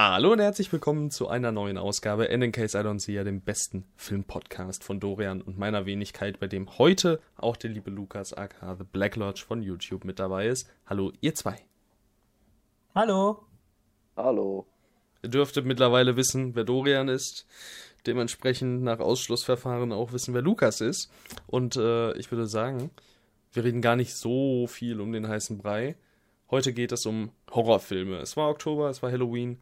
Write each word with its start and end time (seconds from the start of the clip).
Hallo 0.00 0.30
und 0.30 0.38
herzlich 0.38 0.70
willkommen 0.72 1.10
zu 1.10 1.26
einer 1.26 1.50
neuen 1.50 1.76
Ausgabe 1.76 2.26
In 2.26 2.40
the 2.40 2.52
Case 2.52 2.78
I 2.78 2.82
Don't 2.82 3.00
See, 3.00 3.20
dem 3.24 3.40
besten 3.40 3.84
Filmpodcast 3.96 4.84
von 4.84 5.00
Dorian 5.00 5.42
und 5.42 5.58
meiner 5.58 5.86
Wenigkeit, 5.86 6.38
bei 6.38 6.46
dem 6.46 6.78
heute 6.78 7.20
auch 7.36 7.56
der 7.56 7.70
liebe 7.70 7.90
Lukas 7.90 8.32
aka 8.32 8.76
The 8.76 8.84
Black 8.84 9.16
Lodge 9.16 9.44
von 9.44 9.60
YouTube 9.60 10.04
mit 10.04 10.20
dabei 10.20 10.46
ist. 10.46 10.70
Hallo, 10.86 11.10
ihr 11.20 11.34
zwei. 11.34 11.56
Hallo. 12.94 13.42
Hallo. 14.16 14.68
Ihr 15.24 15.30
dürftet 15.30 15.66
mittlerweile 15.66 16.16
wissen, 16.16 16.54
wer 16.54 16.62
Dorian 16.62 17.08
ist. 17.08 17.44
Dementsprechend 18.06 18.84
nach 18.84 19.00
Ausschlussverfahren 19.00 19.90
auch 19.90 20.12
wissen, 20.12 20.32
wer 20.32 20.42
Lukas 20.42 20.80
ist. 20.80 21.10
Und 21.48 21.74
äh, 21.74 22.12
ich 22.12 22.30
würde 22.30 22.46
sagen, 22.46 22.92
wir 23.52 23.64
reden 23.64 23.82
gar 23.82 23.96
nicht 23.96 24.14
so 24.14 24.68
viel 24.68 25.00
um 25.00 25.10
den 25.10 25.26
heißen 25.26 25.58
Brei. 25.58 25.96
Heute 26.52 26.72
geht 26.72 26.92
es 26.92 27.04
um 27.04 27.32
Horrorfilme. 27.50 28.18
Es 28.18 28.36
war 28.36 28.48
Oktober, 28.48 28.90
es 28.90 29.02
war 29.02 29.10
Halloween. 29.10 29.58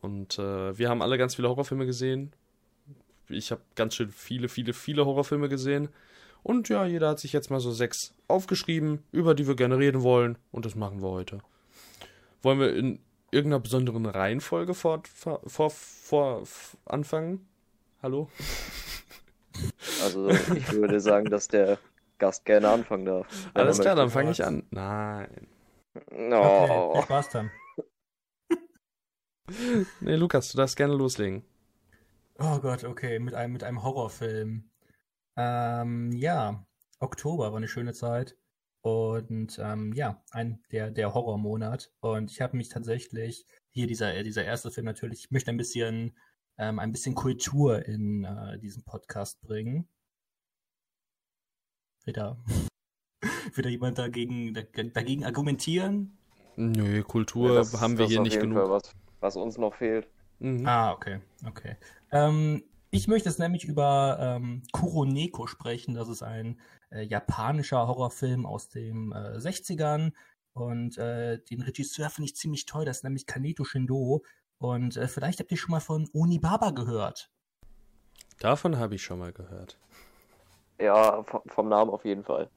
Und 0.00 0.38
äh, 0.38 0.78
wir 0.78 0.88
haben 0.88 1.02
alle 1.02 1.18
ganz 1.18 1.34
viele 1.34 1.48
Horrorfilme 1.48 1.86
gesehen. 1.86 2.32
Ich 3.28 3.50
habe 3.50 3.62
ganz 3.74 3.94
schön 3.94 4.10
viele, 4.10 4.48
viele, 4.48 4.72
viele 4.72 5.04
Horrorfilme 5.04 5.48
gesehen. 5.48 5.88
Und 6.42 6.68
ja, 6.68 6.84
jeder 6.84 7.08
hat 7.08 7.18
sich 7.18 7.32
jetzt 7.32 7.50
mal 7.50 7.58
so 7.58 7.72
sechs 7.72 8.14
aufgeschrieben, 8.28 9.02
über 9.10 9.34
die 9.34 9.48
wir 9.48 9.56
gerne 9.56 9.78
reden 9.78 10.02
wollen. 10.02 10.38
Und 10.52 10.64
das 10.64 10.76
machen 10.76 11.02
wir 11.02 11.08
heute. 11.08 11.40
Wollen 12.42 12.60
wir 12.60 12.74
in 12.74 13.00
irgendeiner 13.32 13.60
besonderen 13.60 14.06
Reihenfolge 14.06 14.74
fort, 14.74 15.08
vor, 15.08 15.40
vor, 15.44 15.70
vor 15.70 16.44
anfangen? 16.84 17.48
Hallo? 18.02 18.30
Also 20.02 20.28
ich 20.28 20.72
würde 20.72 21.00
sagen, 21.00 21.30
dass 21.30 21.48
der 21.48 21.78
Gast 22.18 22.44
gerne 22.44 22.68
anfangen 22.68 23.06
darf. 23.06 23.26
Alles 23.54 23.80
klar, 23.80 23.96
dann 23.96 24.10
fange 24.10 24.30
ich 24.30 24.44
an. 24.44 24.64
Nein. 24.70 25.48
No. 26.10 26.90
Okay, 26.92 27.02
Spaß 27.02 27.30
dann. 27.30 27.50
nee, 30.00 30.16
Lukas, 30.16 30.50
du 30.52 30.58
darfst 30.58 30.76
gerne 30.76 30.94
loslegen. 30.94 31.44
Oh 32.38 32.58
Gott, 32.58 32.84
okay, 32.84 33.18
mit 33.18 33.34
einem, 33.34 33.52
mit 33.52 33.64
einem 33.64 33.82
Horrorfilm. 33.82 34.70
Ähm, 35.36 36.12
ja, 36.12 36.66
Oktober 36.98 37.50
war 37.50 37.56
eine 37.56 37.68
schöne 37.68 37.92
Zeit. 37.92 38.36
Und 38.82 39.58
ähm, 39.58 39.92
ja, 39.94 40.22
ein 40.30 40.62
der, 40.70 40.90
der 40.90 41.12
Horrormonat. 41.12 41.90
Und 42.00 42.30
ich 42.30 42.40
habe 42.40 42.56
mich 42.56 42.68
tatsächlich, 42.68 43.46
hier 43.70 43.86
dieser, 43.86 44.22
dieser 44.22 44.44
erste 44.44 44.70
Film 44.70 44.86
natürlich, 44.86 45.24
ich 45.24 45.30
möchte 45.30 45.50
ein 45.50 45.56
bisschen, 45.56 46.16
ähm, 46.56 46.78
ein 46.78 46.92
bisschen 46.92 47.14
Kultur 47.14 47.84
in 47.84 48.24
äh, 48.24 48.58
diesen 48.58 48.84
Podcast 48.84 49.40
bringen. 49.40 49.88
Wieder, 52.04 52.38
wieder 53.54 53.70
jemand 53.70 53.98
dagegen, 53.98 54.54
dagegen 54.54 55.24
argumentieren? 55.24 56.16
Nö, 56.54 57.02
Kultur 57.02 57.50
ja, 57.50 57.54
das, 57.56 57.80
haben 57.80 57.98
wir 57.98 58.06
hier 58.06 58.20
nicht 58.20 58.40
genug. 58.40 58.68
Was, 58.68 58.94
was 59.20 59.36
uns 59.36 59.58
noch 59.58 59.74
fehlt. 59.74 60.08
Mhm. 60.38 60.66
Ah, 60.66 60.92
okay, 60.92 61.20
okay. 61.46 61.76
Ähm, 62.12 62.62
ich 62.90 63.08
möchte 63.08 63.28
jetzt 63.28 63.38
nämlich 63.38 63.64
über 63.64 64.18
ähm, 64.20 64.62
Kuroneko 64.72 65.46
sprechen. 65.46 65.94
Das 65.94 66.08
ist 66.08 66.22
ein 66.22 66.60
äh, 66.90 67.02
japanischer 67.02 67.86
Horrorfilm 67.86 68.46
aus 68.46 68.68
den 68.68 69.12
äh, 69.12 69.38
60ern. 69.38 70.12
Und 70.52 70.96
äh, 70.96 71.38
den 71.38 71.60
Regisseur 71.62 72.08
finde 72.08 72.26
ich 72.26 72.36
ziemlich 72.36 72.64
toll. 72.64 72.84
Das 72.84 72.98
ist 72.98 73.04
nämlich 73.04 73.26
Kaneto 73.26 73.64
Shindo. 73.64 74.22
Und 74.58 74.96
äh, 74.96 75.08
vielleicht 75.08 75.40
habt 75.40 75.50
ihr 75.50 75.58
schon 75.58 75.72
mal 75.72 75.80
von 75.80 76.08
Onibaba 76.14 76.70
gehört. 76.70 77.30
Davon 78.38 78.78
habe 78.78 78.94
ich 78.94 79.02
schon 79.02 79.18
mal 79.18 79.32
gehört. 79.32 79.78
Ja, 80.78 81.24
vom 81.46 81.68
Namen 81.68 81.90
auf 81.90 82.04
jeden 82.04 82.24
Fall. 82.24 82.50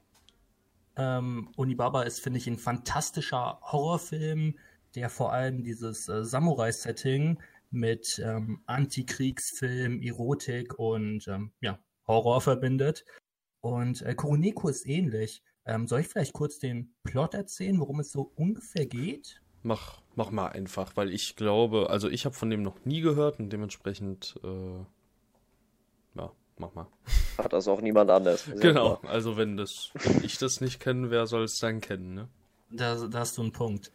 Ähm, 0.96 1.48
Onibaba 1.56 2.02
ist, 2.02 2.20
finde 2.20 2.38
ich, 2.38 2.46
ein 2.46 2.58
fantastischer 2.58 3.58
Horrorfilm, 3.62 4.58
der 4.94 5.10
vor 5.10 5.32
allem 5.32 5.62
dieses 5.62 6.08
äh, 6.08 6.24
Samurai-Setting 6.24 7.38
mit 7.70 8.20
ähm, 8.24 8.62
Antikriegsfilm, 8.66 10.02
Erotik 10.02 10.78
und 10.78 11.26
ähm, 11.28 11.52
ja, 11.60 11.78
Horror 12.06 12.40
verbindet. 12.40 13.04
Und 13.60 14.02
äh, 14.02 14.14
Kuroneko 14.14 14.68
ist 14.68 14.86
ähnlich. 14.86 15.42
Ähm, 15.66 15.86
soll 15.86 16.00
ich 16.00 16.08
vielleicht 16.08 16.32
kurz 16.32 16.58
den 16.58 16.94
Plot 17.04 17.34
erzählen, 17.34 17.78
worum 17.78 18.00
es 18.00 18.10
so 18.10 18.32
ungefähr 18.34 18.86
geht? 18.86 19.40
Mach, 19.62 20.00
mach 20.14 20.30
mal 20.30 20.48
einfach, 20.48 20.96
weil 20.96 21.12
ich 21.12 21.36
glaube, 21.36 21.90
also 21.90 22.08
ich 22.08 22.24
habe 22.24 22.34
von 22.34 22.50
dem 22.50 22.62
noch 22.62 22.84
nie 22.84 23.02
gehört 23.02 23.38
und 23.38 23.50
dementsprechend, 23.52 24.40
äh, 24.42 24.78
ja, 26.16 26.32
mach 26.56 26.74
mal. 26.74 26.86
Hat 27.36 27.52
das 27.52 27.68
auch 27.68 27.82
niemand 27.82 28.10
anders. 28.10 28.46
Genau, 28.60 28.96
klar. 28.96 29.12
also 29.12 29.36
wenn 29.36 29.58
das, 29.58 29.90
wenn 29.94 30.24
ich 30.24 30.38
das 30.38 30.60
nicht 30.62 30.80
kenne, 30.80 31.10
wer 31.10 31.26
soll 31.26 31.44
es 31.44 31.58
dann 31.58 31.80
kennen, 31.80 32.14
ne? 32.14 32.28
Da, 32.70 33.06
da 33.06 33.18
hast 33.18 33.36
du 33.36 33.42
einen 33.42 33.52
Punkt. 33.52 33.92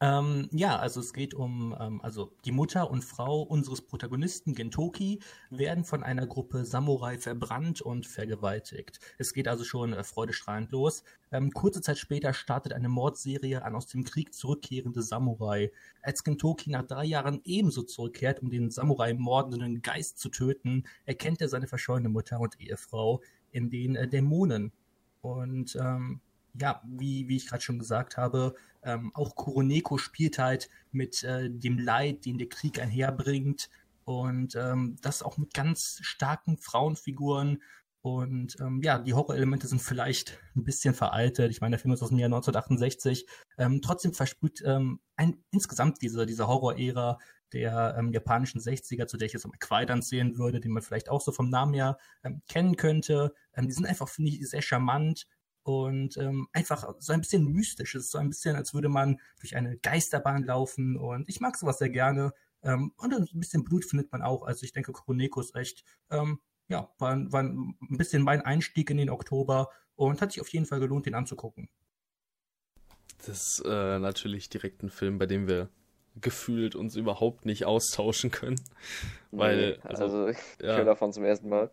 Ähm, 0.00 0.48
ja, 0.52 0.78
also 0.78 1.00
es 1.00 1.12
geht 1.12 1.34
um, 1.34 1.76
ähm, 1.78 2.00
also 2.02 2.32
die 2.44 2.52
Mutter 2.52 2.88
und 2.88 3.04
Frau 3.04 3.42
unseres 3.42 3.82
Protagonisten 3.82 4.54
Gentoki 4.54 5.18
werden 5.50 5.82
von 5.82 6.04
einer 6.04 6.24
Gruppe 6.24 6.64
Samurai 6.64 7.18
verbrannt 7.18 7.80
und 7.80 8.06
vergewaltigt. 8.06 9.00
Es 9.18 9.34
geht 9.34 9.48
also 9.48 9.64
schon 9.64 9.92
äh, 9.92 10.04
freudestrahlend 10.04 10.70
los. 10.70 11.02
Ähm, 11.32 11.50
kurze 11.50 11.82
Zeit 11.82 11.98
später 11.98 12.32
startet 12.32 12.74
eine 12.74 12.88
Mordserie 12.88 13.64
an 13.64 13.74
aus 13.74 13.86
dem 13.86 14.04
Krieg 14.04 14.34
zurückkehrende 14.34 15.02
Samurai. 15.02 15.72
Als 16.02 16.22
Gentoki 16.22 16.70
nach 16.70 16.86
drei 16.86 17.04
Jahren 17.04 17.40
ebenso 17.44 17.82
zurückkehrt, 17.82 18.40
um 18.40 18.50
den 18.50 18.70
Samurai 18.70 19.14
mordenden 19.14 19.82
Geist 19.82 20.20
zu 20.20 20.28
töten, 20.28 20.84
erkennt 21.06 21.40
er 21.40 21.48
seine 21.48 21.66
verschollene 21.66 22.08
Mutter 22.08 22.38
und 22.38 22.60
Ehefrau 22.60 23.20
in 23.50 23.68
den 23.68 23.96
äh, 23.96 24.06
Dämonen. 24.06 24.72
Und 25.22 25.74
ähm, 25.74 26.20
ja, 26.60 26.82
wie, 26.86 27.28
wie 27.28 27.36
ich 27.36 27.46
gerade 27.46 27.62
schon 27.62 27.78
gesagt 27.78 28.16
habe, 28.16 28.54
ähm, 28.82 29.10
auch 29.14 29.34
Kuroneko 29.34 29.98
spielt 29.98 30.38
halt 30.38 30.68
mit 30.92 31.22
äh, 31.24 31.50
dem 31.50 31.78
Leid, 31.78 32.24
den 32.24 32.38
der 32.38 32.48
Krieg 32.48 32.80
einherbringt 32.80 33.68
und 34.04 34.54
ähm, 34.56 34.96
das 35.02 35.22
auch 35.22 35.36
mit 35.36 35.52
ganz 35.54 35.98
starken 36.02 36.58
Frauenfiguren 36.58 37.62
und 38.00 38.56
ähm, 38.60 38.80
ja, 38.82 38.98
die 38.98 39.12
Horrorelemente 39.12 39.66
sind 39.66 39.82
vielleicht 39.82 40.38
ein 40.56 40.64
bisschen 40.64 40.94
veraltet. 40.94 41.50
Ich 41.50 41.60
meine, 41.60 41.72
der 41.72 41.80
Film 41.80 41.92
ist 41.92 42.02
aus 42.02 42.10
dem 42.10 42.18
Jahr 42.18 42.28
1968. 42.28 43.26
Ähm, 43.58 43.80
trotzdem 43.82 44.14
versprüht 44.14 44.62
ähm, 44.64 45.00
ein, 45.16 45.42
insgesamt 45.50 46.00
diese, 46.00 46.24
diese 46.24 46.46
Horror-Ära 46.46 47.18
der 47.52 47.96
ähm, 47.98 48.12
japanischen 48.12 48.60
60er, 48.60 49.06
zu 49.06 49.16
der 49.16 49.26
ich 49.26 49.32
jetzt 49.32 49.46
am 49.46 49.52
Quaidan 49.58 50.02
zählen 50.02 50.38
würde, 50.38 50.60
den 50.60 50.72
man 50.72 50.82
vielleicht 50.82 51.08
auch 51.08 51.20
so 51.20 51.32
vom 51.32 51.50
Namen 51.50 51.74
her 51.74 51.98
kennen 52.46 52.76
könnte. 52.76 53.34
Die 53.58 53.72
sind 53.72 53.86
einfach, 53.86 54.08
finde 54.08 54.30
ich, 54.30 54.48
sehr 54.48 54.62
charmant 54.62 55.26
und 55.68 56.16
ähm, 56.16 56.48
einfach 56.54 56.94
so 56.98 57.12
ein 57.12 57.20
bisschen 57.20 57.44
mystisches, 57.52 58.10
so 58.10 58.16
ein 58.16 58.30
bisschen, 58.30 58.56
als 58.56 58.72
würde 58.72 58.88
man 58.88 59.20
durch 59.38 59.54
eine 59.54 59.76
Geisterbahn 59.76 60.44
laufen 60.44 60.96
und 60.96 61.28
ich 61.28 61.40
mag 61.40 61.58
sowas 61.58 61.78
sehr 61.78 61.90
gerne. 61.90 62.32
Ähm, 62.62 62.92
und 62.96 63.12
ein 63.12 63.28
bisschen 63.34 63.64
Blut 63.64 63.84
findet 63.84 64.10
man 64.10 64.22
auch. 64.22 64.44
Also 64.44 64.64
ich 64.64 64.72
denke, 64.72 64.92
Chroneko 64.94 65.42
ist 65.42 65.54
echt, 65.54 65.84
ähm, 66.10 66.40
ja, 66.68 66.90
war, 66.98 67.16
war 67.30 67.42
ein 67.42 67.76
bisschen 67.82 68.22
mein 68.22 68.40
Einstieg 68.40 68.88
in 68.88 68.96
den 68.96 69.10
Oktober 69.10 69.68
und 69.94 70.22
hat 70.22 70.32
sich 70.32 70.40
auf 70.40 70.48
jeden 70.48 70.64
Fall 70.64 70.80
gelohnt, 70.80 71.04
den 71.04 71.14
anzugucken. 71.14 71.68
Das 73.18 73.28
ist 73.28 73.62
äh, 73.66 73.98
natürlich 73.98 74.48
direkt 74.48 74.82
ein 74.82 74.88
Film, 74.90 75.18
bei 75.18 75.26
dem 75.26 75.48
wir 75.48 75.68
gefühlt 76.18 76.74
uns 76.76 76.96
überhaupt 76.96 77.44
nicht 77.44 77.66
austauschen 77.66 78.30
können. 78.30 78.58
Weil, 79.32 79.72
nee, 79.72 79.78
also, 79.82 80.04
also 80.04 80.28
ich 80.28 80.38
ja. 80.62 80.76
höre 80.78 80.86
davon 80.86 81.12
zum 81.12 81.24
ersten 81.24 81.50
Mal. 81.50 81.70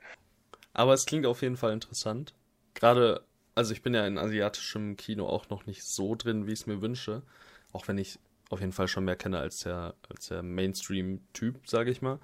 Aber 0.74 0.94
es 0.94 1.06
klingt 1.06 1.26
auf 1.26 1.42
jeden 1.42 1.56
Fall 1.56 1.72
interessant. 1.72 2.34
Gerade 2.74 3.24
also 3.56 3.74
ich 3.74 3.82
bin 3.82 3.94
ja 3.94 4.06
in 4.06 4.18
asiatischem 4.18 4.98
Kino 4.98 5.28
auch 5.28 5.50
noch 5.50 5.66
nicht 5.66 5.84
so 5.84 6.16
drin, 6.16 6.46
wie 6.46 6.52
ich 6.52 6.60
es 6.60 6.68
mir 6.68 6.82
wünsche. 6.82 7.24
Auch 7.72 7.88
wenn 7.88 7.98
ich 7.98 8.20
auf 8.50 8.60
jeden 8.60 8.74
Fall 8.74 8.88
schon 8.88 9.06
mehr 9.06 9.16
kenne 9.16 9.40
als 9.40 9.60
der, 9.60 9.96
als 10.10 10.28
der 10.28 10.44
Mainstream-Typ, 10.44 11.68
sage 11.68 11.90
ich 11.90 12.02
mal. 12.02 12.20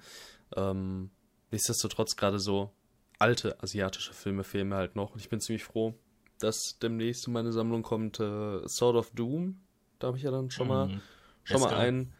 Ähm, 0.54 1.10
nichtsdestotrotz 1.50 2.16
gerade 2.16 2.38
so 2.38 2.70
alte 3.18 3.60
asiatische 3.62 4.12
Filme 4.12 4.44
fehlen 4.44 4.68
mir 4.68 4.76
halt 4.76 4.94
noch. 4.94 5.12
Und 5.12 5.20
ich 5.20 5.30
bin 5.30 5.40
ziemlich 5.40 5.64
froh, 5.64 5.94
dass 6.38 6.78
demnächst 6.80 7.26
in 7.26 7.32
meine 7.32 7.52
Sammlung 7.52 7.82
kommt 7.82 8.20
äh, 8.20 8.68
Sword 8.68 8.96
of 8.96 9.10
Doom. 9.12 9.60
Da 9.98 10.08
habe 10.08 10.16
ich 10.16 10.24
ja 10.24 10.30
dann 10.30 10.50
schon 10.50 10.68
mal, 10.68 10.88
mm, 10.88 11.00
schon 11.44 11.60
mal 11.60 11.74
einen, 11.74 12.12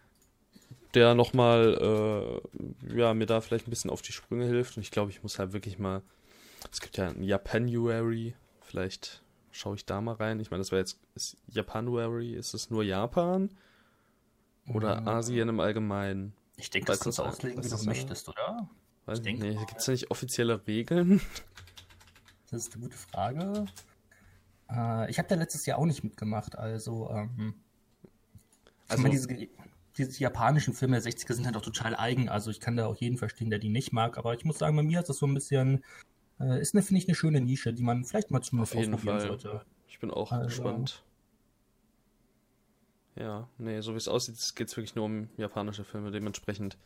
der 0.94 1.14
nochmal, 1.14 2.40
äh, 2.90 2.96
ja, 2.96 3.14
mir 3.14 3.26
da 3.26 3.40
vielleicht 3.40 3.66
ein 3.66 3.70
bisschen 3.70 3.90
auf 3.90 4.02
die 4.02 4.12
Sprünge 4.12 4.46
hilft. 4.46 4.76
Und 4.76 4.82
ich 4.82 4.90
glaube, 4.90 5.10
ich 5.10 5.22
muss 5.22 5.38
halt 5.38 5.52
wirklich 5.52 5.78
mal, 5.78 6.02
es 6.70 6.80
gibt 6.80 6.96
ja 6.96 7.08
ein 7.08 7.22
Japanuary, 7.22 8.34
Vielleicht 8.72 9.22
schaue 9.50 9.74
ich 9.74 9.84
da 9.84 10.00
mal 10.00 10.14
rein. 10.14 10.40
Ich 10.40 10.50
meine, 10.50 10.62
das 10.62 10.72
wäre 10.72 10.80
jetzt 10.80 10.98
ist 11.14 11.36
Japanuary. 11.46 12.32
Ist 12.32 12.54
es 12.54 12.70
nur 12.70 12.82
Japan? 12.82 13.50
Oder 14.66 14.96
hm. 14.96 15.08
Asien 15.08 15.50
im 15.50 15.60
Allgemeinen? 15.60 16.32
Ich 16.56 16.70
denke, 16.70 16.86
das 16.86 17.00
kannst 17.00 17.18
du 17.18 17.22
auslegen, 17.22 17.62
wie 17.62 17.68
du 17.68 17.84
möchtest, 17.84 18.30
oder? 18.30 18.70
Weiß 19.04 19.18
ich 19.18 19.24
denke, 19.24 19.42
nee, 19.42 19.56
gibt 19.56 19.76
es 19.76 19.84
da 19.84 19.92
nicht 19.92 20.10
offizielle 20.10 20.66
Regeln? 20.66 21.20
Das 22.50 22.66
ist 22.66 22.74
eine 22.74 22.82
gute 22.82 22.96
Frage. 22.98 23.64
Äh, 24.70 25.10
ich 25.10 25.18
habe 25.18 25.26
da 25.26 25.36
letztes 25.36 25.64
Jahr 25.64 25.78
auch 25.78 25.86
nicht 25.86 26.04
mitgemacht, 26.04 26.56
also. 26.58 27.08
Ähm, 27.10 27.54
also 28.88 29.02
meine, 29.02 29.14
diese, 29.14 29.48
diese 29.96 30.20
japanischen 30.20 30.74
Filme 30.74 31.00
der 31.00 31.10
60er 31.10 31.32
sind 31.32 31.46
halt 31.46 31.56
auch 31.56 31.62
total 31.62 31.96
eigen, 31.96 32.28
also 32.28 32.50
ich 32.50 32.60
kann 32.60 32.76
da 32.76 32.84
auch 32.84 32.96
jeden 32.96 33.16
verstehen, 33.16 33.48
der 33.48 33.58
die 33.58 33.70
nicht 33.70 33.94
mag, 33.94 34.18
aber 34.18 34.34
ich 34.34 34.44
muss 34.44 34.58
sagen, 34.58 34.76
bei 34.76 34.82
mir 34.82 34.98
hat 34.98 35.08
das 35.08 35.16
so 35.16 35.26
ein 35.26 35.32
bisschen 35.32 35.82
äh, 36.40 36.60
ist, 36.60 36.74
eine, 36.74 36.82
finde 36.82 37.00
ich, 37.00 37.08
eine 37.08 37.14
schöne 37.14 37.40
Nische, 37.40 37.72
die 37.72 37.82
man 37.82 38.04
vielleicht 38.04 38.30
mal 38.30 38.42
zumindest 38.42 38.74
Auf 38.74 38.80
jeden 38.80 38.98
Fall. 38.98 39.20
sollte. 39.20 39.64
Ich 39.88 39.98
bin 39.98 40.10
auch 40.10 40.32
also, 40.32 40.46
gespannt. 40.46 41.02
Ja, 43.14 43.48
nee, 43.58 43.80
so 43.80 43.92
wie 43.92 43.98
es 43.98 44.08
aussieht, 44.08 44.36
geht 44.56 44.68
es 44.68 44.76
wirklich 44.76 44.94
nur 44.94 45.04
um 45.04 45.28
japanische 45.36 45.84
Filme. 45.84 46.10
Dementsprechend, 46.10 46.78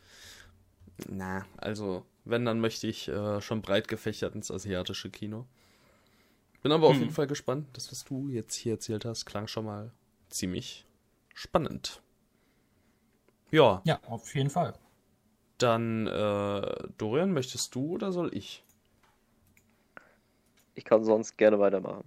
na, 1.07 1.45
also, 1.57 2.05
wenn, 2.25 2.43
dann 2.43 2.59
möchte 2.59 2.87
ich 2.87 3.07
äh, 3.07 3.39
schon 3.41 3.61
breit 3.61 3.87
gefächert 3.87 4.35
ins 4.35 4.51
asiatische 4.51 5.09
Kino. 5.09 5.47
Bin 6.63 6.71
aber 6.71 6.89
hm. 6.89 6.95
auf 6.95 6.99
jeden 6.99 7.13
Fall 7.13 7.27
gespannt. 7.27 7.67
Das, 7.73 7.91
was 7.91 8.03
du 8.03 8.29
jetzt 8.29 8.55
hier 8.55 8.73
erzählt 8.73 9.05
hast, 9.05 9.25
klang 9.25 9.47
schon 9.47 9.65
mal 9.65 9.91
ziemlich 10.29 10.85
spannend. 11.33 12.01
Ja. 13.51 13.81
Ja, 13.85 14.01
auf 14.07 14.35
jeden 14.35 14.49
Fall. 14.49 14.73
Dann, 15.57 16.07
äh, 16.07 16.87
Dorian, 16.97 17.31
möchtest 17.31 17.73
du 17.73 17.93
oder 17.93 18.11
soll 18.11 18.35
ich? 18.35 18.63
Ich 20.77 20.85
kann 20.85 21.03
sonst 21.03 21.37
gerne 21.37 21.57
weitermachen. 21.57 22.03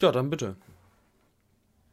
Ja, 0.00 0.10
dann 0.10 0.30
bitte. 0.30 0.56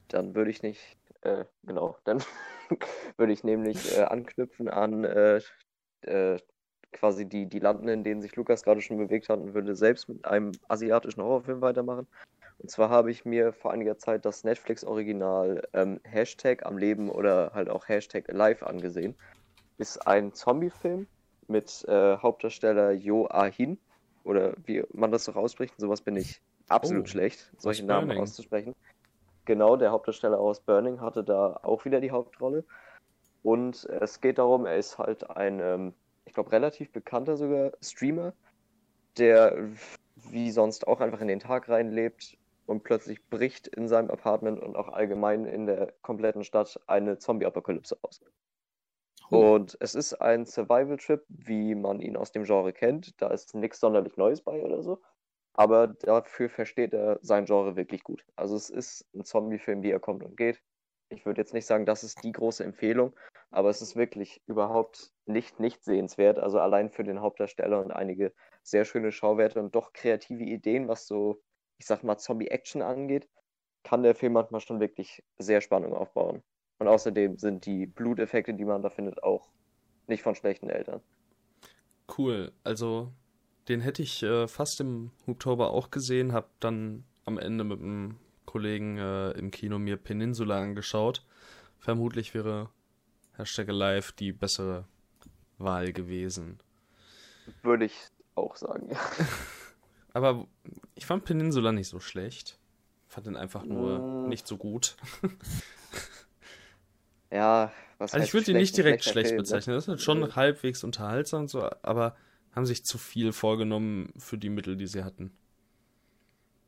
Dann 0.08 0.34
würde 0.36 0.50
ich 0.50 0.64
nicht, 0.64 0.98
äh, 1.20 1.44
genau, 1.64 1.98
dann 2.06 2.24
würde 3.18 3.34
ich 3.34 3.44
nämlich 3.44 3.98
äh, 3.98 4.04
anknüpfen 4.04 4.70
an 4.70 5.04
äh, 5.04 5.42
äh, 6.04 6.40
quasi 6.94 7.28
die, 7.28 7.46
die 7.46 7.60
Landen, 7.60 7.90
in 7.90 8.06
denen 8.06 8.22
sich 8.22 8.38
Lukas 8.38 8.64
gerade 8.64 8.80
schon 8.80 8.98
bewegt 8.98 9.28
hat 9.28 9.42
und 9.42 9.54
würde 9.54 9.76
selbst 9.76 10.08
mit 10.08 10.24
einem 10.24 10.54
asiatischen 10.70 11.22
Horrorfilm 11.22 11.60
weitermachen. 11.60 12.08
Und 12.60 12.72
zwar 12.72 12.90
habe 12.90 13.12
ich 13.12 13.26
mir 13.26 13.52
vor 13.52 13.74
einiger 13.74 13.98
Zeit 13.98 14.24
das 14.24 14.46
Netflix-Original 14.46 15.68
ähm, 15.74 16.00
Hashtag 16.06 16.66
am 16.66 16.78
Leben 16.78 17.10
oder 17.10 17.52
halt 17.54 17.70
auch 17.70 17.90
Hashtag 17.90 18.30
Alive 18.30 18.66
angesehen. 18.66 19.14
Ist 19.78 20.08
ein 20.08 20.34
Zombie-Film 20.34 21.08
mit 21.50 21.84
äh, 21.90 22.16
Hauptdarsteller 22.16 22.92
Jo 22.92 23.28
Ah-hin 23.30 23.78
oder 24.24 24.54
wie 24.66 24.84
man 24.94 25.12
das 25.12 25.26
so 25.26 25.34
ausspricht. 25.34 25.74
Sowas 25.78 26.02
bin 26.02 26.16
ich 26.16 26.42
absolut 26.68 27.06
oh, 27.06 27.08
schlecht, 27.08 27.52
solche 27.58 27.86
Namen 27.86 28.08
Burning. 28.08 28.24
auszusprechen. 28.24 28.76
Genau, 29.46 29.76
der 29.76 29.92
Hauptdarsteller 29.92 30.40
aus 30.40 30.60
Burning 30.60 31.02
hatte 31.02 31.24
da 31.24 31.60
auch 31.64 31.86
wieder 31.86 32.00
die 32.00 32.12
Hauptrolle. 32.12 32.64
Und 33.44 33.86
es 33.86 34.22
geht 34.22 34.38
darum, 34.38 34.66
er 34.66 34.78
ist 34.78 34.98
halt 34.98 35.30
ein, 35.30 35.60
ähm, 35.60 35.94
ich 36.26 36.34
glaube, 36.34 36.52
relativ 36.52 36.92
bekannter 36.92 37.38
sogar 37.38 37.72
Streamer, 37.82 38.34
der 39.18 39.70
wie 40.16 40.52
sonst 40.52 40.88
auch 40.88 41.02
einfach 41.02 41.22
in 41.22 41.28
den 41.28 41.40
Tag 41.40 41.68
reinlebt 41.68 42.38
und 42.68 42.84
plötzlich 42.84 43.28
bricht 43.30 43.68
in 43.68 43.88
seinem 43.88 44.12
Apartment 44.12 44.60
und 44.60 44.76
auch 44.76 44.90
allgemein 44.90 45.46
in 45.46 45.66
der 45.66 45.94
kompletten 46.04 46.44
Stadt 46.44 46.80
eine 46.86 47.18
Zombie-Apokalypse 47.18 47.98
aus. 48.04 48.22
Oh. 49.32 49.54
Und 49.54 49.78
es 49.80 49.96
ist 49.96 50.14
ein 50.16 50.46
Survival-Trip, 50.46 51.24
wie 51.30 51.74
man 51.76 52.02
ihn 52.02 52.18
aus 52.18 52.32
dem 52.32 52.44
Genre 52.44 52.74
kennt. 52.74 53.20
Da 53.22 53.30
ist 53.30 53.56
nichts 53.56 53.80
sonderlich 53.80 54.18
Neues 54.18 54.42
bei 54.42 54.62
oder 54.62 54.84
so. 54.84 55.02
Aber 55.54 55.88
dafür 55.88 56.50
versteht 56.50 56.94
er 56.94 57.20
sein 57.22 57.46
Genre 57.46 57.76
wirklich 57.76 58.04
gut. 58.04 58.26
Also 58.36 58.56
es 58.56 58.70
ist 58.70 59.06
ein 59.16 59.24
Zombie-Film, 59.26 59.84
wie 59.84 59.92
er 59.92 60.00
kommt 60.00 60.24
und 60.24 60.38
geht. 60.38 60.62
Ich 61.10 61.26
würde 61.26 61.42
jetzt 61.42 61.54
nicht 61.54 61.66
sagen, 61.66 61.86
das 61.86 62.04
ist 62.04 62.24
die 62.24 62.32
große 62.32 62.64
Empfehlung, 62.64 63.14
aber 63.50 63.70
es 63.70 63.82
ist 63.82 63.98
wirklich 63.98 64.42
überhaupt 64.48 65.12
nicht 65.26 65.60
nicht 65.60 65.84
sehenswert. 65.84 66.40
Also 66.40 66.60
allein 66.60 66.90
für 66.90 67.04
den 67.04 67.20
Hauptdarsteller 67.22 67.82
und 67.82 67.92
einige 67.92 68.34
sehr 68.64 68.86
schöne 68.86 69.12
Schauwerte 69.12 69.60
und 69.60 69.76
doch 69.76 69.92
kreative 69.94 70.44
Ideen, 70.44 70.88
was 70.88 71.08
so, 71.08 71.42
ich 71.78 71.86
sag 71.86 72.04
mal, 72.04 72.18
Zombie-Action 72.18 72.82
angeht, 72.82 73.28
kann 73.84 74.04
der 74.04 74.16
Film 74.16 74.34
manchmal 74.34 74.62
schon 74.62 74.80
wirklich 74.80 75.24
sehr 75.38 75.62
Spannung 75.62 75.94
aufbauen. 75.94 76.44
Und 76.82 76.88
außerdem 76.88 77.38
sind 77.38 77.68
die 77.68 77.86
Bluteffekte, 77.86 78.56
die 78.56 78.66
man 78.66 78.82
da 78.82 78.90
findet, 78.90 79.22
auch 79.22 79.48
nicht 80.08 80.24
von 80.24 80.34
schlechten 80.34 80.68
Eltern. 80.68 81.00
Cool. 82.18 82.52
Also 82.64 83.14
den 83.68 83.82
hätte 83.82 84.02
ich 84.02 84.24
äh, 84.24 84.48
fast 84.48 84.82
im 84.82 85.12
Oktober 85.28 85.74
auch 85.74 85.92
gesehen, 85.92 86.34
habe 86.34 86.48
dann 86.60 87.04
am 87.24 87.38
Ende 87.38 87.64
mit 87.66 87.82
einem 87.82 88.18
Kollegen 88.46 88.98
äh, 88.98 89.30
im 89.34 89.52
Kino 89.52 89.78
mir 89.78 89.96
Peninsula 89.96 90.60
angeschaut. 90.60 91.24
Vermutlich 91.78 92.34
wäre 92.34 92.72
Hashtag 93.38 93.68
Live 93.68 94.12
die 94.14 94.32
bessere 94.32 94.86
Wahl 95.60 95.94
gewesen. 95.94 96.58
Würde 97.62 97.86
ich 97.86 98.08
auch 98.34 98.56
sagen. 98.56 98.90
Aber 100.14 100.48
ich 100.96 101.06
fand 101.06 101.26
Peninsula 101.26 101.74
nicht 101.74 101.90
so 101.90 102.00
schlecht. 102.00 102.58
Fand 103.06 103.28
ihn 103.28 103.36
einfach 103.36 103.66
nur 103.66 104.00
mm. 104.00 104.30
nicht 104.30 104.48
so 104.48 104.58
gut. 104.58 104.98
ja, 107.32 107.72
was 107.98 108.14
Also 108.14 108.26
ich 108.26 108.34
würde 108.34 108.52
ihn 108.52 108.58
nicht 108.58 108.76
direkt 108.76 109.04
schlecht 109.04 109.30
Film, 109.30 109.38
ne? 109.38 109.44
bezeichnen. 109.44 109.76
Das 109.76 109.88
ist 109.88 110.02
schon 110.02 110.20
mhm. 110.20 110.36
halbwegs 110.36 110.84
unterhaltsam, 110.84 111.48
so, 111.48 111.70
aber 111.82 112.16
haben 112.54 112.66
sich 112.66 112.84
zu 112.84 112.98
viel 112.98 113.32
vorgenommen 113.32 114.14
für 114.18 114.38
die 114.38 114.50
Mittel, 114.50 114.76
die 114.76 114.88
sie 114.88 115.04
hatten. 115.04 115.32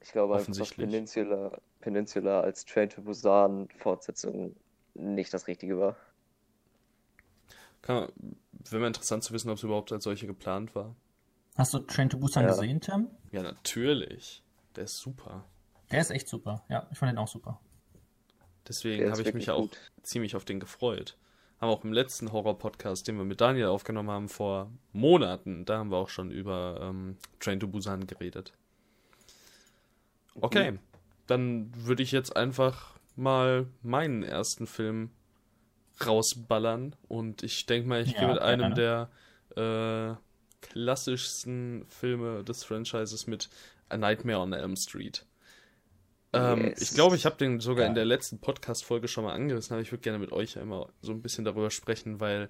Ich 0.01 0.11
glaube 0.11 0.35
einfach, 0.35 0.53
dass 0.53 0.73
Peninsula, 0.73 1.57
Peninsula 1.79 2.41
als 2.41 2.65
Train 2.65 2.89
to 2.89 3.01
Busan 3.01 3.69
Fortsetzung 3.77 4.55
nicht 4.93 5.33
das 5.33 5.47
Richtige 5.47 5.79
war. 5.79 5.95
Wäre 7.81 8.11
mal 8.71 8.87
interessant 8.87 9.23
zu 9.23 9.33
wissen, 9.33 9.49
ob 9.49 9.57
es 9.57 9.63
überhaupt 9.63 9.91
als 9.91 10.03
solche 10.03 10.27
geplant 10.27 10.75
war. 10.75 10.95
Hast 11.55 11.73
du 11.73 11.79
Train 11.79 12.09
to 12.09 12.17
Busan 12.17 12.43
ja. 12.43 12.49
gesehen, 12.49 12.81
Tim? 12.81 13.09
Ja, 13.31 13.43
natürlich. 13.43 14.43
Der 14.75 14.85
ist 14.85 14.97
super. 14.97 15.45
Der 15.91 16.01
ist 16.01 16.11
echt 16.11 16.27
super. 16.27 16.63
Ja, 16.69 16.87
ich 16.91 16.97
fand 16.97 17.11
den 17.11 17.17
auch 17.17 17.27
super. 17.27 17.59
Deswegen 18.67 19.11
habe 19.11 19.21
ich 19.21 19.33
mich 19.33 19.47
ja 19.47 19.53
auch 19.53 19.69
ziemlich 20.03 20.35
auf 20.35 20.45
den 20.45 20.59
gefreut 20.59 21.17
haben 21.63 21.69
auch 21.69 21.83
im 21.85 21.93
letzten 21.93 22.33
Horror-Podcast, 22.33 23.07
den 23.07 23.17
wir 23.17 23.23
mit 23.23 23.39
Daniel 23.39 23.67
aufgenommen 23.67 24.11
haben, 24.11 24.27
vor 24.27 24.69
Monaten, 24.91 25.63
da 25.63 25.77
haben 25.77 25.91
wir 25.91 25.97
auch 25.97 26.09
schon 26.09 26.29
über 26.29 26.77
ähm, 26.81 27.17
Train 27.39 27.59
to 27.61 27.69
Busan 27.69 28.05
geredet. 28.05 28.51
Okay, 30.35 30.71
mhm. 30.71 30.79
dann 31.27 31.71
würde 31.73 32.03
ich 32.03 32.11
jetzt 32.11 32.35
einfach 32.35 32.93
mal 33.15 33.67
meinen 33.81 34.23
ersten 34.23 34.67
Film 34.67 35.11
rausballern 36.05 36.97
und 37.07 37.43
ich 37.43 37.65
denke 37.65 37.87
mal, 37.87 38.01
ich 38.01 38.11
ja, 38.11 38.19
gehe 38.19 38.27
mit 38.27 38.39
einem 38.39 38.75
der 38.75 39.09
äh, 39.55 40.15
klassischsten 40.59 41.85
Filme 41.87 42.43
des 42.43 42.65
Franchises 42.65 43.25
mit 43.25 43.49
A 43.87 43.95
Nightmare 43.95 44.39
on 44.39 44.51
Elm 44.51 44.75
Street. 44.75 45.25
Ähm. 46.33 46.73
Ich 46.79 46.93
glaube, 46.93 47.15
ich 47.15 47.25
habe 47.25 47.37
den 47.37 47.59
sogar 47.59 47.83
ja. 47.83 47.89
in 47.89 47.95
der 47.95 48.05
letzten 48.05 48.39
Podcast-Folge 48.39 49.07
schon 49.07 49.23
mal 49.23 49.33
angerissen, 49.33 49.73
aber 49.73 49.81
ich 49.81 49.91
würde 49.91 50.01
gerne 50.01 50.19
mit 50.19 50.31
euch 50.31 50.57
einmal 50.57 50.89
so 51.01 51.11
ein 51.11 51.21
bisschen 51.21 51.45
darüber 51.45 51.69
sprechen, 51.69 52.19
weil 52.19 52.49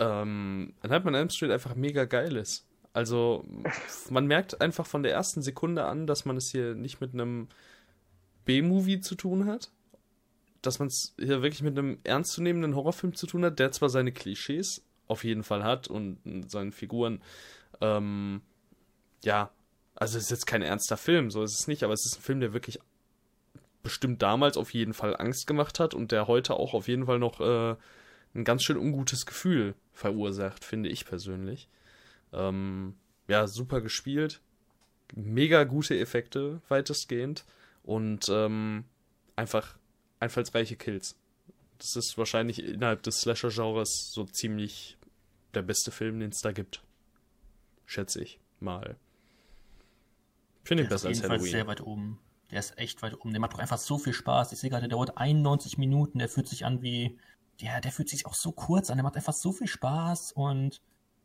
ähm, 0.00 0.74
Nightmare 0.82 1.08
on 1.08 1.14
Elm 1.14 1.30
Street 1.30 1.52
einfach 1.52 1.74
mega 1.74 2.04
geil 2.04 2.36
ist. 2.36 2.66
Also, 2.92 3.44
man 4.10 4.26
merkt 4.26 4.60
einfach 4.60 4.86
von 4.86 5.02
der 5.02 5.12
ersten 5.12 5.42
Sekunde 5.42 5.84
an, 5.84 6.06
dass 6.06 6.24
man 6.24 6.36
es 6.36 6.50
hier 6.50 6.74
nicht 6.74 7.00
mit 7.00 7.14
einem 7.14 7.48
B-Movie 8.44 9.00
zu 9.00 9.14
tun 9.14 9.46
hat. 9.46 9.70
Dass 10.62 10.78
man 10.78 10.88
es 10.88 11.14
hier 11.16 11.42
wirklich 11.42 11.62
mit 11.62 11.78
einem 11.78 11.98
ernstzunehmenden 12.04 12.74
Horrorfilm 12.74 13.14
zu 13.14 13.26
tun 13.26 13.44
hat, 13.44 13.58
der 13.58 13.72
zwar 13.72 13.88
seine 13.88 14.12
Klischees 14.12 14.84
auf 15.06 15.24
jeden 15.24 15.42
Fall 15.42 15.64
hat 15.64 15.88
und 15.88 16.18
seine 16.48 16.72
Figuren, 16.72 17.22
ähm, 17.80 18.42
ja, 19.24 19.50
also 20.00 20.16
es 20.16 20.24
ist 20.24 20.30
jetzt 20.30 20.46
kein 20.46 20.62
ernster 20.62 20.96
Film, 20.96 21.30
so 21.30 21.44
ist 21.44 21.60
es 21.60 21.68
nicht, 21.68 21.84
aber 21.84 21.92
es 21.92 22.06
ist 22.06 22.18
ein 22.18 22.22
Film, 22.22 22.40
der 22.40 22.54
wirklich 22.54 22.80
bestimmt 23.82 24.22
damals 24.22 24.56
auf 24.56 24.72
jeden 24.72 24.94
Fall 24.94 25.14
Angst 25.16 25.46
gemacht 25.46 25.78
hat 25.78 25.94
und 25.94 26.10
der 26.10 26.26
heute 26.26 26.54
auch 26.54 26.74
auf 26.74 26.88
jeden 26.88 27.06
Fall 27.06 27.18
noch 27.18 27.40
äh, 27.40 27.76
ein 28.34 28.44
ganz 28.44 28.62
schön 28.64 28.78
ungutes 28.78 29.26
Gefühl 29.26 29.74
verursacht, 29.92 30.64
finde 30.64 30.88
ich 30.88 31.04
persönlich. 31.04 31.68
Ähm, 32.32 32.94
ja, 33.28 33.46
super 33.46 33.82
gespielt, 33.82 34.40
mega 35.14 35.64
gute 35.64 35.98
Effekte 35.98 36.62
weitestgehend 36.68 37.44
und 37.82 38.26
ähm, 38.30 38.84
einfach 39.36 39.76
einfallsreiche 40.18 40.76
Kills. 40.76 41.14
Das 41.76 41.96
ist 41.96 42.16
wahrscheinlich 42.16 42.62
innerhalb 42.62 43.02
des 43.02 43.20
Slasher-Genres 43.20 44.12
so 44.12 44.24
ziemlich 44.24 44.96
der 45.52 45.62
beste 45.62 45.90
Film, 45.90 46.20
den 46.20 46.30
es 46.30 46.40
da 46.40 46.52
gibt. 46.52 46.82
Schätze 47.84 48.22
ich 48.22 48.38
mal. 48.60 48.96
Finde 50.64 50.84
ich 50.84 50.88
besser 50.88 51.08
als 51.08 51.22
Halloween. 51.22 51.50
sehr 51.50 51.66
weit 51.66 51.80
oben. 51.80 52.18
Der 52.50 52.58
ist 52.58 52.76
echt 52.78 53.02
weit 53.02 53.14
oben. 53.14 53.30
Der 53.30 53.40
macht 53.40 53.52
doch 53.52 53.58
einfach 53.58 53.78
so 53.78 53.98
viel 53.98 54.12
Spaß. 54.12 54.52
Ich 54.52 54.58
sehe 54.58 54.70
gerade, 54.70 54.88
der 54.88 54.96
dauert 54.96 55.16
91 55.16 55.78
Minuten. 55.78 56.18
Der 56.18 56.28
fühlt 56.28 56.48
sich 56.48 56.64
an 56.64 56.82
wie. 56.82 57.18
Ja, 57.58 57.80
der 57.80 57.92
fühlt 57.92 58.08
sich 58.08 58.26
auch 58.26 58.34
so 58.34 58.52
kurz 58.52 58.90
an. 58.90 58.96
Der 58.96 59.04
macht 59.04 59.16
einfach 59.16 59.34
so 59.34 59.52
viel 59.52 59.66
Spaß. 59.66 60.32
Und 60.32 60.80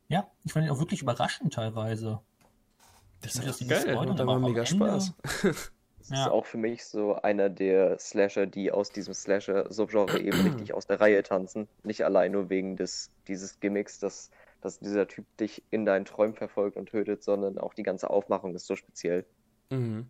ja, 0.08 0.30
ich 0.44 0.54
fand 0.54 0.66
ihn 0.66 0.72
auch 0.72 0.80
wirklich 0.80 1.02
überraschend 1.02 1.54
teilweise. 1.54 2.22
Das 3.22 3.36
ist 3.36 3.62
das 3.62 3.68
geil. 3.68 3.86
Der 3.86 3.96
macht 3.96 4.20
aber 4.20 4.40
mega 4.40 4.66
Spaß. 4.66 5.14
Das 6.08 6.20
ja. 6.20 6.26
ist 6.26 6.32
auch 6.32 6.46
für 6.46 6.60
mich 6.60 6.86
so 6.86 7.16
einer 7.16 7.50
der 7.50 7.98
Slasher, 7.98 8.46
die 8.46 8.72
aus 8.72 8.92
diesem 8.92 9.16
Slasher-Subgenre 9.16 10.20
eben 10.20 10.40
richtig 10.54 10.74
aus 10.74 10.86
der 10.86 11.02
Reihe 11.02 11.24
tanzen. 11.24 11.68
Nicht 11.84 12.06
allein 12.06 12.34
nur 12.34 12.52
wegen 12.52 12.76
des, 12.76 13.10
dieses 13.28 13.60
Gimmicks, 13.60 13.98
dass 13.98 14.30
dass 14.66 14.80
dieser 14.80 15.08
Typ 15.08 15.26
dich 15.38 15.64
in 15.70 15.86
deinen 15.86 16.06
Träumen 16.06 16.34
verfolgt 16.34 16.76
und 16.76 16.90
tötet, 16.90 17.24
sondern 17.24 17.58
auch 17.60 17.74
die 17.76 17.84
ganze 17.84 18.10
Aufmachung 18.10 18.56
ist 18.56 18.66
so 18.66 18.76
speziell. 18.76 19.26
Mhm. 19.70 20.08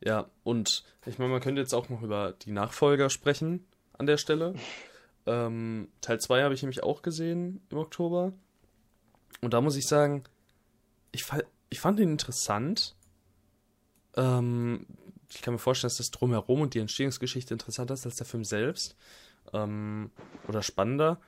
Ja, 0.00 0.28
und 0.42 0.84
ich 1.06 1.18
meine, 1.18 1.30
man 1.30 1.40
könnte 1.40 1.62
jetzt 1.62 1.72
auch 1.72 1.88
noch 1.88 2.02
über 2.02 2.32
die 2.32 2.52
Nachfolger 2.52 3.08
sprechen 3.08 3.66
an 3.94 4.06
der 4.06 4.18
Stelle. 4.18 4.54
ähm, 5.26 5.88
Teil 6.02 6.20
2 6.20 6.42
habe 6.42 6.54
ich 6.54 6.62
nämlich 6.62 6.82
auch 6.82 7.00
gesehen 7.00 7.62
im 7.70 7.78
Oktober. 7.78 8.34
Und 9.40 9.54
da 9.54 9.62
muss 9.62 9.76
ich 9.76 9.86
sagen, 9.86 10.24
ich, 11.12 11.24
ich 11.70 11.80
fand 11.80 11.98
ihn 11.98 12.10
interessant. 12.10 12.96
Ähm, 14.16 14.86
ich 15.30 15.40
kann 15.40 15.54
mir 15.54 15.58
vorstellen, 15.58 15.88
dass 15.88 15.96
das 15.96 16.10
Drumherum 16.10 16.60
und 16.60 16.74
die 16.74 16.80
Entstehungsgeschichte 16.80 17.54
interessanter 17.54 17.94
ist 17.94 18.04
als 18.04 18.16
der 18.16 18.26
Film 18.26 18.44
selbst. 18.44 18.96
ähm, 19.52 20.10
oder 20.48 20.62
spannender, 20.62 21.20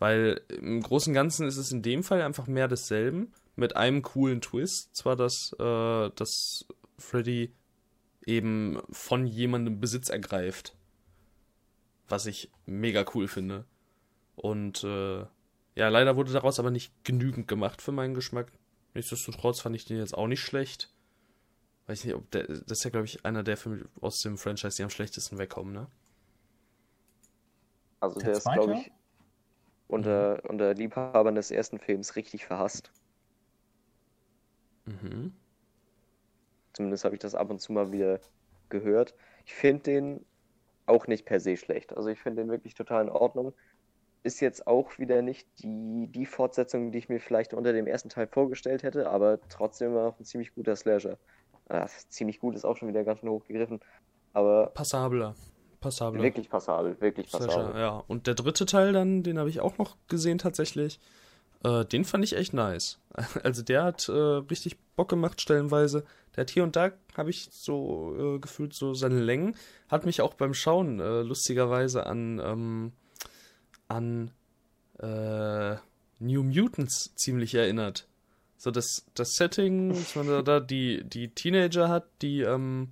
weil 0.00 0.40
im 0.48 0.82
Großen 0.82 1.12
und 1.12 1.14
Ganzen 1.14 1.46
ist 1.46 1.58
es 1.58 1.70
in 1.70 1.82
dem 1.82 2.02
Fall 2.02 2.22
einfach 2.22 2.48
mehr 2.48 2.66
desselben, 2.66 3.32
mit 3.54 3.76
einem 3.76 4.02
coolen 4.02 4.40
Twist. 4.40 4.96
Zwar, 4.96 5.14
dass, 5.14 5.52
äh, 5.60 6.10
dass 6.16 6.66
Freddy 6.98 7.54
eben 8.26 8.80
von 8.90 9.26
jemandem 9.26 9.78
Besitz 9.78 10.08
ergreift. 10.08 10.74
Was 12.08 12.26
ich 12.26 12.50
mega 12.66 13.04
cool 13.14 13.28
finde. 13.28 13.66
Und 14.36 14.82
äh, 14.84 15.20
ja, 15.74 15.88
leider 15.88 16.16
wurde 16.16 16.32
daraus 16.32 16.58
aber 16.58 16.70
nicht 16.70 16.92
genügend 17.04 17.46
gemacht 17.46 17.82
für 17.82 17.92
meinen 17.92 18.14
Geschmack. 18.14 18.50
Nichtsdestotrotz 18.94 19.60
fand 19.60 19.76
ich 19.76 19.84
den 19.84 19.98
jetzt 19.98 20.14
auch 20.16 20.26
nicht 20.26 20.40
schlecht. 20.40 20.92
Weiß 21.86 22.04
nicht, 22.04 22.14
ob 22.14 22.30
der. 22.30 22.44
Das 22.46 22.78
ist 22.78 22.84
ja, 22.84 22.90
glaube 22.90 23.06
ich, 23.06 23.24
einer 23.26 23.42
der 23.42 23.58
Filme 23.58 23.84
aus 24.00 24.22
dem 24.22 24.38
Franchise, 24.38 24.76
die 24.76 24.82
am 24.82 24.90
schlechtesten 24.90 25.38
wegkommen, 25.38 25.74
ne? 25.74 25.88
Also 28.00 28.18
der, 28.18 28.30
der 28.30 28.38
ist, 28.38 28.44
glaube 28.44 28.74
ich, 28.78 28.90
unter, 29.90 30.42
unter 30.48 30.74
Liebhabern 30.74 31.34
des 31.34 31.50
ersten 31.50 31.78
Films 31.78 32.16
richtig 32.16 32.46
verhasst. 32.46 32.92
Mhm. 34.86 35.32
Zumindest 36.72 37.04
habe 37.04 37.14
ich 37.14 37.20
das 37.20 37.34
ab 37.34 37.50
und 37.50 37.60
zu 37.60 37.72
mal 37.72 37.92
wieder 37.92 38.20
gehört. 38.68 39.14
Ich 39.44 39.54
finde 39.54 39.82
den 39.82 40.24
auch 40.86 41.06
nicht 41.06 41.24
per 41.24 41.40
se 41.40 41.56
schlecht. 41.56 41.96
Also 41.96 42.08
ich 42.08 42.20
finde 42.20 42.42
den 42.42 42.50
wirklich 42.50 42.74
total 42.74 43.04
in 43.04 43.10
Ordnung. 43.10 43.52
Ist 44.22 44.40
jetzt 44.40 44.66
auch 44.66 44.98
wieder 44.98 45.22
nicht 45.22 45.48
die, 45.62 46.08
die 46.08 46.26
Fortsetzung, 46.26 46.92
die 46.92 46.98
ich 46.98 47.08
mir 47.08 47.20
vielleicht 47.20 47.54
unter 47.54 47.72
dem 47.72 47.86
ersten 47.86 48.10
Teil 48.10 48.26
vorgestellt 48.26 48.82
hätte, 48.82 49.08
aber 49.08 49.38
trotzdem 49.48 49.92
immer 49.92 50.04
noch 50.04 50.18
ein 50.18 50.24
ziemlich 50.24 50.54
guter 50.54 50.76
Slasher. 50.76 51.18
Ach, 51.68 51.88
ziemlich 52.08 52.40
gut 52.40 52.54
ist 52.54 52.64
auch 52.64 52.76
schon 52.76 52.88
wieder 52.88 53.04
ganz 53.04 53.20
schön 53.20 53.30
hochgegriffen. 53.30 53.80
Aber. 54.32 54.66
Passabler. 54.74 55.34
Passabler. 55.80 56.22
Wirklich 56.22 56.48
passabel, 56.48 57.00
wirklich 57.00 57.30
passabel. 57.30 57.54
Slasher, 57.54 57.78
ja. 57.78 58.04
Und 58.06 58.26
der 58.26 58.34
dritte 58.34 58.66
Teil 58.66 58.92
dann, 58.92 59.22
den 59.22 59.38
habe 59.38 59.48
ich 59.48 59.60
auch 59.60 59.78
noch 59.78 59.96
gesehen 60.08 60.38
tatsächlich. 60.38 61.00
Äh, 61.64 61.84
den 61.84 62.04
fand 62.04 62.24
ich 62.24 62.36
echt 62.36 62.52
nice. 62.52 62.98
Also 63.42 63.62
der 63.62 63.84
hat 63.84 64.08
äh, 64.08 64.12
richtig 64.12 64.78
Bock 64.96 65.08
gemacht 65.08 65.40
stellenweise. 65.40 66.04
Der 66.36 66.42
hat 66.42 66.50
hier 66.50 66.62
und 66.62 66.76
da, 66.76 66.92
habe 67.16 67.30
ich 67.30 67.48
so 67.50 68.14
äh, 68.18 68.38
gefühlt, 68.38 68.74
so 68.74 68.94
seine 68.94 69.20
Längen. 69.20 69.56
Hat 69.88 70.06
mich 70.06 70.20
auch 70.20 70.34
beim 70.34 70.54
Schauen 70.54 71.00
äh, 71.00 71.22
lustigerweise 71.22 72.06
an, 72.06 72.40
ähm, 72.44 72.92
an 73.88 74.30
äh, 74.98 75.76
New 76.18 76.42
Mutants 76.42 77.14
ziemlich 77.16 77.54
erinnert. 77.54 78.06
So 78.56 78.70
das, 78.70 79.06
das 79.14 79.36
Setting, 79.36 79.88
dass 79.94 80.14
man 80.14 80.44
da 80.44 80.60
die, 80.60 81.02
die 81.04 81.28
Teenager 81.28 81.88
hat, 81.88 82.04
die 82.20 82.42
ähm, 82.42 82.90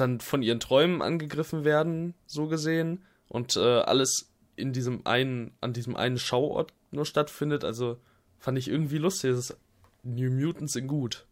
dann 0.00 0.20
von 0.20 0.42
ihren 0.42 0.60
Träumen 0.60 1.02
angegriffen 1.02 1.64
werden, 1.64 2.14
so 2.26 2.48
gesehen. 2.48 3.04
Und 3.28 3.56
äh, 3.56 3.80
alles 3.80 4.30
in 4.56 4.72
diesem 4.72 5.06
einen, 5.06 5.52
an 5.60 5.72
diesem 5.72 5.96
einen 5.96 6.18
Schauort 6.18 6.72
nur 6.90 7.04
stattfindet. 7.04 7.64
Also 7.64 7.98
fand 8.38 8.58
ich 8.58 8.68
irgendwie 8.68 8.98
lustig. 8.98 9.30
Das 9.30 9.50
ist 9.50 9.58
New 10.02 10.30
Mutants 10.30 10.76
in 10.76 10.86
gut. 10.86 11.26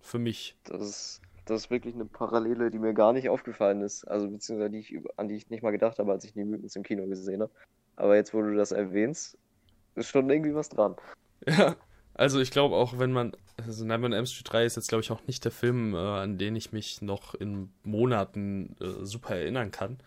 Für 0.00 0.18
mich. 0.18 0.56
Das 0.64 0.80
ist, 0.80 1.20
das 1.46 1.62
ist 1.62 1.70
wirklich 1.70 1.94
eine 1.94 2.04
Parallele, 2.04 2.70
die 2.70 2.78
mir 2.78 2.94
gar 2.94 3.12
nicht 3.12 3.28
aufgefallen 3.28 3.82
ist. 3.82 4.04
Also 4.04 4.28
beziehungsweise 4.28 4.70
die 4.70 4.78
ich, 4.78 4.98
an 5.16 5.28
die 5.28 5.36
ich 5.36 5.50
nicht 5.50 5.62
mal 5.62 5.72
gedacht 5.72 5.98
habe, 5.98 6.12
als 6.12 6.24
ich 6.24 6.36
New 6.36 6.46
Mutants 6.46 6.76
im 6.76 6.84
Kino 6.84 7.06
gesehen 7.06 7.42
habe. 7.42 7.52
Aber 7.96 8.14
jetzt, 8.14 8.32
wo 8.34 8.42
du 8.42 8.54
das 8.54 8.72
erwähnst, 8.72 9.36
ist 9.94 10.08
schon 10.08 10.30
irgendwie 10.30 10.54
was 10.54 10.68
dran. 10.68 10.96
Ja, 11.46 11.76
also 12.16 12.40
ich 12.40 12.50
glaube 12.50 12.76
auch, 12.76 12.98
wenn 12.98 13.12
man, 13.12 13.32
also 13.56 13.84
Nightmare 13.84 14.12
on 14.12 14.16
Elm 14.16 14.26
Street 14.26 14.50
3 14.50 14.64
ist 14.64 14.76
jetzt 14.76 14.88
glaube 14.88 15.02
ich 15.02 15.10
auch 15.10 15.26
nicht 15.26 15.44
der 15.44 15.52
Film, 15.52 15.94
äh, 15.94 15.98
an 15.98 16.38
den 16.38 16.56
ich 16.56 16.72
mich 16.72 17.02
noch 17.02 17.34
in 17.34 17.70
Monaten 17.84 18.74
äh, 18.80 19.04
super 19.04 19.36
erinnern 19.36 19.70
kann. 19.70 19.98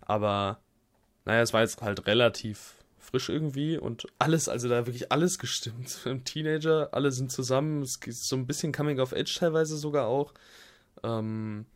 Aber 0.00 0.60
naja, 1.24 1.42
es 1.42 1.52
war 1.52 1.62
jetzt 1.62 1.82
halt 1.82 2.06
relativ 2.06 2.74
frisch 2.98 3.28
irgendwie 3.28 3.78
und 3.78 4.06
alles, 4.18 4.48
also 4.48 4.68
da 4.68 4.86
wirklich 4.86 5.10
alles 5.10 5.38
gestimmt. 5.38 6.00
Im 6.04 6.24
Teenager, 6.24 6.90
alle 6.92 7.10
sind 7.10 7.32
zusammen, 7.32 7.82
es 7.82 7.96
ist 8.04 8.28
so 8.28 8.36
ein 8.36 8.46
bisschen 8.46 8.72
Coming 8.72 9.00
of 9.00 9.12
Age 9.12 9.34
teilweise 9.34 9.76
sogar 9.76 10.06
auch. 10.06 10.32
Ähm, 11.02 11.66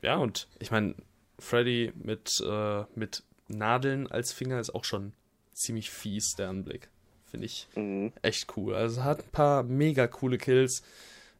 ja, 0.00 0.16
und 0.16 0.48
ich 0.58 0.70
meine, 0.70 0.94
Freddy 1.38 1.92
mit, 1.96 2.40
äh, 2.40 2.84
mit 2.94 3.24
Nadeln 3.48 4.10
als 4.10 4.32
Finger 4.32 4.60
ist 4.60 4.74
auch 4.74 4.84
schon 4.84 5.12
ziemlich 5.52 5.90
fies, 5.90 6.34
der 6.36 6.48
Anblick. 6.48 6.91
Finde 7.32 7.46
ich 7.46 7.66
mhm. 7.74 8.12
echt 8.22 8.56
cool. 8.56 8.76
Also 8.76 9.02
hat 9.02 9.24
ein 9.24 9.32
paar 9.32 9.64
mega 9.64 10.06
coole 10.06 10.38
Kills. 10.38 10.84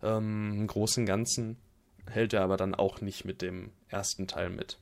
Ähm, 0.02 0.52
Im 0.52 0.66
Großen 0.66 1.02
und 1.02 1.06
Ganzen 1.06 1.56
hält 2.11 2.32
er 2.32 2.42
aber 2.42 2.56
dann 2.56 2.75
auch 2.75 3.00
nicht 3.00 3.25
mit 3.25 3.42
dem 3.42 3.70
ersten 3.88 4.26
Teil 4.26 4.50
mit 4.50 4.78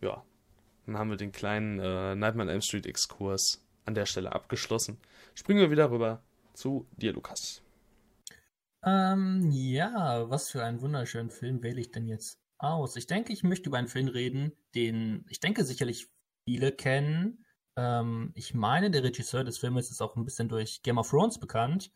ja, 0.00 0.24
dann 0.86 0.98
haben 0.98 1.10
wir 1.10 1.16
den 1.16 1.32
kleinen 1.32 1.78
äh, 1.78 2.14
Nightmare 2.14 2.48
on 2.48 2.52
Elm 2.52 2.62
Street 2.62 2.86
Exkurs 2.86 3.62
an 3.84 3.94
der 3.94 4.06
Stelle 4.06 4.32
abgeschlossen. 4.32 4.98
Springen 5.34 5.60
wir 5.60 5.70
wieder 5.70 5.90
rüber 5.90 6.22
zu 6.54 6.86
dir, 6.96 7.12
Lukas. 7.12 7.62
Ähm, 8.84 9.50
ja, 9.52 10.28
was 10.30 10.50
für 10.50 10.62
einen 10.62 10.80
wunderschönen 10.80 11.30
Film 11.30 11.62
wähle 11.62 11.80
ich 11.80 11.90
denn 11.90 12.06
jetzt 12.06 12.38
aus? 12.58 12.96
Ich 12.96 13.06
denke, 13.06 13.32
ich 13.32 13.42
möchte 13.42 13.68
über 13.68 13.78
einen 13.78 13.88
Film 13.88 14.08
reden, 14.08 14.52
den 14.74 15.24
ich 15.28 15.40
denke 15.40 15.64
sicherlich 15.64 16.08
viele 16.44 16.72
kennen. 16.72 17.44
Ähm, 17.76 18.32
ich 18.34 18.54
meine, 18.54 18.90
der 18.90 19.04
Regisseur 19.04 19.44
des 19.44 19.58
Films 19.58 19.90
ist 19.90 20.00
auch 20.00 20.16
ein 20.16 20.24
bisschen 20.24 20.48
durch 20.48 20.82
Game 20.82 20.98
of 20.98 21.10
Thrones 21.10 21.38
bekannt. 21.38 21.92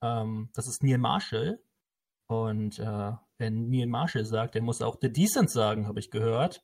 Ähm, 0.00 0.50
das 0.54 0.68
ist 0.68 0.82
Neil 0.82 0.98
Marshall. 0.98 1.60
Und 2.26 2.78
äh, 2.78 3.12
wenn 3.38 3.68
Neil 3.68 3.86
Marshall 3.86 4.24
sagt, 4.24 4.54
der 4.54 4.62
muss 4.62 4.82
auch 4.82 4.98
The 5.00 5.12
Decent 5.12 5.50
sagen, 5.50 5.86
habe 5.86 6.00
ich 6.00 6.10
gehört. 6.10 6.62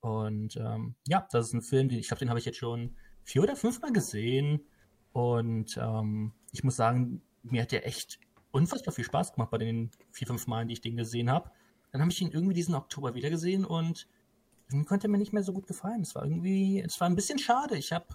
Und 0.00 0.56
ähm, 0.56 0.94
ja, 1.06 1.26
das 1.30 1.48
ist 1.48 1.54
ein 1.54 1.62
Film, 1.62 1.88
den, 1.88 1.98
ich 1.98 2.08
glaube, 2.08 2.20
den 2.20 2.28
habe 2.28 2.38
ich 2.38 2.44
jetzt 2.44 2.58
schon 2.58 2.96
vier 3.22 3.42
oder 3.42 3.56
fünfmal 3.56 3.92
gesehen. 3.92 4.66
Und 5.12 5.76
ähm, 5.76 6.32
ich 6.52 6.64
muss 6.64 6.76
sagen, 6.76 7.22
mir 7.42 7.62
hat 7.62 7.72
der 7.72 7.86
echt 7.86 8.18
unfassbar 8.50 8.92
viel 8.94 9.04
Spaß 9.04 9.32
gemacht 9.32 9.50
bei 9.50 9.58
den 9.58 9.90
vier, 10.10 10.26
fünf 10.26 10.46
Malen, 10.46 10.68
die 10.68 10.74
ich 10.74 10.80
den 10.80 10.96
gesehen 10.96 11.30
habe. 11.30 11.50
Dann 11.92 12.00
habe 12.00 12.10
ich 12.10 12.20
ihn 12.20 12.30
irgendwie 12.30 12.54
diesen 12.54 12.74
Oktober 12.74 13.14
wieder 13.14 13.30
gesehen 13.30 13.64
und 13.64 14.06
konnte 14.86 15.06
er 15.06 15.10
mir 15.10 15.18
nicht 15.18 15.32
mehr 15.32 15.42
so 15.42 15.52
gut 15.52 15.66
gefallen. 15.66 16.02
Es 16.02 16.14
war 16.14 16.24
irgendwie, 16.24 16.80
es 16.80 17.00
war 17.00 17.08
ein 17.08 17.16
bisschen 17.16 17.38
schade. 17.38 17.76
Ich 17.76 17.92
habe, 17.92 18.06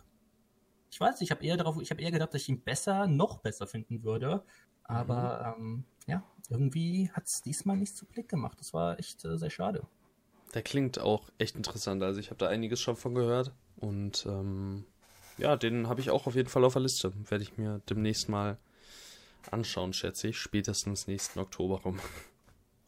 ich 0.91 1.00
weiß, 1.00 1.22
ich 1.22 1.31
habe 1.31 1.43
eher 1.46 1.58
darauf, 1.58 1.81
ich 1.81 1.91
habe 1.91 2.01
eher 2.01 2.12
gedacht, 2.12 2.34
dass 2.34 2.41
ich 2.41 2.50
ihn 2.50 2.62
besser, 2.62 3.08
noch 3.08 3.39
besser 3.39 3.67
finden 3.67 4.03
würde. 4.03 4.43
Aber 4.84 5.55
mhm. 5.58 5.63
ähm, 5.63 5.84
ja, 6.08 6.24
irgendwie 6.50 7.10
hat 7.12 7.27
es 7.27 7.41
diesmal 7.41 7.77
nicht 7.77 7.96
zu 7.96 8.05
Blick 8.05 8.27
gemacht. 8.27 8.60
Das 8.60 8.74
war 8.74 9.00
echt 9.00 9.24
äh, 9.24 9.38
sehr 9.38 9.50
schade. 9.50 9.84
Der 10.53 10.62
klingt 10.62 11.00
auch 11.00 11.29
echt 11.38 11.55
interessant. 11.55 12.03
Also 12.03 12.20
ich 12.20 12.27
habe 12.27 12.38
da 12.38 12.48
einiges 12.48 12.81
schon 12.81 12.98
von 12.98 13.15
gehört. 13.15 13.53
Und 13.77 14.25
ähm, 14.25 14.86
ja, 15.38 15.55
den 15.55 15.88
habe 15.88 16.01
ich 16.01 16.10
auch 16.10 16.27
auf 16.27 16.36
jeden 16.36 16.50
Fall 16.50 16.65
auf 16.65 16.74
der 16.74 16.81
Liste. 16.81 17.13
Werde 17.29 17.43
ich 17.43 17.58
mir 17.58 17.81
demnächst 17.89 18.27
mal 18.27 18.58
anschauen, 19.50 19.93
schätze 19.93 20.27
ich. 20.27 20.38
Spätestens 20.38 21.08
nächsten 21.08 21.39
Oktober 21.39 21.81
rum. 21.81 22.00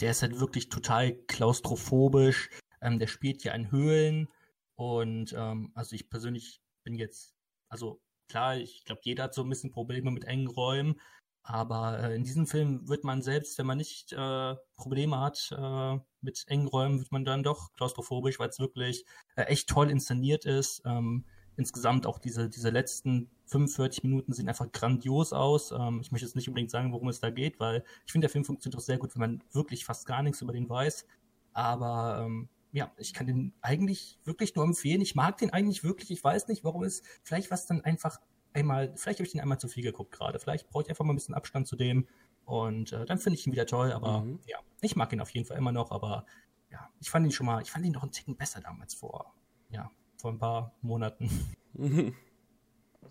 Der 0.01 0.11
ist 0.11 0.21
halt 0.21 0.39
wirklich 0.39 0.69
total 0.69 1.13
klaustrophobisch. 1.13 2.49
Ähm, 2.83 2.99
der 2.99 3.07
spielt 3.07 3.43
ja 3.43 3.53
in 3.53 3.71
Höhlen. 3.71 4.27
Und 4.75 5.33
ähm, 5.37 5.71
also 5.75 5.95
ich 5.95 6.09
persönlich 6.09 6.61
bin 6.83 6.95
jetzt, 6.95 7.35
also 7.69 8.01
klar, 8.27 8.57
ich 8.57 8.85
glaube, 8.85 9.01
jeder 9.03 9.23
hat 9.23 9.33
so 9.33 9.43
ein 9.43 9.49
bisschen 9.49 9.71
Probleme 9.71 10.11
mit 10.11 10.25
engen 10.25 10.47
Räumen. 10.47 10.99
Aber 11.43 11.99
äh, 11.99 12.15
in 12.15 12.23
diesem 12.23 12.47
Film 12.47 12.87
wird 12.87 13.03
man 13.03 13.21
selbst, 13.21 13.57
wenn 13.57 13.65
man 13.65 13.77
nicht 13.77 14.13
äh, 14.13 14.55
Probleme 14.77 15.19
hat 15.19 15.53
äh, 15.57 15.99
mit 16.21 16.45
engen 16.47 16.67
Räumen, 16.67 16.99
wird 16.99 17.11
man 17.11 17.25
dann 17.25 17.43
doch 17.43 17.73
klaustrophobisch, 17.73 18.39
weil 18.39 18.49
es 18.49 18.59
wirklich 18.59 19.05
äh, 19.35 19.43
echt 19.43 19.69
toll 19.69 19.91
inszeniert 19.91 20.45
ist. 20.45 20.81
Ähm, 20.85 21.25
insgesamt 21.57 22.07
auch 22.07 22.19
diese, 22.19 22.49
diese 22.49 22.69
letzten 22.69 23.29
45 23.47 24.03
Minuten 24.03 24.33
sehen 24.33 24.47
einfach 24.47 24.71
grandios 24.71 25.33
aus. 25.33 25.71
Ähm, 25.71 25.99
ich 26.01 26.11
möchte 26.11 26.25
jetzt 26.25 26.35
nicht 26.35 26.47
unbedingt 26.47 26.71
sagen, 26.71 26.93
worum 26.93 27.09
es 27.09 27.19
da 27.19 27.29
geht, 27.29 27.59
weil 27.59 27.83
ich 28.05 28.11
finde, 28.11 28.25
der 28.25 28.31
Film 28.31 28.45
funktioniert 28.45 28.77
auch 28.77 28.85
sehr 28.85 28.97
gut, 28.97 29.13
wenn 29.15 29.19
man 29.19 29.43
wirklich 29.51 29.83
fast 29.83 30.05
gar 30.05 30.23
nichts 30.23 30.41
über 30.41 30.53
den 30.53 30.69
weiß. 30.69 31.05
Aber 31.51 32.23
ähm, 32.25 32.49
ja, 32.73 32.91
ich 32.97 33.13
kann 33.13 33.27
den 33.27 33.53
eigentlich 33.61 34.19
wirklich 34.25 34.55
nur 34.55 34.65
empfehlen. 34.65 34.99
Ich 34.99 35.13
mag 35.13 35.37
den 35.37 35.53
eigentlich 35.53 35.83
wirklich. 35.83 36.09
Ich 36.09 36.23
weiß 36.23 36.47
nicht, 36.47 36.63
warum 36.63 36.83
es 36.83 37.03
vielleicht 37.21 37.51
was 37.51 37.67
dann 37.67 37.81
einfach 37.81 38.19
einmal, 38.51 38.93
vielleicht 38.97 39.19
habe 39.19 39.27
ich 39.27 39.31
den 39.31 39.41
einmal 39.41 39.59
zu 39.59 39.67
viel 39.67 39.83
geguckt 39.83 40.11
gerade. 40.11 40.39
Vielleicht 40.39 40.69
brauche 40.69 40.83
ich 40.83 40.89
einfach 40.89 41.05
mal 41.05 41.13
ein 41.13 41.15
bisschen 41.15 41.35
Abstand 41.35 41.67
zu 41.67 41.75
dem. 41.75 42.07
Und 42.45 42.91
äh, 42.91 43.05
dann 43.05 43.19
finde 43.19 43.37
ich 43.37 43.45
ihn 43.45 43.53
wieder 43.53 43.67
toll. 43.67 43.91
Aber 43.91 44.21
mhm. 44.21 44.39
ja, 44.47 44.57
ich 44.81 44.95
mag 44.95 45.13
ihn 45.13 45.21
auf 45.21 45.29
jeden 45.29 45.45
Fall 45.45 45.57
immer 45.57 45.71
noch. 45.71 45.91
Aber 45.91 46.25
ja, 46.71 46.89
ich 46.99 47.11
fand 47.11 47.27
ihn 47.27 47.31
schon 47.31 47.45
mal, 47.45 47.61
ich 47.61 47.69
fand 47.69 47.85
ihn 47.85 47.91
noch 47.91 48.01
einen 48.01 48.11
Ticken 48.11 48.35
besser 48.35 48.59
damals 48.59 48.95
vor, 48.95 49.35
ja, 49.69 49.91
vor 50.17 50.31
ein 50.31 50.39
paar 50.39 50.75
Monaten. 50.81 51.29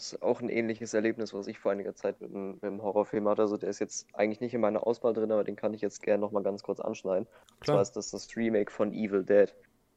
Das 0.02 0.14
ist 0.14 0.22
auch 0.22 0.40
ein 0.40 0.48
ähnliches 0.48 0.94
Erlebnis, 0.94 1.32
was 1.32 1.46
ich 1.46 1.60
vor 1.60 1.70
einiger 1.70 1.94
Zeit 1.94 2.20
mit 2.20 2.34
einem, 2.34 2.54
mit 2.54 2.64
einem 2.64 2.82
Horrorfilm 2.82 3.28
hatte. 3.28 3.42
Also 3.42 3.56
der 3.56 3.68
ist 3.68 3.78
jetzt 3.78 4.08
eigentlich 4.14 4.40
nicht 4.40 4.52
in 4.52 4.60
meiner 4.60 4.84
Auswahl 4.84 5.12
drin, 5.12 5.30
aber 5.30 5.44
den 5.44 5.54
kann 5.54 5.74
ich 5.74 5.80
jetzt 5.80 6.02
gerne 6.02 6.20
nochmal 6.20 6.42
ganz 6.42 6.64
kurz 6.64 6.80
anschneiden. 6.80 7.26
Klar. 7.26 7.46
Und 7.60 7.66
zwar 7.66 7.82
ist 7.82 7.92
das 7.92 8.10
das 8.10 8.36
Remake 8.36 8.72
von 8.72 8.92
Evil 8.92 9.22
Dead. 9.22 9.54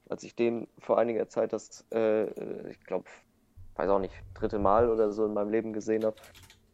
Als 0.07 0.21
ich 0.21 0.35
den 0.35 0.67
vor 0.77 1.00
einiger 1.00 1.27
Zeit, 1.27 1.53
das, 1.53 1.88
äh, 1.91 2.69
ich 2.69 2.79
glaube, 2.81 3.05
weiß 3.77 3.89
auch 3.89 3.97
nicht, 3.97 4.13
dritte 4.35 4.59
Mal 4.59 4.91
oder 4.91 5.12
so 5.12 5.25
in 5.25 5.33
meinem 5.33 5.50
Leben 5.50 5.74
gesehen 5.74 6.05
habe, 6.05 6.17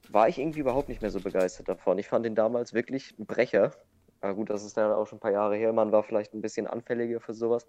war 0.10 0.28
ich 0.28 0.38
irgendwie 0.38 0.60
überhaupt 0.60 0.90
nicht 0.90 1.02
mehr 1.02 1.12
so 1.12 1.22
begeistert 1.22 1.70
davon. 1.70 2.00
Ich 2.00 2.10
fand 2.10 2.26
ihn 2.26 2.36
damals 2.36 2.74
wirklich 2.74 3.18
ein 3.18 3.28
Brecher. 3.28 3.72
Aber 4.20 4.34
gut, 4.34 4.50
das 4.50 4.66
ist 4.66 4.76
dann 4.76 4.92
auch 4.92 5.08
schon 5.08 5.20
ein 5.20 5.22
paar 5.22 5.32
Jahre 5.32 5.56
her. 5.56 5.72
Man 5.72 5.94
war 5.94 6.04
vielleicht 6.04 6.34
ein 6.34 6.42
bisschen 6.42 6.68
anfälliger 6.68 7.22
für 7.22 7.34
sowas. 7.34 7.66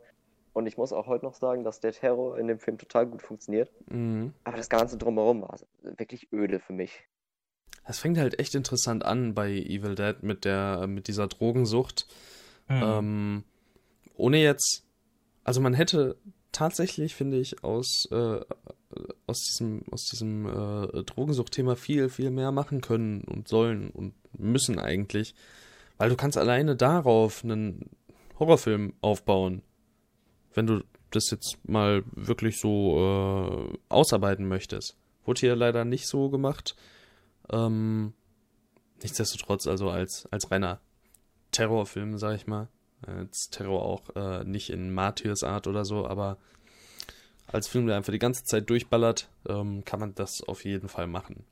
Und 0.53 0.67
ich 0.67 0.77
muss 0.77 0.93
auch 0.93 1.07
heute 1.07 1.25
noch 1.25 1.35
sagen, 1.35 1.65
dass 1.65 1.81
der 1.81 1.93
Terror 1.93 2.39
in 2.39 2.47
dem 2.47 2.59
Film 2.59 2.79
total 2.79 3.07
gut 3.07 3.23
funktioniert. 3.23 3.71
Mhm. 3.91 4.35
Aber 4.45 4.57
das 4.57 4.69
Ganze 4.69 4.99
drumherum 4.99 5.43
war 5.43 5.59
wirklich 5.83 6.33
öde 6.33 6.61
für 6.61 6.73
mich. 6.73 7.05
Es 7.85 7.99
fängt 7.99 8.19
halt 8.19 8.39
echt 8.39 8.55
interessant 8.55 9.05
an 9.05 9.35
bei 9.35 9.51
Evil 9.51 9.95
Dead 9.95 10.23
mit 10.23 10.45
der, 10.45 10.87
mit 10.87 11.09
dieser 11.09 11.27
Drogensucht. 11.27 12.07
Mhm. 12.69 12.83
Ähm, 12.83 13.45
ohne 14.15 14.39
jetzt, 14.39 14.85
also 15.43 15.61
man 15.61 15.75
hätte 15.75 16.17
tatsächlich, 16.53 17.15
finde 17.15 17.39
ich, 17.39 17.65
aus, 17.65 18.07
äh, 18.11 18.41
aus 19.27 19.41
diesem, 19.41 19.83
aus 19.91 20.05
diesem 20.05 20.47
äh, 20.47 21.03
Drogensuchtthema 21.03 21.75
viel, 21.75 22.09
viel 22.09 22.31
mehr 22.31 22.53
machen 22.53 22.83
können 22.83 23.23
und 23.23 23.49
sollen 23.49 23.91
und 23.91 24.15
müssen 24.39 24.79
eigentlich. 24.79 25.35
Weil 25.97 26.11
du 26.11 26.17
kannst 26.17 26.39
alleine 26.39 26.77
darauf 26.77 27.43
einen 27.43 27.91
Horrorfilm 28.39 28.95
aufbauen, 29.01 29.63
wenn 30.55 30.67
du 30.67 30.83
das 31.11 31.31
jetzt 31.31 31.59
mal 31.69 32.05
wirklich 32.13 32.59
so 32.59 33.71
äh, 33.73 33.79
ausarbeiten 33.89 34.47
möchtest. 34.49 34.97
Wurde 35.25 35.41
hier 35.41 35.57
leider 35.57 35.85
nicht 35.85 36.07
so 36.07 36.31
gemacht. 36.31 36.75
Ähm, 37.51 38.13
nichtsdestotrotz, 39.03 39.67
also 39.67 39.91
als, 39.91 40.27
als 40.31 40.51
reiner 40.51 40.81
Terrorfilm, 41.51 42.19
sag 42.19 42.37
ich 42.37 42.47
mal. 42.47 42.69
Als 43.07 43.51
Terror 43.51 43.83
auch 43.83 44.17
äh, 44.17 44.45
nicht 44.45 44.71
in 44.71 44.95
Martyrsart 44.95 45.67
oder 45.67 45.85
so, 45.85 46.07
aber 46.07 46.39
als 47.49 47.69
Film, 47.69 47.87
der 47.87 47.97
einfach 47.97 48.13
die 48.13 48.19
ganze 48.19 48.45
Zeit 48.45 48.71
durchballert, 48.71 49.29
ähm, 49.49 49.85
kann 49.85 50.01
man 50.01 50.15
das 50.15 50.43
auf 50.43 50.65
jeden 50.65 50.89
Fall 50.89 51.07
machen. 51.07 51.45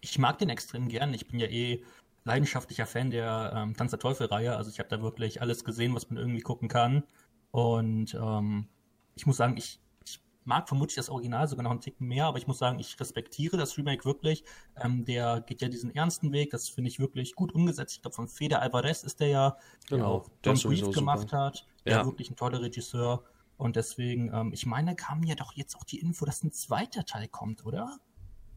Ich 0.00 0.18
mag 0.18 0.38
den 0.38 0.48
extrem 0.48 0.88
gern. 0.88 1.12
Ich 1.12 1.26
bin 1.26 1.40
ja 1.40 1.48
eh 1.48 1.82
leidenschaftlicher 2.24 2.86
Fan 2.86 3.10
der 3.10 3.52
ähm, 3.54 3.76
Tanz 3.76 3.90
der 3.90 3.98
Teufel-Reihe. 3.98 4.56
Also 4.56 4.70
ich 4.70 4.78
habe 4.78 4.88
da 4.88 5.02
wirklich 5.02 5.42
alles 5.42 5.64
gesehen, 5.64 5.94
was 5.94 6.08
man 6.10 6.18
irgendwie 6.18 6.40
gucken 6.40 6.68
kann. 6.68 7.02
Und 7.50 8.14
ähm, 8.14 8.68
ich 9.14 9.26
muss 9.26 9.36
sagen, 9.36 9.56
ich, 9.56 9.80
ich, 10.04 10.20
mag 10.44 10.68
vermutlich 10.68 10.96
das 10.96 11.10
Original 11.10 11.46
sogar 11.46 11.62
noch 11.62 11.70
einen 11.70 11.80
Ticken 11.80 12.06
mehr, 12.08 12.26
aber 12.26 12.38
ich 12.38 12.46
muss 12.46 12.58
sagen, 12.58 12.78
ich 12.78 12.98
respektiere 13.00 13.56
das 13.56 13.76
Remake 13.76 14.04
wirklich. 14.04 14.44
Ähm, 14.76 15.04
der 15.04 15.40
geht 15.42 15.60
ja 15.60 15.68
diesen 15.68 15.94
ernsten 15.94 16.32
Weg, 16.32 16.50
das 16.50 16.68
finde 16.68 16.88
ich 16.88 16.98
wirklich 16.98 17.34
gut 17.34 17.52
umgesetzt. 17.52 17.96
Ich 17.96 18.02
glaube, 18.02 18.14
von 18.14 18.28
Feder 18.28 18.62
Alvarez 18.62 19.02
ist 19.02 19.20
der 19.20 19.28
ja, 19.28 19.56
der 19.90 19.98
Genau, 19.98 20.14
auch 20.14 20.28
der 20.44 20.54
ist 20.54 20.60
sowieso 20.60 20.86
Brief 20.86 20.96
gemacht 20.96 21.30
super. 21.30 21.38
hat. 21.38 21.66
Der 21.84 21.98
Ja. 21.98 22.04
wirklich 22.06 22.30
ein 22.30 22.36
toller 22.36 22.60
Regisseur. 22.62 23.24
Und 23.58 23.76
deswegen, 23.76 24.32
ähm, 24.32 24.52
ich 24.52 24.66
meine, 24.66 24.94
kam 24.94 25.24
ja 25.24 25.34
doch 25.34 25.52
jetzt 25.54 25.76
auch 25.76 25.84
die 25.84 25.98
Info, 25.98 26.24
dass 26.24 26.44
ein 26.44 26.52
zweiter 26.52 27.04
Teil 27.04 27.28
kommt, 27.28 27.66
oder? 27.66 27.98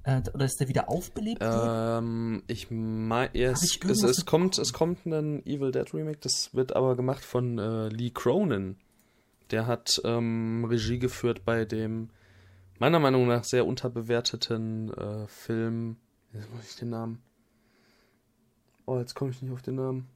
Äh, 0.03 0.22
oder 0.34 0.46
dass 0.46 0.55
der 0.55 0.67
wieder 0.67 0.89
aufbelebt? 0.89 1.41
Ähm, 1.43 2.43
ich 2.48 2.72
meine, 2.72 3.34
es, 3.36 3.63
ich 3.63 3.84
es, 3.84 4.03
es 4.03 4.25
kommt, 4.25 4.58
es 4.58 4.74
kommt 4.74 5.05
ein 5.05 5.46
Evil 5.46 5.72
Dead 5.72 5.93
Remake, 5.93 6.20
das 6.22 6.53
wird 6.53 6.75
aber 6.75 6.96
gemacht 6.96 7.24
von 7.24 7.60
äh, 7.60 7.89
Lee 7.89 8.10
Cronin. 8.10 8.77
Der 9.51 9.67
hat 9.67 10.01
ähm, 10.03 10.65
Regie 10.65 10.98
geführt 10.98 11.46
bei 11.46 11.65
dem 11.65 12.10
meiner 12.79 13.00
Meinung 13.00 13.27
nach 13.27 13.43
sehr 13.43 13.67
unterbewerteten 13.67 14.91
äh, 14.93 15.27
Film. 15.27 15.98
Jetzt 16.34 16.51
muss 16.51 16.70
ich 16.70 16.75
den 16.77 16.89
Namen. 16.89 17.22
Oh, 18.88 18.98
jetzt 18.98 19.13
komme 19.13 19.29
ich 19.29 19.41
nicht 19.41 19.51
auf 19.51 19.62
den 19.62 19.75
Namen. 19.75 20.08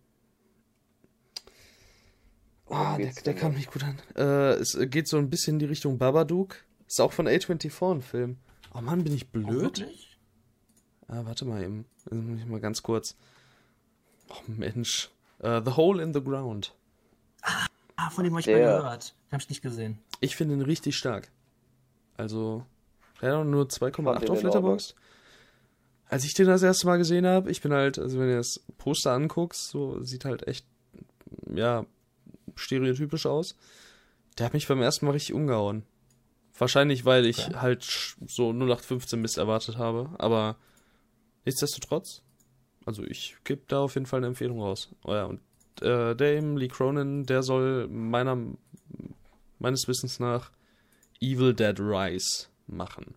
Oh, 2.67 2.97
der, 2.97 3.13
der 3.13 3.35
kam 3.35 3.53
nicht 3.53 3.71
gut 3.71 3.83
an. 3.83 3.99
Äh, 4.15 4.55
es 4.55 4.77
geht 4.89 5.07
so 5.07 5.17
ein 5.17 5.29
bisschen 5.29 5.55
in 5.55 5.59
die 5.59 5.65
Richtung 5.65 5.99
Babadook. 5.99 6.55
Ist 6.87 6.99
auch 6.99 7.13
von 7.13 7.27
A24 7.27 7.91
ein 7.91 8.01
Film. 8.01 8.37
Oh 8.77 8.81
Mann, 8.81 9.03
bin 9.03 9.13
ich 9.13 9.25
Oh, 9.25 9.27
blöd. 9.31 9.47
wirklich? 9.61 10.17
Ah, 11.07 11.21
warte 11.23 11.45
mal 11.45 11.63
eben. 11.63 11.85
Also 12.09 12.21
muss 12.21 12.39
ich 12.39 12.45
mal 12.45 12.59
ganz 12.59 12.83
kurz. 12.83 13.15
Oh 14.29 14.41
Mensch. 14.47 15.09
Äh, 15.39 15.61
the 15.63 15.71
Hole 15.71 16.01
in 16.01 16.13
the 16.13 16.21
Ground. 16.23 16.73
Ah, 17.95 18.09
von 18.09 18.23
dem 18.23 18.33
habe 18.33 18.41
ich 18.41 18.47
mal 18.47 18.53
gehört. 18.59 19.15
Den 19.27 19.31
habe 19.33 19.41
ich 19.43 19.49
nicht 19.49 19.61
gesehen. 19.61 19.99
Ich 20.19 20.35
finde 20.35 20.55
ihn 20.55 20.61
richtig 20.61 20.97
stark. 20.97 21.31
Also, 22.17 22.65
ja, 23.21 23.43
nur 23.43 23.65
2,8 23.65 24.03
Fand 24.03 24.21
den 24.23 24.29
auf 24.29 24.43
Letterboxd. 24.43 24.95
Als 26.07 26.23
ich 26.23 26.33
den 26.33 26.47
das 26.47 26.63
erste 26.63 26.87
Mal 26.87 26.97
gesehen 26.97 27.25
habe, 27.25 27.49
ich 27.51 27.61
bin 27.61 27.73
halt, 27.73 27.97
also 27.99 28.19
wenn 28.19 28.27
du 28.29 28.35
das 28.37 28.63
Poster 28.77 29.11
anguckst, 29.11 29.69
so 29.69 30.01
sieht 30.01 30.23
halt 30.25 30.47
echt, 30.47 30.65
ja, 31.53 31.85
stereotypisch 32.55 33.25
aus. 33.25 33.55
Der 34.37 34.45
hat 34.45 34.53
mich 34.53 34.67
beim 34.67 34.81
ersten 34.81 35.05
Mal 35.05 35.11
richtig 35.13 35.33
umgehauen. 35.33 35.83
Wahrscheinlich, 36.57 37.03
weil 37.05 37.25
ich 37.25 37.47
Okay. 37.47 37.55
halt 37.57 37.83
so 38.27 38.51
0815 38.53 39.19
Mist 39.21 39.37
erwartet 39.37 39.77
habe, 39.77 40.09
aber 40.17 40.55
nichtsdestotrotz, 41.43 42.23
also 42.85 43.03
ich 43.03 43.35
gebe 43.43 43.63
da 43.67 43.79
auf 43.79 43.95
jeden 43.95 44.05
Fall 44.05 44.19
eine 44.19 44.27
Empfehlung 44.27 44.61
raus. 44.61 44.89
Oh 45.03 45.13
ja, 45.13 45.25
und 45.25 45.41
äh, 45.81 46.15
der 46.15 46.37
eben, 46.37 46.57
Lee 46.57 46.69
Cronin, 46.69 47.25
der 47.25 47.43
soll 47.43 47.87
meiner, 47.89 48.37
meines 49.59 49.87
Wissens 49.87 50.19
nach 50.19 50.51
Evil 51.19 51.53
Dead 51.53 51.77
Rise 51.79 52.47
machen. 52.67 53.15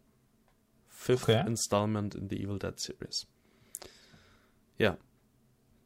Fifth 0.88 1.22
Okay. 1.28 1.46
Installment 1.46 2.16
in 2.16 2.28
the 2.28 2.42
Evil 2.42 2.58
Dead 2.58 2.78
Series. 2.78 3.26
Ja. 4.78 4.96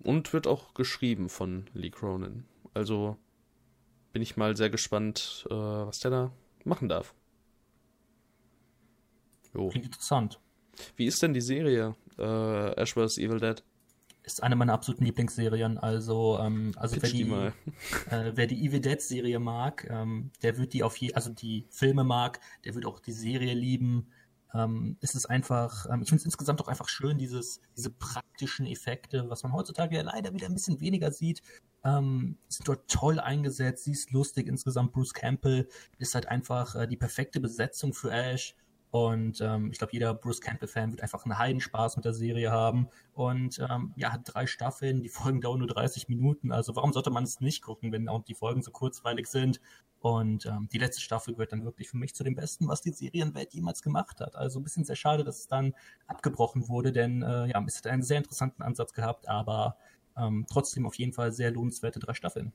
Und 0.02 0.32
wird 0.32 0.46
auch 0.46 0.74
geschrieben 0.74 1.28
von 1.28 1.66
Lee 1.74 1.90
Cronin. 1.90 2.44
Also 2.74 3.18
bin 4.12 4.22
ich 4.22 4.36
mal 4.36 4.56
sehr 4.56 4.70
gespannt, 4.70 5.46
äh, 5.50 5.54
was 5.54 6.00
der 6.00 6.10
da 6.10 6.32
machen 6.64 6.88
darf. 6.88 7.14
Jo. 9.54 9.68
Klingt 9.68 9.86
interessant. 9.86 10.40
Wie 10.96 11.06
ist 11.06 11.22
denn 11.22 11.34
die 11.34 11.40
Serie 11.40 11.94
äh, 12.18 12.80
Ash 12.80 12.94
vs. 12.94 13.18
Evil 13.18 13.40
Dead? 13.40 13.62
Ist 14.24 14.42
eine 14.42 14.54
meiner 14.54 14.72
absoluten 14.72 15.04
Lieblingsserien. 15.04 15.78
Also, 15.78 16.38
ähm, 16.40 16.72
also 16.76 16.96
wer 17.02 17.10
die 17.10 17.24
die, 17.24 17.30
äh, 18.10 18.32
wer 18.34 18.46
die 18.46 18.64
Evil 18.64 18.80
Dead 18.80 19.00
Serie 19.00 19.40
mag, 19.40 19.86
ähm, 19.90 20.30
der 20.42 20.58
wird 20.58 20.72
die 20.72 20.82
auf 20.82 20.96
je, 20.96 21.12
also 21.14 21.30
die 21.30 21.66
Filme 21.70 22.04
mag, 22.04 22.40
der 22.64 22.74
wird 22.74 22.86
auch 22.86 23.00
die 23.00 23.12
Serie 23.12 23.54
lieben. 23.54 24.08
Ähm, 24.54 24.96
es 25.00 25.14
ist 25.14 25.26
einfach, 25.26 25.86
ähm, 25.90 26.02
ich 26.02 26.08
finde 26.08 26.20
es 26.20 26.26
insgesamt 26.26 26.60
auch 26.60 26.68
einfach 26.68 26.88
schön, 26.88 27.18
dieses, 27.18 27.60
diese 27.76 27.90
praktischen 27.90 28.66
Effekte, 28.66 29.28
was 29.28 29.42
man 29.42 29.52
heutzutage 29.52 29.96
ja 29.96 30.02
leider 30.02 30.32
wieder 30.34 30.46
ein 30.46 30.54
bisschen 30.54 30.80
weniger 30.80 31.10
sieht, 31.10 31.42
ähm, 31.84 32.38
sind 32.48 32.68
dort 32.68 32.88
toll 32.88 33.18
eingesetzt. 33.18 33.84
Sie 33.84 33.92
ist 33.92 34.12
lustig 34.12 34.46
insgesamt. 34.46 34.92
Bruce 34.92 35.14
Campbell 35.14 35.68
ist 35.98 36.14
halt 36.14 36.28
einfach 36.28 36.76
äh, 36.76 36.86
die 36.86 36.96
perfekte 36.96 37.40
Besetzung 37.40 37.92
für 37.92 38.12
Ash. 38.12 38.54
Und 38.92 39.40
ähm, 39.40 39.70
ich 39.72 39.78
glaube, 39.78 39.94
jeder 39.94 40.12
Bruce 40.12 40.42
Campbell-Fan 40.42 40.90
wird 40.90 41.00
einfach 41.00 41.24
einen 41.24 41.38
Heidenspaß 41.38 41.96
mit 41.96 42.05
der 42.05 42.12
Serie 42.12 42.50
haben. 42.50 42.88
Und 43.14 43.59
ähm, 43.59 43.94
ja, 43.96 44.12
hat 44.12 44.20
drei 44.24 44.46
Staffeln, 44.46 45.00
die 45.00 45.09
Folgen 45.09 45.40
dauern 45.40 45.61
nur 45.61 45.68
30 45.68 46.11
Minuten. 46.11 46.52
Also 46.52 46.76
warum 46.76 46.92
sollte 46.92 47.09
man 47.09 47.24
es 47.24 47.40
nicht 47.40 47.62
gucken, 47.62 47.90
wenn 47.90 48.07
auch 48.11 48.22
die 48.22 48.35
Folgen 48.35 48.61
so 48.61 48.70
kurzweilig 48.70 49.28
sind? 49.28 49.62
Und 50.00 50.44
ähm, 50.44 50.68
die 50.70 50.76
letzte 50.76 51.00
Staffel 51.00 51.33
gehört 51.33 51.52
dann 51.52 51.64
wirklich 51.64 51.88
für 51.88 51.96
mich 51.96 52.14
zu 52.14 52.22
dem 52.22 52.35
Besten, 52.35 52.68
was 52.68 52.83
die 52.83 52.90
Serienwelt 52.90 53.55
jemals 53.55 53.81
gemacht 53.81 54.20
hat. 54.20 54.37
Also 54.37 54.61
ein 54.61 54.62
bisschen 54.62 54.85
sehr 54.85 54.96
schade, 54.96 55.24
dass 55.24 55.38
es 55.38 55.48
dann 55.48 55.74
abgebrochen 56.07 56.68
wurde, 56.68 56.92
denn 56.92 57.22
äh, 57.22 57.46
ja, 57.46 57.64
es 57.66 57.78
hat 57.78 57.87
einen 57.87 58.02
sehr 58.02 58.18
interessanten 58.18 58.61
Ansatz 58.61 58.92
gehabt, 58.92 59.26
aber 59.26 59.78
ähm, 60.18 60.44
trotzdem 60.50 60.85
auf 60.85 60.96
jeden 60.96 61.14
Fall 61.14 61.33
sehr 61.33 61.50
lohnenswerte 61.50 61.98
drei 61.98 62.12
Staffeln. 62.12 62.52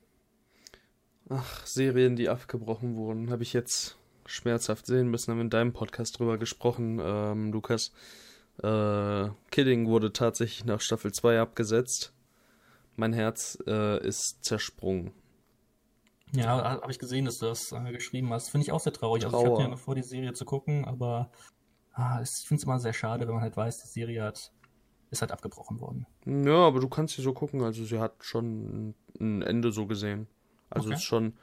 Ach, 1.30 1.66
Serien, 1.66 2.16
die 2.16 2.30
abgebrochen 2.30 2.96
wurden, 2.96 3.32
habe 3.32 3.42
ich 3.42 3.54
jetzt 3.54 3.98
schmerzhaft 4.28 4.86
sehen 4.86 5.08
müssen. 5.10 5.32
Haben 5.32 5.42
in 5.42 5.50
deinem 5.50 5.74
Podcast 5.74 6.20
drüber 6.20 6.38
gesprochen, 6.38 7.00
ähm, 7.02 7.52
Lukas. 7.52 7.92
Äh, 8.62 9.30
Kidding 9.52 9.88
wurde 9.88 10.14
tatsächlich 10.14 10.66
nach 10.66 10.82
Staffel 10.82 11.12
2 11.14 11.40
abgesetzt. 11.40 12.14
Mein 12.96 13.14
Herz 13.14 13.58
äh, 13.68 14.06
ist 14.06 14.44
zersprungen. 14.44 15.12
Ja, 16.34 16.82
habe 16.82 16.92
ich 16.92 17.00
gesehen, 17.00 17.26
dass 17.26 17.40
du 17.40 17.46
das 17.46 17.72
äh, 17.72 17.92
geschrieben 17.92 18.32
hast. 18.34 18.50
Finde 18.50 18.64
ich 18.66 18.72
auch 18.72 18.80
sehr 18.80 18.94
traurig. 18.94 19.24
Also 19.26 19.38
ich 19.38 19.44
Trauer. 19.44 19.54
hatte 19.58 19.64
ja 19.64 19.70
noch 19.70 19.80
vor, 19.80 19.96
die 19.96 20.04
Serie 20.04 20.34
zu 20.34 20.44
gucken, 20.46 20.84
aber 20.86 21.32
ah, 21.94 22.20
es- 22.22 22.40
ich 22.42 22.48
finde 22.48 22.60
es 22.62 22.66
immer 22.66 22.80
sehr 22.80 22.94
schade, 22.94 23.28
wenn 23.28 23.34
man 23.36 23.44
halt 23.44 23.56
weiß, 23.56 23.82
die 23.84 23.88
Serie 23.88 24.24
hat, 24.24 24.52
ist 25.10 25.22
halt 25.22 25.32
abgebrochen 25.32 25.80
worden. 25.80 26.06
Ja, 26.26 26.68
aber 26.68 26.80
du 26.82 26.90
kannst 26.90 27.16
sie 27.16 27.22
so 27.22 27.34
gucken. 27.34 27.62
Also 27.64 27.86
sie 27.86 28.00
hat 28.00 28.16
schon 28.22 28.94
ein 29.22 29.42
Ende 29.42 29.72
so 29.72 29.86
gesehen. 29.88 30.28
Also 30.70 30.88
Okay. 30.88 30.96
es 30.96 31.00
ist 31.02 31.06
schon. 31.06 31.34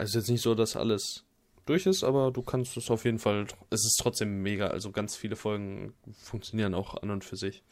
Also 0.00 0.18
jetzt 0.18 0.30
nicht 0.30 0.40
so, 0.40 0.54
dass 0.54 0.76
alles 0.76 1.26
durch 1.66 1.84
ist, 1.84 2.04
aber 2.04 2.30
du 2.30 2.40
kannst 2.40 2.74
es 2.78 2.90
auf 2.90 3.04
jeden 3.04 3.18
Fall. 3.18 3.46
Es 3.68 3.84
ist 3.84 4.00
trotzdem 4.00 4.40
mega. 4.40 4.68
Also 4.68 4.92
ganz 4.92 5.14
viele 5.14 5.36
Folgen 5.36 5.92
funktionieren 6.18 6.74
auch 6.74 7.02
an 7.02 7.10
und 7.10 7.22
für 7.22 7.36
sich. 7.36 7.62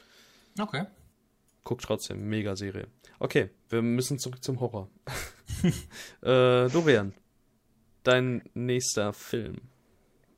Okay. 0.60 0.84
Guck 1.64 1.80
trotzdem, 1.80 2.28
mega 2.28 2.54
Serie. 2.54 2.88
Okay, 3.18 3.48
wir 3.70 3.80
müssen 3.80 4.18
zurück 4.18 4.44
zum 4.44 4.60
Horror. 4.60 4.90
äh, 6.20 6.68
Dorian, 6.68 7.14
dein 8.02 8.42
nächster 8.52 9.14
Film. 9.14 9.62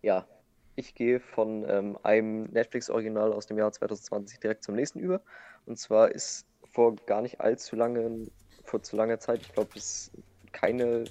Ja, 0.00 0.28
ich 0.76 0.94
gehe 0.94 1.18
von 1.18 1.68
ähm, 1.68 1.98
einem 2.04 2.44
Netflix-Original 2.44 3.32
aus 3.32 3.46
dem 3.46 3.58
Jahr 3.58 3.72
2020 3.72 4.38
direkt 4.38 4.62
zum 4.62 4.76
nächsten 4.76 5.00
über. 5.00 5.22
Und 5.66 5.76
zwar 5.76 6.12
ist 6.12 6.46
vor 6.70 6.94
gar 7.06 7.20
nicht 7.20 7.40
allzu 7.40 7.74
lange, 7.74 8.28
vor 8.62 8.80
zu 8.80 8.94
langer 8.94 9.18
Zeit, 9.18 9.40
ich 9.40 9.52
glaube, 9.52 9.70
es 9.74 10.12
ist 10.12 10.12
keine, 10.52 11.04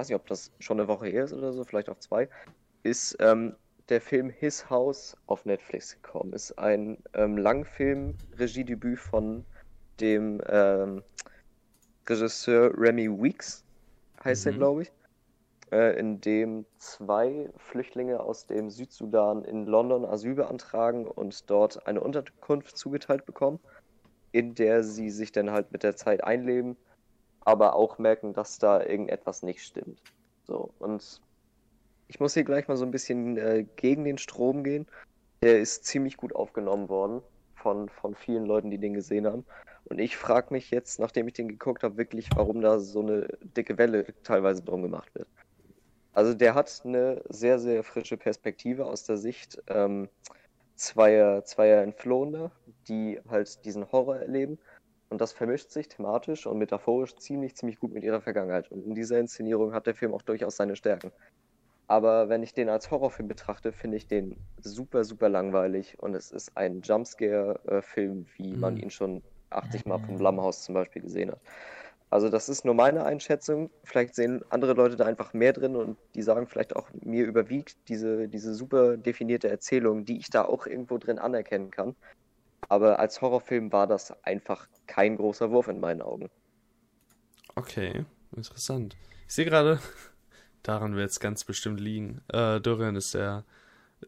weiß 0.00 0.08
nicht, 0.08 0.16
ob 0.16 0.26
das 0.26 0.50
schon 0.60 0.80
eine 0.80 0.88
Woche 0.88 1.08
her 1.08 1.24
ist 1.24 1.34
oder 1.34 1.52
so, 1.52 1.62
vielleicht 1.62 1.90
auch 1.90 1.98
zwei, 1.98 2.28
ist 2.82 3.16
ähm, 3.20 3.54
der 3.90 4.00
Film 4.00 4.30
His 4.30 4.70
House 4.70 5.14
auf 5.26 5.44
Netflix 5.44 5.94
gekommen. 5.94 6.32
Ist 6.32 6.58
ein 6.58 6.96
ähm, 7.12 7.36
Langfilm-Regiedebüt 7.36 8.98
von 8.98 9.44
dem 10.00 10.40
ähm, 10.48 11.02
Regisseur 12.08 12.72
Remy 12.78 13.10
Weeks. 13.22 13.62
heißt 14.24 14.46
mhm. 14.46 14.52
er, 14.52 14.56
glaube 14.56 14.82
ich, 14.82 14.92
äh, 15.70 15.98
in 15.98 16.20
dem 16.22 16.64
zwei 16.78 17.50
Flüchtlinge 17.58 18.20
aus 18.20 18.46
dem 18.46 18.70
Südsudan 18.70 19.44
in 19.44 19.66
London 19.66 20.06
Asyl 20.06 20.34
beantragen 20.34 21.06
und 21.06 21.50
dort 21.50 21.86
eine 21.86 22.00
Unterkunft 22.00 22.78
zugeteilt 22.78 23.26
bekommen, 23.26 23.60
in 24.32 24.54
der 24.54 24.82
sie 24.82 25.10
sich 25.10 25.30
dann 25.30 25.50
halt 25.50 25.72
mit 25.72 25.82
der 25.82 25.94
Zeit 25.94 26.24
einleben, 26.24 26.78
aber 27.44 27.74
auch 27.74 27.98
merken, 27.98 28.32
dass 28.32 28.58
da 28.58 28.82
irgendetwas 28.82 29.42
nicht 29.42 29.62
stimmt. 29.62 30.00
So, 30.44 30.70
und 30.78 31.20
ich 32.08 32.20
muss 32.20 32.34
hier 32.34 32.44
gleich 32.44 32.68
mal 32.68 32.76
so 32.76 32.84
ein 32.84 32.90
bisschen 32.90 33.36
äh, 33.36 33.64
gegen 33.76 34.04
den 34.04 34.18
Strom 34.18 34.64
gehen. 34.64 34.86
Der 35.42 35.60
ist 35.60 35.84
ziemlich 35.84 36.16
gut 36.16 36.34
aufgenommen 36.34 36.88
worden 36.88 37.22
von, 37.54 37.88
von 37.88 38.14
vielen 38.14 38.46
Leuten, 38.46 38.70
die 38.70 38.78
den 38.78 38.94
gesehen 38.94 39.26
haben. 39.26 39.44
Und 39.84 39.98
ich 39.98 40.16
frage 40.16 40.52
mich 40.52 40.70
jetzt, 40.70 40.98
nachdem 40.98 41.28
ich 41.28 41.34
den 41.34 41.48
geguckt 41.48 41.82
habe, 41.82 41.96
wirklich, 41.96 42.28
warum 42.34 42.60
da 42.60 42.78
so 42.78 43.00
eine 43.00 43.28
dicke 43.56 43.78
Welle 43.78 44.06
teilweise 44.22 44.62
drum 44.62 44.82
gemacht 44.82 45.14
wird. 45.14 45.28
Also 46.12 46.34
der 46.34 46.54
hat 46.54 46.82
eine 46.84 47.22
sehr, 47.28 47.58
sehr 47.58 47.84
frische 47.84 48.16
Perspektive 48.16 48.86
aus 48.86 49.04
der 49.04 49.16
Sicht 49.16 49.62
ähm, 49.68 50.08
zweier, 50.74 51.44
zweier 51.44 51.82
Entflohene, 51.82 52.50
die 52.88 53.20
halt 53.28 53.64
diesen 53.64 53.90
Horror 53.92 54.16
erleben. 54.16 54.58
Und 55.10 55.20
das 55.20 55.32
vermischt 55.32 55.70
sich 55.70 55.88
thematisch 55.88 56.46
und 56.46 56.58
metaphorisch 56.58 57.16
ziemlich, 57.16 57.56
ziemlich 57.56 57.80
gut 57.80 57.92
mit 57.92 58.04
ihrer 58.04 58.20
Vergangenheit. 58.20 58.70
Und 58.70 58.86
in 58.86 58.94
dieser 58.94 59.18
Inszenierung 59.18 59.74
hat 59.74 59.86
der 59.86 59.94
Film 59.94 60.14
auch 60.14 60.22
durchaus 60.22 60.56
seine 60.56 60.76
Stärken. 60.76 61.10
Aber 61.88 62.28
wenn 62.28 62.44
ich 62.44 62.54
den 62.54 62.68
als 62.68 62.92
Horrorfilm 62.92 63.26
betrachte, 63.26 63.72
finde 63.72 63.96
ich 63.96 64.06
den 64.06 64.36
super, 64.60 65.02
super 65.02 65.28
langweilig. 65.28 65.98
Und 65.98 66.14
es 66.14 66.30
ist 66.30 66.56
ein 66.56 66.82
Jumpscare-Film, 66.82 68.26
wie 68.36 68.56
man 68.56 68.74
mhm. 68.74 68.80
ihn 68.84 68.90
schon 68.90 69.22
80 69.50 69.86
Mal 69.86 69.98
vom 69.98 70.16
Blumhouse 70.16 70.62
zum 70.62 70.76
Beispiel 70.76 71.02
gesehen 71.02 71.32
hat. 71.32 71.40
Also 72.10 72.28
das 72.28 72.48
ist 72.48 72.64
nur 72.64 72.74
meine 72.74 73.04
Einschätzung. 73.04 73.70
Vielleicht 73.82 74.14
sehen 74.14 74.44
andere 74.50 74.74
Leute 74.74 74.94
da 74.94 75.06
einfach 75.06 75.32
mehr 75.32 75.52
drin 75.52 75.74
und 75.74 75.96
die 76.14 76.22
sagen 76.22 76.46
vielleicht 76.46 76.76
auch, 76.76 76.88
mir 77.02 77.24
überwiegt 77.24 77.76
diese, 77.88 78.28
diese 78.28 78.54
super 78.54 78.96
definierte 78.96 79.48
Erzählung, 79.48 80.04
die 80.04 80.18
ich 80.18 80.30
da 80.30 80.44
auch 80.44 80.66
irgendwo 80.66 80.98
drin 80.98 81.18
anerkennen 81.18 81.72
kann. 81.72 81.96
Aber 82.70 83.00
als 83.00 83.20
Horrorfilm 83.20 83.72
war 83.72 83.88
das 83.88 84.12
einfach 84.24 84.68
kein 84.86 85.16
großer 85.16 85.50
Wurf 85.50 85.66
in 85.66 85.80
meinen 85.80 86.00
Augen. 86.00 86.30
Okay, 87.56 88.06
interessant. 88.34 88.96
Ich 89.26 89.34
sehe 89.34 89.44
gerade, 89.44 89.80
daran 90.62 90.94
wird 90.94 91.10
es 91.10 91.18
ganz 91.18 91.42
bestimmt 91.42 91.80
liegen. 91.80 92.22
Äh, 92.28 92.60
Dorian 92.60 92.94
ist 92.94 93.12
der, 93.14 93.44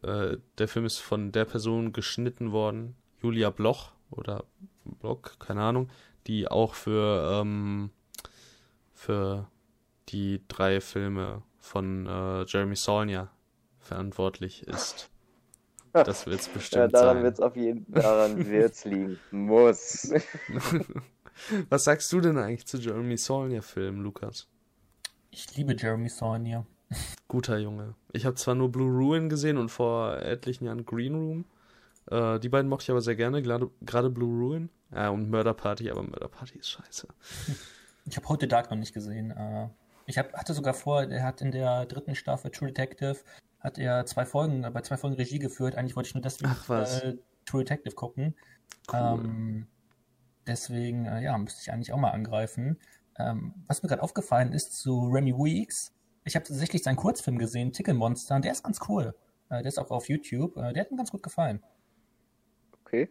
äh, 0.04 0.36
der 0.58 0.68
Film 0.68 0.86
ist 0.86 0.98
von 0.98 1.32
der 1.32 1.44
Person 1.44 1.92
geschnitten 1.92 2.52
worden, 2.52 2.94
Julia 3.20 3.50
Bloch 3.50 3.90
oder 4.12 4.44
Block, 4.84 5.40
keine 5.40 5.62
Ahnung, 5.62 5.90
die 6.28 6.46
auch 6.46 6.74
für, 6.74 7.40
ähm, 7.40 7.90
für 8.94 9.48
die 10.10 10.40
drei 10.46 10.80
Filme 10.80 11.42
von 11.58 12.06
äh, 12.06 12.44
Jeremy 12.44 12.76
Saulnier 12.76 13.28
verantwortlich 13.80 14.62
ist. 14.68 15.10
Das 15.92 16.26
wird 16.26 16.40
es 16.40 16.48
bestimmt 16.54 16.80
ja, 16.80 16.88
daran 16.88 17.16
sein. 17.16 17.24
Wird's 17.24 17.40
auf 17.40 17.56
jeden, 17.56 17.86
daran 17.92 18.46
wird 18.46 18.72
es 18.72 18.84
liegen. 18.84 19.18
Muss. 19.30 20.12
Was 21.68 21.84
sagst 21.84 22.12
du 22.12 22.20
denn 22.20 22.38
eigentlich 22.38 22.66
zu 22.66 22.78
Jeremy 22.78 23.16
Saulnier-Filmen, 23.16 24.02
Lukas? 24.02 24.48
Ich 25.30 25.56
liebe 25.56 25.74
Jeremy 25.74 26.08
Saulnier. 26.08 26.66
Guter 27.28 27.58
Junge. 27.58 27.94
Ich 28.12 28.26
habe 28.26 28.36
zwar 28.36 28.54
nur 28.54 28.70
Blue 28.70 28.90
Ruin 28.90 29.28
gesehen 29.28 29.56
und 29.56 29.70
vor 29.70 30.18
etlichen 30.18 30.66
Jahren 30.66 30.84
Green 30.84 31.14
Room. 31.14 31.44
Äh, 32.10 32.38
die 32.38 32.48
beiden 32.48 32.68
mochte 32.68 32.84
ich 32.84 32.90
aber 32.90 33.00
sehr 33.00 33.16
gerne, 33.16 33.42
gerade 33.42 34.10
Blue 34.10 34.38
Ruin. 34.38 34.70
Ja, 34.94 35.08
und 35.08 35.30
Murder 35.30 35.54
Party, 35.54 35.90
aber 35.90 36.02
Murder 36.02 36.28
Party 36.28 36.58
ist 36.58 36.68
scheiße. 36.68 37.08
Ich 38.04 38.16
habe 38.16 38.28
heute 38.28 38.46
Dark 38.46 38.70
noch 38.70 38.76
nicht 38.76 38.92
gesehen. 38.92 39.30
Äh, 39.30 39.68
ich 40.06 40.18
hab, 40.18 40.32
hatte 40.34 40.52
sogar 40.52 40.74
vor, 40.74 41.04
er 41.04 41.24
hat 41.24 41.40
in 41.40 41.50
der 41.50 41.86
dritten 41.86 42.14
Staffel 42.14 42.50
True 42.50 42.68
Detective 42.68 43.16
hat 43.62 43.78
er 43.78 44.04
zwei 44.06 44.26
Folgen, 44.26 44.62
bei 44.72 44.80
zwei 44.82 44.96
Folgen 44.96 45.16
Regie 45.16 45.38
geführt. 45.38 45.76
Eigentlich 45.76 45.96
wollte 45.96 46.08
ich 46.08 46.14
nur 46.14 46.22
deswegen 46.22 46.52
äh, 46.68 47.16
True 47.46 47.64
Detective 47.64 47.94
gucken. 47.94 48.34
Cool. 48.92 49.20
Ähm, 49.24 49.66
deswegen, 50.46 51.06
äh, 51.06 51.22
ja, 51.22 51.38
müsste 51.38 51.60
ich 51.62 51.72
eigentlich 51.72 51.92
auch 51.92 51.98
mal 51.98 52.10
angreifen. 52.10 52.78
Ähm, 53.18 53.54
was 53.66 53.82
mir 53.82 53.88
gerade 53.88 54.02
aufgefallen 54.02 54.52
ist 54.52 54.72
zu 54.78 55.08
Remy 55.08 55.34
Weeks, 55.34 55.94
ich 56.24 56.34
habe 56.34 56.46
tatsächlich 56.46 56.82
seinen 56.82 56.96
Kurzfilm 56.96 57.38
gesehen, 57.38 57.72
Tickle 57.72 57.94
Monster, 57.94 58.36
und 58.36 58.44
der 58.44 58.52
ist 58.52 58.62
ganz 58.62 58.80
cool. 58.88 59.14
Äh, 59.48 59.62
der 59.62 59.66
ist 59.66 59.78
auch 59.78 59.90
auf 59.90 60.08
YouTube. 60.08 60.56
Äh, 60.56 60.72
der 60.72 60.84
hat 60.84 60.90
mir 60.90 60.96
ganz 60.96 61.10
gut 61.10 61.22
gefallen. 61.22 61.62
Okay. 62.84 63.10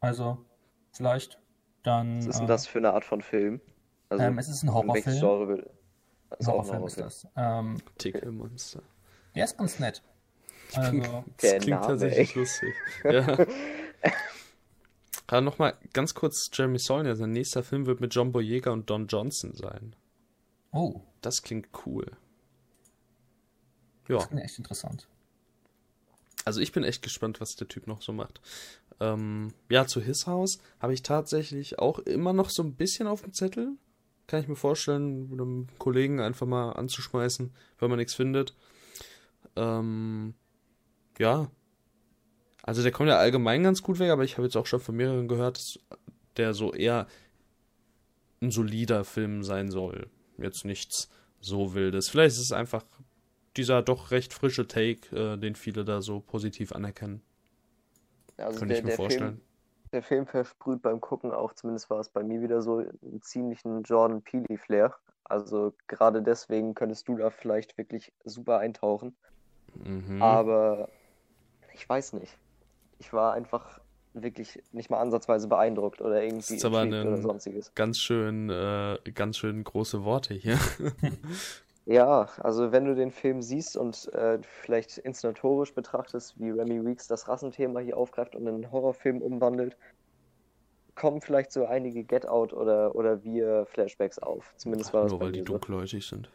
Also, 0.00 0.44
vielleicht 0.92 1.40
dann. 1.82 2.18
Was 2.18 2.26
ist 2.26 2.38
denn 2.38 2.44
äh, 2.44 2.48
das 2.48 2.66
für 2.66 2.78
eine 2.78 2.92
Art 2.92 3.04
von 3.04 3.22
Film? 3.22 3.60
Also, 4.08 4.24
ähm, 4.24 4.38
es 4.38 4.48
ist 4.48 4.62
ein 4.62 4.72
Horrorfilm. 4.72 5.18
Genre 5.18 5.48
will... 5.48 5.70
Ein 6.30 6.46
Horrorfilm 6.46 6.86
ist 6.86 6.98
das. 6.98 7.26
Ähm, 7.36 7.78
Tickle 7.96 8.32
Monster. 8.32 8.82
Der 9.38 9.44
ist 9.44 9.56
ganz 9.56 9.78
nett. 9.78 10.02
Also, 10.74 11.24
das 11.38 11.50
klingt 11.52 11.68
Name, 11.68 11.86
tatsächlich 11.86 12.36
ey. 12.36 12.38
lustig. 12.40 12.74
Ja. 13.02 13.46
Aber 15.26 15.40
nochmal 15.40 15.78
ganz 15.94 16.12
kurz: 16.12 16.50
Jeremy 16.52 16.78
Saulnier, 16.78 17.16
sein 17.16 17.32
nächster 17.32 17.62
Film 17.62 17.86
wird 17.86 18.02
mit 18.02 18.14
John 18.14 18.32
Boyega 18.32 18.70
und 18.72 18.90
Don 18.90 19.06
Johnson 19.06 19.54
sein. 19.54 19.96
Oh. 20.72 21.00
Das 21.22 21.42
klingt 21.42 21.68
cool. 21.86 22.10
Ja. 24.08 24.16
Das 24.16 24.28
klingt 24.28 24.42
echt 24.42 24.58
interessant. 24.58 25.08
Also 26.44 26.60
ich 26.60 26.72
bin 26.72 26.84
echt 26.84 27.02
gespannt, 27.02 27.40
was 27.40 27.56
der 27.56 27.68
Typ 27.68 27.86
noch 27.86 28.02
so 28.02 28.12
macht. 28.12 28.42
Ähm, 29.00 29.54
ja, 29.70 29.86
zu 29.86 30.02
His 30.02 30.26
House 30.26 30.58
habe 30.80 30.92
ich 30.92 31.02
tatsächlich 31.02 31.78
auch 31.78 31.98
immer 32.00 32.34
noch 32.34 32.50
so 32.50 32.62
ein 32.62 32.74
bisschen 32.74 33.06
auf 33.06 33.22
dem 33.22 33.32
Zettel. 33.32 33.72
Kann 34.26 34.40
ich 34.40 34.48
mir 34.48 34.56
vorstellen, 34.56 35.30
mit 35.30 35.40
einem 35.40 35.68
Kollegen 35.78 36.20
einfach 36.20 36.46
mal 36.46 36.72
anzuschmeißen, 36.72 37.54
wenn 37.78 37.88
man 37.88 37.98
nichts 37.98 38.14
findet. 38.14 38.54
Ähm, 39.58 40.34
ja. 41.18 41.50
Also 42.62 42.82
der 42.82 42.92
kommt 42.92 43.08
ja 43.08 43.18
allgemein 43.18 43.62
ganz 43.62 43.82
gut 43.82 43.98
weg, 43.98 44.10
aber 44.10 44.24
ich 44.24 44.36
habe 44.36 44.44
jetzt 44.44 44.56
auch 44.56 44.66
schon 44.66 44.80
von 44.80 44.94
mehreren 44.94 45.28
gehört, 45.28 45.58
dass 45.58 45.78
der 46.36 46.54
so 46.54 46.72
eher 46.72 47.06
ein 48.40 48.50
solider 48.50 49.04
Film 49.04 49.42
sein 49.42 49.70
soll. 49.70 50.08
Jetzt 50.36 50.64
nichts 50.64 51.08
so 51.40 51.74
wildes. 51.74 52.08
Vielleicht 52.08 52.36
ist 52.36 52.42
es 52.42 52.52
einfach 52.52 52.84
dieser 53.56 53.82
doch 53.82 54.10
recht 54.10 54.32
frische 54.32 54.66
Take, 54.66 55.16
äh, 55.16 55.36
den 55.36 55.54
viele 55.54 55.84
da 55.84 56.00
so 56.00 56.20
positiv 56.20 56.72
anerkennen. 56.72 57.22
Also 58.36 58.60
Könnte 58.60 58.74
der, 58.74 58.78
ich 58.78 58.84
mir 58.84 58.92
vorstellen. 58.92 59.36
Film, 59.36 59.42
der 59.92 60.02
Film 60.02 60.26
versprüht 60.26 60.82
beim 60.82 61.00
Gucken 61.00 61.32
auch, 61.32 61.54
zumindest 61.54 61.90
war 61.90 61.98
es 61.98 62.08
bei 62.08 62.22
mir 62.22 62.40
wieder 62.40 62.62
so, 62.62 62.78
einen 62.78 63.22
ziemlichen 63.22 63.82
Jordan 63.82 64.22
Peele-Flair. 64.22 64.94
Also 65.24 65.74
gerade 65.88 66.22
deswegen 66.22 66.74
könntest 66.74 67.08
du 67.08 67.16
da 67.16 67.30
vielleicht 67.30 67.76
wirklich 67.76 68.12
super 68.24 68.58
eintauchen. 68.58 69.16
Mhm. 69.74 70.22
Aber 70.22 70.88
ich 71.74 71.88
weiß 71.88 72.14
nicht. 72.14 72.36
Ich 72.98 73.12
war 73.12 73.34
einfach 73.34 73.80
wirklich 74.14 74.62
nicht 74.72 74.90
mal 74.90 74.98
ansatzweise 74.98 75.48
beeindruckt 75.48 76.00
oder 76.00 76.22
irgendwie 76.22 76.38
das 76.38 76.50
ist 76.50 76.64
aber 76.64 76.82
oder 76.82 77.16
sonstiges. 77.18 77.72
Ganz 77.74 77.98
schön, 77.98 78.50
äh, 78.50 78.98
ganz 79.14 79.38
schön 79.38 79.62
große 79.62 80.04
Worte 80.04 80.34
hier. 80.34 80.58
Ja, 81.90 82.28
also 82.42 82.70
wenn 82.70 82.84
du 82.84 82.94
den 82.94 83.10
Film 83.10 83.40
siehst 83.40 83.74
und 83.74 84.12
äh, 84.12 84.38
vielleicht 84.42 84.98
inszenatorisch 84.98 85.72
betrachtest, 85.72 86.38
wie 86.38 86.50
Remy 86.50 86.84
Weeks 86.84 87.08
das 87.08 87.28
Rassenthema 87.28 87.80
hier 87.80 87.96
aufgreift 87.96 88.34
und 88.34 88.42
in 88.42 88.56
einen 88.56 88.70
Horrorfilm 88.70 89.22
umwandelt, 89.22 89.74
kommen 90.94 91.22
vielleicht 91.22 91.50
so 91.50 91.64
einige 91.64 92.04
Get 92.04 92.28
Out 92.28 92.52
oder, 92.52 92.94
oder 92.94 93.24
Wir 93.24 93.64
Flashbacks 93.64 94.18
auf. 94.18 94.52
Zumindest 94.58 94.92
war 94.92 95.04
das 95.04 95.12
Nur 95.12 95.20
weil 95.22 95.32
die 95.32 95.38
so. 95.38 95.46
dunkelhäutig 95.46 96.06
sind. 96.06 96.30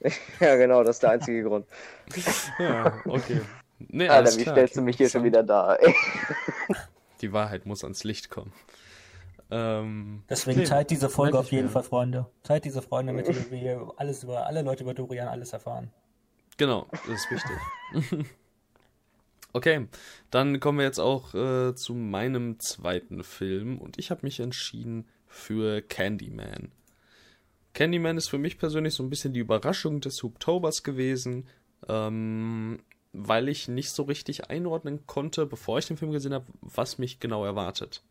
ja, 0.40 0.56
genau, 0.56 0.82
das 0.84 0.96
ist 0.96 1.02
der 1.02 1.10
einzige 1.10 1.42
Grund. 1.42 1.66
ja, 2.58 3.00
okay. 3.04 3.40
Nee, 3.78 4.08
Alter, 4.08 4.36
wie 4.36 4.42
klar, 4.42 4.54
stellst 4.54 4.76
du 4.76 4.82
mich 4.82 4.96
hier 4.96 5.08
schon 5.08 5.24
wieder 5.24 5.42
da? 5.42 5.78
die 7.20 7.32
Wahrheit 7.32 7.66
muss 7.66 7.84
ans 7.84 8.04
Licht 8.04 8.30
kommen. 8.30 8.52
Ähm, 9.50 10.24
Deswegen 10.28 10.60
okay. 10.60 10.68
teilt 10.68 10.90
diese 10.90 11.08
Folge 11.08 11.38
auf 11.38 11.50
jeden 11.50 11.64
mehr. 11.64 11.72
Fall, 11.72 11.82
Freunde. 11.82 12.26
Teilt 12.42 12.64
diese 12.64 12.82
Freunde, 12.82 13.12
damit 13.12 13.50
wir 13.50 13.92
alles 13.96 14.24
über 14.24 14.46
alle 14.46 14.62
Leute 14.62 14.82
über 14.82 14.94
Dorian 14.94 15.28
alles 15.28 15.52
erfahren. 15.52 15.90
Genau, 16.58 16.86
das 16.90 17.08
ist 17.08 17.30
wichtig. 17.30 18.26
okay, 19.52 19.86
dann 20.30 20.60
kommen 20.60 20.78
wir 20.78 20.84
jetzt 20.84 20.98
auch 20.98 21.34
äh, 21.34 21.74
zu 21.74 21.94
meinem 21.94 22.58
zweiten 22.58 23.22
Film 23.22 23.78
und 23.78 23.96
ich 23.98 24.10
habe 24.10 24.20
mich 24.22 24.40
entschieden 24.40 25.06
für 25.28 25.80
Candyman. 25.82 26.72
Candyman 27.78 28.16
ist 28.16 28.28
für 28.28 28.38
mich 28.38 28.58
persönlich 28.58 28.94
so 28.94 29.02
ein 29.02 29.10
bisschen 29.10 29.32
die 29.32 29.40
Überraschung 29.40 30.00
des 30.00 30.24
Oktobers 30.24 30.82
gewesen, 30.82 31.46
ähm, 31.88 32.80
weil 33.12 33.48
ich 33.48 33.68
nicht 33.68 33.90
so 33.90 34.02
richtig 34.02 34.50
einordnen 34.50 35.06
konnte, 35.06 35.46
bevor 35.46 35.78
ich 35.78 35.86
den 35.86 35.96
Film 35.96 36.10
gesehen 36.10 36.34
habe, 36.34 36.46
was 36.60 36.98
mich 36.98 37.20
genau 37.20 37.44
erwartet 37.44 38.02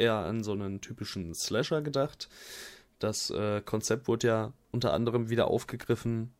eher 0.00 0.14
an 0.14 0.42
so 0.42 0.52
einen 0.52 0.80
typischen 0.80 1.34
Slasher 1.34 1.82
gedacht. 1.82 2.28
Das 2.98 3.30
äh, 3.30 3.60
Konzept 3.60 4.08
wurde 4.08 4.26
ja 4.26 4.52
unter 4.72 4.92
anderem 4.92 5.30
wieder 5.30 5.48
aufgegriffen 5.48 6.32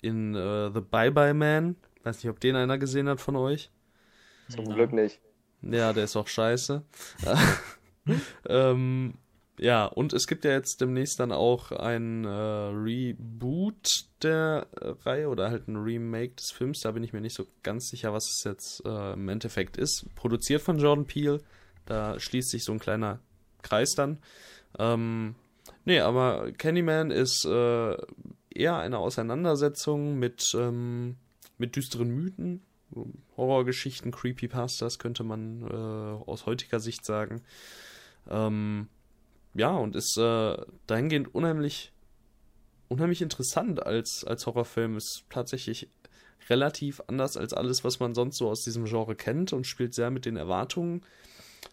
in 0.00 0.34
äh, 0.34 0.70
The 0.72 0.80
Bye 0.80 1.10
Bye 1.10 1.34
Man. 1.34 1.76
Weiß 2.04 2.22
nicht, 2.22 2.30
ob 2.30 2.40
den 2.40 2.56
einer 2.56 2.78
gesehen 2.78 3.08
hat 3.08 3.20
von 3.20 3.36
euch. 3.36 3.70
Zum 4.48 4.64
Glück 4.64 4.92
nicht. 4.92 5.20
Ja, 5.62 5.92
der 5.92 6.04
ist 6.04 6.16
auch 6.16 6.28
scheiße. 6.28 6.82
ähm, 8.48 9.14
ja, 9.58 9.86
und 9.86 10.12
es 10.12 10.26
gibt 10.26 10.44
ja 10.44 10.52
jetzt 10.52 10.80
demnächst 10.80 11.18
dann 11.20 11.32
auch 11.32 11.72
ein 11.72 12.24
äh, 12.24 12.28
Reboot 12.28 13.88
der 14.22 14.66
äh, 14.80 14.88
Reihe 15.04 15.28
oder 15.28 15.50
halt 15.50 15.68
ein 15.68 15.76
Remake 15.76 16.34
des 16.34 16.52
Films. 16.52 16.80
Da 16.80 16.92
bin 16.92 17.02
ich 17.02 17.12
mir 17.12 17.20
nicht 17.20 17.36
so 17.36 17.46
ganz 17.62 17.88
sicher, 17.88 18.12
was 18.12 18.24
es 18.24 18.44
jetzt 18.44 18.82
äh, 18.84 19.12
im 19.14 19.28
Endeffekt 19.28 19.76
ist. 19.76 20.06
Produziert 20.14 20.62
von 20.62 20.78
Jordan 20.78 21.06
Peele. 21.06 21.40
Da 21.86 22.18
schließt 22.18 22.50
sich 22.50 22.64
so 22.64 22.72
ein 22.72 22.78
kleiner 22.78 23.20
Kreis 23.62 23.94
dann. 23.96 24.18
Ähm, 24.78 25.34
nee, 25.84 26.00
aber 26.00 26.52
Candyman 26.52 27.10
ist 27.10 27.44
äh, 27.44 27.96
eher 28.50 28.76
eine 28.76 28.98
Auseinandersetzung 28.98 30.18
mit, 30.18 30.44
ähm, 30.54 31.16
mit 31.56 31.76
düsteren 31.76 32.10
Mythen, 32.10 32.62
Horrorgeschichten, 33.36 34.12
Creepypastas 34.12 34.98
könnte 34.98 35.24
man 35.24 35.62
äh, 35.62 36.30
aus 36.30 36.46
heutiger 36.46 36.80
Sicht 36.80 37.04
sagen. 37.04 37.42
Ähm, 38.28 38.88
ja, 39.54 39.70
und 39.70 39.96
ist 39.96 40.16
äh, 40.18 40.56
dahingehend 40.86 41.34
unheimlich, 41.34 41.92
unheimlich 42.88 43.22
interessant 43.22 43.84
als, 43.84 44.24
als 44.24 44.46
Horrorfilm. 44.46 44.96
Ist 44.96 45.24
tatsächlich 45.30 45.88
relativ 46.48 47.02
anders 47.06 47.36
als 47.36 47.52
alles, 47.52 47.84
was 47.84 48.00
man 48.00 48.14
sonst 48.14 48.38
so 48.38 48.48
aus 48.48 48.62
diesem 48.62 48.84
Genre 48.84 49.16
kennt 49.16 49.52
und 49.52 49.66
spielt 49.66 49.94
sehr 49.94 50.10
mit 50.10 50.24
den 50.24 50.36
Erwartungen. 50.36 51.02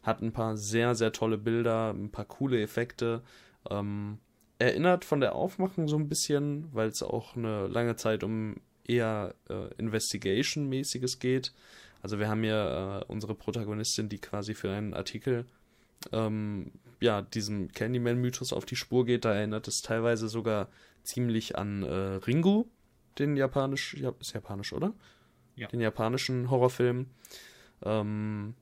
Hat 0.03 0.21
ein 0.21 0.31
paar 0.31 0.57
sehr, 0.57 0.95
sehr 0.95 1.11
tolle 1.11 1.37
Bilder, 1.37 1.91
ein 1.91 2.11
paar 2.11 2.25
coole 2.25 2.61
Effekte. 2.61 3.21
Ähm, 3.69 4.19
erinnert 4.57 5.05
von 5.05 5.19
der 5.19 5.35
Aufmachung 5.35 5.87
so 5.87 5.97
ein 5.97 6.09
bisschen, 6.09 6.69
weil 6.73 6.89
es 6.89 7.03
auch 7.03 7.35
eine 7.35 7.67
lange 7.67 7.95
Zeit 7.95 8.23
um 8.23 8.55
eher 8.87 9.35
äh, 9.49 9.73
Investigation-mäßiges 9.77 11.19
geht. 11.19 11.53
Also 12.01 12.19
wir 12.19 12.29
haben 12.29 12.43
hier 12.43 13.03
äh, 13.03 13.11
unsere 13.11 13.35
Protagonistin, 13.35 14.09
die 14.09 14.19
quasi 14.19 14.53
für 14.53 14.71
einen 14.71 14.93
Artikel 14.93 15.45
ähm, 16.11 16.71
ja, 17.05 17.21
diesem 17.21 17.71
Candyman-Mythos 17.71 18.51
auf 18.51 18.65
die 18.65 18.75
Spur 18.75 19.05
geht. 19.05 19.25
Da 19.25 19.33
erinnert 19.33 19.67
es 19.67 19.83
teilweise 19.83 20.27
sogar 20.27 20.69
ziemlich 21.03 21.55
an 21.55 21.83
äh, 21.83 22.15
Ringu, 22.15 22.65
den 23.19 23.37
japanisch, 23.37 23.93
ja, 23.93 24.11
ist 24.19 24.33
japanisch, 24.33 24.73
oder? 24.73 24.93
Ja. 25.55 25.67
Den 25.67 25.81
japanischen 25.81 26.49
Horrorfilm. 26.49 27.11
Ähm, 27.83 28.55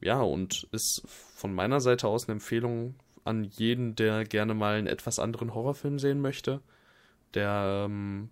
ja, 0.00 0.22
und 0.22 0.68
ist 0.70 1.02
von 1.08 1.52
meiner 1.52 1.80
Seite 1.80 2.06
aus 2.06 2.28
eine 2.28 2.34
Empfehlung 2.34 2.94
an 3.24 3.44
jeden, 3.44 3.96
der 3.96 4.24
gerne 4.24 4.54
mal 4.54 4.76
einen 4.76 4.86
etwas 4.86 5.18
anderen 5.18 5.52
Horrorfilm 5.52 5.98
sehen 5.98 6.20
möchte, 6.20 6.60
der 7.34 7.86
ähm, 7.86 8.30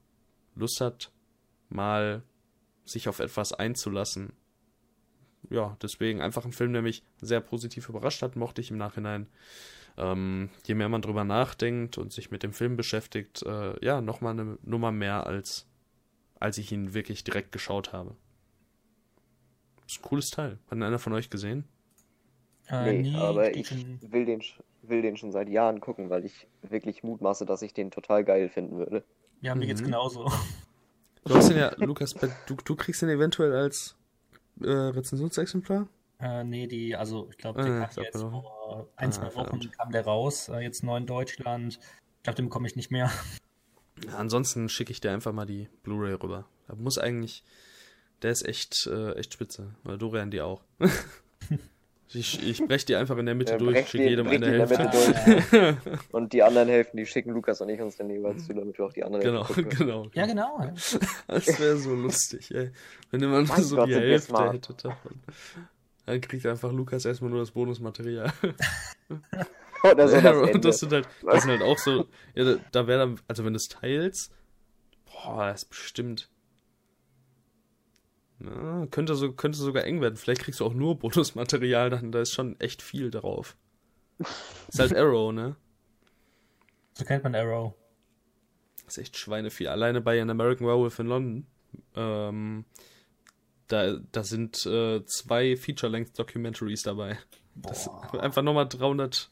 Lust 0.55 0.81
hat, 0.81 1.11
mal 1.69 2.23
sich 2.85 3.09
auf 3.09 3.19
etwas 3.19 3.53
einzulassen. 3.53 4.33
Ja, 5.49 5.77
deswegen 5.83 6.21
einfach 6.21 6.45
ein 6.45 6.53
Film, 6.53 6.73
der 6.73 6.83
mich 6.83 7.03
sehr 7.21 7.41
positiv 7.41 7.89
überrascht 7.89 8.23
hat, 8.23 8.37
mochte 8.37 8.61
ich 8.61 8.71
im 8.71 8.77
Nachhinein. 8.77 9.27
Ähm, 9.97 10.51
je 10.65 10.75
mehr 10.75 10.89
man 10.89 11.03
drüber 11.03 11.25
nachdenkt 11.25 11.99
und 11.99 12.13
sich 12.13 12.31
mit 12.31 12.43
dem 12.43 12.53
Film 12.53 12.77
beschäftigt, 12.77 13.43
äh, 13.43 13.85
ja, 13.85 14.01
nochmal 14.01 14.39
eine 14.39 14.59
Nummer 14.63 14.93
mehr, 14.93 15.27
als, 15.27 15.67
als 16.39 16.59
ich 16.59 16.71
ihn 16.73 16.95
wirklich 16.95 17.25
direkt 17.25 17.53
geschaut 17.53 17.93
habe. 17.93 18.15
Das 19.83 19.93
ist 19.93 20.01
ein 20.01 20.09
cooles 20.09 20.31
Teil. 20.31 20.59
Hat 20.71 20.81
einer 20.81 20.99
von 20.99 21.13
euch 21.13 21.31
gesehen? 21.31 21.65
Äh, 22.69 22.93
nee, 22.93 23.11
nee, 23.11 23.17
aber 23.17 23.57
ich 23.57 23.71
will 24.01 24.25
den, 24.25 24.43
will 24.83 25.03
den 25.03 25.17
schon 25.17 25.33
seit 25.33 25.49
Jahren 25.49 25.81
gucken, 25.81 26.11
weil 26.11 26.25
ich 26.25 26.47
wirklich 26.63 27.03
mutmaße, 27.03 27.45
dass 27.45 27.63
ich 27.63 27.75
den 27.75 27.91
total 27.91 28.25
geil 28.25 28.49
finden 28.49 28.79
würde. 28.79 29.05
Ja, 29.41 29.55
mir 29.55 29.65
mhm. 29.65 29.69
geht's 29.69 29.83
genauso. 29.83 30.31
Du 31.25 31.35
hast 31.35 31.51
den 31.51 31.59
ja, 31.59 31.75
Lukas, 31.77 32.15
du, 32.15 32.55
du 32.65 32.77
kriegst 32.77 33.03
den 33.03 33.09
eventuell 33.09 33.53
als 33.53 33.97
äh, 34.63 34.71
Rezensionsexemplar? 34.71 35.89
Äh, 36.21 36.45
nee, 36.45 36.67
die, 36.67 36.95
also 36.97 37.29
ich 37.31 37.39
glaube, 37.39 37.63
der 37.63 37.73
ah, 37.73 37.87
kam 37.87 38.05
jetzt 38.05 38.21
vor 38.21 38.89
ein, 38.97 39.13
zwei 39.13 39.27
ah, 39.27 39.35
Wochen 39.35 39.49
verdammt. 39.49 39.73
kam 39.73 39.93
der 39.93 40.05
raus, 40.05 40.49
äh, 40.49 40.59
jetzt 40.59 40.83
neu 40.83 40.99
in 40.99 41.07
Deutschland. 41.07 41.79
Ich 42.19 42.23
glaube, 42.23 42.37
den 42.37 42.47
bekomme 42.47 42.67
ich 42.67 42.77
nicht 42.77 42.91
mehr. 42.91 43.11
Ja, 44.07 44.17
ansonsten 44.17 44.69
schicke 44.69 44.93
ich 44.93 45.01
dir 45.01 45.13
einfach 45.13 45.33
mal 45.33 45.47
die 45.47 45.69
Blu-ray 45.83 46.15
rüber. 46.15 46.47
Da 46.69 46.75
muss 46.75 46.99
eigentlich, 46.99 47.43
der 48.23 48.33
ist 48.33 48.47
echt, 48.47 48.87
äh, 48.87 49.13
echt 49.15 49.33
spitze. 49.33 49.75
Weil 49.83 49.99
Dorian 49.99 50.31
die 50.31 50.41
auch. 50.41 50.63
Ich, 52.13 52.43
ich 52.43 52.67
breche 52.67 52.87
die 52.87 52.97
einfach 52.97 53.17
in 53.19 53.27
der 53.27 53.37
Mitte 53.37 53.57
durch, 53.57 53.89
schicke 53.89 54.09
jedem 54.09 54.27
eine 54.27 54.47
Hälfte. 54.47 55.77
und 56.13 56.33
die 56.33 56.43
anderen 56.43 56.69
Hälften, 56.69 56.97
die 56.97 57.07
schicken 57.07 57.31
Lukas 57.31 57.61
und 57.61 57.69
ich 57.69 57.81
uns 57.81 57.97
dann 57.97 58.11
jeweils 58.11 58.47
zu, 58.47 58.53
damit 58.53 58.77
wir 58.79 58.87
auch 58.87 58.93
die 58.93 59.05
andere 59.05 59.23
genau, 59.23 59.47
Hälfte 59.47 59.65
Genau, 59.77 60.07
Ja, 60.15 60.27
genau. 60.27 60.73
Das 61.29 61.61
wäre 61.61 61.77
so 61.77 61.95
lustig, 61.95 62.53
ey. 62.53 62.73
Wenn 63.13 63.23
immer 63.23 63.43
nur 63.43 63.57
so 63.59 63.77
Gott, 63.77 63.89
die 63.89 63.95
Hälfte 63.95 64.53
hätte 64.53 64.75
davon. 64.75 65.21
Dann 66.07 66.21
kriegt 66.21 66.45
einfach 66.47 66.73
Lukas 66.73 67.05
erstmal 67.05 67.31
nur 67.31 67.41
das 67.41 67.53
Bonusmaterial. 67.53 68.33
Oder 69.85 70.09
so 70.09 70.21
das, 70.21 70.55
und 70.55 70.65
das 70.65 70.79
sind 70.81 70.93
halt, 70.93 71.09
das 71.23 71.43
sind 71.43 71.53
halt 71.53 71.63
auch 71.63 71.79
so, 71.79 72.07
ja, 72.35 72.45
da, 72.45 72.57
da 72.73 72.87
wäre 72.87 72.99
dann, 72.99 73.21
also 73.29 73.45
wenn 73.45 73.53
du 73.53 73.59
es 73.59 73.69
teilst, 73.69 74.33
boah, 75.07 75.47
das 75.47 75.63
ist 75.63 75.71
bestimmt 75.71 76.29
na, 78.41 78.87
könnte, 78.91 79.15
so, 79.15 79.33
könnte 79.33 79.59
sogar 79.59 79.85
eng 79.85 80.01
werden. 80.01 80.17
Vielleicht 80.17 80.43
kriegst 80.43 80.61
du 80.61 80.67
auch 80.67 80.75
nur 80.75 80.99
Bonusmaterial, 80.99 81.91
dann 81.91 82.11
da 82.11 82.21
ist 82.21 82.33
schon 82.33 82.59
echt 82.59 82.83
viel 82.83 83.11
drauf. 83.11 83.57
Ist 84.69 84.79
halt 84.79 84.95
Arrow, 84.97 85.33
ne? 85.33 85.57
So 86.95 87.05
kennt 87.05 87.23
man 87.23 87.35
Arrow. 87.35 87.75
Das 88.85 88.97
ist 88.97 89.03
echt 89.03 89.17
Schweinevieh. 89.17 89.69
Alleine 89.69 90.01
bei 90.01 90.21
An 90.21 90.31
American 90.31 90.67
Werewolf 90.67 90.99
in 90.99 91.07
London, 91.07 91.47
ähm, 91.95 92.65
da, 93.69 93.99
da 94.11 94.25
sind 94.25 94.67
äh, 94.67 95.05
zwei 95.05 95.57
Feature-Length-Documentaries 95.57 96.83
dabei. 96.83 97.19
Das 97.55 97.89
einfach 98.13 98.43
nochmal 98.43 98.69
300, 98.69 99.31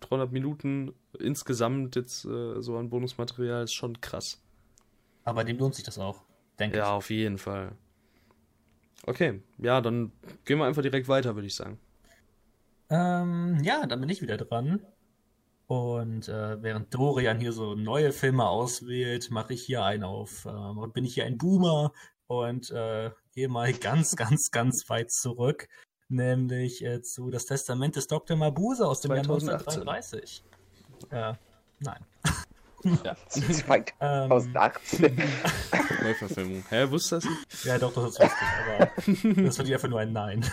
300 0.00 0.32
Minuten 0.32 0.92
insgesamt 1.18 1.96
jetzt 1.96 2.24
äh, 2.24 2.60
so 2.60 2.76
an 2.76 2.90
Bonusmaterial 2.90 3.64
ist 3.64 3.74
schon 3.74 4.00
krass. 4.00 4.42
Aber 5.24 5.44
dem 5.44 5.56
lohnt 5.58 5.74
sich 5.74 5.84
das 5.84 5.98
auch, 5.98 6.24
denke 6.58 6.76
ja, 6.76 6.82
ich. 6.82 6.88
Ja, 6.88 6.94
auf 6.96 7.10
jeden 7.10 7.38
Fall. 7.38 7.76
Okay, 9.06 9.42
ja, 9.58 9.80
dann 9.80 10.12
gehen 10.44 10.58
wir 10.58 10.64
einfach 10.64 10.82
direkt 10.82 11.08
weiter, 11.08 11.34
würde 11.34 11.46
ich 11.46 11.54
sagen. 11.54 11.78
Ähm, 12.90 13.58
ja, 13.62 13.86
dann 13.86 14.00
bin 14.00 14.08
ich 14.08 14.22
wieder 14.22 14.36
dran. 14.36 14.80
Und 15.66 16.28
äh, 16.28 16.62
während 16.62 16.94
Dorian 16.94 17.38
hier 17.38 17.52
so 17.52 17.74
neue 17.74 18.12
Filme 18.12 18.46
auswählt, 18.46 19.30
mache 19.30 19.54
ich 19.54 19.62
hier 19.62 19.82
einen 19.82 20.04
auf, 20.04 20.44
äh, 20.44 20.86
bin 20.92 21.04
ich 21.04 21.14
hier 21.14 21.24
ein 21.24 21.38
Boomer 21.38 21.92
und 22.26 22.70
äh, 22.70 23.10
gehe 23.34 23.48
mal 23.48 23.72
ganz, 23.80 24.16
ganz, 24.16 24.50
ganz 24.50 24.88
weit 24.90 25.10
zurück, 25.10 25.68
nämlich 26.08 26.84
äh, 26.84 27.00
zu 27.02 27.30
Das 27.30 27.46
Testament 27.46 27.96
des 27.96 28.06
Dr. 28.06 28.36
Mabuse 28.36 28.86
aus 28.86 29.00
dem 29.00 29.10
2018. 29.10 29.48
Jahr 29.48 29.94
1933. 29.94 30.44
Ja, 31.10 31.38
nein. 31.80 32.04
Ja. 32.84 33.16
2018. 33.28 35.16
Neuverfilmung. 36.02 36.64
Hä, 36.68 36.90
wusste 36.90 37.16
das 37.16 37.24
nicht? 37.24 37.64
Ja, 37.64 37.78
doch, 37.78 37.92
das 37.92 38.10
ist 38.10 38.18
lustig, 38.20 38.48
aber 38.60 39.42
das 39.42 39.58
wird 39.58 39.72
einfach 39.72 39.88
nur 39.88 40.00
ein 40.00 40.12
Nein. 40.12 40.44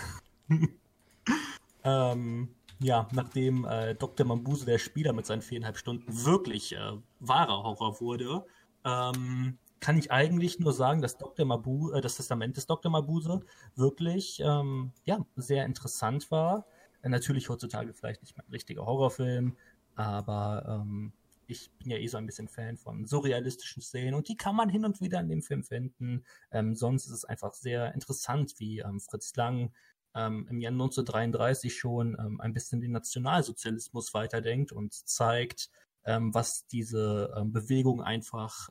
ähm, 1.84 2.48
ja, 2.80 3.08
nachdem 3.12 3.64
äh, 3.64 3.94
Dr. 3.94 4.26
Mambuse, 4.26 4.66
der 4.66 4.78
Spieler 4.78 5.12
mit 5.12 5.26
seinen 5.26 5.42
viereinhalb 5.42 5.78
Stunden, 5.78 6.24
wirklich 6.24 6.74
äh, 6.74 6.92
wahrer 7.20 7.62
Horror 7.62 8.00
wurde, 8.00 8.44
ähm, 8.84 9.58
kann 9.80 9.98
ich 9.98 10.10
eigentlich 10.10 10.58
nur 10.60 10.72
sagen, 10.72 11.02
dass 11.02 11.18
Dr. 11.18 11.44
Mabu, 11.44 11.90
äh, 11.90 12.00
das 12.00 12.16
Testament 12.16 12.56
des 12.56 12.66
Dr. 12.66 12.90
Mabuse 12.90 13.40
wirklich 13.74 14.40
ähm, 14.44 14.92
ja, 15.04 15.24
sehr 15.36 15.64
interessant 15.64 16.30
war. 16.30 16.64
Äh, 17.02 17.08
natürlich 17.08 17.48
heutzutage 17.48 17.92
vielleicht 17.92 18.22
nicht 18.22 18.36
mehr 18.36 18.46
ein 18.46 18.52
richtiger 18.52 18.86
Horrorfilm, 18.86 19.56
aber 19.96 20.82
ähm, 20.82 21.12
ich 21.52 21.70
bin 21.78 21.90
ja 21.90 21.98
eh 21.98 22.06
so 22.08 22.16
ein 22.16 22.26
bisschen 22.26 22.48
Fan 22.48 22.76
von 22.76 23.06
surrealistischen 23.06 23.82
Szenen 23.82 24.14
und 24.14 24.28
die 24.28 24.36
kann 24.36 24.56
man 24.56 24.68
hin 24.68 24.84
und 24.84 25.00
wieder 25.00 25.20
in 25.20 25.28
dem 25.28 25.42
Film 25.42 25.62
finden. 25.62 26.24
Ähm, 26.50 26.74
sonst 26.74 27.06
ist 27.06 27.12
es 27.12 27.24
einfach 27.24 27.54
sehr 27.54 27.94
interessant, 27.94 28.54
wie 28.58 28.80
ähm, 28.80 29.00
Fritz 29.00 29.36
Lang 29.36 29.72
ähm, 30.14 30.46
im 30.50 30.60
Jahr 30.60 30.72
1933 30.72 31.76
schon 31.76 32.16
ähm, 32.18 32.40
ein 32.40 32.52
bisschen 32.52 32.80
den 32.80 32.92
Nationalsozialismus 32.92 34.12
weiterdenkt 34.14 34.72
und 34.72 34.92
zeigt, 34.92 35.70
ähm, 36.04 36.34
was 36.34 36.66
diese 36.66 37.32
ähm, 37.36 37.52
Bewegung 37.52 38.02
einfach, 38.02 38.68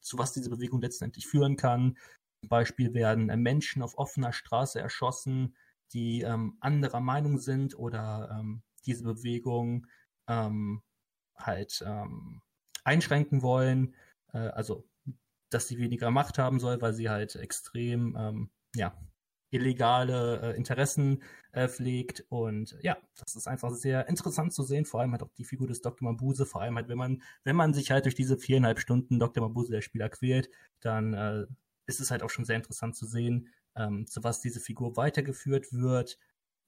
zu 0.00 0.18
was 0.18 0.32
diese 0.32 0.50
Bewegung 0.50 0.80
letztendlich 0.80 1.26
führen 1.26 1.56
kann. 1.56 1.98
Zum 2.40 2.48
Beispiel 2.48 2.94
werden 2.94 3.28
äh, 3.28 3.36
Menschen 3.36 3.82
auf 3.82 3.98
offener 3.98 4.32
Straße 4.32 4.80
erschossen, 4.80 5.56
die 5.92 6.24
anderer 6.24 7.00
Meinung 7.00 7.38
sind 7.38 7.78
oder 7.78 8.42
diese 8.84 9.04
Bewegung 9.04 9.86
ähm, 10.26 10.82
halt 11.36 11.82
ähm, 11.86 12.42
einschränken 12.84 13.42
wollen, 13.42 13.94
äh, 14.32 14.38
also 14.38 14.84
dass 15.50 15.68
sie 15.68 15.78
weniger 15.78 16.10
Macht 16.10 16.38
haben 16.38 16.58
soll, 16.58 16.80
weil 16.82 16.94
sie 16.94 17.08
halt 17.08 17.36
extrem 17.36 18.16
ähm, 18.18 18.50
ja, 18.74 18.96
illegale 19.54 20.40
äh, 20.42 20.56
Interessen 20.56 21.22
äh, 21.52 21.68
pflegt. 21.68 22.24
Und 22.28 22.76
ja, 22.82 22.96
das 23.16 23.36
ist 23.36 23.46
einfach 23.46 23.70
sehr 23.70 24.08
interessant 24.08 24.52
zu 24.52 24.64
sehen, 24.64 24.84
vor 24.84 25.00
allem 25.00 25.12
halt 25.12 25.22
auch 25.22 25.32
die 25.38 25.44
Figur 25.44 25.68
des 25.68 25.80
Dr. 25.80 26.10
Mabuse, 26.10 26.44
vor 26.44 26.60
allem 26.60 26.76
halt, 26.76 26.88
wenn 26.88 26.98
man, 26.98 27.22
wenn 27.44 27.56
man 27.56 27.72
sich 27.72 27.90
halt 27.92 28.04
durch 28.04 28.16
diese 28.16 28.36
viereinhalb 28.36 28.80
Stunden 28.80 29.18
Dr. 29.18 29.46
Mabuse, 29.46 29.70
der 29.70 29.80
Spieler, 29.80 30.08
quält, 30.08 30.50
dann 30.80 31.14
äh, 31.14 31.46
ist 31.86 32.00
es 32.00 32.10
halt 32.10 32.22
auch 32.22 32.30
schon 32.30 32.44
sehr 32.44 32.56
interessant 32.56 32.96
zu 32.96 33.06
sehen, 33.06 33.48
ähm, 33.76 34.06
zu 34.06 34.24
was 34.24 34.40
diese 34.40 34.60
Figur 34.60 34.96
weitergeführt 34.96 35.72
wird. 35.72 36.18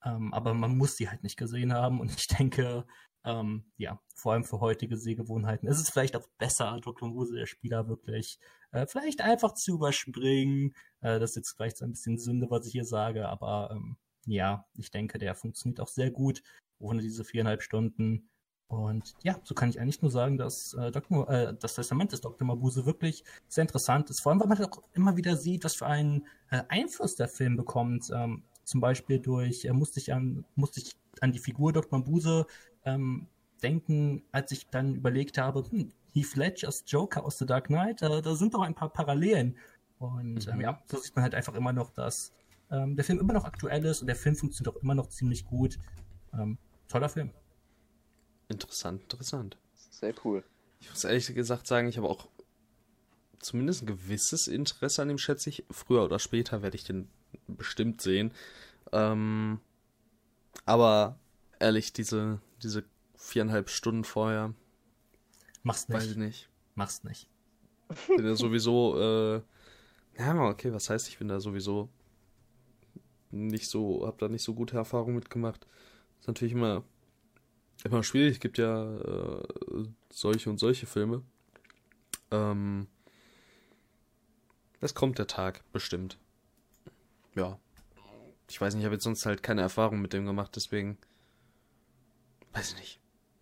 Ähm, 0.04 0.32
aber 0.32 0.54
man 0.54 0.76
muss 0.76 0.96
sie 0.96 1.08
halt 1.08 1.24
nicht 1.24 1.36
gesehen 1.36 1.72
haben 1.72 2.00
und 2.00 2.14
ich 2.16 2.28
denke, 2.28 2.86
ähm, 3.26 3.64
ja, 3.76 4.00
vor 4.14 4.32
allem 4.32 4.44
für 4.44 4.60
heutige 4.60 4.96
Sehgewohnheiten 4.96 5.68
ist 5.68 5.80
es 5.80 5.90
vielleicht 5.90 6.16
auch 6.16 6.26
besser, 6.38 6.78
Dr. 6.80 7.08
Muse, 7.08 7.34
der 7.34 7.46
Spieler, 7.46 7.88
wirklich 7.88 8.38
äh, 8.72 8.86
vielleicht 8.86 9.20
einfach 9.20 9.52
zu 9.52 9.74
überspringen. 9.74 10.74
Äh, 11.00 11.18
das 11.18 11.30
ist 11.30 11.36
jetzt 11.36 11.52
vielleicht 11.56 11.76
so 11.76 11.84
ein 11.84 11.90
bisschen 11.90 12.18
Sünde, 12.18 12.50
was 12.50 12.66
ich 12.66 12.72
hier 12.72 12.84
sage, 12.84 13.28
aber 13.28 13.70
ähm, 13.72 13.96
ja, 14.26 14.64
ich 14.76 14.90
denke, 14.90 15.18
der 15.18 15.34
funktioniert 15.34 15.80
auch 15.80 15.88
sehr 15.88 16.10
gut 16.10 16.42
ohne 16.78 17.02
diese 17.02 17.24
viereinhalb 17.24 17.62
Stunden. 17.62 18.28
Und 18.68 19.14
ja, 19.22 19.40
so 19.44 19.54
kann 19.54 19.70
ich 19.70 19.80
eigentlich 19.80 20.02
nur 20.02 20.10
sagen, 20.10 20.38
dass 20.38 20.74
äh, 20.74 20.90
Dr., 20.90 21.28
äh, 21.30 21.54
das 21.58 21.74
Testament 21.74 22.12
des 22.12 22.20
Dr. 22.20 22.46
Mabuse 22.46 22.84
wirklich 22.84 23.24
sehr 23.48 23.62
interessant 23.62 24.10
ist. 24.10 24.20
Vor 24.20 24.32
allem, 24.32 24.40
weil 24.40 24.48
man 24.48 24.64
auch 24.64 24.82
immer 24.92 25.16
wieder 25.16 25.36
sieht, 25.36 25.64
was 25.64 25.76
für 25.76 25.86
einen 25.86 26.26
äh, 26.50 26.62
Einfluss 26.68 27.14
der 27.14 27.28
Film 27.28 27.56
bekommt. 27.56 28.10
Ähm, 28.12 28.42
zum 28.64 28.80
Beispiel 28.80 29.20
durch, 29.20 29.64
äh, 29.64 29.72
musste 29.72 30.00
ich 30.00 30.12
an, 30.12 30.44
musste 30.56 30.80
ich 30.80 30.96
an 31.20 31.32
die 31.32 31.38
Figur 31.38 31.72
Dr. 31.72 31.98
Mabuse 31.98 32.46
ähm, 32.86 33.26
denken, 33.62 34.22
als 34.32 34.52
ich 34.52 34.68
dann 34.68 34.94
überlegt 34.94 35.36
habe, 35.36 35.64
hm, 35.68 35.92
Heath 36.12 36.36
Ledgers 36.36 36.84
Joker 36.86 37.24
aus 37.24 37.38
The 37.38 37.44
Dark 37.44 37.66
Knight, 37.66 38.00
äh, 38.00 38.22
da 38.22 38.34
sind 38.34 38.54
doch 38.54 38.62
ein 38.62 38.74
paar 38.74 38.88
Parallelen. 38.88 39.56
Und 39.98 40.48
ähm, 40.48 40.54
mhm. 40.56 40.60
ja, 40.60 40.82
so 40.86 40.96
sieht 40.98 41.14
man 41.14 41.22
halt 41.22 41.34
einfach 41.34 41.54
immer 41.54 41.72
noch, 41.72 41.90
dass 41.90 42.32
ähm, 42.70 42.96
der 42.96 43.04
Film 43.04 43.18
immer 43.18 43.32
noch 43.32 43.44
aktuell 43.44 43.84
ist 43.84 44.00
und 44.00 44.06
der 44.06 44.16
Film 44.16 44.36
funktioniert 44.36 44.74
auch 44.74 44.82
immer 44.82 44.94
noch 44.94 45.08
ziemlich 45.08 45.44
gut. 45.44 45.78
Ähm, 46.32 46.58
toller 46.88 47.08
Film. 47.08 47.30
Interessant, 48.48 49.02
interessant. 49.02 49.58
Sehr 49.74 50.14
cool. 50.24 50.44
Ich 50.80 50.90
muss 50.90 51.04
ehrlich 51.04 51.34
gesagt 51.34 51.66
sagen, 51.66 51.88
ich 51.88 51.96
habe 51.96 52.08
auch 52.08 52.28
zumindest 53.38 53.82
ein 53.82 53.86
gewisses 53.86 54.46
Interesse 54.46 55.02
an 55.02 55.08
dem, 55.08 55.18
schätze 55.18 55.50
ich. 55.50 55.64
Früher 55.70 56.04
oder 56.04 56.18
später 56.18 56.62
werde 56.62 56.76
ich 56.76 56.84
den 56.84 57.08
bestimmt 57.46 58.00
sehen. 58.00 58.32
Ähm, 58.92 59.60
aber 60.64 61.18
ehrlich, 61.58 61.92
diese, 61.92 62.40
diese 62.62 62.84
viereinhalb 63.16 63.70
Stunden 63.70 64.04
vorher. 64.04 64.54
Mach's 65.62 65.88
nicht. 65.88 65.96
Weiß 65.96 66.10
ich 66.10 66.16
nicht. 66.16 66.48
Mach's 66.74 67.04
nicht. 67.04 67.28
Bin 68.08 68.26
ja 68.26 68.34
sowieso, 68.34 68.98
äh, 68.98 69.42
ja, 70.18 70.48
okay, 70.48 70.72
was 70.72 70.90
heißt, 70.90 71.08
ich 71.08 71.18
bin 71.18 71.28
da 71.28 71.40
sowieso 71.40 71.88
nicht 73.30 73.68
so, 73.68 74.06
hab 74.06 74.18
da 74.18 74.28
nicht 74.28 74.42
so 74.42 74.54
gute 74.54 74.76
Erfahrungen 74.76 75.16
mitgemacht. 75.16 75.66
Ist 76.18 76.28
natürlich 76.28 76.52
immer 76.52 76.84
immer 77.84 78.02
schwierig. 78.02 78.34
Es 78.34 78.40
gibt 78.40 78.58
ja 78.58 78.96
äh, 78.96 79.42
solche 80.10 80.50
und 80.50 80.58
solche 80.58 80.86
Filme. 80.86 81.22
Ähm, 82.30 82.86
es 84.80 84.94
kommt 84.94 85.18
der 85.18 85.26
Tag, 85.26 85.62
bestimmt. 85.72 86.18
Ja. 87.34 87.58
Ich 88.48 88.60
weiß 88.60 88.74
nicht, 88.74 88.82
ich 88.82 88.86
habe 88.86 88.94
jetzt 88.94 89.04
sonst 89.04 89.26
halt 89.26 89.42
keine 89.42 89.62
Erfahrung 89.62 90.00
mit 90.00 90.12
dem 90.12 90.26
gemacht, 90.26 90.52
deswegen. 90.54 90.98
Weiß 92.56 92.72
ich 92.72 92.78
nicht. 92.78 93.00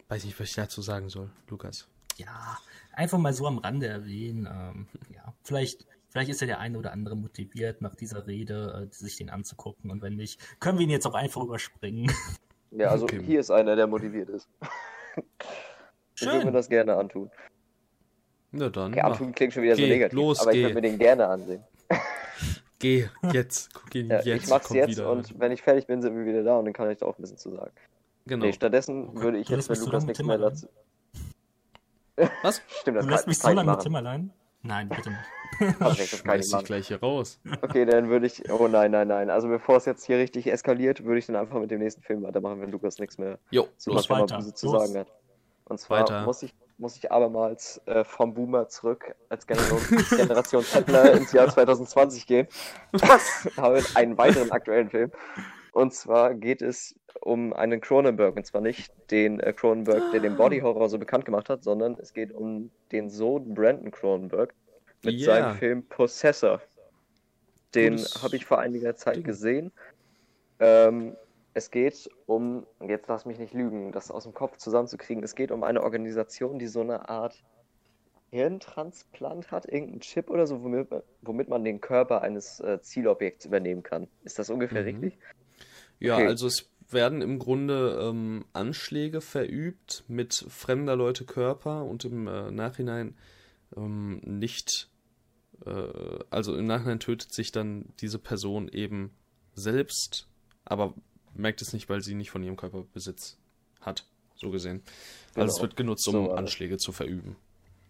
Weiß 0.09 0.25
nicht, 0.25 0.41
was 0.41 0.49
ich 0.49 0.55
dazu 0.57 0.83
sagen 0.83 1.09
soll, 1.09 1.31
Lukas. 1.49 1.89
Ja, 2.17 2.59
einfach 2.93 3.19
mal 3.19 3.33
so 3.33 3.47
am 3.47 3.59
Rande 3.59 3.87
erwähnen. 3.87 4.49
Ähm, 4.51 4.89
ja, 5.15 5.33
vielleicht, 5.45 5.87
vielleicht 6.09 6.31
ist 6.31 6.41
ja 6.41 6.49
der 6.49 6.59
eine 6.59 6.77
oder 6.79 6.91
andere 6.91 7.15
motiviert, 7.15 7.81
nach 7.81 7.95
dieser 7.95 8.27
Rede 8.27 8.89
äh, 8.91 8.93
sich 8.93 9.17
den 9.17 9.31
anzugucken. 9.31 9.93
Und 9.93 10.03
wenn 10.03 10.17
nicht, 10.17 10.41
können 10.59 10.79
wir 10.79 10.85
ihn 10.85 10.91
jetzt 10.91 11.07
auch 11.07 11.15
einfach 11.15 11.43
überspringen. 11.43 12.13
Ja, 12.77 12.89
also 12.89 13.05
okay. 13.05 13.23
hier 13.23 13.39
ist 13.39 13.53
einer, 13.53 13.77
der 13.77 13.87
motiviert 13.87 14.29
ist. 14.31 14.49
ich 16.17 16.27
würde 16.27 16.47
mir 16.47 16.51
das 16.51 16.69
gerne 16.69 16.97
antun. 16.97 17.31
Na 18.51 18.69
dann. 18.69 18.91
Okay, 18.91 19.01
antun 19.01 19.33
klingt 19.33 19.53
schon 19.53 19.63
wieder 19.63 19.77
geh, 19.77 19.83
so 19.83 19.89
negativ, 19.89 20.17
los, 20.17 20.41
aber 20.41 20.51
geh. 20.51 20.59
ich 20.59 20.65
würde 20.65 20.75
mir 20.75 20.81
den 20.81 20.99
gerne 20.99 21.29
ansehen. 21.29 21.63
geh, 22.81 23.09
jetzt. 23.33 23.73
Guck 23.75 23.95
ihn 23.95 24.09
ja, 24.09 24.23
jetzt. 24.23 24.43
Ich 24.43 24.51
mach's 24.51 24.71
jetzt 24.71 24.89
wieder. 24.89 25.09
und 25.09 25.39
wenn 25.39 25.53
ich 25.53 25.63
fertig 25.63 25.87
bin, 25.87 26.03
sind 26.03 26.17
wir 26.17 26.25
wieder 26.27 26.43
da 26.43 26.57
und 26.57 26.65
dann 26.65 26.75
kann 26.75 26.91
ich 26.91 26.99
da 26.99 27.07
auch 27.07 27.17
ein 27.17 27.23
bisschen 27.23 27.39
zu 27.39 27.53
sagen. 27.53 27.71
Genau. 28.27 28.47
Nee, 28.47 28.53
stattdessen 28.53 29.09
okay. 29.09 29.21
würde 29.21 29.39
ich 29.39 29.49
jetzt, 29.49 29.69
wenn 29.69 29.81
Lukas 29.81 30.05
nichts 30.07 30.23
mehr 30.23 30.39
dazu. 30.39 30.69
Was? 32.43 32.63
Stimmt, 32.81 32.99
das 32.99 33.05
du 33.07 33.11
lässt 33.11 33.27
mich 33.27 33.39
so 33.39 33.51
lange 33.51 33.71
mit 33.71 33.81
Tim 33.81 33.95
allein? 33.95 34.33
Nein, 34.63 34.89
bitte 34.89 35.11
nicht. 35.11 35.21
Also, 35.81 36.03
das 36.03 36.25
kann 36.25 36.41
ich 36.41 36.65
gleich 36.65 36.89
hier 36.89 36.99
raus. 36.99 37.39
Okay, 37.63 37.85
dann 37.85 38.09
würde 38.09 38.27
ich. 38.27 38.51
Oh 38.51 38.67
nein, 38.67 38.91
nein, 38.91 39.07
nein. 39.07 39.31
Also 39.31 39.47
bevor 39.47 39.77
es 39.77 39.85
jetzt 39.85 40.05
hier 40.05 40.19
richtig 40.19 40.51
eskaliert, 40.51 41.05
würde 41.05 41.21
ich 41.21 41.27
dann 41.27 41.37
einfach 41.37 41.61
mit 41.61 41.71
dem 41.71 41.79
nächsten 41.79 42.03
Film 42.03 42.25
weitermachen, 42.25 42.61
wenn 42.61 42.73
Lukas 42.73 42.99
nichts 42.99 43.19
mehr 43.19 43.39
jo, 43.53 43.69
zu, 43.77 43.93
los 43.93 44.11
weiter. 44.11 44.41
zu 44.41 44.67
los. 44.67 44.83
sagen 44.83 44.99
hat. 44.99 45.13
Und 45.67 45.79
zwar 45.79 46.01
weiter. 46.01 46.25
muss 46.25 46.43
ich, 46.43 46.53
muss 46.77 46.97
ich 46.97 47.13
abermals 47.13 47.81
äh, 47.87 48.03
vom 48.03 48.35
Boomer 48.35 48.69
zurück 48.69 49.15
als 49.29 49.47
Generation, 49.47 49.81
Generation 50.11 50.65
Zettler 50.65 51.13
ins 51.13 51.31
Jahr 51.31 51.49
2020 51.55 52.27
gehen. 52.27 52.49
Das 52.91 53.49
habe 53.57 53.81
einen 53.95 54.19
weiteren 54.19 54.51
aktuellen 54.51 54.91
Film. 54.91 55.13
Und 55.75 55.93
zwar 55.93 56.35
geht 56.35 56.63
es 56.63 56.95
um 57.21 57.53
einen 57.53 57.81
Cronenberg. 57.81 58.37
Und 58.37 58.47
zwar 58.47 58.61
nicht 58.61 58.93
den 59.11 59.41
äh, 59.41 59.53
Cronenberg, 59.53 60.13
der 60.13 60.21
den 60.21 60.37
Body 60.37 60.61
Horror 60.61 60.89
so 60.89 60.99
bekannt 60.99 61.25
gemacht 61.25 61.49
hat, 61.49 61.65
sondern 61.65 61.97
es 62.01 62.13
geht 62.13 62.33
um 62.33 62.71
den 62.93 63.11
Sohn 63.11 63.55
Brandon 63.55 63.91
Cronenberg 63.91 64.55
mit 65.03 65.17
yeah. 65.17 65.25
seinem 65.25 65.57
Film 65.57 65.83
Possessor. 65.89 66.63
Den 67.75 67.99
habe 68.23 68.37
ich 68.37 68.47
vor 68.47 68.61
einiger 68.61 68.95
Zeit 68.95 69.17
Ding. 69.17 69.25
gesehen. 69.25 69.73
Ähm, 70.61 71.17
es 71.55 71.73
geht 71.73 72.09
um, 72.27 72.65
jetzt 72.87 73.09
lass 73.09 73.27
mich 73.27 73.41
nicht 73.41 73.53
lügen, 73.53 73.91
das 73.91 74.13
aus 74.13 74.23
dem 74.23 74.33
Kopf 74.33 74.59
zusammenzukriegen, 74.59 75.25
es 75.25 75.35
geht 75.35 75.51
um 75.51 75.65
eine 75.65 75.83
Organisation, 75.83 76.61
die 76.61 76.69
so 76.69 76.83
eine 76.83 77.09
Art 77.09 77.43
Hirntransplant 78.31 79.51
hat, 79.51 79.67
irgendein 79.67 80.01
Chip 80.01 80.31
oder 80.31 80.47
so, 80.47 80.63
womit, 80.63 80.89
womit 81.23 81.49
man 81.49 81.65
den 81.65 81.81
Körper 81.81 82.23
eines 82.23 82.61
äh, 82.61 82.81
Zielobjekts 82.81 83.47
übernehmen 83.47 83.83
kann. 83.83 84.07
Ist 84.23 84.39
das 84.39 84.51
ungefähr 84.51 84.83
mhm. 84.83 84.89
richtig? 84.89 85.19
Ja, 86.01 86.17
okay. 86.17 86.27
also 86.27 86.47
es 86.47 86.69
werden 86.91 87.23
im 87.23 87.39
Grunde 87.39 87.99
ähm, 88.03 88.45
Anschläge 88.53 89.21
verübt 89.21 90.05
mit 90.09 90.35
fremder 90.49 90.97
Leute 90.97 91.25
Körper 91.25 91.85
und 91.85 92.05
im 92.05 92.27
äh, 92.27 92.51
Nachhinein 92.51 93.17
ähm, 93.77 94.21
nicht, 94.25 94.89
äh, 95.67 95.71
also 96.31 96.57
im 96.57 96.67
Nachhinein 96.67 97.01
tötet 97.01 97.33
sich 97.33 97.53
dann 97.53 97.87
diese 98.01 98.19
Person 98.19 98.69
eben 98.69 99.11
selbst, 99.55 100.29
aber 100.65 100.95
merkt 101.35 101.63
es 101.63 101.73
nicht, 101.73 101.89
weil 101.89 102.01
sie 102.01 102.15
nicht 102.15 102.31
von 102.31 102.43
ihrem 102.43 102.57
Körper 102.57 102.85
Besitz 102.93 103.39
hat, 103.81 104.07
so 104.37 104.51
gesehen. 104.51 104.83
Also 105.29 105.41
genau. 105.41 105.47
es 105.47 105.61
wird 105.61 105.77
genutzt, 105.77 106.09
um 106.09 106.27
so, 106.27 106.33
Anschläge 106.33 106.77
zu 106.79 106.93
verüben 106.93 107.37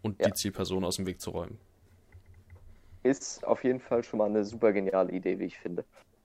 und 0.02 0.20
ja. 0.20 0.28
die 0.28 0.34
Zielperson 0.34 0.84
aus 0.84 0.96
dem 0.96 1.06
Weg 1.06 1.20
zu 1.20 1.30
räumen. 1.30 1.58
Ist 3.02 3.44
auf 3.44 3.64
jeden 3.64 3.80
Fall 3.80 4.02
schon 4.02 4.18
mal 4.18 4.30
eine 4.30 4.44
super 4.44 4.72
geniale 4.72 5.12
Idee, 5.12 5.38
wie 5.38 5.44
ich 5.44 5.58
finde. 5.58 5.84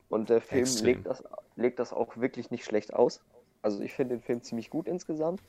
Und 0.09 0.29
der 0.29 0.41
Film 0.41 0.67
legt 0.81 1.05
das, 1.05 1.23
legt 1.55 1.79
das 1.79 1.93
auch 1.93 2.17
wirklich 2.17 2.51
nicht 2.51 2.65
schlecht 2.65 2.93
aus. 2.93 3.21
Also 3.61 3.81
ich 3.81 3.93
finde 3.93 4.15
den 4.15 4.21
Film 4.21 4.41
ziemlich 4.41 4.69
gut 4.69 4.87
insgesamt. 4.87 5.41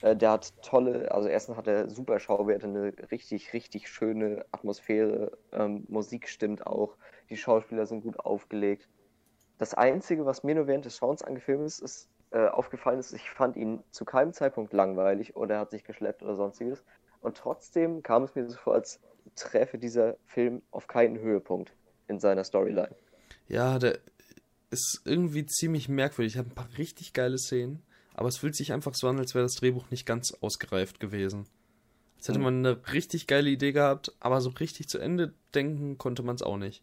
Äh, 0.00 0.16
der 0.16 0.32
hat 0.32 0.52
tolle, 0.62 1.10
also 1.12 1.28
erstens 1.28 1.56
hat 1.56 1.66
er 1.66 1.88
super 1.88 2.18
Schauwerte, 2.18 2.66
eine 2.66 2.92
richtig, 3.10 3.52
richtig 3.52 3.88
schöne 3.88 4.44
Atmosphäre. 4.50 5.38
Ähm, 5.52 5.84
Musik 5.88 6.28
stimmt 6.28 6.66
auch. 6.66 6.96
Die 7.30 7.36
Schauspieler 7.36 7.86
sind 7.86 8.02
gut 8.02 8.18
aufgelegt. 8.20 8.88
Das 9.58 9.74
Einzige, 9.74 10.24
was 10.24 10.44
mir 10.44 10.54
nur 10.54 10.66
während 10.66 10.84
des 10.84 10.96
Schauens 10.96 11.22
angefilmt 11.22 11.66
ist, 11.66 11.80
ist 11.80 12.08
äh, 12.30 12.46
aufgefallen 12.46 12.98
ist, 12.98 13.12
ich 13.12 13.30
fand 13.30 13.56
ihn 13.56 13.82
zu 13.90 14.04
keinem 14.04 14.32
Zeitpunkt 14.32 14.72
langweilig 14.72 15.34
oder 15.36 15.56
er 15.56 15.60
hat 15.62 15.70
sich 15.70 15.84
geschleppt 15.84 16.22
oder 16.22 16.34
sonstiges. 16.34 16.84
Und 17.20 17.36
trotzdem 17.36 18.02
kam 18.02 18.22
es 18.22 18.34
mir 18.34 18.48
so 18.48 18.56
vor, 18.56 18.74
als 18.74 19.00
treffe 19.34 19.78
dieser 19.78 20.16
Film 20.26 20.62
auf 20.70 20.86
keinen 20.86 21.18
Höhepunkt 21.18 21.74
in 22.06 22.20
seiner 22.20 22.44
Storyline. 22.44 22.94
Ja, 23.48 23.78
der 23.78 23.98
ist 24.70 25.00
irgendwie 25.04 25.46
ziemlich 25.46 25.88
merkwürdig. 25.88 26.34
Ich 26.34 26.38
habe 26.38 26.50
ein 26.50 26.54
paar 26.54 26.68
richtig 26.76 27.12
geile 27.12 27.38
Szenen, 27.38 27.82
aber 28.14 28.28
es 28.28 28.38
fühlt 28.38 28.54
sich 28.54 28.72
einfach 28.72 28.94
so 28.94 29.08
an, 29.08 29.18
als 29.18 29.34
wäre 29.34 29.44
das 29.44 29.54
Drehbuch 29.54 29.90
nicht 29.90 30.06
ganz 30.06 30.32
ausgereift 30.40 31.00
gewesen. 31.00 31.46
Als 32.18 32.28
hätte 32.28 32.40
man 32.40 32.58
eine 32.58 32.92
richtig 32.92 33.26
geile 33.26 33.48
Idee 33.48 33.72
gehabt, 33.72 34.12
aber 34.20 34.40
so 34.40 34.50
richtig 34.50 34.88
zu 34.88 34.98
Ende 34.98 35.34
denken 35.54 35.98
konnte 35.98 36.22
man 36.22 36.34
es 36.34 36.42
auch 36.42 36.56
nicht. 36.56 36.82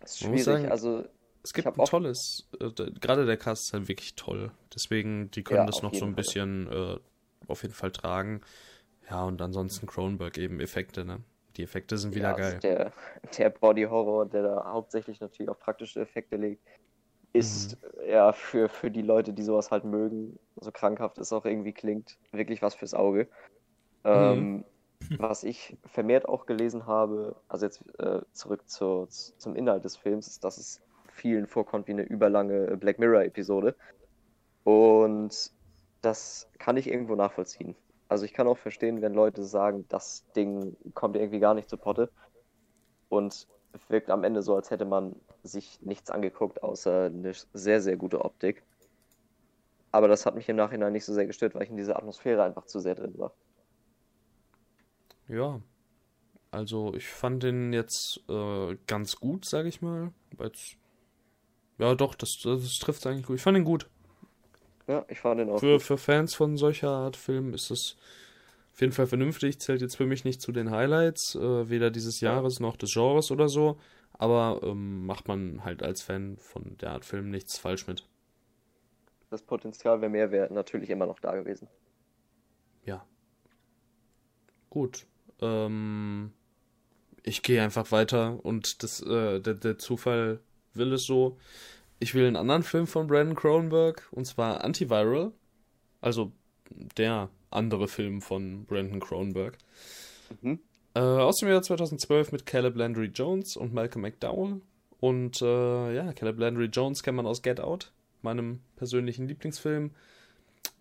Das 0.00 0.12
ist 0.12 0.20
schwierig, 0.20 0.44
sagen, 0.44 0.70
also. 0.70 1.04
Es 1.44 1.52
gibt 1.52 1.66
ein 1.66 1.84
tolles, 1.86 2.48
äh, 2.60 2.70
gerade 2.70 3.26
der 3.26 3.36
Cast 3.36 3.66
ist 3.66 3.72
halt 3.72 3.88
wirklich 3.88 4.14
toll. 4.14 4.52
Deswegen, 4.72 5.32
die 5.32 5.42
können 5.42 5.62
ja, 5.62 5.66
das 5.66 5.82
noch 5.82 5.92
so 5.92 6.04
ein 6.04 6.14
bisschen 6.14 6.70
äh, 6.70 7.00
auf 7.48 7.62
jeden 7.62 7.74
Fall 7.74 7.90
tragen. 7.90 8.42
Ja, 9.10 9.24
und 9.24 9.42
ansonsten 9.42 9.88
Cronenberg 9.88 10.38
eben 10.38 10.60
Effekte, 10.60 11.04
ne? 11.04 11.18
Die 11.56 11.62
Effekte 11.62 11.98
sind 11.98 12.14
wieder 12.14 12.30
ja, 12.30 12.36
geil. 12.36 12.58
Der, 12.62 12.92
der 13.36 13.50
Body 13.50 13.84
Horror, 13.84 14.26
der 14.26 14.42
da 14.42 14.64
hauptsächlich 14.72 15.20
natürlich 15.20 15.50
auf 15.50 15.58
praktische 15.58 16.00
Effekte 16.00 16.36
legt, 16.36 16.62
ist 17.32 17.78
mhm. 17.82 18.08
ja 18.08 18.32
für, 18.32 18.68
für 18.68 18.90
die 18.90 19.02
Leute, 19.02 19.32
die 19.32 19.42
sowas 19.42 19.70
halt 19.70 19.84
mögen, 19.84 20.38
so 20.56 20.70
krankhaft 20.70 21.18
es 21.18 21.32
auch 21.32 21.44
irgendwie 21.44 21.72
klingt, 21.72 22.18
wirklich 22.30 22.62
was 22.62 22.74
fürs 22.74 22.94
Auge. 22.94 23.28
Mhm. 24.04 24.10
Ähm, 24.10 24.64
was 25.18 25.42
ich 25.42 25.76
vermehrt 25.84 26.28
auch 26.28 26.46
gelesen 26.46 26.86
habe, 26.86 27.36
also 27.48 27.66
jetzt 27.66 27.82
äh, 27.98 28.20
zurück 28.32 28.68
zu, 28.68 29.06
zum 29.08 29.56
Inhalt 29.56 29.84
des 29.84 29.96
Films, 29.96 30.28
ist, 30.28 30.44
dass 30.44 30.58
es 30.58 30.80
vielen 31.12 31.46
vorkommt 31.46 31.88
wie 31.88 31.92
eine 31.92 32.02
überlange 32.02 32.76
Black 32.76 32.98
Mirror-Episode. 32.98 33.74
Und 34.64 35.50
das 36.00 36.48
kann 36.58 36.76
ich 36.76 36.88
irgendwo 36.88 37.14
nachvollziehen. 37.14 37.74
Also 38.12 38.26
ich 38.26 38.34
kann 38.34 38.46
auch 38.46 38.58
verstehen, 38.58 39.00
wenn 39.00 39.14
Leute 39.14 39.42
sagen, 39.42 39.86
das 39.88 40.30
Ding 40.36 40.76
kommt 40.92 41.16
irgendwie 41.16 41.40
gar 41.40 41.54
nicht 41.54 41.70
zu 41.70 41.78
Potte 41.78 42.10
und 43.08 43.48
wirkt 43.88 44.10
am 44.10 44.22
Ende 44.24 44.42
so, 44.42 44.54
als 44.54 44.70
hätte 44.70 44.84
man 44.84 45.16
sich 45.42 45.80
nichts 45.80 46.10
angeguckt, 46.10 46.62
außer 46.62 47.06
eine 47.06 47.32
sehr, 47.54 47.80
sehr 47.80 47.96
gute 47.96 48.22
Optik. 48.22 48.64
aber 49.92 50.08
das 50.08 50.26
hat 50.26 50.34
mich 50.34 50.48
im 50.48 50.56
Nachhinein 50.56 50.92
nicht 50.92 51.04
so 51.04 51.12
sehr 51.14 51.26
gestört, 51.26 51.54
weil 51.54 51.64
ich 51.64 51.70
in 51.70 51.76
dieser 51.76 51.96
Atmosphäre 51.96 52.42
einfach 52.42 52.66
zu 52.66 52.80
sehr 52.80 52.94
drin 52.94 53.18
war. 53.18 53.34
Ja, 55.28 55.62
also 56.50 56.94
ich 56.94 57.08
fand 57.08 57.42
den 57.42 57.72
jetzt 57.72 58.20
äh, 58.28 58.76
ganz 58.86 59.16
gut, 59.16 59.46
sage 59.46 59.68
ich 59.68 59.82
mal. 59.82 60.12
Jetzt, 60.38 60.76
ja, 61.78 61.94
doch, 61.94 62.14
das, 62.14 62.38
das 62.42 62.78
trifft 62.78 63.06
eigentlich 63.06 63.26
gut. 63.26 63.36
Ich 63.36 63.42
fand 63.42 63.58
ihn 63.58 63.64
gut. 63.64 63.88
Ja, 64.86 65.04
ich 65.08 65.20
fand 65.20 65.40
den 65.40 65.50
auch. 65.50 65.60
Für, 65.60 65.80
für 65.80 65.98
Fans 65.98 66.34
von 66.34 66.56
solcher 66.56 66.90
Art 66.90 67.16
Film 67.16 67.54
ist 67.54 67.70
es 67.70 67.96
auf 68.72 68.80
jeden 68.80 68.92
Fall 68.92 69.06
vernünftig. 69.06 69.60
Zählt 69.60 69.80
jetzt 69.80 69.96
für 69.96 70.06
mich 70.06 70.24
nicht 70.24 70.40
zu 70.40 70.52
den 70.52 70.70
Highlights, 70.70 71.34
äh, 71.34 71.68
weder 71.68 71.90
dieses 71.90 72.20
Jahres 72.20 72.60
noch 72.60 72.76
des 72.76 72.92
Genres 72.92 73.30
oder 73.30 73.48
so. 73.48 73.78
Aber 74.14 74.60
ähm, 74.62 75.06
macht 75.06 75.28
man 75.28 75.64
halt 75.64 75.82
als 75.82 76.02
Fan 76.02 76.36
von 76.38 76.76
der 76.78 76.90
Art 76.92 77.04
Film 77.04 77.30
nichts 77.30 77.58
falsch 77.58 77.86
mit. 77.86 78.06
Das 79.30 79.42
Potenzial 79.42 80.00
wäre 80.00 80.10
mehr 80.10 80.30
wäre 80.30 80.52
natürlich 80.52 80.90
immer 80.90 81.06
noch 81.06 81.18
da 81.18 81.34
gewesen. 81.34 81.68
Ja. 82.84 83.06
Gut. 84.68 85.06
Ähm, 85.40 86.32
ich 87.22 87.42
gehe 87.42 87.62
einfach 87.62 87.90
weiter 87.92 88.44
und 88.44 88.82
das, 88.82 89.00
äh, 89.02 89.40
der, 89.40 89.54
der 89.54 89.78
Zufall 89.78 90.40
will 90.74 90.92
es 90.92 91.04
so. 91.04 91.38
Ich 92.02 92.14
will 92.14 92.26
einen 92.26 92.34
anderen 92.34 92.64
Film 92.64 92.88
von 92.88 93.06
Brandon 93.06 93.36
Cronenberg 93.36 94.08
und 94.10 94.24
zwar 94.24 94.64
Antiviral. 94.64 95.30
Also 96.00 96.32
der 96.96 97.28
andere 97.48 97.86
Film 97.86 98.20
von 98.20 98.64
Brandon 98.64 98.98
Cronenberg. 98.98 99.56
Mhm. 100.40 100.58
Äh, 100.94 100.98
aus 100.98 101.38
dem 101.38 101.48
Jahr 101.48 101.62
2012 101.62 102.32
mit 102.32 102.44
Caleb 102.44 102.74
Landry 102.74 103.06
Jones 103.14 103.56
und 103.56 103.72
Malcolm 103.72 104.02
McDowell. 104.02 104.62
Und 104.98 105.42
äh, 105.42 105.94
ja, 105.94 106.12
Caleb 106.12 106.40
Landry 106.40 106.64
Jones 106.66 107.04
kennt 107.04 107.18
man 107.18 107.26
aus 107.26 107.40
Get 107.40 107.60
Out, 107.60 107.92
meinem 108.22 108.58
persönlichen 108.74 109.28
Lieblingsfilm. 109.28 109.92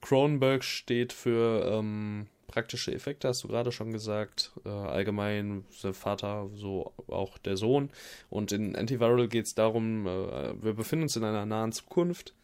Cronenberg 0.02 0.64
steht 0.64 1.14
für 1.14 1.72
ähm, 1.72 2.26
praktische 2.52 2.94
Effekte, 2.94 3.30
hast 3.30 3.44
du 3.44 3.48
gerade 3.48 3.72
schon 3.72 3.92
gesagt. 3.92 4.52
Äh, 4.66 4.70
allgemein 4.70 5.66
der 5.82 5.94
Vater, 5.94 6.50
so 6.54 6.94
auch 7.08 7.38
der 7.38 7.58
Sohn. 7.58 7.90
Und 8.30 8.52
in 8.52 8.76
Antiviral 8.76 9.28
geht 9.28 9.46
es 9.46 9.56
darum, 9.56 10.06
äh, 10.06 10.62
wir 10.62 10.74
befinden 10.74 11.04
uns 11.04 11.16
in 11.16 11.24
einer 11.24 11.46
nahen 11.46 11.72
Zukunft 11.72 12.36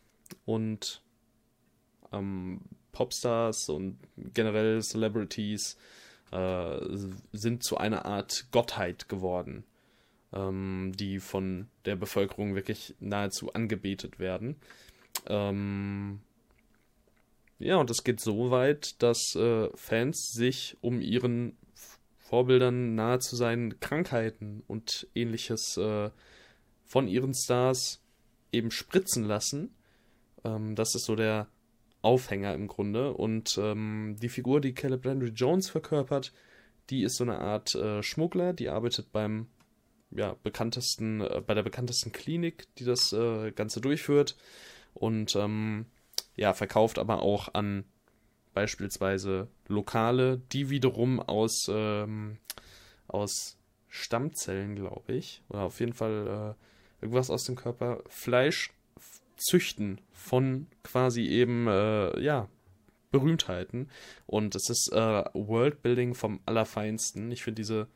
und 0.45 1.01
ähm, 2.11 2.61
Popstars 2.93 3.69
und 3.69 3.99
generell 4.33 4.81
Celebrities 4.81 5.77
äh, 6.31 6.79
sind 7.31 7.63
zu 7.63 7.77
einer 7.77 8.05
Art 8.05 8.47
Gottheit 8.51 9.09
geworden, 9.09 9.65
ähm, 10.33 10.93
die 10.95 11.19
von 11.19 11.67
der 11.85 11.95
Bevölkerung 11.95 12.55
wirklich 12.55 12.95
nahezu 12.99 13.53
angebetet 13.53 14.19
werden. 14.19 14.55
Ähm, 15.27 16.21
ja, 17.59 17.77
und 17.77 17.89
es 17.89 18.03
geht 18.03 18.19
so 18.19 18.51
weit, 18.51 19.01
dass 19.01 19.35
äh, 19.35 19.69
Fans 19.75 20.31
sich 20.31 20.77
um 20.81 21.01
ihren 21.01 21.57
Vorbildern 22.17 22.95
nahe 22.95 23.19
zu 23.19 23.35
seinen 23.35 23.79
Krankheiten 23.79 24.63
und 24.67 25.07
ähnliches 25.15 25.77
äh, 25.77 26.11
von 26.85 27.07
ihren 27.07 27.33
Stars 27.33 28.03
eben 28.51 28.69
spritzen 28.69 29.23
lassen. 29.23 29.75
Ähm, 30.43 30.75
das 30.75 30.93
ist 30.93 31.05
so 31.05 31.15
der 31.15 31.47
Aufhänger 32.01 32.53
im 32.53 32.67
Grunde. 32.67 33.13
Und 33.13 33.57
ähm, 33.61 34.17
die 34.21 34.29
Figur, 34.29 34.61
die 34.61 34.73
Caleb 34.73 35.05
Landry 35.05 35.29
Jones 35.29 35.69
verkörpert, 35.69 36.33
die 36.89 37.03
ist 37.03 37.15
so 37.15 37.23
eine 37.23 37.39
Art 37.39 37.75
äh, 37.75 38.03
Schmuggler, 38.03 38.53
die 38.53 38.69
arbeitet 38.69 39.11
beim 39.11 39.47
ja, 40.11 40.35
bekanntesten, 40.43 41.21
äh, 41.21 41.41
bei 41.45 41.53
der 41.53 41.63
bekanntesten 41.63 42.11
Klinik, 42.11 42.65
die 42.75 42.85
das 42.85 43.13
äh, 43.13 43.51
Ganze 43.51 43.81
durchführt. 43.81 44.37
Und 44.93 45.35
ähm, 45.35 45.85
ja, 46.37 46.53
verkauft 46.53 46.99
aber 46.99 47.21
auch 47.21 47.53
an 47.53 47.83
beispielsweise 48.53 49.49
Lokale, 49.67 50.41
die 50.51 50.69
wiederum 50.69 51.19
aus, 51.19 51.69
ähm, 51.69 52.37
aus 53.07 53.57
Stammzellen, 53.89 54.75
glaube 54.75 55.13
ich, 55.13 55.41
oder 55.49 55.63
auf 55.63 55.79
jeden 55.79 55.93
Fall 55.93 56.55
äh, 56.55 57.03
irgendwas 57.03 57.29
aus 57.29 57.43
dem 57.43 57.55
Körper, 57.55 58.01
Fleisch 58.07 58.71
züchten 59.35 59.99
von 60.11 60.67
quasi 60.83 61.23
eben, 61.27 61.67
äh, 61.67 62.19
ja, 62.19 62.47
Berühmtheiten. 63.11 63.89
Und 64.25 64.55
es 64.55 64.69
ist 64.69 64.91
äh, 64.91 65.23
Worldbuilding 65.33 66.13
vom 66.13 66.39
Allerfeinsten. 66.45 67.31
Ich 67.31 67.43
finde 67.43 67.61
diese 67.61 67.87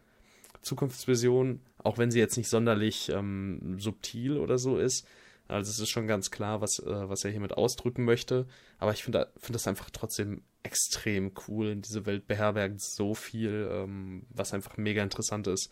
Zukunftsvision, 0.61 1.59
auch 1.79 1.97
wenn 1.97 2.11
sie 2.11 2.19
jetzt 2.19 2.37
nicht 2.37 2.49
sonderlich 2.49 3.09
ähm, 3.09 3.77
subtil 3.79 4.37
oder 4.37 4.57
so 4.57 4.77
ist, 4.77 5.05
also 5.51 5.69
es 5.69 5.79
ist 5.79 5.89
schon 5.89 6.07
ganz 6.07 6.31
klar, 6.31 6.61
was, 6.61 6.79
äh, 6.79 7.09
was 7.09 7.25
er 7.25 7.31
hiermit 7.31 7.53
ausdrücken 7.53 8.05
möchte. 8.05 8.47
Aber 8.79 8.93
ich 8.93 9.03
finde 9.03 9.29
find 9.37 9.53
das 9.53 9.67
einfach 9.67 9.89
trotzdem 9.89 10.43
extrem 10.63 11.33
cool. 11.47 11.75
Diese 11.75 12.05
Welt 12.05 12.25
beherbergt 12.27 12.81
so 12.81 13.13
viel, 13.13 13.69
ähm, 13.69 14.25
was 14.29 14.53
einfach 14.53 14.77
mega 14.77 15.03
interessant 15.03 15.47
ist. 15.47 15.71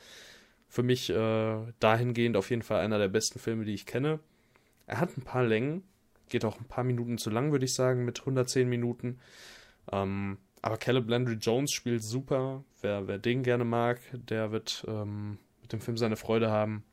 Für 0.68 0.84
mich 0.84 1.10
äh, 1.10 1.74
dahingehend 1.80 2.36
auf 2.36 2.50
jeden 2.50 2.62
Fall 2.62 2.82
einer 2.82 3.00
der 3.00 3.08
besten 3.08 3.40
Filme, 3.40 3.64
die 3.64 3.74
ich 3.74 3.86
kenne. 3.86 4.20
Er 4.86 5.00
hat 5.00 5.18
ein 5.18 5.24
paar 5.24 5.44
Längen, 5.44 5.84
geht 6.28 6.46
auch 6.46 6.60
ein 6.60 6.68
paar 6.68 6.84
Minuten 6.84 7.18
zu 7.18 7.30
lang, 7.30 7.52
würde 7.52 7.66
ich 7.66 7.74
sagen, 7.74 8.06
mit 8.06 8.20
110 8.20 8.68
Minuten. 8.68 9.20
Ähm, 9.92 10.38
aber 10.62 10.78
Caleb 10.78 11.10
Landry 11.10 11.36
Jones 11.36 11.72
spielt 11.72 12.04
super. 12.04 12.64
Wer, 12.82 13.08
wer 13.08 13.18
den 13.18 13.44
gerne 13.44 13.64
mag, 13.64 14.02
der 14.12 14.52
wird 14.52 14.86
ähm, 14.88 15.38
mit 15.62 15.72
dem 15.72 15.80
Film 15.80 15.96
seine 15.96 16.18
Freude 16.18 16.52
haben. 16.52 16.84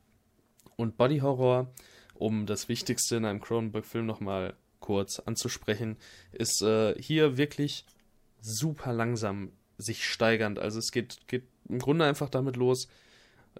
Und 0.77 0.95
Body 0.95 1.19
Horror 1.19 1.73
um 2.19 2.45
das 2.45 2.69
Wichtigste 2.69 3.15
in 3.15 3.25
einem 3.25 3.41
Cronenberg-Film 3.41 4.05
nochmal 4.05 4.55
kurz 4.79 5.19
anzusprechen, 5.19 5.97
ist 6.31 6.61
äh, 6.61 6.95
hier 7.01 7.37
wirklich 7.37 7.85
super 8.41 8.93
langsam 8.93 9.51
sich 9.77 10.05
steigernd. 10.05 10.59
Also 10.59 10.79
es 10.79 10.91
geht, 10.91 11.27
geht 11.27 11.43
im 11.69 11.79
Grunde 11.79 12.05
einfach 12.05 12.29
damit 12.29 12.55
los, 12.55 12.87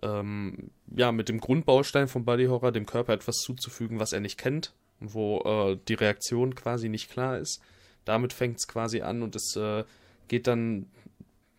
ähm, 0.02 0.72
ja, 0.96 1.12
mit 1.12 1.30
dem 1.30 1.40
Grundbaustein 1.40 2.08
von 2.08 2.26
Body 2.26 2.46
Horror 2.46 2.72
dem 2.72 2.86
Körper 2.86 3.14
etwas 3.14 3.38
zuzufügen, 3.38 4.00
was 4.00 4.14
er 4.14 4.20
nicht 4.20 4.38
kennt, 4.38 4.74
wo 5.00 5.40
äh, 5.42 5.78
die 5.88 5.96
Reaktion 5.96 6.56
quasi 6.56 6.90
nicht 6.90 7.10
klar 7.10 7.38
ist. 7.38 7.62
Damit 8.06 8.34
fängt 8.34 8.58
es 8.58 8.68
quasi 8.68 9.02
an 9.02 9.22
und 9.22 9.36
es 9.36 9.56
äh, 9.56 9.84
geht 10.28 10.48
dann 10.48 10.88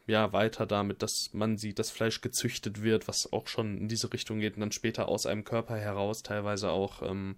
ja, 0.08 0.32
weiter 0.32 0.66
damit, 0.66 1.02
dass 1.02 1.30
man 1.32 1.58
sieht, 1.58 1.78
dass 1.78 1.90
Fleisch 1.90 2.22
gezüchtet 2.22 2.82
wird, 2.82 3.06
was 3.08 3.30
auch 3.30 3.46
schon 3.46 3.76
in 3.76 3.88
diese 3.88 4.10
Richtung 4.12 4.40
geht 4.40 4.54
und 4.54 4.60
dann 4.60 4.72
später 4.72 5.06
aus 5.08 5.26
einem 5.26 5.44
Körper 5.44 5.76
heraus 5.76 6.22
teilweise 6.22 6.70
auch 6.70 7.02
ähm, 7.02 7.36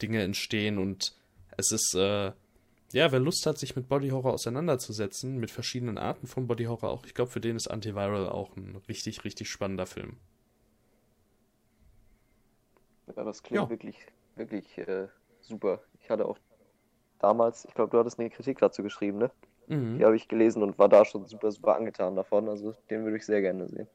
Dinge 0.00 0.22
entstehen 0.22 0.78
und 0.78 1.14
es 1.58 1.70
ist, 1.70 1.94
äh, 1.94 2.32
ja, 2.92 3.12
wer 3.12 3.18
Lust 3.20 3.44
hat, 3.44 3.58
sich 3.58 3.76
mit 3.76 3.88
Body 3.88 4.08
Horror 4.08 4.32
auseinanderzusetzen, 4.32 5.36
mit 5.36 5.50
verschiedenen 5.50 5.98
Arten 5.98 6.26
von 6.26 6.46
Body 6.46 6.64
Horror 6.64 6.90
auch, 6.90 7.04
ich 7.04 7.12
glaube, 7.12 7.30
für 7.30 7.40
den 7.40 7.56
ist 7.56 7.68
Antiviral 7.68 8.30
auch 8.30 8.56
ein 8.56 8.80
richtig, 8.88 9.24
richtig 9.24 9.50
spannender 9.50 9.86
Film. 9.86 10.16
Ja, 13.14 13.22
das 13.22 13.42
klingt 13.42 13.62
ja. 13.62 13.68
wirklich, 13.68 13.96
wirklich 14.36 14.78
äh, 14.78 15.08
super. 15.40 15.82
Ich 16.00 16.08
hatte 16.08 16.24
auch 16.24 16.38
damals, 17.18 17.66
ich 17.66 17.74
glaube, 17.74 17.90
du 17.90 17.98
hattest 17.98 18.18
eine 18.18 18.30
Kritik 18.30 18.58
dazu 18.58 18.82
geschrieben, 18.82 19.18
ne? 19.18 19.30
Mhm. 19.68 19.98
Die 19.98 20.04
habe 20.04 20.16
ich 20.16 20.28
gelesen 20.28 20.62
und 20.62 20.78
war 20.78 20.88
da 20.88 21.04
schon 21.04 21.26
super, 21.26 21.50
super 21.52 21.76
angetan 21.76 22.16
davon. 22.16 22.48
Also 22.48 22.74
den 22.90 23.04
würde 23.04 23.16
ich 23.16 23.26
sehr 23.26 23.40
gerne 23.40 23.68
sehen. 23.68 23.88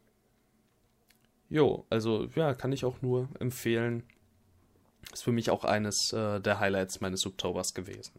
Jo, 1.50 1.86
also 1.90 2.28
ja, 2.36 2.54
kann 2.54 2.72
ich 2.72 2.86
auch 2.86 3.02
nur 3.02 3.30
empfehlen. 3.40 4.04
Ist 5.12 5.24
für 5.24 5.32
mich 5.32 5.50
auch 5.52 5.66
eines 5.66 6.14
äh, 6.14 6.40
der 6.40 6.60
Highlights 6.60 7.02
meines 7.02 7.22
Subtobers 7.22 7.74
gewesen. 7.74 8.14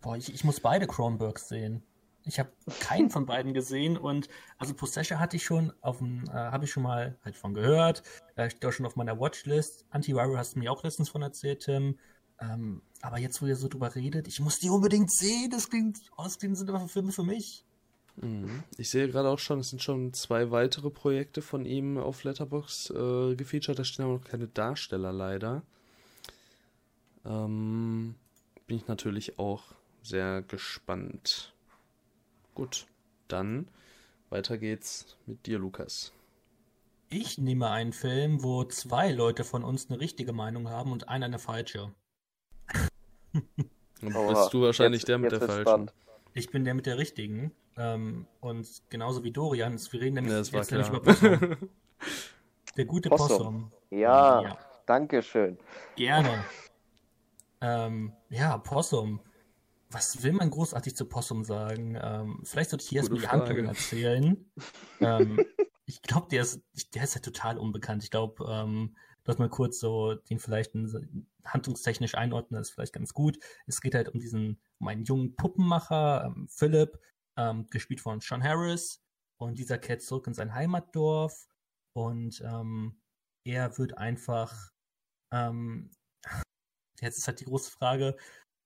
Boah, 0.00 0.16
ich, 0.16 0.32
ich 0.32 0.44
muss 0.44 0.60
beide 0.60 0.86
Cronenbergs 0.86 1.48
sehen. 1.48 1.82
Ich 2.24 2.38
habe 2.38 2.50
keinen 2.80 3.10
von 3.10 3.26
beiden 3.26 3.54
gesehen 3.54 3.96
und 3.96 4.28
also 4.58 4.74
Possession 4.74 5.18
hatte 5.18 5.36
ich 5.36 5.44
schon 5.44 5.72
auf 5.80 5.98
dem, 5.98 6.24
äh, 6.28 6.32
habe 6.32 6.64
ich 6.64 6.70
schon 6.70 6.82
mal 6.82 7.18
halt 7.24 7.36
von 7.36 7.54
gehört. 7.54 8.02
Äh, 8.36 8.50
steht 8.50 8.64
auch 8.66 8.72
schon 8.72 8.86
auf 8.86 8.96
meiner 8.96 9.18
Watchlist. 9.18 9.86
Antiviral 9.90 10.36
hast 10.36 10.54
du 10.54 10.58
mir 10.58 10.70
auch 10.70 10.84
letztens 10.84 11.08
von 11.08 11.22
erzählt, 11.22 11.60
Tim. 11.60 11.98
Ähm, 12.40 12.82
aber 13.00 13.18
jetzt, 13.18 13.42
wo 13.42 13.46
ihr 13.46 13.56
so 13.56 13.68
drüber 13.68 13.94
redet, 13.94 14.28
ich 14.28 14.40
muss 14.40 14.58
die 14.58 14.70
unbedingt 14.70 15.12
sehen. 15.12 15.50
Das 15.50 15.68
klingt, 15.68 15.98
oh, 16.16 16.24
das 16.24 16.38
klingt 16.38 16.56
sind 16.56 16.70
einfach 16.70 16.88
Filme 16.88 17.12
für 17.12 17.24
mich. 17.24 17.64
Mhm. 18.16 18.62
Ich 18.76 18.90
sehe 18.90 19.08
gerade 19.08 19.28
auch 19.28 19.38
schon, 19.38 19.60
es 19.60 19.70
sind 19.70 19.82
schon 19.82 20.12
zwei 20.12 20.50
weitere 20.50 20.90
Projekte 20.90 21.42
von 21.42 21.64
ihm 21.64 21.98
auf 21.98 22.24
Letterbox 22.24 22.90
äh, 22.90 23.34
gefeatured. 23.36 23.78
Da 23.78 23.84
stehen 23.84 24.04
aber 24.04 24.14
noch 24.14 24.24
keine 24.24 24.48
Darsteller 24.48 25.12
leider. 25.12 25.62
Ähm, 27.24 28.14
bin 28.66 28.76
ich 28.76 28.86
natürlich 28.86 29.38
auch 29.38 29.64
sehr 30.02 30.42
gespannt. 30.42 31.52
Gut, 32.54 32.86
dann 33.28 33.68
weiter 34.30 34.58
geht's 34.58 35.16
mit 35.26 35.46
dir, 35.46 35.58
Lukas. 35.58 36.12
Ich 37.10 37.38
nehme 37.38 37.70
einen 37.70 37.92
Film, 37.92 38.42
wo 38.42 38.64
zwei 38.64 39.12
Leute 39.12 39.44
von 39.44 39.64
uns 39.64 39.88
eine 39.88 40.00
richtige 40.00 40.32
Meinung 40.32 40.68
haben 40.68 40.92
und 40.92 41.08
einer 41.08 41.26
eine 41.26 41.38
falsche. 41.38 41.92
Dann 43.32 44.28
bist 44.28 44.52
du 44.52 44.62
wahrscheinlich 44.62 45.02
jetzt, 45.02 45.08
der 45.08 45.18
mit 45.18 45.32
der 45.32 45.40
falschen. 45.40 45.62
Spannend. 45.62 45.94
Ich 46.34 46.50
bin 46.50 46.64
der 46.64 46.74
mit 46.74 46.86
der 46.86 46.98
richtigen. 46.98 47.52
Ähm, 47.76 48.26
und 48.40 48.68
genauso 48.90 49.22
wie 49.24 49.30
Dorian, 49.30 49.78
wir 49.78 50.00
reden 50.00 50.14
nämlich 50.14 50.32
ja, 50.32 50.58
jetzt 50.58 50.70
nämlich 50.70 50.88
über 50.88 51.00
Possum. 51.00 51.56
der 52.76 52.84
gute 52.84 53.08
Possum. 53.08 53.28
Possum. 53.28 53.72
Ja, 53.90 54.42
ja, 54.42 54.58
danke 54.86 55.22
schön. 55.22 55.58
Gerne. 55.96 56.44
ähm, 57.60 58.12
ja, 58.30 58.58
Possum. 58.58 59.20
was 59.90 60.22
will 60.22 60.32
man 60.32 60.50
großartig 60.50 60.96
zu 60.96 61.06
Possum 61.06 61.44
sagen? 61.44 61.96
Ähm, 62.00 62.40
vielleicht 62.44 62.70
sollte 62.70 62.82
ich 62.82 62.88
hier 62.90 62.98
erstmal 62.98 63.20
die 63.20 63.28
Handlung 63.28 63.66
erzählen. 63.66 64.50
ähm, 65.00 65.44
ich 65.86 66.02
glaube, 66.02 66.28
der 66.30 66.42
ist, 66.42 66.60
der 66.94 67.04
ist 67.04 67.14
ja 67.14 67.20
total 67.20 67.58
unbekannt. 67.58 68.02
Ich 68.02 68.10
glaube, 68.10 68.44
ähm, 68.50 68.96
dass 69.28 69.36
mal 69.36 69.50
kurz 69.50 69.78
so 69.78 70.14
den 70.14 70.38
vielleicht 70.38 70.72
handlungstechnisch 71.44 72.14
einordnen, 72.14 72.62
ist 72.62 72.70
vielleicht 72.70 72.94
ganz 72.94 73.12
gut. 73.12 73.38
Es 73.66 73.82
geht 73.82 73.94
halt 73.94 74.08
um 74.08 74.20
diesen, 74.20 74.58
um 74.78 74.88
einen 74.88 75.04
jungen 75.04 75.36
Puppenmacher, 75.36 76.24
ähm, 76.24 76.48
Philip, 76.48 76.98
ähm, 77.36 77.66
gespielt 77.68 78.00
von 78.00 78.20
Sean 78.20 78.42
Harris. 78.42 79.02
Und 79.36 79.58
dieser 79.58 79.76
kehrt 79.76 80.00
zurück 80.00 80.26
in 80.28 80.32
sein 80.32 80.54
Heimatdorf 80.54 81.46
und 81.94 82.40
ähm, 82.40 83.02
er 83.44 83.76
wird 83.76 83.98
einfach, 83.98 84.72
ähm, 85.30 85.90
jetzt 87.00 87.18
ist 87.18 87.28
halt 87.28 87.40
die 87.40 87.44
große 87.44 87.70
Frage, 87.70 88.16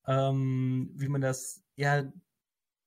ähm, 0.07 0.93
wie 0.95 1.09
man 1.09 1.23
das, 1.23 1.65
er, 1.75 2.13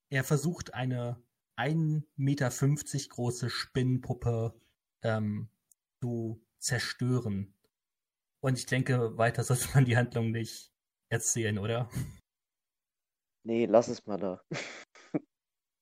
er 0.10 0.24
versucht 0.24 0.74
eine 0.74 1.22
1,50 1.58 2.04
Meter 2.16 2.50
große 3.10 3.50
Spinnenpuppe 3.50 4.58
ähm, 5.04 5.50
zu 6.02 6.42
zerstören. 6.60 7.52
Und 8.46 8.60
ich 8.60 8.68
denke, 8.68 9.18
weiter 9.18 9.43
sollte 9.43 9.70
man 9.74 9.86
die 9.86 9.98
Handlung 9.98 10.30
nicht 10.30 10.72
erzählen, 11.10 11.58
oder? 11.58 11.89
Nee, 13.43 13.66
lass 13.66 13.88
es 13.88 14.06
mal 14.06 14.20
da. 14.20 14.39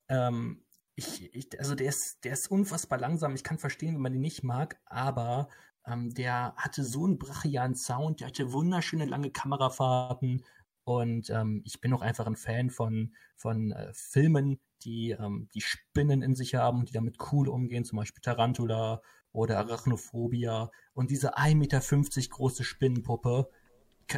ähm, 0.09 0.63
ich, 0.95 1.35
ich, 1.35 1.59
also 1.59 1.75
der 1.75 1.89
ist, 1.89 2.23
der 2.23 2.31
ist 2.31 2.49
unfassbar 2.49 2.99
langsam. 2.99 3.35
Ich 3.35 3.43
kann 3.43 3.57
verstehen, 3.57 3.95
wenn 3.95 4.01
man 4.01 4.13
ihn 4.13 4.21
nicht 4.21 4.43
mag, 4.43 4.79
aber 4.85 5.49
ähm, 5.85 6.13
der 6.13 6.55
hatte 6.55 6.85
so 6.85 7.03
einen 7.03 7.19
brachialen 7.19 7.75
Sound, 7.75 8.21
der 8.21 8.27
hatte 8.27 8.53
wunderschöne 8.53 9.07
lange 9.07 9.29
Kamerafahrten 9.29 10.45
und 10.85 11.29
ähm, 11.31 11.63
ich 11.65 11.81
bin 11.81 11.91
auch 11.91 12.01
einfach 12.01 12.27
ein 12.27 12.37
Fan 12.37 12.69
von, 12.69 13.13
von 13.35 13.73
äh, 13.73 13.91
Filmen, 13.93 14.61
die 14.83 15.11
ähm, 15.11 15.49
die 15.53 15.61
Spinnen 15.61 16.21
in 16.21 16.33
sich 16.33 16.55
haben 16.55 16.79
und 16.79 16.87
die 16.87 16.93
damit 16.93 17.17
cool 17.33 17.49
umgehen, 17.49 17.83
zum 17.83 17.97
Beispiel 17.97 18.21
Tarantula 18.21 19.01
oder 19.33 19.57
Arachnophobia. 19.59 20.71
Und 20.93 21.11
diese 21.11 21.37
1,50 21.37 21.55
Meter 21.55 21.81
große 22.29 22.63
Spinnenpuppe, 22.63 23.49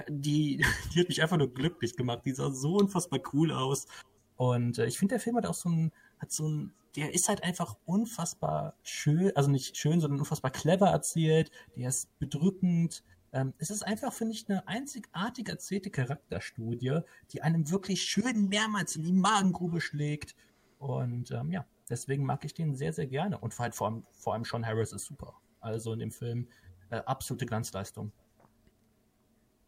die, 0.09 0.57
die 0.93 0.99
hat 0.99 1.07
mich 1.07 1.21
einfach 1.21 1.37
nur 1.37 1.53
glücklich 1.53 1.95
gemacht. 1.95 2.21
Die 2.25 2.33
sah 2.33 2.51
so 2.51 2.75
unfassbar 2.75 3.21
cool 3.33 3.51
aus. 3.51 3.87
Und 4.35 4.77
äh, 4.77 4.85
ich 4.85 4.99
finde, 4.99 5.13
der 5.13 5.19
Film 5.21 5.37
hat 5.37 5.45
auch 5.45 5.55
so 5.55 5.69
ein, 5.69 5.91
hat 6.19 6.31
so 6.31 6.47
ein, 6.47 6.73
der 6.95 7.13
ist 7.13 7.29
halt 7.29 7.43
einfach 7.43 7.77
unfassbar 7.85 8.75
schön, 8.83 9.35
also 9.35 9.49
nicht 9.49 9.77
schön, 9.77 9.99
sondern 9.99 10.19
unfassbar 10.19 10.51
clever 10.51 10.89
erzählt. 10.89 11.51
Der 11.75 11.89
ist 11.89 12.17
bedrückend. 12.19 13.03
Ähm, 13.31 13.53
es 13.57 13.69
ist 13.69 13.85
einfach, 13.85 14.13
finde 14.13 14.33
ich, 14.33 14.47
eine 14.49 14.67
einzigartig 14.67 15.47
erzählte 15.49 15.89
Charakterstudie, 15.89 16.99
die 17.31 17.41
einem 17.41 17.69
wirklich 17.69 18.03
schön 18.03 18.47
mehrmals 18.49 18.95
in 18.95 19.03
die 19.03 19.13
Magengrube 19.13 19.81
schlägt. 19.81 20.35
Und 20.77 21.31
ähm, 21.31 21.51
ja, 21.51 21.65
deswegen 21.89 22.25
mag 22.25 22.43
ich 22.45 22.53
den 22.53 22.75
sehr, 22.75 22.93
sehr 22.93 23.07
gerne. 23.07 23.37
Und 23.37 23.57
halt 23.59 23.75
vor 23.75 23.87
allem, 23.87 24.05
vor 24.11 24.33
allem 24.33 24.43
Sean 24.43 24.65
Harris 24.65 24.93
ist 24.93 25.05
super. 25.05 25.33
Also 25.59 25.93
in 25.93 25.99
dem 25.99 26.11
Film 26.11 26.47
äh, 26.89 26.97
absolute 27.05 27.45
Glanzleistung. 27.45 28.11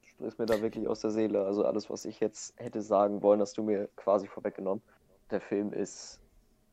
Du 0.01 0.07
sprichst 0.07 0.39
mir 0.39 0.45
da 0.45 0.61
wirklich 0.61 0.88
aus 0.88 1.01
der 1.01 1.11
Seele. 1.11 1.45
Also 1.45 1.65
alles, 1.65 1.89
was 1.89 2.05
ich 2.05 2.20
jetzt 2.20 2.53
hätte 2.59 2.82
sagen 2.82 3.22
wollen, 3.22 3.41
hast 3.41 3.57
du 3.57 3.63
mir 3.63 3.89
quasi 3.95 4.28
vorweggenommen. 4.28 4.84
Der 5.32 5.41
Film 5.41 5.74
ist 5.74 6.20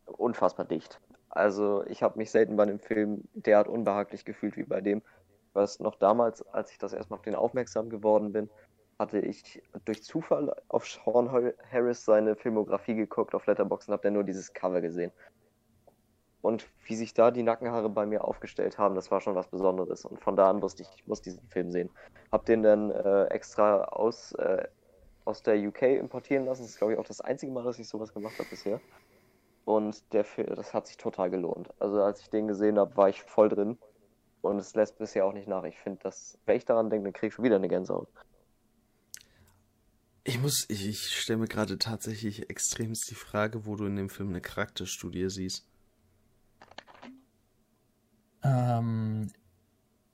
unfassbar 0.07 0.67
dicht. 0.67 1.01
Also 1.29 1.85
ich 1.87 2.03
habe 2.03 2.19
mich 2.19 2.31
selten 2.31 2.57
bei 2.57 2.63
einem 2.63 2.79
Film 2.79 3.25
derart 3.35 3.69
unbehaglich 3.69 4.25
gefühlt 4.25 4.57
wie 4.57 4.63
bei 4.63 4.81
dem. 4.81 5.03
Was 5.53 5.81
noch 5.81 5.97
damals, 5.97 6.43
als 6.49 6.71
ich 6.71 6.79
das 6.79 6.93
erstmal 6.93 7.19
auf 7.19 7.25
den 7.25 7.35
aufmerksam 7.35 7.89
geworden 7.89 8.33
bin, 8.33 8.51
hatte 8.99 9.19
ich 9.21 9.63
durch 9.85 10.03
Zufall 10.05 10.55
auf 10.69 10.87
Sean 10.87 11.31
Harris 11.73 12.05
seine 12.05 12.37
Filmografie 12.37 12.95
geguckt 12.95 13.35
auf 13.35 13.47
Letterboxd 13.47 13.89
und 13.89 13.93
habe 13.93 14.03
dann 14.03 14.15
nur 14.15 14.25
dieses 14.25 14.53
Cover 14.53 14.81
gesehen. 14.81 15.11
Und 16.45 16.69
wie 16.85 16.95
sich 16.95 17.15
da 17.15 17.31
die 17.31 17.43
Nackenhaare 17.43 17.89
bei 17.89 18.05
mir 18.05 18.23
aufgestellt 18.23 18.77
haben, 18.77 18.95
das 18.95 19.11
war 19.11 19.23
schon 19.23 19.35
was 19.35 19.49
Besonderes. 19.49 20.05
Und 20.05 20.21
von 20.21 20.37
da 20.37 20.51
an 20.51 20.61
wusste 20.61 20.83
ich, 20.83 20.89
ich 20.95 21.07
muss 21.07 21.23
diesen 21.23 21.49
Film 21.49 21.73
sehen. 21.73 21.89
Hab 22.31 22.45
den 22.45 22.63
dann 22.63 22.91
äh, 22.91 23.25
extra 23.29 23.85
aus, 23.85 24.33
äh, 24.33 24.69
aus 25.25 25.43
der 25.43 25.57
UK 25.57 25.81
importieren 25.99 26.45
lassen. 26.45 26.61
Das 26.61 26.73
ist, 26.73 26.77
glaube 26.77 26.93
ich, 26.93 26.99
auch 26.99 27.07
das 27.07 27.23
einzige 27.23 27.51
Mal, 27.51 27.65
dass 27.65 27.79
ich 27.79 27.89
sowas 27.89 28.13
gemacht 28.13 28.39
habe 28.39 28.51
bisher. 28.51 28.79
Und 29.65 30.13
der 30.13 30.27
das 30.55 30.75
hat 30.75 30.87
sich 30.87 30.99
total 30.99 31.31
gelohnt. 31.31 31.71
Also 31.79 32.03
als 32.03 32.21
ich 32.21 32.29
den 32.29 32.47
gesehen 32.47 32.79
habe, 32.79 32.95
war 32.95 33.09
ich 33.09 33.23
voll 33.23 33.49
drin. 33.49 33.79
Und 34.43 34.59
es 34.59 34.75
lässt 34.75 34.99
bisher 34.99 35.25
auch 35.25 35.33
nicht 35.33 35.49
nach. 35.49 35.65
Ich 35.65 35.79
finde, 35.79 36.01
dass, 36.03 36.39
wenn 36.45 36.59
ich 36.59 36.67
daran 36.67 36.91
denke, 36.91 37.05
dann 37.05 37.15
kriege 37.15 37.29
ich 37.29 37.33
schon 37.33 37.47
wieder 37.47 37.57
eine 37.57 37.69
Gänsehaut. 37.69 38.11
Ich 40.25 40.39
muss, 40.39 40.67
ich, 40.69 40.87
ich 40.87 41.19
stelle 41.19 41.39
mir 41.39 41.49
gerade 41.49 41.79
tatsächlich 41.79 42.51
extremst 42.51 43.11
die 43.11 43.15
Frage, 43.15 43.65
wo 43.65 43.77
du 43.77 43.87
in 43.87 43.97
dem 43.97 44.11
Film 44.11 44.29
eine 44.29 44.43
Charakterstudie 44.43 45.31
siehst. 45.31 45.67
Ähm, 48.45 49.31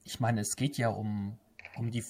ich 0.05 0.21
meine, 0.21 0.41
es 0.41 0.57
geht 0.57 0.79
ja 0.79 0.89
um, 0.89 1.39
um 1.77 1.91
die 1.91 2.05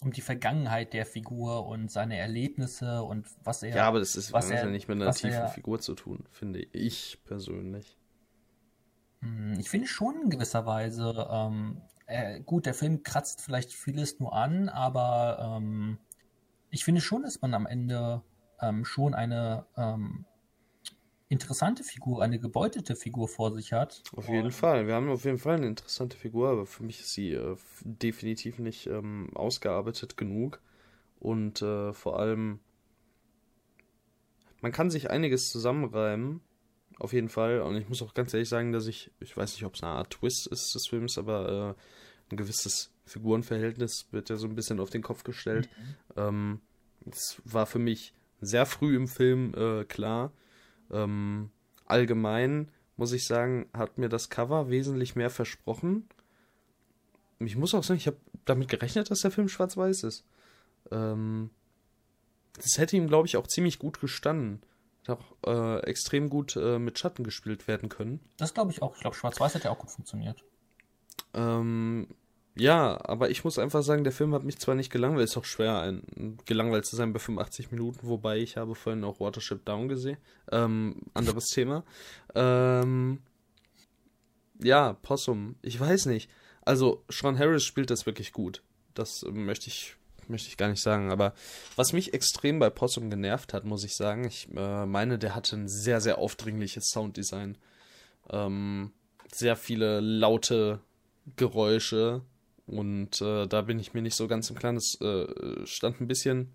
um 0.00 0.12
die 0.12 0.20
Vergangenheit 0.20 0.92
der 0.92 1.06
Figur 1.06 1.66
und 1.66 1.90
seine 1.90 2.18
Erlebnisse 2.18 3.02
und 3.02 3.26
was 3.42 3.62
er. 3.62 3.74
Ja, 3.74 3.88
aber 3.88 3.98
das 3.98 4.14
ist 4.14 4.32
was 4.32 4.50
er, 4.50 4.64
ja 4.64 4.66
nicht 4.66 4.88
mit 4.88 5.00
einer 5.00 5.10
tiefen 5.12 5.32
er, 5.32 5.48
Figur 5.48 5.80
zu 5.80 5.94
tun, 5.94 6.24
finde 6.30 6.60
ich 6.60 7.18
persönlich. 7.24 7.96
Hm, 9.20 9.58
ich 9.58 9.70
finde 9.70 9.86
schon 9.86 10.22
in 10.22 10.30
gewisser 10.30 10.66
Weise. 10.66 11.26
Ähm, 11.30 11.80
äh, 12.06 12.40
gut, 12.40 12.66
der 12.66 12.74
Film 12.74 13.02
kratzt 13.02 13.40
vielleicht 13.40 13.72
vieles 13.72 14.20
nur 14.20 14.34
an, 14.34 14.68
aber 14.68 15.56
ähm, 15.56 15.98
ich 16.70 16.84
finde 16.84 17.00
schon, 17.00 17.22
dass 17.22 17.40
man 17.40 17.54
am 17.54 17.66
Ende 17.66 18.22
ähm, 18.60 18.84
schon 18.84 19.14
eine 19.14 19.66
ähm, 19.76 20.26
interessante 21.28 21.82
Figur, 21.82 22.22
eine 22.22 22.38
gebeutete 22.38 22.94
Figur 22.94 23.28
vor 23.28 23.52
sich 23.52 23.72
hat. 23.72 24.02
Auf 24.14 24.28
jeden 24.28 24.52
Fall. 24.52 24.86
Wir 24.86 24.94
haben 24.94 25.08
auf 25.08 25.24
jeden 25.24 25.38
Fall 25.38 25.56
eine 25.56 25.66
interessante 25.66 26.16
Figur, 26.16 26.50
aber 26.50 26.66
für 26.66 26.84
mich 26.84 27.00
ist 27.00 27.12
sie 27.12 27.32
äh, 27.32 27.56
definitiv 27.82 28.58
nicht 28.58 28.86
ähm, 28.86 29.30
ausgearbeitet 29.34 30.16
genug. 30.16 30.60
Und 31.18 31.62
äh, 31.62 31.92
vor 31.92 32.18
allem, 32.20 32.60
man 34.60 34.72
kann 34.72 34.90
sich 34.90 35.10
einiges 35.10 35.48
zusammenreimen. 35.48 36.40
Auf 36.98 37.12
jeden 37.12 37.28
Fall. 37.28 37.60
Und 37.60 37.76
ich 37.76 37.88
muss 37.88 38.02
auch 38.02 38.14
ganz 38.14 38.32
ehrlich 38.32 38.48
sagen, 38.48 38.72
dass 38.72 38.86
ich, 38.86 39.10
ich 39.20 39.36
weiß 39.36 39.52
nicht, 39.52 39.64
ob 39.64 39.74
es 39.74 39.82
eine 39.82 39.92
Art 39.92 40.10
Twist 40.10 40.46
ist 40.46 40.74
des 40.74 40.86
Films, 40.88 41.18
aber 41.18 41.76
äh, 41.76 42.32
ein 42.32 42.36
gewisses 42.36 42.92
Figurenverhältnis 43.04 44.06
wird 44.12 44.30
ja 44.30 44.36
so 44.36 44.46
ein 44.46 44.54
bisschen 44.54 44.80
auf 44.80 44.90
den 44.90 45.02
Kopf 45.02 45.24
gestellt. 45.24 45.68
Mhm. 45.76 45.94
Ähm, 46.16 46.60
das 47.00 47.40
war 47.44 47.66
für 47.66 47.78
mich 47.78 48.14
sehr 48.40 48.66
früh 48.66 48.96
im 48.96 49.08
Film 49.08 49.54
äh, 49.54 49.84
klar. 49.84 50.32
Ähm, 50.90 51.50
allgemein 51.84 52.70
muss 52.96 53.12
ich 53.12 53.26
sagen, 53.26 53.68
hat 53.72 53.98
mir 53.98 54.08
das 54.08 54.30
Cover 54.30 54.70
wesentlich 54.70 55.16
mehr 55.16 55.30
versprochen. 55.30 56.08
Ich 57.38 57.56
muss 57.56 57.74
auch 57.74 57.84
sagen, 57.84 57.98
ich 57.98 58.06
habe 58.06 58.16
damit 58.44 58.68
gerechnet, 58.68 59.10
dass 59.10 59.20
der 59.20 59.30
Film 59.30 59.48
schwarz-weiß 59.48 60.04
ist. 60.04 60.24
Ähm, 60.90 61.50
das 62.54 62.78
hätte 62.78 62.96
ihm, 62.96 63.08
glaube 63.08 63.26
ich, 63.26 63.36
auch 63.36 63.46
ziemlich 63.46 63.78
gut 63.78 64.00
gestanden. 64.00 64.62
Hat 65.06 65.18
auch 65.18 65.36
äh, 65.46 65.80
extrem 65.80 66.30
gut 66.30 66.56
äh, 66.56 66.78
mit 66.78 66.98
Schatten 66.98 67.22
gespielt 67.22 67.68
werden 67.68 67.88
können. 67.88 68.20
Das 68.38 68.54
glaube 68.54 68.72
ich 68.72 68.82
auch. 68.82 68.94
Ich 68.94 69.02
glaube, 69.02 69.16
schwarz-weiß 69.16 69.54
hätte 69.54 69.70
auch 69.70 69.78
gut 69.78 69.90
funktioniert. 69.90 70.42
Ähm, 71.34 72.08
ja, 72.58 72.98
aber 73.04 73.28
ich 73.30 73.44
muss 73.44 73.58
einfach 73.58 73.82
sagen, 73.82 74.02
der 74.02 74.14
Film 74.14 74.32
hat 74.32 74.42
mich 74.42 74.58
zwar 74.58 74.74
nicht 74.74 74.90
gelangweilt, 74.90 75.28
ist 75.28 75.36
auch 75.36 75.44
schwer, 75.44 75.80
ein, 75.80 76.38
gelangweilt 76.46 76.86
zu 76.86 76.96
sein 76.96 77.12
bei 77.12 77.18
85 77.18 77.70
Minuten, 77.70 77.98
wobei 78.02 78.38
ich 78.38 78.56
habe 78.56 78.74
vorhin 78.74 79.04
auch 79.04 79.20
Watership 79.20 79.64
Down 79.66 79.88
gesehen. 79.88 80.16
Ähm, 80.50 81.02
anderes 81.12 81.46
Thema. 81.48 81.84
Ähm, 82.34 83.20
ja, 84.62 84.94
Possum, 84.94 85.56
ich 85.60 85.78
weiß 85.78 86.06
nicht. 86.06 86.30
Also, 86.62 87.04
Sean 87.10 87.38
Harris 87.38 87.64
spielt 87.64 87.90
das 87.90 88.06
wirklich 88.06 88.32
gut. 88.32 88.62
Das 88.94 89.24
möchte 89.30 89.68
ich, 89.68 89.94
möchte 90.26 90.48
ich 90.48 90.56
gar 90.56 90.68
nicht 90.68 90.82
sagen. 90.82 91.12
Aber 91.12 91.34
was 91.76 91.92
mich 91.92 92.14
extrem 92.14 92.58
bei 92.58 92.70
Possum 92.70 93.10
genervt 93.10 93.52
hat, 93.52 93.64
muss 93.64 93.84
ich 93.84 93.94
sagen, 93.94 94.24
ich 94.24 94.48
äh, 94.56 94.86
meine, 94.86 95.18
der 95.18 95.34
hatte 95.34 95.56
ein 95.56 95.68
sehr, 95.68 96.00
sehr 96.00 96.16
aufdringliches 96.16 96.86
Sounddesign. 96.90 97.58
Ähm, 98.30 98.92
sehr 99.30 99.56
viele 99.56 100.00
laute 100.00 100.80
Geräusche, 101.36 102.22
und 102.66 103.20
äh, 103.20 103.46
da 103.46 103.62
bin 103.62 103.78
ich 103.78 103.94
mir 103.94 104.02
nicht 104.02 104.16
so 104.16 104.26
ganz 104.26 104.50
im 104.50 104.56
Klaren. 104.56 104.76
Es 104.76 105.00
äh, 105.00 105.66
stand 105.66 106.00
ein 106.00 106.08
bisschen, 106.08 106.52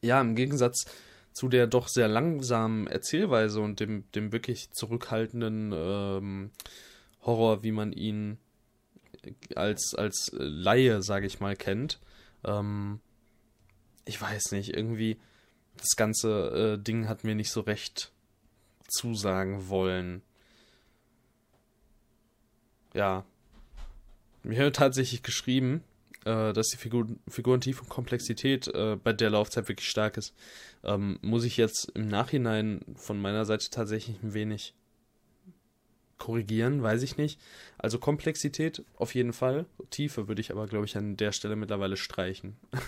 ja, 0.00 0.20
im 0.20 0.34
Gegensatz 0.34 0.86
zu 1.32 1.48
der 1.48 1.66
doch 1.66 1.88
sehr 1.88 2.08
langsamen 2.08 2.86
Erzählweise 2.86 3.60
und 3.60 3.80
dem, 3.80 4.10
dem 4.12 4.32
wirklich 4.32 4.70
zurückhaltenden 4.70 5.72
ähm, 5.74 6.50
Horror, 7.22 7.62
wie 7.62 7.72
man 7.72 7.92
ihn 7.92 8.38
als, 9.56 9.94
als 9.94 10.30
Laie, 10.34 11.02
sage 11.02 11.26
ich 11.26 11.40
mal, 11.40 11.56
kennt. 11.56 11.98
Ähm, 12.44 13.00
ich 14.04 14.20
weiß 14.20 14.52
nicht, 14.52 14.74
irgendwie 14.74 15.18
das 15.76 15.96
ganze 15.96 16.76
äh, 16.78 16.82
Ding 16.82 17.08
hat 17.08 17.24
mir 17.24 17.34
nicht 17.34 17.50
so 17.50 17.60
recht 17.60 18.12
zusagen 18.88 19.68
wollen. 19.68 20.22
Ja, 22.94 23.24
mir 24.44 24.64
hat 24.64 24.76
tatsächlich 24.76 25.22
geschrieben, 25.22 25.82
äh, 26.24 26.52
dass 26.52 26.68
die 26.68 26.76
Figur 26.76 27.06
Figurentiefe 27.28 27.82
und 27.82 27.88
Komplexität 27.88 28.68
äh, 28.68 28.96
bei 28.96 29.12
der 29.12 29.30
Laufzeit 29.30 29.68
wirklich 29.68 29.88
stark 29.88 30.16
ist. 30.16 30.34
Ähm, 30.82 31.18
muss 31.22 31.44
ich 31.44 31.56
jetzt 31.56 31.90
im 31.94 32.08
Nachhinein 32.08 32.80
von 32.96 33.20
meiner 33.20 33.44
Seite 33.44 33.70
tatsächlich 33.70 34.22
ein 34.22 34.34
wenig 34.34 34.74
korrigieren, 36.18 36.82
weiß 36.82 37.02
ich 37.02 37.16
nicht. 37.16 37.40
Also 37.78 37.98
Komplexität 37.98 38.84
auf 38.96 39.14
jeden 39.14 39.32
Fall. 39.32 39.66
Tiefe 39.90 40.28
würde 40.28 40.40
ich 40.40 40.50
aber, 40.50 40.66
glaube 40.66 40.86
ich, 40.86 40.96
an 40.96 41.16
der 41.16 41.32
Stelle 41.32 41.56
mittlerweile 41.56 41.96
streichen. 41.96 42.56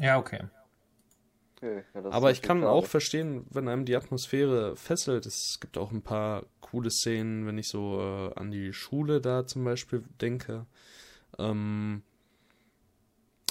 Ja, 0.00 0.18
okay. 0.18 0.40
Okay, 1.56 1.84
ja, 1.94 2.10
aber 2.10 2.32
ich 2.32 2.42
kann 2.42 2.64
auch 2.64 2.84
verstehen, 2.84 3.46
wenn 3.50 3.68
einem 3.68 3.86
die 3.86 3.96
Atmosphäre 3.96 4.76
fesselt. 4.76 5.24
Es 5.24 5.58
gibt 5.58 5.78
auch 5.78 5.90
ein 5.90 6.02
paar 6.02 6.44
coole 6.70 6.90
Szenen, 6.90 7.46
wenn 7.46 7.58
ich 7.58 7.68
so 7.68 8.00
äh, 8.00 8.34
an 8.38 8.50
die 8.50 8.72
Schule 8.72 9.20
da 9.20 9.46
zum 9.46 9.64
Beispiel 9.64 10.04
denke. 10.20 10.66
Ähm, 11.38 12.02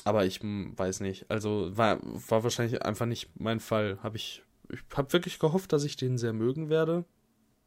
aber 0.03 0.25
ich 0.25 0.41
weiß 0.43 0.99
nicht. 0.99 1.29
Also 1.29 1.75
war, 1.75 1.99
war 2.01 2.43
wahrscheinlich 2.43 2.83
einfach 2.83 3.05
nicht 3.05 3.29
mein 3.39 3.59
Fall. 3.59 3.97
Hab 4.03 4.15
ich 4.15 4.43
ich 4.71 4.79
habe 4.95 5.13
wirklich 5.13 5.39
gehofft, 5.39 5.73
dass 5.73 5.83
ich 5.83 5.95
den 5.95 6.17
sehr 6.17 6.33
mögen 6.33 6.69
werde. 6.69 7.05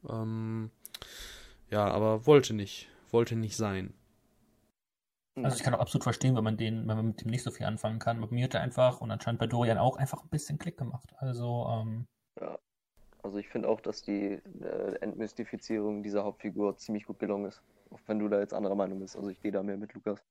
Ähm, 0.07 0.71
ja, 1.69 1.85
aber 1.85 2.25
wollte 2.25 2.53
nicht. 2.53 2.89
Wollte 3.11 3.35
nicht 3.35 3.55
sein. 3.55 3.93
Also 5.35 5.55
ich 5.55 5.63
kann 5.63 5.73
auch 5.73 5.79
absolut 5.79 6.03
verstehen, 6.03 6.35
wenn 6.35 6.43
man 6.43 6.57
den, 6.57 6.87
wenn 6.87 6.97
man 6.97 7.07
mit 7.07 7.21
dem 7.21 7.29
nicht 7.29 7.43
so 7.43 7.51
viel 7.51 7.65
anfangen 7.65 7.99
kann. 7.99 8.19
Bei 8.19 8.27
mir 8.27 8.43
hat 8.43 8.53
er 8.55 8.61
einfach 8.61 8.99
und 8.99 9.09
anscheinend 9.09 9.39
bei 9.39 9.47
Dorian 9.47 9.77
auch 9.77 9.95
einfach 9.97 10.21
ein 10.21 10.29
bisschen 10.29 10.57
Klick 10.57 10.77
gemacht. 10.77 11.13
Also, 11.17 11.67
ähm, 11.69 12.07
Also 13.21 13.37
ich 13.37 13.49
finde 13.49 13.67
auch, 13.67 13.81
dass 13.81 14.01
die 14.01 14.39
äh, 14.61 14.95
Entmystifizierung 15.01 16.03
dieser 16.03 16.23
Hauptfigur 16.23 16.77
ziemlich 16.77 17.05
gut 17.05 17.19
gelungen 17.19 17.45
ist. 17.45 17.61
Auch 17.91 17.99
wenn 18.07 18.19
du 18.19 18.29
da 18.29 18.39
jetzt 18.39 18.53
anderer 18.53 18.75
Meinung 18.75 18.99
bist. 18.99 19.15
Also 19.15 19.29
ich 19.29 19.41
gehe 19.41 19.51
da 19.51 19.61
mehr 19.61 19.77
mit 19.77 19.93
Lukas. 19.93 20.23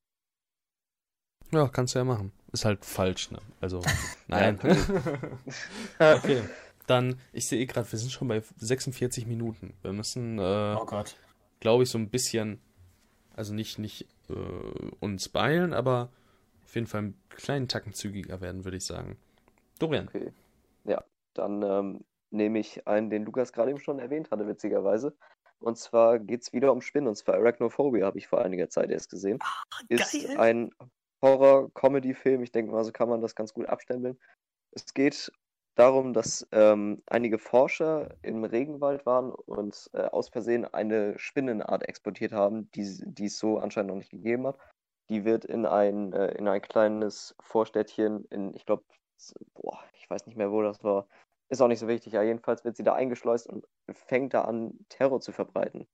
Ja, 1.51 1.69
kannst 1.69 1.95
du 1.95 1.99
ja 1.99 2.05
machen. 2.05 2.33
Ist 2.53 2.65
halt 2.65 2.85
falsch, 2.85 3.31
ne? 3.31 3.39
Also, 3.61 3.83
nein. 4.29 4.59
Okay. 5.99 6.43
Dann, 6.87 7.21
ich 7.33 7.47
sehe 7.47 7.67
gerade, 7.67 7.91
wir 7.91 7.99
sind 7.99 8.11
schon 8.11 8.29
bei 8.29 8.43
46 8.57 9.27
Minuten. 9.27 9.75
Wir 9.83 9.93
müssen, 9.93 10.39
äh, 10.39 10.75
oh 10.79 10.87
Gott. 10.87 11.17
glaube 11.61 11.83
ich, 11.83 11.91
so 11.91 11.99
ein 11.99 12.09
bisschen, 12.09 12.61
also 13.37 13.53
nicht, 13.53 13.79
nicht 13.79 14.09
äh, 14.31 14.35
uns 15.01 15.29
beeilen, 15.29 15.75
aber 15.75 16.11
auf 16.65 16.75
jeden 16.75 16.87
Fall 16.87 17.01
einen 17.01 17.21
kleinen 17.29 17.69
Tacken 17.69 17.93
zügiger 17.93 18.41
werden, 18.41 18.65
würde 18.65 18.79
ich 18.79 18.87
sagen. 18.87 19.19
Dorian. 19.79 20.09
Okay. 20.09 20.33
Ja, 20.85 21.05
dann 21.35 21.63
ähm, 21.63 22.05
nehme 22.31 22.59
ich 22.59 22.87
einen, 22.87 23.11
den 23.11 23.25
Lukas 23.25 23.53
gerade 23.53 23.71
eben 23.71 23.81
schon 23.81 23.99
erwähnt 23.99 24.31
hatte, 24.31 24.47
witzigerweise. 24.47 25.17
Und 25.61 25.77
zwar 25.77 26.19
geht 26.19 26.43
es 26.43 26.53
wieder 26.53 26.73
um 26.73 26.81
Spinnen, 26.81 27.09
und 27.09 27.17
zwar 27.17 27.37
Arachnophobia, 27.37 28.07
habe 28.07 28.19
ich 28.19 28.29
vor 28.29 28.41
einiger 28.41 28.69
Zeit 28.69 28.91
erst 28.91 29.11
gesehen. 29.11 29.39
Ist 29.89 30.13
geil. 30.13 30.39
ein 30.39 30.71
Horror-Comedy-Film, 31.23 32.43
ich 32.43 32.53
denke 32.53 32.73
mal, 32.73 32.85
so 32.85 32.93
kann 32.93 33.09
man 33.09 33.21
das 33.21 33.35
ganz 33.35 33.53
gut 33.53 33.67
abstempeln. 33.67 34.19
Es 34.71 34.95
geht 34.95 35.33
darum, 35.75 36.13
dass 36.13 36.47
ähm, 36.53 37.03
einige 37.07 37.39
Forscher 37.39 38.15
im 38.23 38.45
Regenwald 38.45 39.07
waren 39.07 39.31
und 39.31 39.91
äh, 39.93 40.03
aus 40.03 40.29
Versehen 40.29 40.65
eine 40.65 41.19
Spinnenart 41.19 41.89
exportiert 41.89 42.33
haben, 42.33 42.71
die, 42.73 43.01
die 43.05 43.27
es 43.27 43.39
so 43.39 43.59
anscheinend 43.59 43.91
noch 43.91 43.97
nicht 43.97 44.11
gegeben 44.11 44.47
hat. 44.47 44.59
Die 45.09 45.25
wird 45.25 45.45
in 45.45 45.67
ein, 45.67 46.13
äh, 46.13 46.33
in 46.33 46.49
ein 46.49 46.61
kleines 46.61 47.35
Vorstädtchen 47.41 48.25
in, 48.27 48.55
ich 48.55 48.67
glaube, 48.67 48.85
boah, 49.55 49.79
ich 49.95 50.09
weiß 50.11 50.27
nicht 50.27 50.37
mehr, 50.37 50.51
wo 50.51 50.63
das 50.63 50.83
war. 50.83 51.07
Ist 51.51 51.63
auch 51.63 51.69
nicht 51.69 51.81
so 51.81 51.89
wichtig, 51.89 52.13
ja, 52.13 52.23
jedenfalls 52.23 52.65
wird 52.65 52.77
sie 52.77 52.83
da 52.83 52.95
eingeschleust 52.95 53.47
und 53.47 53.67
fängt 53.91 54.35
da 54.35 54.43
an, 54.43 54.79
Terror 54.89 55.21
zu 55.21 55.33
verbreiten. 55.33 55.89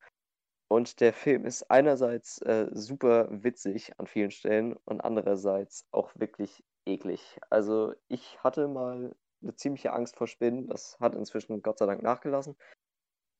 Und 0.68 1.00
der 1.00 1.12
Film 1.12 1.44
ist 1.44 1.70
einerseits 1.70 2.40
äh, 2.42 2.68
super 2.72 3.28
witzig 3.30 3.92
an 3.98 4.06
vielen 4.06 4.30
Stellen 4.30 4.76
und 4.84 5.02
andererseits 5.02 5.86
auch 5.92 6.10
wirklich 6.16 6.64
eklig. 6.86 7.38
Also 7.50 7.94
ich 8.08 8.42
hatte 8.42 8.66
mal 8.66 9.14
eine 9.42 9.54
ziemliche 9.56 9.92
Angst 9.92 10.16
vor 10.16 10.26
Spinnen, 10.26 10.66
das 10.66 10.98
hat 11.00 11.14
inzwischen 11.14 11.62
Gott 11.62 11.78
sei 11.78 11.86
Dank 11.86 12.02
nachgelassen. 12.02 12.56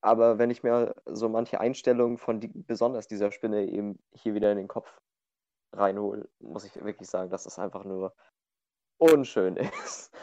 Aber 0.03 0.39
wenn 0.39 0.51
ich 0.51 0.63
mir 0.63 0.95
so 1.07 1.31
manche 1.31 1.61
Einstellungen 1.61 2.19
von 2.19 2.39
die, 2.39 2.49
besonders 2.49 3.07
dieser 3.07 3.33
Spinne 3.33 3.65
eben 3.67 3.99
hier 4.13 4.35
wieder 4.35 4.53
in 4.53 4.59
den 4.59 4.69
Kopf 4.69 5.01
reinhole, 5.73 6.29
muss 6.41 6.65
ich 6.65 6.75
wirklich 6.85 7.09
sagen, 7.09 7.31
dass 7.31 7.45
das 7.45 7.59
einfach 7.59 7.85
nur 7.85 8.15
unschön 8.99 9.57
ist. 9.85 10.15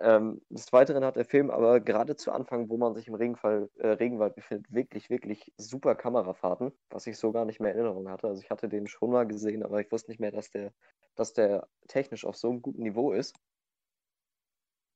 Ähm, 0.00 0.40
des 0.48 0.72
Weiteren 0.72 1.04
hat 1.04 1.16
der 1.16 1.24
Film 1.24 1.50
aber 1.50 1.78
gerade 1.80 2.16
zu 2.16 2.32
Anfang, 2.32 2.68
wo 2.68 2.76
man 2.76 2.94
sich 2.94 3.06
im 3.06 3.14
Regenfall, 3.14 3.70
äh, 3.76 3.88
Regenwald 3.88 4.34
befindet, 4.34 4.72
wirklich, 4.72 5.08
wirklich 5.08 5.52
super 5.56 5.94
Kamerafahrten, 5.94 6.72
was 6.90 7.06
ich 7.06 7.16
so 7.16 7.30
gar 7.30 7.44
nicht 7.44 7.60
mehr 7.60 7.72
in 7.72 7.78
Erinnerung 7.78 8.08
hatte. 8.08 8.26
Also 8.26 8.42
ich 8.42 8.50
hatte 8.50 8.68
den 8.68 8.88
schon 8.88 9.12
mal 9.12 9.26
gesehen, 9.26 9.62
aber 9.62 9.80
ich 9.80 9.92
wusste 9.92 10.10
nicht 10.10 10.18
mehr, 10.20 10.32
dass 10.32 10.50
der, 10.50 10.72
dass 11.14 11.32
der 11.32 11.68
technisch 11.86 12.24
auf 12.24 12.36
so 12.36 12.50
einem 12.50 12.60
guten 12.60 12.82
Niveau 12.82 13.12
ist. 13.12 13.36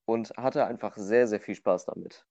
Und 0.04 0.30
hatte 0.36 0.64
einfach 0.64 0.96
sehr, 0.96 1.28
sehr 1.28 1.38
viel 1.38 1.54
Spaß 1.54 1.84
damit. 1.84 2.26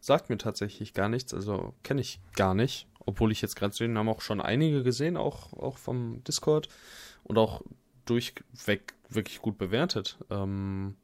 Sagt 0.00 0.30
mir 0.30 0.38
tatsächlich 0.38 0.94
gar 0.94 1.08
nichts, 1.08 1.34
also 1.34 1.74
kenne 1.82 2.00
ich 2.00 2.20
gar 2.36 2.54
nicht. 2.54 2.88
Obwohl 3.04 3.32
ich 3.32 3.42
jetzt 3.42 3.56
gerade 3.56 3.74
sehe, 3.74 3.92
haben 3.92 4.08
auch 4.08 4.20
schon 4.20 4.40
einige 4.40 4.84
gesehen, 4.84 5.16
auch, 5.16 5.52
auch 5.52 5.76
vom 5.76 6.22
Discord. 6.24 6.68
Und 7.24 7.38
auch 7.38 7.62
durchweg 8.06 8.94
wirklich 9.08 9.40
gut 9.40 9.58
bewertet. 9.58 10.18
Ähm, 10.30 10.96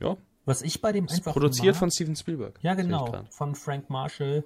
ja, 0.00 0.16
Was 0.44 0.62
ich 0.62 0.80
bei 0.80 0.92
dem 0.92 1.06
ist 1.06 1.14
einfach 1.16 1.32
produziert 1.32 1.74
mag, 1.74 1.78
von 1.78 1.90
Steven 1.90 2.16
Spielberg. 2.16 2.58
Ja, 2.62 2.74
genau, 2.74 3.24
von 3.30 3.54
Frank 3.54 3.90
Marshall. 3.90 4.44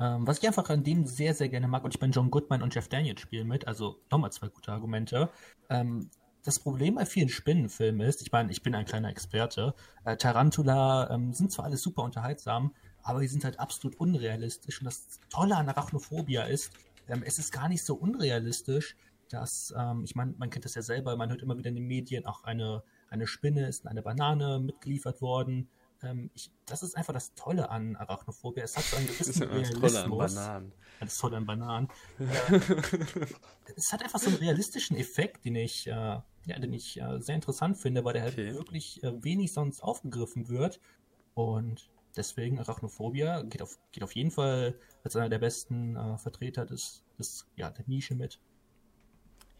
Ähm, 0.00 0.26
was 0.26 0.38
ich 0.38 0.46
einfach 0.46 0.68
an 0.70 0.82
dem 0.82 1.06
sehr, 1.06 1.34
sehr 1.34 1.48
gerne 1.48 1.68
mag, 1.68 1.84
und 1.84 1.94
ich 1.94 2.00
meine, 2.00 2.12
John 2.12 2.30
Goodman 2.30 2.62
und 2.62 2.74
Jeff 2.74 2.88
Daniels 2.88 3.20
spielen 3.20 3.46
mit, 3.46 3.66
also 3.68 4.00
nochmal 4.10 4.32
zwei 4.32 4.48
gute 4.48 4.72
Argumente. 4.72 5.30
Ähm, 5.70 6.10
das 6.42 6.58
Problem 6.58 6.96
bei 6.96 7.06
vielen 7.06 7.28
Spinnenfilmen 7.28 8.06
ist, 8.06 8.20
ich 8.20 8.32
meine, 8.32 8.50
ich 8.50 8.62
bin 8.62 8.74
ein 8.74 8.84
kleiner 8.84 9.08
Experte, 9.08 9.74
äh, 10.04 10.16
Tarantula 10.16 11.10
ähm, 11.10 11.32
sind 11.32 11.52
zwar 11.52 11.66
alles 11.66 11.80
super 11.82 12.02
unterhaltsam, 12.02 12.74
aber 13.02 13.20
die 13.20 13.28
sind 13.28 13.44
halt 13.44 13.60
absolut 13.60 13.98
unrealistisch. 14.00 14.80
Und 14.80 14.86
das 14.86 15.20
Tolle 15.30 15.56
an 15.56 15.68
Arachnophobia 15.68 16.42
ist, 16.42 16.72
ähm, 17.08 17.22
es 17.24 17.38
ist 17.38 17.52
gar 17.52 17.68
nicht 17.68 17.84
so 17.84 17.94
unrealistisch, 17.94 18.96
dass, 19.28 19.74
ähm, 19.76 20.04
ich 20.04 20.14
meine, 20.14 20.34
man 20.38 20.50
kennt 20.50 20.64
das 20.64 20.74
ja 20.74 20.82
selber, 20.82 21.16
man 21.16 21.30
hört 21.30 21.42
immer 21.42 21.56
wieder 21.56 21.68
in 21.68 21.76
den 21.76 21.86
Medien, 21.86 22.26
auch 22.26 22.44
eine, 22.44 22.82
eine 23.08 23.26
Spinne 23.26 23.66
ist 23.66 23.84
in 23.84 23.88
eine 23.88 24.02
Banane 24.02 24.58
mitgeliefert 24.60 25.20
worden. 25.20 25.68
Ähm, 26.02 26.30
ich, 26.34 26.50
das 26.66 26.82
ist 26.82 26.96
einfach 26.96 27.12
das 27.12 27.34
Tolle 27.34 27.70
an 27.70 27.96
Arachnophobia. 27.96 28.64
Es 28.64 28.76
hat 28.76 28.84
so 28.84 28.96
einen 28.96 29.06
gewissen 29.18 29.40
das 29.40 29.50
Realismus. 29.50 29.80
Tolle 29.80 30.02
an 30.04 30.10
Bananen. 30.10 30.72
Das 31.00 31.18
Tolle 31.18 31.36
an 31.36 31.46
Bananen. 31.46 31.88
Äh, 32.18 32.24
es 33.76 33.92
hat 33.92 34.02
einfach 34.02 34.18
so 34.18 34.30
einen 34.30 34.38
realistischen 34.38 34.96
Effekt, 34.96 35.44
den 35.44 35.56
ich, 35.56 35.86
äh, 35.86 35.90
ja, 35.90 36.58
den 36.58 36.72
ich 36.72 37.00
äh, 37.00 37.20
sehr 37.20 37.34
interessant 37.34 37.78
finde, 37.78 38.04
weil 38.04 38.14
der 38.14 38.22
halt 38.22 38.34
Okay. 38.34 38.54
wirklich 38.54 39.02
äh, 39.02 39.22
wenig 39.22 39.52
sonst 39.52 39.82
aufgegriffen 39.82 40.48
wird. 40.48 40.80
Und 41.34 41.90
deswegen 42.16 42.58
Arachnophobia 42.58 43.42
geht 43.42 43.62
auf, 43.62 43.78
geht 43.92 44.04
auf 44.04 44.14
jeden 44.14 44.30
Fall 44.30 44.78
als 45.02 45.16
einer 45.16 45.28
der 45.28 45.38
besten 45.38 45.96
äh, 45.96 46.18
Vertreter 46.18 46.64
des, 46.66 47.02
des, 47.18 47.46
ja, 47.56 47.70
der 47.70 47.84
Nische 47.86 48.14
mit. 48.14 48.40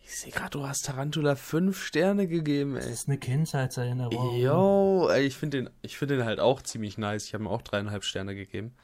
Ich 0.07 0.17
sehe 0.17 0.33
gerade, 0.33 0.51
du 0.51 0.67
hast 0.67 0.85
Tarantula 0.85 1.35
fünf 1.35 1.83
Sterne 1.83 2.29
gegeben, 2.29 2.75
Das 2.75 2.87
ey. 2.87 2.93
ist 2.93 3.09
eine 3.09 3.19
Kindheitserinnerung. 3.19 4.37
Yo, 4.37 5.09
ey, 5.11 5.25
ich 5.27 5.37
finde 5.37 5.63
den, 5.63 5.71
ich 5.83 5.97
finde 5.97 6.17
den 6.19 6.25
halt 6.27 6.41
auch 6.41 6.61
ziemlich 6.63 6.99
nice. 6.99 7.25
Ich 7.27 7.35
habe 7.35 7.45
ihm 7.45 7.49
auch 7.49 7.63
dreieinhalb 7.63 8.05
Sterne 8.05 8.35
gegeben. 8.35 8.75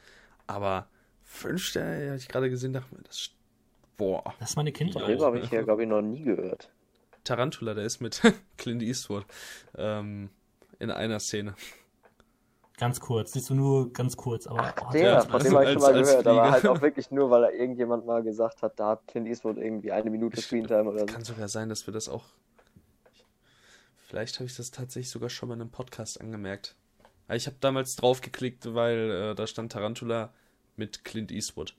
Aber 0.47 0.87
fünf 1.23 1.63
Sterne, 1.63 2.07
habe 2.07 2.17
ich 2.17 2.27
gerade 2.27 2.49
gesehen, 2.49 2.73
dachte 2.73 2.93
mir, 2.95 3.03
das, 3.03 3.29
boah. 3.97 4.33
Das 4.39 4.51
ist 4.51 4.55
meine 4.55 4.71
Kindheit. 4.71 5.07
dem 5.07 5.21
habe 5.21 5.39
ich 5.39 5.51
ja, 5.51 5.61
glaube 5.61 5.83
ich, 5.83 5.89
noch 5.89 6.01
nie 6.01 6.23
gehört. 6.23 6.71
Tarantula, 7.23 7.75
der 7.75 7.85
ist 7.85 8.01
mit 8.01 8.19
Clint 8.57 8.81
Eastwood 8.81 9.25
ähm, 9.77 10.29
in 10.79 10.89
einer 10.89 11.19
Szene. 11.19 11.53
Ganz 12.81 12.99
kurz, 12.99 13.33
siehst 13.33 13.47
du 13.51 13.53
nur 13.53 13.93
ganz 13.93 14.17
kurz, 14.17 14.47
aber 14.47 14.73
oh, 14.81 14.91
Der, 14.91 15.01
ja, 15.03 15.21
von 15.21 15.33
also 15.33 15.47
dem 15.49 15.53
habe 15.55 15.65
ich 15.65 15.71
schon 15.73 15.83
als- 15.83 15.93
mal 15.93 16.01
gehört, 16.01 16.25
aber 16.27 16.41
Flieger. 16.41 16.51
halt 16.51 16.67
auch 16.67 16.81
wirklich 16.81 17.11
nur, 17.11 17.29
weil 17.29 17.43
er 17.43 17.53
irgendjemand 17.53 18.07
mal 18.07 18.23
gesagt 18.23 18.63
hat, 18.63 18.79
da 18.79 18.87
hat 18.87 19.07
Clint 19.07 19.27
Eastwood 19.27 19.57
irgendwie 19.57 19.91
eine 19.91 20.09
Minute 20.09 20.41
Screentime 20.41 20.85
oder 20.89 21.01
so. 21.01 21.05
Kann 21.05 21.23
sogar 21.23 21.47
sein, 21.47 21.69
dass 21.69 21.85
wir 21.85 21.93
das 21.93 22.09
auch. 22.09 22.23
Vielleicht 24.07 24.37
habe 24.39 24.45
ich 24.47 24.55
das 24.57 24.71
tatsächlich 24.71 25.11
sogar 25.11 25.29
schon 25.29 25.49
mal 25.49 25.55
in 25.55 25.61
einem 25.61 25.69
Podcast 25.69 26.19
angemerkt. 26.19 26.75
Aber 27.27 27.35
Ich 27.35 27.45
habe 27.45 27.55
damals 27.59 27.95
draufgeklickt, 27.97 28.73
weil 28.73 29.11
äh, 29.31 29.35
da 29.35 29.45
stand 29.45 29.71
Tarantula 29.71 30.33
mit 30.75 31.05
Clint 31.05 31.31
Eastwood 31.31 31.75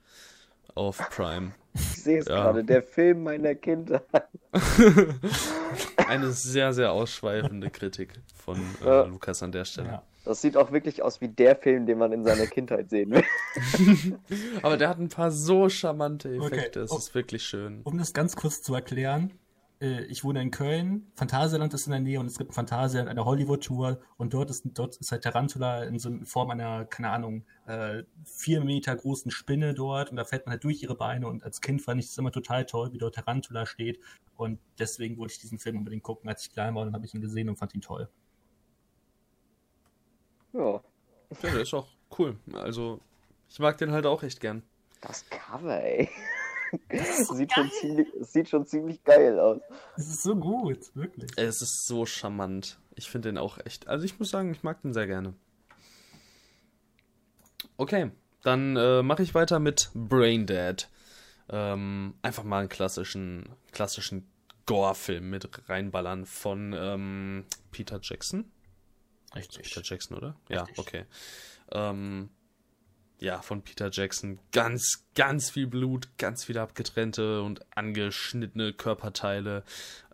auf 0.77 0.99
Prime. 1.11 1.53
Ich 1.75 2.03
sehe 2.05 2.21
es 2.21 2.27
Ja. 2.29 2.45
gerade, 2.45 2.63
der 2.63 2.81
Film 2.83 3.25
meiner 3.25 3.57
Kindheit. 3.57 4.05
Eine 6.07 6.31
sehr, 6.31 6.73
sehr 6.73 6.93
ausschweifende 6.93 7.71
Kritik 7.71 8.15
von 8.35 8.57
äh, 8.83 8.87
Ja. 8.87 9.03
Lukas 9.03 9.43
an 9.43 9.51
der 9.51 9.65
Stelle. 9.65 9.89
Ja. 9.89 10.03
Das 10.25 10.41
sieht 10.41 10.57
auch 10.57 10.71
wirklich 10.71 11.03
aus 11.03 11.21
wie 11.21 11.29
der 11.29 11.57
Film, 11.57 11.87
den 11.87 11.99
man 11.99 12.13
in 12.13 12.23
seiner 12.25 12.47
Kindheit 12.47 12.91
sehen 12.91 13.11
will. 13.11 13.25
Aber 14.63 14.77
der 14.77 14.89
hat 14.89 14.99
ein 14.99 15.09
paar 15.09 15.31
so 15.31 15.69
charmante 15.69 16.35
Effekte. 16.37 16.81
Okay. 16.81 16.85
Es 16.85 16.93
Oh. 16.93 16.97
ist 16.99 17.15
wirklich 17.15 17.43
schön. 17.43 17.81
Um 17.85 17.99
das 17.99 18.13
ganz 18.13 18.37
kurz 18.37 18.63
zu 18.63 18.73
erklären, 18.75 19.33
äh, 19.81 20.05
ich 20.05 20.23
wohne 20.23 20.41
in 20.41 20.53
Köln, 20.53 21.11
Phantasialand 21.17 21.75
ist 21.75 21.87
in 21.87 21.91
der 21.91 22.01
Nähe 22.01 22.21
und 22.21 22.27
es 22.27 22.39
gibt 22.39 22.51
ein 22.51 22.55
Phantasialand, 22.55 23.11
eine 23.11 23.25
Hollywood-Tour 23.25 23.99
und 24.17 24.33
dort 24.33 24.51
ist, 24.51 24.63
dort 24.75 24.97
ist 24.97 25.11
halt 25.11 25.25
Tarantula 25.25 25.83
in 25.83 25.99
so 25.99 26.09
in 26.09 26.25
Form 26.25 26.51
einer, 26.51 26.85
keine 26.85 27.11
Ahnung, 27.11 27.45
äh, 27.67 28.05
vier 28.25 28.63
Meter 28.63 28.95
großen 28.95 29.33
Spinne 29.33 29.75
dort 29.75 30.11
und 30.11 30.17
da 30.17 30.25
fällt 30.25 30.47
man 30.47 30.53
halt 30.53 30.63
durch 30.63 30.83
ihre 30.85 30.95
Beine 30.95 31.27
und 31.27 31.43
als 31.43 31.61
Kind 31.61 31.83
fand 31.83 32.01
ich 32.01 32.07
es 32.11 32.17
immer 32.19 32.31
total 32.31 32.65
toll, 32.65 32.93
wie 32.93 32.99
dort 32.99 33.17
Tarantula 33.17 33.67
steht 33.67 33.99
und 34.37 34.61
deswegen 34.79 35.19
wollte 35.19 35.33
ich 35.35 35.41
diesen 35.41 35.59
Film 35.59 35.79
unbedingt 35.79 36.05
gucken, 36.05 36.29
als 36.31 36.43
ich 36.47 36.53
klein 36.53 36.75
war 36.77 36.83
und 36.83 36.89
dann 36.89 36.95
habe 36.95 37.07
ich 37.07 37.13
ihn 37.15 37.21
gesehen 37.21 37.49
und 37.49 37.57
fand 37.57 37.75
ihn 37.75 37.81
toll. 37.81 38.09
Ja. 40.53 40.83
Ja, 41.43 41.51
der 41.51 41.61
ist 41.61 41.75
auch 41.75 41.89
cool. 42.19 42.37
Also, 42.53 43.01
ich 43.49 43.59
mag 43.59 43.79
den 43.79 43.93
halt 43.93 44.07
auch 44.07 44.23
echt 44.23 44.41
gern. 44.41 44.63
Das 45.01 45.29
Cover, 45.31 45.83
ey. 45.83 46.09
Das 46.89 47.29
sieht, 47.29 47.53
schon 47.53 47.71
ziemlich, 47.71 48.09
sieht 48.21 48.49
schon 48.49 48.67
ziemlich 48.67 49.03
geil 49.05 49.39
aus. 49.39 49.61
Es 49.97 50.09
ist 50.09 50.23
so 50.23 50.37
gut, 50.37 50.95
wirklich. 50.95 51.31
Es 51.37 51.61
ist 51.61 51.87
so 51.87 52.07
charmant. 52.07 52.79
Ich 52.95 53.11
finde 53.11 53.31
den 53.31 53.39
auch 53.39 53.59
echt. 53.65 53.89
Also 53.89 54.05
ich 54.05 54.19
muss 54.19 54.31
sagen, 54.31 54.53
ich 54.53 54.63
mag 54.63 54.81
den 54.83 54.93
sehr 54.93 55.07
gerne. 55.07 55.35
Okay, 57.77 58.11
dann 58.43 58.77
äh, 58.77 59.03
mache 59.03 59.23
ich 59.23 59.35
weiter 59.35 59.59
mit 59.59 59.91
Braindead. 59.95 60.89
Ähm, 61.49 62.15
einfach 62.23 62.45
mal 62.45 62.61
einen 62.61 62.69
klassischen, 62.69 63.49
klassischen 63.73 64.27
Gore-Film 64.67 65.29
mit 65.29 65.69
reinballern 65.69 66.25
von 66.27 66.75
ähm, 66.77 67.45
Peter 67.71 67.99
Jackson. 68.01 68.51
Richtig. 69.35 69.63
Peter 69.63 69.83
Jackson, 69.83 70.17
oder? 70.17 70.37
Richtig. 70.49 70.77
Ja, 70.77 70.83
okay. 70.83 71.05
Ähm, 71.71 72.31
ja, 73.19 73.41
von 73.41 73.63
Peter 73.63 73.89
Jackson. 73.93 74.41
Ganz, 74.51 75.05
ganz 75.15 75.51
viel 75.51 75.69
Blut, 75.69 76.09
ganz 76.19 76.45
viele 76.45 76.61
abgetrennte 76.61 77.43
und 77.43 77.61
angeschnittene 77.77 78.73
Körperteile. 78.73 79.63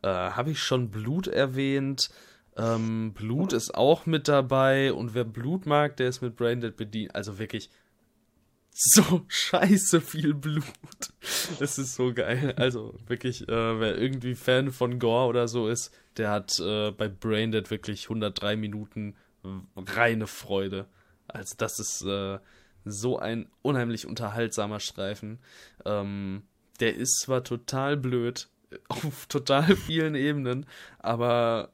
Äh, 0.02 0.08
Habe 0.08 0.50
ich 0.50 0.62
schon 0.62 0.90
Blut 0.90 1.26
erwähnt? 1.26 2.10
Ähm, 2.58 3.14
Blut 3.14 3.52
ist 3.52 3.74
auch 3.74 4.04
mit 4.04 4.28
dabei 4.28 4.92
und 4.92 5.14
wer 5.14 5.24
Blut 5.24 5.64
mag, 5.64 5.96
der 5.96 6.08
ist 6.08 6.20
mit 6.20 6.36
Braindead 6.36 6.76
bedient. 6.76 7.14
Also 7.14 7.38
wirklich 7.38 7.70
so 8.70 9.24
scheiße 9.28 10.00
viel 10.00 10.34
Blut. 10.34 10.64
Das 11.58 11.78
ist 11.78 11.94
so 11.94 12.12
geil. 12.12 12.54
Also 12.56 12.94
wirklich, 13.06 13.48
äh, 13.48 13.80
wer 13.80 13.96
irgendwie 13.96 14.34
Fan 14.34 14.70
von 14.70 14.98
Gore 14.98 15.26
oder 15.28 15.48
so 15.48 15.68
ist, 15.68 15.92
der 16.18 16.30
hat 16.30 16.58
äh, 16.60 16.90
bei 16.90 17.08
Braindead 17.08 17.70
wirklich 17.70 18.04
103 18.04 18.56
Minuten 18.56 19.14
reine 19.76 20.26
Freude. 20.26 20.86
Also 21.28 21.54
das 21.56 21.78
ist 21.78 22.02
äh, 22.04 22.38
so 22.84 23.18
ein 23.18 23.48
unheimlich 23.62 24.06
unterhaltsamer 24.06 24.80
Streifen. 24.80 25.38
Ähm, 25.84 26.42
der 26.80 26.96
ist 26.96 27.20
zwar 27.20 27.44
total 27.44 27.96
blöd, 27.96 28.48
auf 28.88 29.26
total 29.26 29.76
vielen 29.76 30.14
Ebenen, 30.14 30.66
aber 30.98 31.70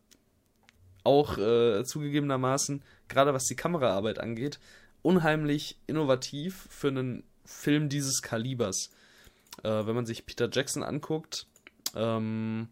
auch 1.04 1.36
äh, 1.38 1.84
zugegebenermaßen, 1.84 2.82
gerade 3.08 3.34
was 3.34 3.44
die 3.44 3.56
Kameraarbeit 3.56 4.18
angeht, 4.18 4.58
unheimlich 5.02 5.78
innovativ 5.86 6.66
für 6.70 6.88
einen 6.88 7.24
Film 7.44 7.90
dieses 7.90 8.22
Kalibers. 8.22 8.90
Äh, 9.62 9.86
wenn 9.86 9.94
man 9.94 10.06
sich 10.06 10.24
Peter 10.24 10.48
Jackson 10.50 10.82
anguckt, 10.82 11.46
ähm, 11.94 12.68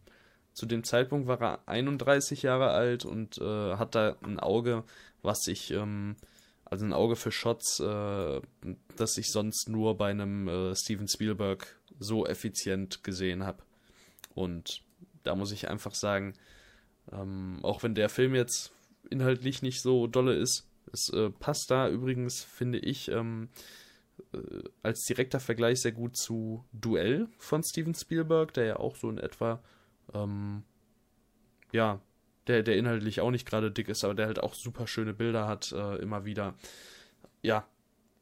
zu 0.52 0.66
dem 0.66 0.84
Zeitpunkt 0.84 1.26
war 1.26 1.40
er 1.40 1.68
31 1.68 2.42
Jahre 2.42 2.70
alt 2.70 3.04
und 3.04 3.38
äh, 3.38 3.76
hat 3.76 3.94
da 3.94 4.16
ein 4.22 4.38
Auge, 4.38 4.84
was 5.22 5.46
ich, 5.46 5.70
ähm, 5.70 6.16
also 6.64 6.84
ein 6.84 6.92
Auge 6.92 7.16
für 7.16 7.32
Shots, 7.32 7.80
äh, 7.80 8.40
das 8.96 9.16
ich 9.16 9.30
sonst 9.30 9.68
nur 9.68 9.96
bei 9.96 10.10
einem 10.10 10.48
äh, 10.48 10.74
Steven 10.74 11.08
Spielberg 11.08 11.78
so 11.98 12.26
effizient 12.26 13.02
gesehen 13.04 13.44
habe. 13.44 13.62
Und 14.34 14.82
da 15.22 15.34
muss 15.34 15.52
ich 15.52 15.68
einfach 15.68 15.94
sagen, 15.94 16.34
ähm, 17.10 17.58
auch 17.62 17.82
wenn 17.82 17.94
der 17.94 18.08
Film 18.08 18.34
jetzt 18.34 18.72
inhaltlich 19.10 19.62
nicht 19.62 19.82
so 19.82 20.06
dolle 20.06 20.34
ist, 20.34 20.66
es 20.92 21.08
äh, 21.10 21.30
passt 21.30 21.70
da 21.70 21.88
übrigens, 21.88 22.42
finde 22.42 22.78
ich, 22.78 23.08
ähm, 23.08 23.48
äh, 24.32 24.38
als 24.82 25.04
direkter 25.04 25.40
Vergleich 25.40 25.80
sehr 25.80 25.92
gut 25.92 26.16
zu 26.16 26.64
Duell 26.72 27.28
von 27.38 27.62
Steven 27.62 27.94
Spielberg, 27.94 28.52
der 28.54 28.64
ja 28.64 28.76
auch 28.76 28.96
so 28.96 29.08
in 29.08 29.18
etwa, 29.18 29.62
ähm, 30.14 30.62
ja, 31.72 32.00
der, 32.46 32.62
der 32.62 32.76
inhaltlich 32.76 33.20
auch 33.20 33.30
nicht 33.30 33.46
gerade 33.46 33.70
dick 33.70 33.88
ist, 33.88 34.04
aber 34.04 34.14
der 34.14 34.26
halt 34.26 34.40
auch 34.40 34.54
super 34.54 34.86
schöne 34.86 35.14
Bilder 35.14 35.46
hat, 35.46 35.72
äh, 35.72 35.96
immer 35.96 36.24
wieder. 36.24 36.54
Ja, 37.42 37.66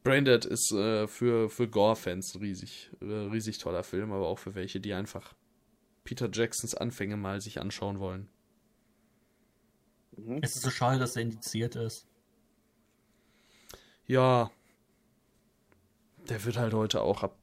Braindead 0.02 0.44
ist 0.44 0.72
äh, 0.72 1.06
für, 1.06 1.50
für 1.50 1.68
Gore-Fans 1.68 2.34
ein 2.34 2.40
riesig, 2.40 2.90
äh, 3.00 3.04
riesig 3.04 3.58
toller 3.58 3.82
Film, 3.82 4.12
aber 4.12 4.28
auch 4.28 4.38
für 4.38 4.54
welche, 4.54 4.80
die 4.80 4.94
einfach 4.94 5.34
Peter 6.04 6.28
Jacksons 6.32 6.74
Anfänge 6.74 7.16
mal 7.16 7.40
sich 7.40 7.60
anschauen 7.60 8.00
wollen. 8.00 8.28
Mhm. 10.16 10.38
Es 10.42 10.56
ist 10.56 10.62
so 10.62 10.70
schade, 10.70 10.98
dass 10.98 11.16
er 11.16 11.22
indiziert 11.22 11.76
ist. 11.76 12.06
Ja. 14.06 14.50
Der 16.28 16.44
wird 16.44 16.56
halt 16.56 16.74
heute 16.74 17.02
auch 17.02 17.22
ab. 17.22 17.36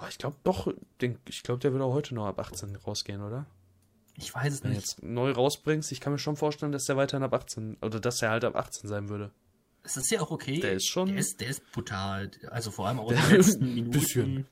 Oh, 0.00 0.06
ich 0.08 0.18
glaube 0.18 0.36
doch, 0.42 0.72
den, 1.00 1.18
ich 1.28 1.42
glaube, 1.42 1.60
der 1.60 1.72
wird 1.72 1.82
auch 1.82 1.92
heute 1.92 2.14
noch 2.14 2.26
ab 2.26 2.38
18 2.38 2.76
rausgehen, 2.76 3.22
oder? 3.22 3.46
Ich 4.20 4.34
weiß 4.34 4.52
es 4.52 4.62
Wenn 4.64 4.70
du 4.72 4.76
nicht. 4.76 4.88
jetzt 4.88 5.02
neu 5.02 5.30
rausbringst, 5.30 5.92
ich 5.92 6.00
kann 6.00 6.12
mir 6.12 6.18
schon 6.18 6.36
vorstellen, 6.36 6.72
dass 6.72 6.84
der 6.86 6.96
weiterhin 6.96 7.22
ab 7.22 7.32
18, 7.34 7.76
oder 7.82 8.00
dass 8.00 8.16
der 8.18 8.30
halt 8.30 8.44
ab 8.44 8.56
18 8.56 8.88
sein 8.88 9.08
würde. 9.08 9.30
Es 9.84 9.96
ist 9.96 10.10
ja 10.10 10.20
auch 10.20 10.30
okay. 10.32 10.58
Der 10.60 10.72
ist 10.74 10.86
schon- 10.88 11.08
Der 11.08 11.18
ist, 11.18 11.40
der 11.40 11.48
ist 11.48 11.70
brutal. 11.72 12.30
Also 12.50 12.70
vor 12.72 12.88
allem 12.88 12.98
auch 12.98 13.10
in 13.12 13.16
den 13.16 13.30
letzten 13.30 13.64
Minuten. 13.74 13.90
bisschen. 13.90 14.46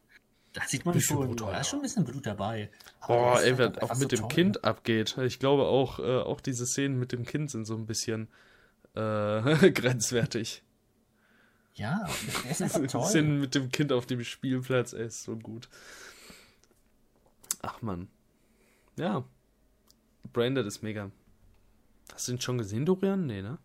Da 0.53 0.63
sieht 0.67 0.87
man 0.87 0.95
Bisschen 0.95 1.17
schon, 1.19 1.27
brutal, 1.27 1.53
da 1.53 1.61
ist 1.61 1.69
schon 1.69 1.81
ein 1.81 1.83
bisschen 1.83 2.05
Blut 2.05 2.25
dabei. 2.25 2.71
Aber 3.01 3.15
Boah, 3.15 3.43
ey, 3.43 3.59
was 3.59 3.77
auch 3.83 3.91
mit 3.91 3.99
so 3.99 4.07
dem 4.09 4.21
toll. 4.21 4.29
Kind 4.29 4.65
abgeht. 4.65 5.19
Ich 5.19 5.39
glaube 5.39 5.65
auch, 5.65 5.99
äh, 5.99 6.21
auch 6.21 6.41
diese 6.41 6.65
Szenen 6.65 6.99
mit 6.99 7.13
dem 7.13 7.27
Kind 7.27 7.51
sind 7.51 7.67
so 7.67 7.75
ein 7.75 7.85
bisschen 7.87 8.29
äh, 8.95 9.71
grenzwertig. 9.73 10.63
Ja, 11.75 12.09
der 12.45 12.51
ist 12.69 12.75
toll. 12.93 13.05
Szenen 13.05 13.39
mit 13.39 13.55
dem 13.55 13.71
Kind 13.71 13.93
auf 13.93 14.07
dem 14.07 14.25
Spielplatz, 14.25 14.95
ey, 14.95 15.07
ist 15.07 15.25
so 15.25 15.37
gut. 15.37 15.69
Ach 17.61 17.83
man. 17.83 18.09
Ja. 18.97 19.25
Branded 20.33 20.67
ist 20.67 20.83
mega. 20.83 21.11
Hast 22.13 22.29
du 22.29 22.33
ihn 22.33 22.41
schon 22.41 22.59
gesehen, 22.59 22.87
Dorian? 22.87 23.27
Nee, 23.27 23.43
ne? 23.43 23.59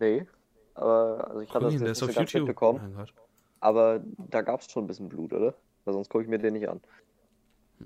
Nee. 0.00 0.26
Aber 0.74 1.28
also 1.28 1.40
ich 1.40 1.48
hatte 1.50 1.58
Guck 1.60 1.72
das 1.72 1.74
ihn, 1.74 1.80
nicht 1.80 1.90
auf 1.90 1.96
so 1.98 2.06
ganz 2.06 2.32
YouTube. 2.32 2.48
mitbekommen. 2.48 2.80
Mein 2.82 2.94
Gott. 2.94 3.14
Aber 3.60 4.00
da 4.30 4.42
gab 4.42 4.60
es 4.60 4.70
schon 4.70 4.84
ein 4.84 4.86
bisschen 4.88 5.08
Blut, 5.08 5.32
oder? 5.32 5.54
Weil 5.84 5.94
sonst 5.94 6.10
gucke 6.10 6.24
ich 6.24 6.28
mir 6.30 6.38
den 6.38 6.54
nicht 6.54 6.68
an. 6.68 6.80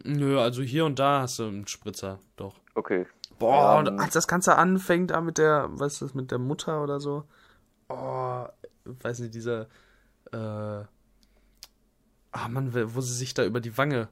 Nö, 0.04 0.38
also 0.40 0.62
hier 0.62 0.84
und 0.84 0.98
da 0.98 1.22
hast 1.22 1.38
du 1.38 1.44
einen 1.44 1.66
Spritzer, 1.66 2.18
doch. 2.36 2.54
Okay. 2.74 3.06
Boah, 3.38 3.54
Ja, 3.54 3.78
und 3.78 4.00
als 4.00 4.14
das 4.14 4.26
Ganze 4.28 4.56
anfängt, 4.56 5.10
da 5.10 5.20
mit 5.20 5.38
der, 5.38 5.68
was 5.70 5.94
ist 5.94 6.02
das, 6.02 6.14
mit 6.14 6.30
der 6.30 6.38
Mutter 6.38 6.82
oder 6.82 7.00
so. 7.00 7.24
Oh, 7.88 8.44
weiß 8.84 9.20
nicht, 9.20 9.34
dieser, 9.34 9.62
äh, 10.32 10.36
ah 12.32 12.48
Mann, 12.48 12.74
wo 12.94 13.00
sie 13.00 13.14
sich 13.14 13.34
da 13.34 13.44
über 13.44 13.60
die 13.60 13.76
Wange 13.78 14.08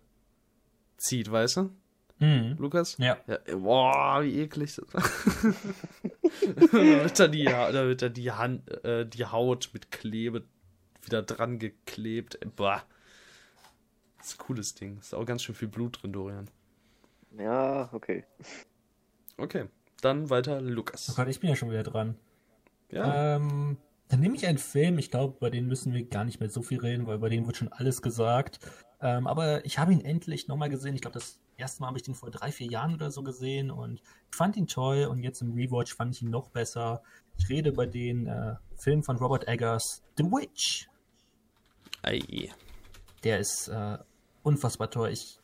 zieht, 0.96 1.30
weißt 1.30 1.56
du, 1.58 1.70
Mhm. 2.18 2.56
Lukas? 2.58 2.96
Ja. 2.98 3.18
Ja, 3.26 3.38
boah, 3.56 4.22
wie 4.22 4.40
eklig. 4.40 4.74
das 4.74 4.94
war. 4.94 5.02
da 6.56 6.72
wird 6.72 7.20
da 7.20 7.28
die, 7.28 7.44
da 7.44 7.86
wird 7.86 8.02
da 8.02 8.08
die 8.08 8.32
Hand, 8.32 8.84
äh, 8.84 9.06
die 9.06 9.26
Haut 9.26 9.70
mit 9.72 9.90
Klebe 9.90 10.44
wieder 11.02 11.22
dran 11.22 11.58
geklebt. 11.58 12.38
Boah. 12.56 12.82
Das 14.18 14.28
ist 14.28 14.40
ein 14.40 14.46
cooles 14.46 14.74
Ding. 14.74 14.98
Ist 14.98 15.14
auch 15.14 15.26
ganz 15.26 15.42
schön 15.42 15.54
viel 15.54 15.68
Blut 15.68 16.02
drin, 16.02 16.12
Dorian. 16.12 16.48
Ja, 17.38 17.90
okay. 17.92 18.24
Okay, 19.36 19.66
dann 20.00 20.30
weiter 20.30 20.58
Oh 20.58 20.62
Lukas. 20.62 21.14
Gott, 21.14 21.28
ich 21.28 21.40
bin 21.40 21.50
ja 21.50 21.56
schon 21.56 21.70
wieder 21.70 21.82
dran. 21.82 22.16
Ja. 22.90 23.36
Ähm, 23.36 23.76
dann 24.08 24.20
nehme 24.20 24.36
ich 24.36 24.46
einen 24.46 24.58
Film, 24.58 24.98
ich 24.98 25.10
glaube, 25.10 25.36
bei 25.38 25.50
dem 25.50 25.66
müssen 25.66 25.92
wir 25.92 26.04
gar 26.06 26.24
nicht 26.24 26.40
mehr 26.40 26.48
so 26.48 26.62
viel 26.62 26.78
reden, 26.78 27.06
weil 27.06 27.18
bei 27.18 27.28
dem 27.28 27.46
wird 27.46 27.56
schon 27.56 27.72
alles 27.72 28.00
gesagt. 28.02 28.60
Ähm, 29.00 29.26
aber 29.26 29.64
ich 29.66 29.78
habe 29.78 29.92
ihn 29.92 30.00
endlich 30.00 30.48
nochmal 30.48 30.70
gesehen. 30.70 30.94
Ich 30.94 31.02
glaube, 31.02 31.14
das 31.14 31.38
erste 31.56 31.80
Mal 31.80 31.88
habe 31.88 31.98
ich 31.98 32.04
den 32.04 32.14
vor 32.14 32.30
drei, 32.30 32.52
vier 32.52 32.68
Jahren 32.68 32.94
oder 32.94 33.10
so 33.10 33.22
gesehen 33.22 33.70
und 33.70 34.00
fand 34.30 34.56
ihn 34.56 34.66
toll 34.66 35.04
und 35.06 35.22
jetzt 35.22 35.40
im 35.42 35.52
Rewatch 35.52 35.94
fand 35.94 36.14
ich 36.14 36.22
ihn 36.22 36.30
noch 36.30 36.48
besser. 36.50 37.02
Ich 37.38 37.48
rede 37.48 37.70
über 37.70 37.86
den 37.86 38.26
äh, 38.26 38.56
Film 38.76 39.02
von 39.02 39.16
Robert 39.16 39.46
Eggers, 39.48 40.02
The 40.16 40.24
Witch. 40.24 40.88
Ei. 42.02 42.50
Der 43.24 43.38
ist 43.38 43.68
äh, 43.68 43.98
unfassbar 44.42 44.90
toll. 44.90 45.10
Ich, 45.10 45.40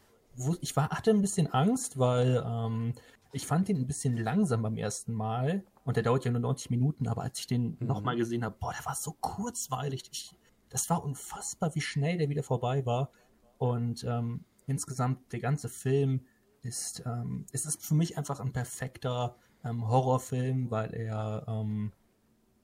ich 0.60 0.76
war, 0.76 0.90
hatte 0.90 1.10
ein 1.10 1.20
bisschen 1.22 1.52
Angst, 1.52 1.98
weil 1.98 2.42
ähm, 2.46 2.94
ich 3.32 3.46
fand 3.46 3.68
den 3.68 3.78
ein 3.78 3.86
bisschen 3.86 4.16
langsam 4.16 4.62
beim 4.62 4.76
ersten 4.76 5.14
Mal 5.14 5.64
und 5.84 5.96
der 5.96 6.02
dauert 6.04 6.24
ja 6.24 6.30
nur 6.30 6.40
90 6.40 6.70
Minuten, 6.70 7.08
aber 7.08 7.22
als 7.22 7.40
ich 7.40 7.46
den 7.46 7.76
Mhm. 7.80 7.86
nochmal 7.86 8.16
gesehen 8.16 8.44
habe, 8.44 8.56
boah, 8.58 8.72
der 8.72 8.84
war 8.84 8.94
so 8.94 9.12
kurzweilig. 9.20 10.04
Ich, 10.12 10.36
das 10.68 10.88
war 10.90 11.02
unfassbar, 11.02 11.74
wie 11.74 11.80
schnell 11.80 12.18
der 12.18 12.28
wieder 12.28 12.42
vorbei 12.42 12.86
war. 12.86 13.10
Und 13.58 14.04
ähm, 14.04 14.44
insgesamt 14.66 15.32
der 15.32 15.40
ganze 15.40 15.68
Film 15.68 16.26
ist, 16.62 17.02
ähm, 17.06 17.46
es 17.52 17.66
ist 17.66 17.84
für 17.84 17.94
mich 17.94 18.16
einfach 18.16 18.40
ein 18.40 18.52
perfekter 18.52 19.36
ähm, 19.64 19.88
Horrorfilm, 19.88 20.70
weil 20.70 20.94
er, 20.94 21.44
ähm, 21.48 21.92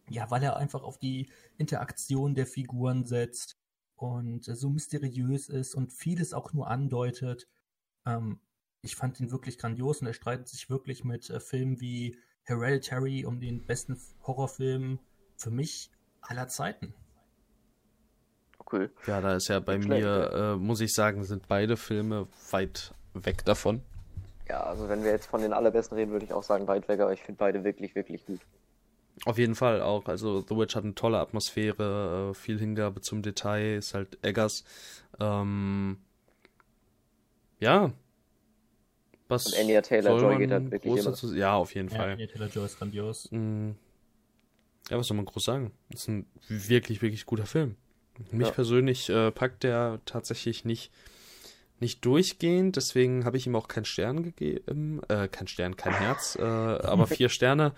ja, 0.08 0.30
weil 0.30 0.42
er 0.42 0.56
einfach 0.56 0.82
auf 0.82 0.98
die 0.98 1.30
Interaktion 1.56 2.34
der 2.34 2.46
Figuren 2.46 3.04
setzt 3.04 3.58
und 3.96 4.46
äh, 4.48 4.54
so 4.54 4.70
mysteriös 4.70 5.48
ist 5.48 5.74
und 5.74 5.92
vieles 5.92 6.32
auch 6.32 6.52
nur 6.52 6.68
andeutet. 6.68 7.48
Ähm, 8.06 8.40
ich 8.82 8.96
fand 8.96 9.18
ihn 9.20 9.30
wirklich 9.30 9.58
grandios 9.58 10.00
und 10.00 10.06
er 10.06 10.14
streitet 10.14 10.48
sich 10.48 10.70
wirklich 10.70 11.04
mit 11.04 11.28
äh, 11.30 11.40
Filmen 11.40 11.80
wie 11.80 12.16
Hereditary 12.44 13.26
um 13.26 13.40
den 13.40 13.66
besten 13.66 14.00
Horrorfilm 14.22 15.00
für 15.36 15.50
mich 15.50 15.90
aller 16.20 16.48
Zeiten. 16.48 16.94
Cool. 18.70 18.90
Ja, 19.06 19.20
da 19.20 19.36
ist 19.36 19.48
ja 19.48 19.60
bei 19.60 19.80
Schlecht, 19.80 20.02
mir, 20.02 20.30
äh, 20.32 20.56
muss 20.56 20.80
ich 20.80 20.92
sagen, 20.92 21.24
sind 21.24 21.48
beide 21.48 21.76
Filme 21.76 22.26
weit 22.50 22.92
weg 23.14 23.44
davon. 23.44 23.80
Ja, 24.48 24.62
also 24.62 24.88
wenn 24.88 25.04
wir 25.04 25.10
jetzt 25.10 25.26
von 25.26 25.40
den 25.40 25.52
allerbesten 25.52 25.96
reden, 25.96 26.12
würde 26.12 26.24
ich 26.24 26.32
auch 26.32 26.42
sagen 26.42 26.66
weit 26.68 26.88
weg, 26.88 27.00
aber 27.00 27.12
ich 27.12 27.22
finde 27.22 27.38
beide 27.38 27.64
wirklich, 27.64 27.94
wirklich 27.94 28.24
gut. 28.26 28.40
Auf 29.24 29.38
jeden 29.38 29.54
Fall 29.54 29.82
auch. 29.82 30.06
Also 30.06 30.40
The 30.40 30.56
Witch 30.56 30.76
hat 30.76 30.84
eine 30.84 30.94
tolle 30.94 31.18
Atmosphäre, 31.18 32.30
äh, 32.30 32.34
viel 32.34 32.58
Hingabe 32.58 33.00
zum 33.00 33.22
Detail, 33.22 33.76
ist 33.76 33.94
halt 33.94 34.18
Eggers. 34.22 34.64
Ähm, 35.18 35.98
ja. 37.58 37.92
Was 39.28 39.46
Und 39.46 39.60
Anya 39.60 39.82
Taylor-Joy 39.82 40.38
geht 40.38 40.50
halt 40.50 40.70
wirklich 40.70 40.96
immer. 40.96 41.12
Zu... 41.14 41.34
Ja, 41.34 41.56
auf 41.56 41.74
jeden 41.74 41.88
ja, 41.88 41.96
Fall. 41.96 42.12
Anya 42.12 42.26
Taylor-Joy 42.26 42.64
ist 42.64 42.78
grandios. 42.78 43.28
Mm. 43.30 43.70
Ja, 44.88 44.96
was 44.96 45.06
soll 45.06 45.16
man 45.16 45.26
groß 45.26 45.44
sagen? 45.44 45.72
Das 45.90 46.02
ist 46.02 46.08
ein 46.08 46.26
wirklich, 46.48 47.02
wirklich 47.02 47.26
guter 47.26 47.44
Film. 47.44 47.76
Mich 48.30 48.48
ja. 48.48 48.52
persönlich 48.52 49.08
äh, 49.08 49.30
packt 49.30 49.62
der 49.62 50.00
tatsächlich 50.04 50.64
nicht, 50.64 50.90
nicht 51.80 52.04
durchgehend, 52.04 52.76
deswegen 52.76 53.24
habe 53.24 53.36
ich 53.36 53.46
ihm 53.46 53.56
auch 53.56 53.68
keinen 53.68 53.84
Stern 53.84 54.22
gegeben. 54.22 55.00
Äh, 55.08 55.28
kein 55.28 55.46
Stern, 55.46 55.76
kein 55.76 55.94
Herz, 55.94 56.36
äh, 56.36 56.42
aber 56.42 57.06
vier 57.08 57.28
Sterne. 57.28 57.72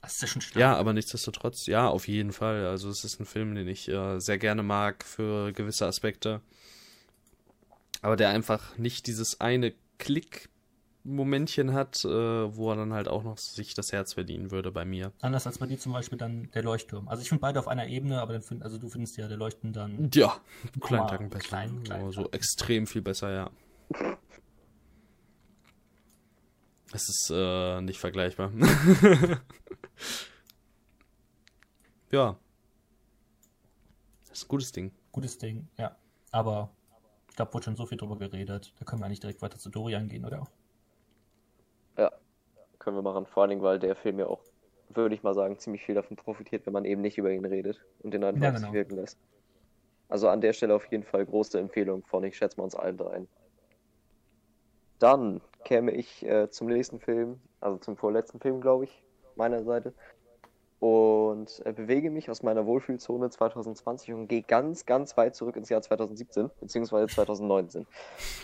Das 0.00 0.14
ist 0.14 0.22
ja 0.22 0.28
schon 0.28 0.42
stark. 0.42 0.60
Ja, 0.60 0.76
aber 0.76 0.92
nichtsdestotrotz, 0.92 1.66
ja, 1.66 1.86
auf 1.86 2.08
jeden 2.08 2.32
Fall. 2.32 2.66
Also 2.66 2.88
es 2.90 3.04
ist 3.04 3.20
ein 3.20 3.26
Film, 3.26 3.54
den 3.54 3.68
ich 3.68 3.88
äh, 3.88 4.18
sehr 4.18 4.38
gerne 4.38 4.64
mag 4.64 5.04
für 5.04 5.52
gewisse 5.52 5.86
Aspekte. 5.86 6.40
Aber 8.00 8.16
der 8.16 8.30
einfach 8.30 8.76
nicht 8.78 9.06
dieses 9.06 9.40
eine 9.40 9.72
Klick 9.98 10.48
Momentchen 11.04 11.72
hat, 11.72 12.04
äh, 12.04 12.08
wo 12.08 12.70
er 12.70 12.76
dann 12.76 12.92
halt 12.92 13.08
auch 13.08 13.24
noch 13.24 13.38
sich 13.38 13.74
das 13.74 13.92
Herz 13.92 14.14
verdienen 14.14 14.50
würde 14.50 14.70
bei 14.70 14.84
mir. 14.84 15.12
Anders 15.20 15.46
als 15.46 15.58
bei 15.58 15.66
dir 15.66 15.78
zum 15.78 15.92
Beispiel 15.92 16.18
dann 16.18 16.50
der 16.52 16.62
Leuchtturm. 16.62 17.08
Also 17.08 17.22
ich 17.22 17.28
finde 17.28 17.40
beide 17.40 17.58
auf 17.58 17.66
einer 17.68 17.86
Ebene, 17.88 18.20
aber 18.20 18.34
dann 18.34 18.42
find, 18.42 18.62
also 18.62 18.78
du 18.78 18.88
findest 18.88 19.16
ja 19.16 19.26
der 19.26 19.36
Leuchten 19.36 19.72
dann. 19.72 20.10
Ja, 20.14 20.40
einen 20.62 20.80
kleinen 20.80 21.08
Tacken 21.08 21.30
besser. 21.30 21.44
Klein, 21.44 21.82
klein, 21.82 22.12
so 22.12 22.30
extrem 22.30 22.86
viel 22.86 23.02
besser, 23.02 23.32
ja. 23.32 23.50
Es 26.92 27.08
ist 27.08 27.32
äh, 27.34 27.80
nicht 27.80 27.98
vergleichbar. 27.98 28.52
ja. 32.12 32.36
Das 34.28 34.38
ist 34.38 34.44
ein 34.44 34.48
gutes 34.48 34.72
Ding. 34.72 34.92
Gutes 35.10 35.38
Ding, 35.38 35.68
ja. 35.78 35.96
Aber 36.30 36.70
ich 37.28 37.36
glaube, 37.36 37.54
wurde 37.54 37.64
schon 37.64 37.76
so 37.76 37.86
viel 37.86 37.98
drüber 37.98 38.16
geredet. 38.18 38.72
Da 38.78 38.84
können 38.84 39.00
wir 39.00 39.06
eigentlich 39.06 39.20
direkt 39.20 39.40
weiter 39.42 39.58
zu 39.58 39.70
Dorian 39.70 40.08
gehen, 40.08 40.24
oder? 40.24 40.46
Ja, 41.96 42.10
können 42.78 42.96
wir 42.96 43.02
machen. 43.02 43.26
Vor 43.26 43.42
allen 43.42 43.50
Dingen, 43.50 43.62
weil 43.62 43.78
der 43.78 43.94
Film 43.94 44.18
ja 44.18 44.26
auch, 44.26 44.42
würde 44.88 45.14
ich 45.14 45.22
mal 45.22 45.34
sagen, 45.34 45.58
ziemlich 45.58 45.84
viel 45.84 45.94
davon 45.94 46.16
profitiert, 46.16 46.66
wenn 46.66 46.72
man 46.72 46.84
eben 46.84 47.00
nicht 47.00 47.18
über 47.18 47.30
ihn 47.30 47.44
redet 47.44 47.80
und 48.00 48.12
den 48.12 48.24
einfach 48.24 48.42
ja, 48.42 48.50
genau. 48.50 48.72
wirken 48.72 48.96
lässt. 48.96 49.18
Also 50.08 50.28
an 50.28 50.40
der 50.40 50.52
Stelle 50.52 50.74
auf 50.74 50.84
jeden 50.86 51.04
Fall 51.04 51.24
große 51.24 51.58
Empfehlung 51.58 52.04
von, 52.04 52.22
ich 52.24 52.36
schätze 52.36 52.58
mal 52.58 52.64
uns 52.64 52.74
allen 52.74 52.98
dreien. 52.98 53.28
Dann 54.98 55.40
käme 55.64 55.92
ich 55.92 56.24
äh, 56.24 56.50
zum 56.50 56.68
nächsten 56.68 57.00
Film, 57.00 57.40
also 57.60 57.78
zum 57.78 57.96
vorletzten 57.96 58.38
Film, 58.38 58.60
glaube 58.60 58.84
ich, 58.84 59.04
meiner 59.36 59.64
Seite 59.64 59.94
und 60.82 61.62
äh, 61.64 61.72
bewege 61.72 62.10
mich 62.10 62.28
aus 62.28 62.42
meiner 62.42 62.66
Wohlfühlzone 62.66 63.30
2020 63.30 64.14
und 64.14 64.26
gehe 64.26 64.42
ganz, 64.42 64.84
ganz 64.84 65.16
weit 65.16 65.36
zurück 65.36 65.54
ins 65.54 65.68
Jahr 65.68 65.80
2017 65.80 66.50
beziehungsweise 66.60 67.06
2019 67.06 67.86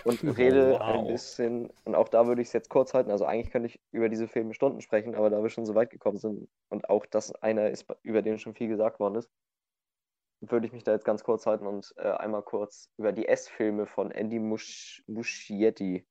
und 0.04 0.22
rede 0.38 0.74
wow. 0.74 0.80
ein 0.80 1.06
bisschen, 1.08 1.68
und 1.84 1.96
auch 1.96 2.08
da 2.08 2.28
würde 2.28 2.40
ich 2.40 2.46
es 2.46 2.52
jetzt 2.52 2.70
kurz 2.70 2.94
halten, 2.94 3.10
also 3.10 3.24
eigentlich 3.24 3.50
könnte 3.50 3.66
ich 3.66 3.80
über 3.90 4.08
diese 4.08 4.28
Filme 4.28 4.54
Stunden 4.54 4.80
sprechen, 4.82 5.16
aber 5.16 5.30
da 5.30 5.42
wir 5.42 5.50
schon 5.50 5.66
so 5.66 5.74
weit 5.74 5.90
gekommen 5.90 6.18
sind 6.18 6.48
und 6.68 6.88
auch 6.88 7.06
das 7.06 7.34
einer 7.42 7.70
ist, 7.70 7.86
über 8.04 8.22
den 8.22 8.38
schon 8.38 8.54
viel 8.54 8.68
gesagt 8.68 9.00
worden 9.00 9.16
ist, 9.16 9.28
würde 10.40 10.68
ich 10.68 10.72
mich 10.72 10.84
da 10.84 10.92
jetzt 10.92 11.04
ganz 11.04 11.24
kurz 11.24 11.44
halten 11.44 11.66
und 11.66 11.92
äh, 11.96 12.08
einmal 12.08 12.42
kurz 12.42 12.88
über 12.98 13.10
die 13.10 13.26
S-Filme 13.26 13.86
von 13.86 14.12
Andy 14.12 14.38
Musch 14.38 15.02
Muschietti 15.08 16.06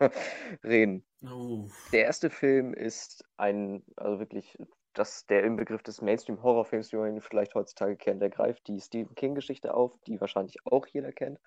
reden. 0.64 1.04
Uh. 1.22 1.68
Der 1.92 2.02
erste 2.02 2.30
Film 2.30 2.74
ist 2.74 3.24
ein, 3.36 3.84
also 3.94 4.18
wirklich 4.18 4.58
dass 4.98 5.26
der 5.26 5.44
im 5.44 5.56
Begriff 5.56 5.82
des 5.82 6.02
Mainstream-Horrorfilms, 6.02 6.92
wie 6.92 6.96
man 6.96 7.14
ihn 7.14 7.20
vielleicht 7.20 7.54
heutzutage 7.54 7.96
kennt, 7.96 8.20
der 8.22 8.30
greift 8.30 8.66
die 8.68 8.80
Stephen 8.80 9.14
King-Geschichte 9.14 9.74
auf, 9.74 9.92
die 10.06 10.20
wahrscheinlich 10.20 10.56
auch 10.64 10.86
jeder 10.86 11.12
kennt. 11.12 11.38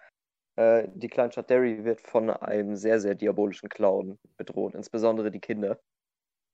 Äh, 0.55 0.87
die 0.93 1.07
Kleinstadt 1.07 1.49
Derry 1.49 1.83
wird 1.83 2.01
von 2.01 2.29
einem 2.29 2.75
sehr, 2.75 2.99
sehr 2.99 3.15
diabolischen 3.15 3.69
Clown 3.69 4.19
bedroht, 4.37 4.75
insbesondere 4.75 5.31
die 5.31 5.39
Kinder. 5.39 5.79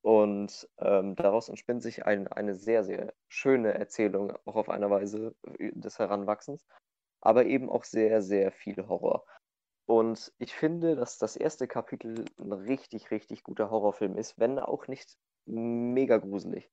Und 0.02 0.68
ähm, 0.78 1.16
daraus 1.16 1.48
entspinnt 1.48 1.82
sich 1.82 2.06
ein, 2.06 2.28
eine 2.28 2.54
sehr, 2.54 2.84
sehr 2.84 3.12
schöne 3.28 3.74
Erzählung, 3.74 4.32
auch 4.44 4.56
auf 4.56 4.68
einer 4.68 4.90
Weise 4.90 5.34
des 5.58 5.98
Heranwachsens, 5.98 6.64
aber 7.20 7.46
eben 7.46 7.68
auch 7.68 7.84
sehr, 7.84 8.22
sehr 8.22 8.52
viel 8.52 8.76
Horror. 8.88 9.24
Und 9.86 10.32
ich 10.38 10.54
finde, 10.54 10.96
dass 10.96 11.18
das 11.18 11.36
erste 11.36 11.66
Kapitel 11.66 12.24
ein 12.38 12.52
richtig, 12.52 13.10
richtig 13.10 13.42
guter 13.42 13.70
Horrorfilm 13.70 14.16
ist, 14.16 14.38
wenn 14.38 14.58
auch 14.58 14.86
nicht 14.86 15.16
mega 15.46 16.18
gruselig. 16.18 16.70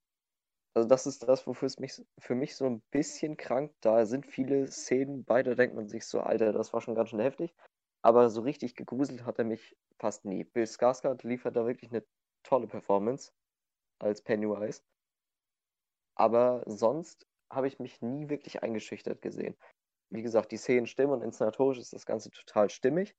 Also 0.76 0.90
das 0.90 1.06
ist 1.06 1.24
das, 1.24 1.48
wofür 1.48 1.68
es 1.68 1.80
mich 1.80 2.02
für 2.20 2.36
mich 2.36 2.58
so 2.58 2.66
ein 2.66 2.82
bisschen 2.92 3.38
krank. 3.38 3.74
Da 3.80 4.06
sind 4.06 4.26
viele 4.26 4.68
Szenen, 4.68 5.24
beide 5.24 5.56
denkt 5.56 5.74
man 5.76 5.88
sich 5.88 6.06
so, 6.06 6.20
Alter, 6.20 6.52
das 6.52 6.74
war 6.74 6.82
schon 6.82 6.96
ganz 6.96 7.10
schön 7.12 7.22
heftig. 7.22 7.56
Aber 8.02 8.30
so 8.30 8.42
richtig 8.42 8.76
gegruselt 8.76 9.26
hat 9.26 9.40
er 9.40 9.46
mich 9.46 9.78
fast 10.00 10.26
nie. 10.26 10.44
Bill 10.44 10.66
Skarsgård 10.66 11.26
liefert 11.26 11.56
da 11.56 11.66
wirklich 11.66 11.92
eine 11.92 12.06
tolle 12.44 12.68
Performance 12.68 13.32
als 14.00 14.22
Pennywise. 14.22 14.82
Aber 16.16 16.62
sonst 16.66 17.26
habe 17.50 17.68
ich 17.68 17.80
mich 17.80 18.02
nie 18.02 18.28
wirklich 18.30 18.62
eingeschüchtert 18.62 19.22
gesehen. 19.22 19.56
Wie 20.10 20.24
gesagt, 20.24 20.52
die 20.52 20.58
Szenen 20.58 20.88
stimmen 20.88 21.14
und 21.14 21.22
inszenatorisch 21.22 21.80
ist 21.80 21.94
das 21.94 22.06
Ganze 22.06 22.32
total 22.32 22.70
stimmig. 22.70 23.16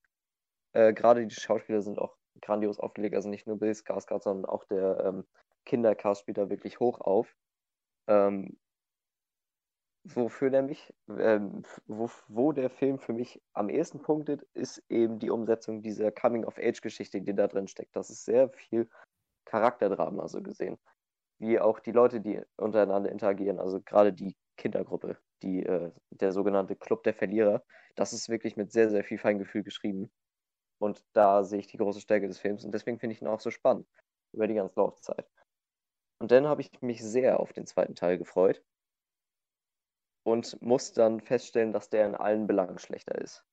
Äh, 0.75 0.93
Gerade 0.93 1.27
die 1.27 1.35
Schauspieler 1.35 1.81
sind 1.81 1.99
auch 1.99 2.17
grandios 2.43 2.79
aufgelegt. 2.79 3.15
Also 3.15 3.31
nicht 3.31 3.47
nur 3.47 3.59
Bill 3.59 3.73
Skarsgård, 3.73 4.23
sondern 4.23 4.45
auch 4.45 4.65
der 4.65 5.01
ähm, 5.07 5.25
Kindercast 5.65 6.21
spielt 6.21 6.37
da 6.37 6.51
wirklich 6.51 6.81
hoch 6.81 7.01
auf. 7.01 7.35
Ähm, 8.09 8.57
wofür 10.05 10.51
nämlich, 10.51 10.95
ähm, 11.09 11.65
wo, 11.87 12.09
wo 12.29 12.53
der 12.53 12.71
Film 12.71 12.99
für 12.99 13.13
mich 13.13 13.43
am 13.53 13.69
ehesten 13.69 14.01
punktet, 14.01 14.43
ist 14.55 14.83
eben 14.89 15.19
die 15.19 15.31
Umsetzung 15.31 15.83
dieser 15.83 16.13
Coming-of-Age-Geschichte, 16.13 17.21
die 17.21 17.35
da 17.35 17.49
drin 17.49 17.69
steckt. 17.69 17.97
Das 17.97 18.11
ist 18.11 18.25
sehr 18.25 18.49
viel 18.51 18.89
Charakterdrama 19.47 20.29
so 20.29 20.43
gesehen. 20.43 20.79
Wie 21.39 21.61
auch 21.61 21.81
die 21.81 21.93
Leute, 21.93 22.21
die 22.21 22.43
untereinander 22.57 23.11
interagieren, 23.11 23.59
also 23.61 23.81
gerade 23.83 24.13
die 24.13 24.37
Kindergruppe, 24.57 25.19
die, 25.43 25.65
äh, 25.65 25.93
der 26.11 26.33
sogenannte 26.33 26.77
Club 26.77 27.03
der 27.05 27.15
Verlierer, 27.15 27.63
das 27.97 28.13
ist 28.13 28.29
wirklich 28.29 28.57
mit 28.57 28.73
sehr, 28.73 28.91
sehr 28.91 29.05
viel 29.05 29.19
Feingefühl 29.19 29.63
geschrieben. 29.63 30.11
Und 30.79 31.05
da 31.15 31.45
sehe 31.45 31.61
ich 31.61 31.67
die 31.69 31.79
große 31.79 32.01
Stärke 32.01 32.29
des 32.29 32.39
Films 32.39 32.65
und 32.65 32.73
deswegen 32.73 32.99
finde 32.99 33.15
ich 33.15 33.23
ihn 33.23 33.29
auch 33.29 33.41
so 33.41 33.51
spannend 33.51 33.89
über 34.33 34.47
die 34.47 34.55
ganze 34.55 34.79
Laufzeit. 34.81 35.27
Und 36.19 36.31
dann 36.31 36.47
habe 36.47 36.63
ich 36.63 36.71
mich 36.81 37.03
sehr 37.03 37.41
auf 37.41 37.53
den 37.53 37.67
zweiten 37.67 37.95
Teil 37.95 38.19
gefreut 38.19 38.63
und 40.25 40.61
muss 40.63 40.93
dann 40.93 41.21
feststellen, 41.21 41.73
dass 41.73 41.91
der 41.91 42.07
in 42.07 42.15
allen 42.15 42.47
Belangen 42.47 42.79
schlechter 42.79 43.17
ist. 43.17 43.45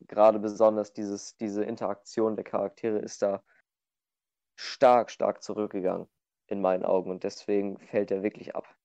Gerade 0.00 0.38
besonders 0.40 0.92
dieses, 0.92 1.36
diese 1.36 1.64
Interaktion 1.64 2.34
der 2.36 2.44
Charaktere 2.44 2.98
ist 2.98 3.22
da 3.22 3.42
stark, 4.56 5.10
stark 5.10 5.42
zurückgegangen 5.42 6.08
in 6.48 6.60
meinen 6.60 6.84
Augen 6.84 7.10
und 7.10 7.22
deswegen 7.22 7.78
fällt 7.78 8.10
er 8.10 8.22
wirklich 8.22 8.54
ab. 8.56 8.76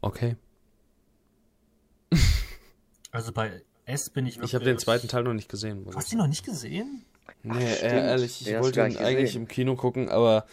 Okay. 0.00 0.36
Also 3.10 3.32
bei 3.32 3.62
S 3.84 4.10
bin 4.10 4.26
ich 4.26 4.36
wirklich. 4.36 4.50
Ich 4.50 4.54
habe 4.54 4.64
den 4.64 4.78
zweiten 4.78 5.08
Teil 5.08 5.24
noch 5.24 5.32
nicht 5.34 5.48
gesehen. 5.48 5.86
Hast 5.94 6.10
du 6.10 6.16
ihn 6.16 6.18
noch 6.18 6.26
nicht 6.26 6.44
gesehen? 6.44 7.04
Nee, 7.42 7.54
Ach, 7.54 7.82
ehrlich, 7.82 8.46
ich 8.46 8.58
wollte 8.58 8.86
ihn 8.86 8.96
eigentlich 8.96 9.36
im 9.36 9.48
Kino 9.48 9.76
gucken, 9.76 10.08
aber 10.08 10.46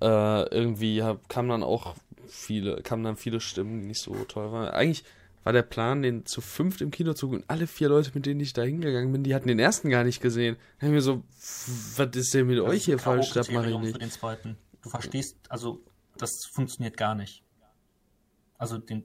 äh, 0.00 0.48
irgendwie 0.54 1.02
hab, 1.02 1.28
kam 1.28 1.48
dann 1.48 1.62
auch 1.62 1.94
viele, 2.28 2.82
kamen 2.82 3.04
dann 3.04 3.16
viele 3.16 3.40
Stimmen, 3.40 3.80
die 3.80 3.86
nicht 3.86 4.00
so 4.00 4.14
toll 4.24 4.52
waren. 4.52 4.68
Eigentlich 4.68 5.04
war 5.44 5.52
der 5.52 5.62
Plan, 5.62 6.02
den 6.02 6.26
zu 6.26 6.40
fünft 6.40 6.80
im 6.80 6.90
Kino 6.90 7.14
zu 7.14 7.26
gucken. 7.26 7.42
Und 7.42 7.50
alle 7.50 7.66
vier 7.68 7.88
Leute, 7.88 8.10
mit 8.14 8.26
denen 8.26 8.40
ich 8.40 8.52
da 8.52 8.62
hingegangen 8.62 9.12
bin, 9.12 9.22
die 9.22 9.34
hatten 9.34 9.48
den 9.48 9.60
ersten 9.60 9.90
gar 9.90 10.02
nicht 10.02 10.20
gesehen. 10.20 10.56
Da 10.80 10.86
ich 10.86 10.92
mir 10.92 11.00
so, 11.00 11.22
was 11.96 12.16
ist 12.16 12.34
denn 12.34 12.48
mit 12.48 12.58
das 12.58 12.66
euch 12.66 12.84
hier 12.84 12.98
falsch? 12.98 13.32
Das 13.32 13.50
mache 13.50 13.70
ich 13.70 13.78
nicht. 13.78 13.92
Für 13.92 13.98
den 14.00 14.10
zweiten. 14.10 14.56
Du 14.82 14.90
verstehst, 14.90 15.36
also 15.48 15.80
das 16.18 16.44
funktioniert 16.46 16.96
gar 16.96 17.14
nicht. 17.14 17.44
Also 18.58 18.78
den, 18.78 19.04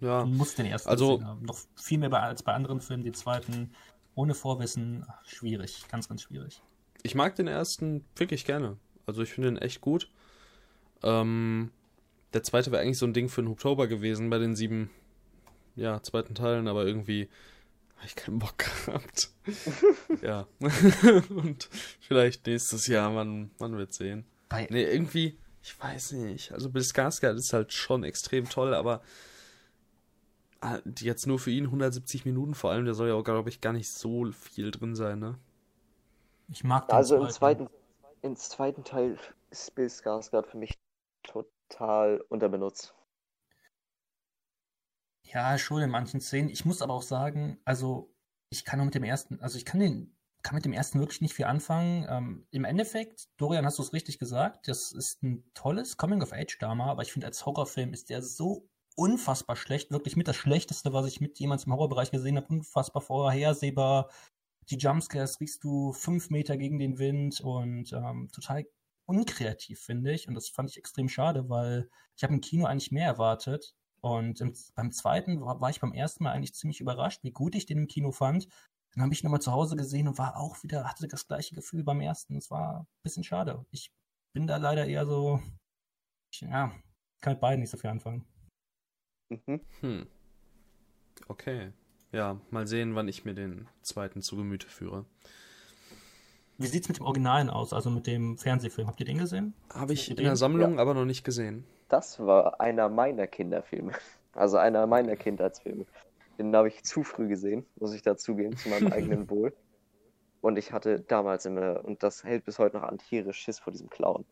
ja. 0.00 0.22
du 0.22 0.28
musst 0.28 0.58
den 0.58 0.66
ersten 0.66 0.88
also, 0.88 1.18
gesehen 1.18 1.28
haben. 1.28 1.44
Noch 1.44 1.58
viel 1.76 1.98
mehr 1.98 2.08
bei, 2.08 2.20
als 2.20 2.42
bei 2.42 2.54
anderen 2.54 2.80
Filmen. 2.80 3.04
Den 3.04 3.14
zweiten 3.14 3.72
ohne 4.14 4.34
Vorwissen, 4.34 5.06
schwierig, 5.24 5.84
ganz, 5.88 6.08
ganz 6.08 6.22
schwierig 6.22 6.62
ich 7.02 7.14
mag 7.14 7.34
den 7.34 7.46
ersten 7.48 8.04
wirklich 8.16 8.44
gerne. 8.44 8.76
Also 9.06 9.22
ich 9.22 9.32
finde 9.32 9.50
den 9.50 9.58
echt 9.58 9.80
gut. 9.80 10.10
Ähm, 11.02 11.72
der 12.32 12.42
zweite 12.42 12.70
wäre 12.70 12.82
eigentlich 12.82 12.98
so 12.98 13.06
ein 13.06 13.12
Ding 13.12 13.28
für 13.28 13.42
den 13.42 13.50
Oktober 13.50 13.88
gewesen 13.88 14.30
bei 14.30 14.38
den 14.38 14.54
sieben, 14.54 14.90
ja, 15.74 16.02
zweiten 16.02 16.34
Teilen, 16.34 16.68
aber 16.68 16.86
irgendwie 16.86 17.28
habe 17.96 18.06
ich 18.06 18.14
keinen 18.14 18.38
Bock 18.38 18.58
gehabt. 18.86 19.30
ja. 20.22 20.46
Und 21.30 21.68
vielleicht 22.00 22.46
nächstes 22.46 22.86
Jahr, 22.86 23.10
man, 23.10 23.50
man 23.58 23.76
wird 23.76 23.92
sehen. 23.92 24.24
Bei, 24.48 24.68
Nee, 24.70 24.84
irgendwie, 24.84 25.38
ich 25.62 25.78
weiß 25.80 26.12
nicht. 26.12 26.52
Also 26.52 26.70
Bill 26.70 26.82
Skarsgård 26.82 27.36
ist 27.36 27.52
halt 27.52 27.72
schon 27.72 28.04
extrem 28.04 28.48
toll, 28.48 28.74
aber 28.74 29.02
jetzt 30.98 31.26
nur 31.26 31.38
für 31.38 31.50
ihn 31.50 31.64
170 31.64 32.24
Minuten 32.24 32.54
vor 32.54 32.70
allem, 32.70 32.84
der 32.84 32.94
soll 32.94 33.08
ja 33.08 33.14
auch, 33.14 33.24
glaube 33.24 33.48
ich, 33.48 33.60
gar 33.60 33.72
nicht 33.72 33.88
so 33.90 34.30
viel 34.32 34.70
drin 34.70 34.94
sein, 34.94 35.18
ne? 35.18 35.38
ich 36.52 36.64
mag 36.64 36.88
den 36.88 36.94
Also 36.94 37.16
im 37.16 37.30
zweiten, 37.30 37.68
im 38.20 38.36
zweiten 38.36 38.84
Teil 38.84 39.18
ist 39.50 39.74
Bill 39.74 39.86
Skarsgård 39.86 40.46
für 40.46 40.58
mich 40.58 40.78
total 41.22 42.20
unterbenutzt. 42.28 42.94
Ja, 45.24 45.56
schon 45.56 45.82
in 45.82 45.90
manchen 45.90 46.20
Szenen. 46.20 46.50
Ich 46.50 46.64
muss 46.64 46.82
aber 46.82 46.92
auch 46.92 47.02
sagen, 47.02 47.58
also 47.64 48.12
ich 48.50 48.64
kann 48.64 48.78
nur 48.78 48.86
mit 48.86 48.94
dem 48.94 49.04
ersten, 49.04 49.40
also 49.40 49.56
ich 49.56 49.64
kann 49.64 49.80
den, 49.80 50.14
kann 50.42 50.54
mit 50.54 50.64
dem 50.64 50.72
ersten 50.72 50.98
wirklich 50.98 51.22
nicht 51.22 51.34
viel 51.34 51.46
anfangen. 51.46 52.06
Ähm, 52.08 52.46
Im 52.50 52.64
Endeffekt, 52.64 53.28
Dorian, 53.38 53.64
hast 53.64 53.78
du 53.78 53.82
es 53.82 53.94
richtig 53.94 54.18
gesagt, 54.18 54.68
das 54.68 54.92
ist 54.92 55.22
ein 55.22 55.44
tolles 55.54 55.96
Coming-of-Age-Drama, 55.96 56.90
aber 56.90 57.02
ich 57.02 57.12
finde, 57.12 57.28
als 57.28 57.46
Horrorfilm 57.46 57.94
ist 57.94 58.10
der 58.10 58.22
so 58.22 58.68
unfassbar 58.96 59.56
schlecht, 59.56 59.90
wirklich 59.90 60.16
mit 60.16 60.28
das 60.28 60.36
Schlechteste, 60.36 60.92
was 60.92 61.06
ich 61.06 61.20
mit 61.20 61.38
jemals 61.38 61.64
im 61.64 61.72
Horrorbereich 61.72 62.10
gesehen 62.10 62.36
habe, 62.36 62.48
unfassbar 62.48 63.02
vorhersehbar. 63.02 64.10
Die 64.70 64.76
Jumpscares 64.76 65.40
riechst 65.40 65.64
du 65.64 65.92
fünf 65.92 66.30
Meter 66.30 66.56
gegen 66.56 66.78
den 66.78 66.98
Wind 66.98 67.40
und 67.40 67.92
ähm, 67.92 68.28
total 68.32 68.64
unkreativ, 69.06 69.80
finde 69.80 70.12
ich. 70.12 70.28
Und 70.28 70.34
das 70.34 70.48
fand 70.48 70.70
ich 70.70 70.78
extrem 70.78 71.08
schade, 71.08 71.48
weil 71.48 71.88
ich 72.16 72.22
habe 72.22 72.34
im 72.34 72.40
Kino 72.40 72.66
eigentlich 72.66 72.92
mehr 72.92 73.06
erwartet. 73.06 73.74
Und 74.00 74.40
im, 74.40 74.54
beim 74.74 74.92
zweiten 74.92 75.40
war, 75.40 75.60
war 75.60 75.70
ich 75.70 75.80
beim 75.80 75.92
ersten 75.92 76.24
Mal 76.24 76.32
eigentlich 76.32 76.54
ziemlich 76.54 76.80
überrascht, 76.80 77.22
wie 77.22 77.32
gut 77.32 77.54
ich 77.54 77.66
den 77.66 77.78
im 77.78 77.88
Kino 77.88 78.12
fand. 78.12 78.48
Dann 78.94 79.04
habe 79.04 79.14
ich 79.14 79.22
nochmal 79.24 79.40
zu 79.40 79.52
Hause 79.52 79.76
gesehen 79.76 80.08
und 80.08 80.18
war 80.18 80.36
auch 80.36 80.62
wieder, 80.62 80.84
hatte 80.84 81.08
das 81.08 81.26
gleiche 81.26 81.54
Gefühl 81.54 81.82
beim 81.84 82.00
ersten. 82.00 82.36
Es 82.36 82.50
war 82.50 82.80
ein 82.80 82.86
bisschen 83.02 83.24
schade. 83.24 83.64
Ich 83.70 83.92
bin 84.34 84.46
da 84.46 84.56
leider 84.58 84.86
eher 84.86 85.06
so, 85.06 85.40
ja, 86.40 86.72
kann 87.20 87.34
mit 87.34 87.40
beiden 87.40 87.60
nicht 87.60 87.70
so 87.70 87.78
viel 87.78 87.90
anfangen. 87.90 88.26
Mhm. 89.32 89.60
Hm. 89.80 90.06
Okay. 91.28 91.72
Ja, 92.12 92.38
mal 92.50 92.66
sehen, 92.66 92.94
wann 92.94 93.08
ich 93.08 93.24
mir 93.24 93.34
den 93.34 93.68
zweiten 93.80 94.20
zu 94.20 94.36
Gemüte 94.36 94.68
führe. 94.68 95.06
Wie 96.58 96.66
sieht's 96.66 96.88
mit 96.88 96.98
dem 96.98 97.06
Originalen 97.06 97.48
aus, 97.48 97.72
also 97.72 97.90
mit 97.90 98.06
dem 98.06 98.36
Fernsehfilm? 98.36 98.86
Habt 98.86 99.00
ihr 99.00 99.06
den 99.06 99.18
gesehen? 99.18 99.54
Habe 99.72 99.94
ich 99.94 100.10
in 100.10 100.16
Den? 100.16 100.26
der 100.26 100.36
Sammlung, 100.36 100.78
aber 100.78 100.92
noch 100.94 101.06
nicht 101.06 101.24
gesehen. 101.24 101.64
Das 101.88 102.20
war 102.20 102.60
einer 102.60 102.88
meiner 102.88 103.26
Kinderfilme. 103.26 103.92
Also 104.34 104.56
einer 104.56 104.86
meiner 104.86 105.14
Kindheitsfilme. 105.14 105.84
Den 106.38 106.56
habe 106.56 106.68
ich 106.68 106.82
zu 106.84 107.02
früh 107.04 107.28
gesehen, 107.28 107.66
muss 107.76 107.92
ich 107.92 108.00
dazugeben, 108.00 108.56
zu 108.56 108.70
meinem 108.70 108.90
eigenen 108.90 109.28
Wohl. 109.28 109.52
Und 110.40 110.56
ich 110.56 110.72
hatte 110.72 111.00
damals 111.00 111.44
immer, 111.44 111.84
und 111.84 112.02
das 112.02 112.24
hält 112.24 112.46
bis 112.46 112.58
heute 112.58 112.78
noch 112.78 112.84
an, 112.84 112.96
tierisch 112.96 113.36
Schiss 113.36 113.58
vor 113.58 113.74
diesem 113.74 113.90
Clown. 113.90 114.24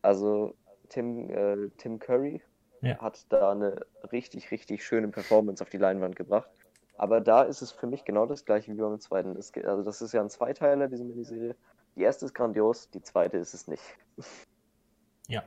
Also 0.00 0.54
Tim, 0.88 1.28
äh, 1.28 1.68
Tim 1.76 1.98
Curry 1.98 2.40
Ja. 2.80 2.98
hat 2.98 3.26
da 3.30 3.52
eine 3.52 3.84
richtig, 4.12 4.50
richtig 4.50 4.84
schöne 4.84 5.08
Performance 5.08 5.62
auf 5.62 5.70
die 5.70 5.78
Leinwand 5.78 6.16
gebracht. 6.16 6.48
Aber 6.96 7.20
da 7.20 7.42
ist 7.42 7.62
es 7.62 7.70
für 7.72 7.86
mich 7.86 8.04
genau 8.04 8.26
das 8.26 8.44
gleiche 8.44 8.72
wie 8.72 8.80
beim 8.80 8.98
zweiten. 9.00 9.34
Geht- 9.52 9.66
also 9.66 9.82
das 9.82 10.02
ist 10.02 10.12
ja 10.12 10.20
ein 10.20 10.30
Zweiteiler, 10.30 10.88
diese 10.88 11.04
Miniserie. 11.04 11.56
Die 11.96 12.02
erste 12.02 12.24
ist 12.26 12.34
grandios, 12.34 12.90
die 12.90 13.02
zweite 13.02 13.38
ist 13.38 13.54
es 13.54 13.66
nicht. 13.68 13.82
Ja, 15.30 15.42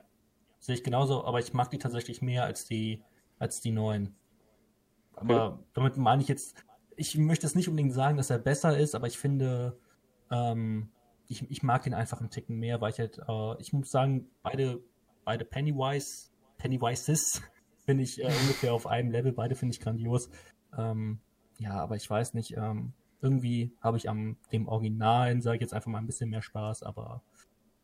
sehe 0.60 0.76
ich 0.76 0.84
genauso, 0.84 1.26
aber 1.26 1.40
ich 1.40 1.54
mag 1.54 1.72
die 1.72 1.80
tatsächlich 1.80 2.22
mehr 2.22 2.44
als 2.44 2.66
die, 2.66 3.02
als 3.40 3.62
die 3.62 3.72
neuen. 3.72 4.16
Aber 5.16 5.60
damit 5.74 5.98
meine 5.98 6.22
ich 6.22 6.28
jetzt, 6.28 6.64
ich 6.96 7.18
möchte 7.18 7.48
es 7.48 7.56
nicht 7.56 7.68
unbedingt 7.68 7.94
sagen, 7.94 8.16
dass 8.18 8.30
er 8.30 8.38
besser 8.38 8.78
ist, 8.78 8.94
aber 8.94 9.08
ich 9.08 9.18
finde, 9.18 9.76
ähm, 10.30 10.92
ich, 11.28 11.50
ich 11.50 11.64
mag 11.64 11.88
ihn 11.88 11.96
einfach 11.96 12.20
einen 12.20 12.30
Ticken 12.30 12.58
mehr, 12.60 12.80
weil 12.80 12.92
ich 12.92 13.00
halt, 13.00 13.20
äh, 13.28 13.60
ich 13.60 13.74
muss 13.74 13.90
sagen, 13.90 14.30
beide, 14.44 14.84
beide 15.26 15.46
Pennywise, 15.46 16.31
Pennywises 16.62 17.42
finde 17.86 18.04
ich 18.04 18.22
äh, 18.22 18.26
ungefähr 18.26 18.74
auf 18.74 18.88
einem 18.88 19.12
Level, 19.12 19.34
beide 19.34 19.56
finde 19.56 19.74
ich 19.74 19.82
grandios. 19.82 20.30
Ähm, 20.78 21.20
ja, 21.58 21.74
aber 21.74 21.96
ich 21.96 22.10
weiß 22.10 22.34
nicht, 22.34 22.56
ähm, 22.56 22.94
irgendwie 23.22 23.72
habe 23.82 23.98
ich 23.98 24.10
am 24.10 24.38
dem 24.52 24.68
Originalen, 24.68 25.42
sage 25.42 25.58
ich 25.58 25.62
jetzt 25.62 25.74
einfach 25.74 25.92
mal 25.92 26.00
ein 26.00 26.08
bisschen 26.08 26.30
mehr 26.30 26.42
Spaß, 26.42 26.84
aber 26.84 27.22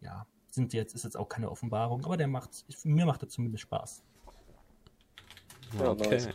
ja, 0.02 0.26
sind 0.50 0.74
jetzt, 0.74 0.96
ist 0.96 1.04
jetzt 1.04 1.18
auch 1.18 1.30
keine 1.30 1.50
Offenbarung, 1.52 2.06
aber 2.06 2.18
der 2.18 2.28
macht, 2.28 2.66
ich, 2.68 2.84
mir 2.86 3.06
macht 3.06 3.22
er 3.24 3.30
zumindest 3.30 3.64
Spaß. 3.64 4.04
Okay. 5.80 6.30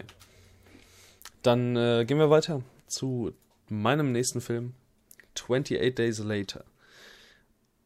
Dann 1.42 1.76
äh, 1.76 2.04
gehen 2.06 2.18
wir 2.18 2.30
weiter 2.30 2.62
zu 2.86 3.32
meinem 3.68 4.12
nächsten 4.12 4.40
Film, 4.40 4.74
28 5.34 5.94
Days 5.94 6.18
Later. 6.18 6.64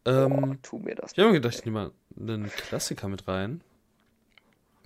Ähm, 0.04 0.40
Boah, 0.40 0.56
tu 0.62 0.78
mir 0.78 0.94
das. 0.94 1.12
ich 1.12 1.18
habe 1.18 1.28
mir 1.28 1.40
gedacht, 1.40 1.54
ich 1.54 1.64
nehme 1.64 1.92
mal 2.16 2.32
einen 2.32 2.48
Klassiker 2.48 3.08
mit 3.08 3.26
rein. 3.28 3.62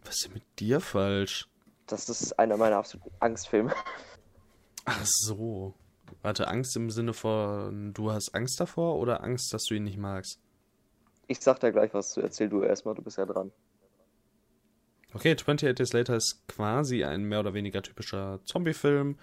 Was 0.04 0.16
ist 0.16 0.26
denn 0.26 0.34
mit 0.34 0.44
dir 0.58 0.80
falsch? 0.80 1.48
Das 1.86 2.08
ist 2.08 2.38
einer 2.38 2.56
meiner 2.56 2.76
absoluten 2.76 3.14
Angstfilme. 3.20 3.74
Ach 4.84 5.04
so. 5.04 5.74
Warte, 6.22 6.48
Angst 6.48 6.76
im 6.76 6.90
Sinne 6.90 7.12
von, 7.12 7.92
du 7.92 8.10
hast 8.10 8.34
Angst 8.34 8.60
davor 8.60 8.96
oder 8.96 9.22
Angst, 9.22 9.52
dass 9.52 9.64
du 9.64 9.74
ihn 9.74 9.84
nicht 9.84 9.98
magst? 9.98 10.40
Ich 11.26 11.40
sag 11.40 11.60
da 11.60 11.70
gleich 11.70 11.94
was 11.94 12.10
zu. 12.10 12.20
Erzähl 12.20 12.48
du 12.48 12.62
erstmal, 12.62 12.94
du 12.94 13.02
bist 13.02 13.18
ja 13.18 13.26
dran. 13.26 13.52
Okay, 15.12 15.32
28 15.32 15.74
Days 15.74 15.92
Later 15.92 16.16
ist 16.16 16.46
quasi 16.46 17.04
ein 17.04 17.24
mehr 17.24 17.40
oder 17.40 17.54
weniger 17.54 17.82
typischer 17.82 18.40
Zombie-Film. 18.44 19.16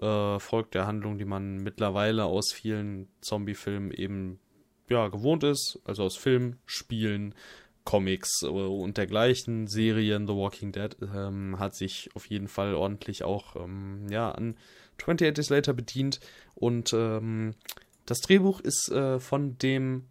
Äh, 0.00 0.38
folgt 0.38 0.74
der 0.74 0.86
Handlung, 0.86 1.18
die 1.18 1.24
man 1.24 1.56
mittlerweile 1.56 2.24
aus 2.24 2.52
vielen 2.52 3.08
Zombie-Filmen 3.20 3.90
eben 3.90 4.38
ja, 4.88 5.08
gewohnt 5.08 5.44
ist. 5.44 5.80
Also 5.84 6.04
aus 6.04 6.16
Filmen, 6.16 6.58
Spielen, 6.66 7.34
Comics 7.90 8.42
äh, 8.44 8.46
und 8.46 8.98
dergleichen, 8.98 9.66
Serien, 9.66 10.28
The 10.28 10.34
Walking 10.34 10.70
Dead, 10.70 10.96
ähm, 11.12 11.58
hat 11.58 11.74
sich 11.74 12.08
auf 12.14 12.26
jeden 12.26 12.46
Fall 12.46 12.74
ordentlich 12.74 13.24
auch 13.24 13.56
ähm, 13.56 14.06
ja, 14.08 14.30
an 14.30 14.56
28 14.98 15.34
Days 15.34 15.50
Later 15.50 15.72
bedient. 15.72 16.20
Und 16.54 16.92
ähm, 16.92 17.56
das 18.06 18.20
Drehbuch 18.20 18.60
ist 18.60 18.92
äh, 18.92 19.18
von 19.18 19.58
dem 19.58 20.06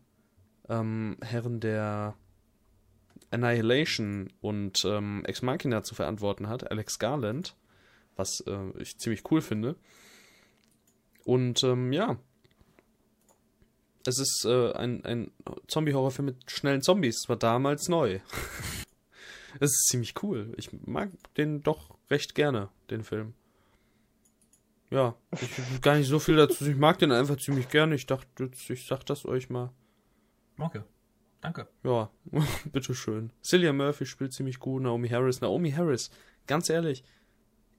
ähm, 0.68 1.16
Herren 1.22 1.62
der 1.62 2.16
Annihilation 3.32 4.34
und 4.42 4.84
ähm, 4.84 5.24
Ex 5.26 5.42
Machina 5.42 5.82
zu 5.82 5.96
verantworten 5.96 6.50
hat, 6.50 6.70
Alex 6.70 7.00
Garland, 7.00 7.56
was 8.18 8.42
äh, 8.42 8.78
ich 8.78 8.98
ziemlich 8.98 9.24
cool 9.32 9.40
finde. 9.40 9.78
Und 11.24 11.64
ähm, 11.64 11.94
ja, 11.94 12.18
es 14.10 14.20
ist 14.20 14.46
äh, 14.46 14.72
ein, 14.74 15.04
ein 15.06 15.32
Zombie-Horrorfilm 15.68 16.26
mit 16.26 16.52
schnellen 16.52 16.82
Zombies. 16.82 17.22
Es 17.24 17.30
war 17.30 17.38
damals 17.38 17.88
neu. 17.88 18.20
Es 19.60 19.72
ist 19.72 19.88
ziemlich 19.88 20.14
cool. 20.22 20.54
Ich 20.58 20.70
mag 20.86 21.10
den 21.36 21.64
doch 21.64 21.98
recht 22.12 22.36
gerne, 22.36 22.70
den 22.92 23.04
Film. 23.04 23.34
Ja, 24.92 25.16
ich, 25.42 25.82
gar 25.82 25.98
nicht 25.98 26.08
so 26.08 26.20
viel 26.20 26.36
dazu. 26.36 26.66
Ich 26.68 26.78
mag 26.78 27.00
den 27.00 27.12
einfach 27.12 27.36
ziemlich 27.38 27.68
gerne. 27.68 27.96
Ich 27.96 28.06
dachte, 28.06 28.52
ich 28.70 28.86
sag 28.86 29.06
das 29.06 29.26
euch 29.26 29.50
mal. 29.50 29.72
Okay, 30.58 30.82
danke. 31.42 31.68
Ja, 31.84 32.10
bitteschön. 32.72 33.32
Cillian 33.44 33.76
Murphy 33.76 34.06
spielt 34.06 34.34
ziemlich 34.34 34.60
gut, 34.60 34.84
Naomi 34.84 35.10
Harris. 35.10 35.42
Naomi 35.42 35.72
Harris, 35.72 36.12
ganz 36.48 36.70
ehrlich, 36.70 37.04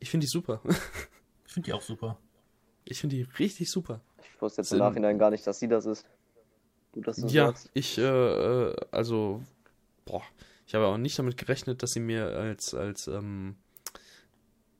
ich 0.00 0.10
finde 0.10 0.26
die 0.26 0.30
super. 0.30 0.60
Ich 1.46 1.54
finde 1.54 1.66
die 1.66 1.72
auch 1.72 1.82
super. 1.82 2.16
Ich 2.84 3.00
finde 3.00 3.16
die 3.16 3.22
richtig 3.22 3.72
super. 3.72 4.00
Ich 4.22 4.40
wusste 4.40 4.62
jetzt 4.62 4.70
im 4.72 4.78
Nachhinein 4.78 5.18
gar 5.18 5.30
nicht, 5.30 5.44
dass 5.48 5.58
sie 5.58 5.66
das 5.66 5.84
ist. 5.84 6.06
Gut, 6.92 7.06
dass 7.06 7.16
du 7.16 7.26
Ja, 7.28 7.46
sagst. 7.48 7.70
ich, 7.74 7.98
äh, 7.98 8.02
äh, 8.02 8.76
also, 8.90 9.42
boah, 10.04 10.22
ich 10.66 10.74
habe 10.74 10.86
auch 10.86 10.96
nicht 10.98 11.18
damit 11.18 11.36
gerechnet, 11.36 11.82
dass 11.82 11.90
sie 11.90 12.00
mir 12.00 12.26
als, 12.36 12.74
als, 12.74 13.06
ähm, 13.06 13.56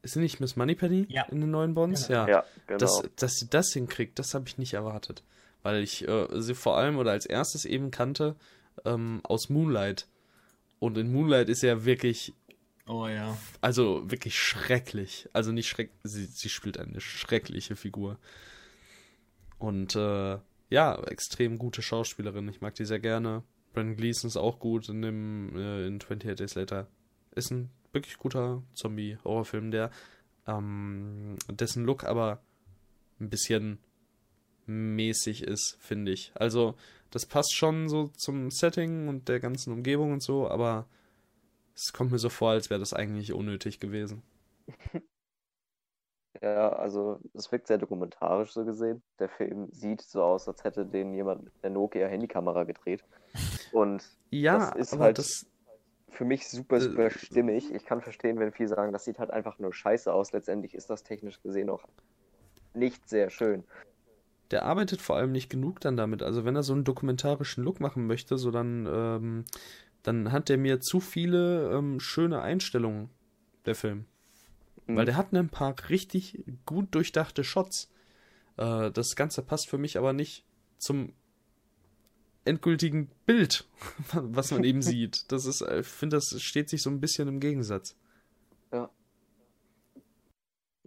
ist 0.03 0.15
sie 0.15 0.21
nicht 0.21 0.41
Miss 0.41 0.57
Moneypenny 0.57 1.07
Ja. 1.09 1.25
in 1.31 1.41
den 1.41 1.51
neuen 1.51 1.75
Bonds? 1.75 2.09
Genau. 2.09 2.21
Ja. 2.23 2.29
Ja, 2.29 2.45
genau. 2.67 2.79
dass, 2.79 3.03
dass 3.17 3.35
sie 3.37 3.49
das 3.49 3.73
hinkriegt, 3.73 4.19
das 4.19 4.35
habe 4.35 4.49
ich 4.49 4.59
nicht 4.59 4.75
erwartet. 4.75 5.23
Weil 5.63 5.83
ich 5.83 6.09
äh, 6.09 6.27
sie 6.41 6.55
vor 6.55 6.79
allem 6.79 6.97
oder 6.97 7.11
als 7.11 7.27
erstes 7.27 7.65
eben 7.67 7.91
kannte 7.91 8.35
ähm, 8.87 9.21
aus 9.25 9.51
Moonlight. 9.51 10.09
Und 10.79 10.97
in 10.97 11.13
Moonlight 11.13 11.49
ist 11.51 11.63
ja 11.63 11.85
wirklich 11.85 12.33
Oh 12.87 13.07
ja. 13.07 13.37
Also 13.61 14.11
wirklich 14.11 14.37
schrecklich. 14.39 15.29
Also 15.35 15.53
nicht 15.53 15.69
schreck. 15.69 15.91
Sie, 16.03 16.25
sie 16.25 16.49
spielt 16.49 16.79
eine 16.79 17.01
schreckliche 17.01 17.77
Figur. 17.77 18.19
Und 19.59 19.95
äh, 19.95 20.39
ja, 20.71 20.99
extrem 21.05 21.59
gute 21.59 21.83
Schauspielerin. 21.83 22.49
Ich 22.49 22.61
mag 22.61 22.75
die 22.75 22.85
sehr 22.85 23.01
gerne. 23.01 23.43
Brandon 23.73 23.97
Gleeson 23.97 24.29
ist 24.29 24.37
auch 24.37 24.59
gut 24.59 24.89
in 24.89 25.03
dem 25.03 25.57
äh, 25.57 25.87
in 25.87 25.97
28 25.97 26.37
Days 26.37 26.55
Later. 26.55 26.87
Ist 27.33 27.51
ein 27.51 27.71
wirklich 27.93 28.19
guter 28.19 28.63
Zombie-Horrorfilm, 28.75 29.71
der 29.71 29.91
ähm, 30.47 31.37
dessen 31.49 31.85
Look 31.85 32.05
aber 32.05 32.41
ein 33.21 33.31
bisschen 33.31 33.79
mäßig 34.67 35.43
ist, 35.43 35.77
finde 35.81 36.13
ich. 36.13 36.33
Also 36.35 36.77
das 37.11 37.27
passt 37.27 37.55
schon 37.55 37.89
so 37.89 38.09
zum 38.09 38.51
Setting 38.51 39.09
und 39.09 39.29
der 39.29 39.41
ganzen 39.41 39.73
Umgebung 39.73 40.13
und 40.13 40.23
so, 40.23 40.49
aber 40.49 40.87
es 41.75 41.93
kommt 41.93 42.13
mir 42.13 42.19
so 42.19 42.29
vor, 42.29 42.51
als 42.51 42.71
wäre 42.71 42.81
das 42.81 42.95
eigentlich 42.95 43.33
unnötig 43.33 43.81
gewesen. 43.81 44.23
Ja, 46.43 46.71
also 46.71 47.21
es 47.35 47.53
wirkt 47.53 47.67
sehr 47.67 47.79
dokumentarisch 47.79 48.53
so 48.53 48.65
gesehen. 48.65 49.03
Der 49.19 49.29
Film 49.29 49.69
sieht 49.73 50.01
so 50.01 50.23
aus, 50.23 50.49
als 50.49 50.65
hätte 50.65 50.87
den 50.87 51.13
jemand 51.13 51.45
mit 51.45 51.53
der 51.63 51.71
Nokia 51.71 52.07
Handykamera 52.07 52.65
gedreht. 52.65 53.05
Und 53.73 54.03
Ja, 54.31 54.71
das 54.71 54.93
ist 54.93 54.99
halt 54.99 55.19
das, 55.19 55.47
für 56.09 56.25
mich 56.25 56.49
super, 56.49 56.77
Äh, 56.77 56.81
super 56.81 57.11
stimmig. 57.11 57.73
Ich 57.75 57.85
kann 57.85 58.01
verstehen, 58.01 58.39
wenn 58.39 58.53
viele 58.53 58.69
sagen, 58.69 58.93
das 58.93 59.05
sieht 59.05 59.19
halt 59.19 59.31
einfach 59.31 59.59
nur 59.59 59.73
scheiße 59.75 60.13
aus. 60.13 60.33
Letztendlich 60.33 60.75
ist 60.75 60.89
das 60.91 61.03
technisch 61.03 61.43
gesehen 61.43 61.69
auch 61.71 61.83
nicht 62.75 63.09
sehr 63.09 63.31
schön. 63.31 63.65
der 64.51 64.65
arbeitet 64.65 65.01
vor 65.01 65.17
allem 65.17 65.33
nicht 65.33 65.51
genug 65.51 65.81
dann 65.81 65.97
damit. 65.97 66.23
Also 66.23 66.45
wenn 66.45 66.57
er 66.57 66.63
so 66.63 66.73
einen 66.73 66.85
dokumentarischen 66.85 67.63
Look 67.65 67.81
machen 67.81 68.07
möchte, 68.07 68.37
so 68.39 68.51
dann, 68.51 68.87
ähm, 68.91 69.45
dann 70.03 70.33
hat 70.33 70.49
der 70.49 70.59
mir 70.59 70.81
zu 70.81 71.01
viele 71.01 71.71
ähm, 71.73 72.01
schöne 72.01 72.41
Einstellungen, 72.43 73.11
der 73.67 73.75
Film. 73.75 74.07
Mhm. 74.93 74.97
Weil 74.97 75.05
der 75.07 75.17
hat 75.17 75.33
ein 75.33 75.49
paar 75.49 75.75
richtig 75.89 76.45
gut 76.67 76.95
durchdachte 76.95 77.45
Shots. 77.45 77.91
Äh, 78.57 78.91
das 78.91 79.17
Ganze 79.17 79.43
passt 79.43 79.69
für 79.69 79.79
mich 79.79 79.99
aber 79.99 80.13
nicht 80.13 80.45
zum 80.79 81.13
endgültigen 82.45 83.11
Bild, 83.27 83.69
was 84.13 84.51
man 84.51 84.65
eben 84.65 84.83
sieht. 84.83 85.31
Das 85.33 85.47
ist, 85.47 85.61
äh, 85.61 85.81
ich 85.81 85.87
finde, 85.87 86.17
das 86.17 86.41
steht 86.41 86.69
sich 86.69 86.83
so 86.83 86.91
ein 86.91 87.01
bisschen 87.01 87.29
im 87.29 87.41
Gegensatz. 87.41 87.97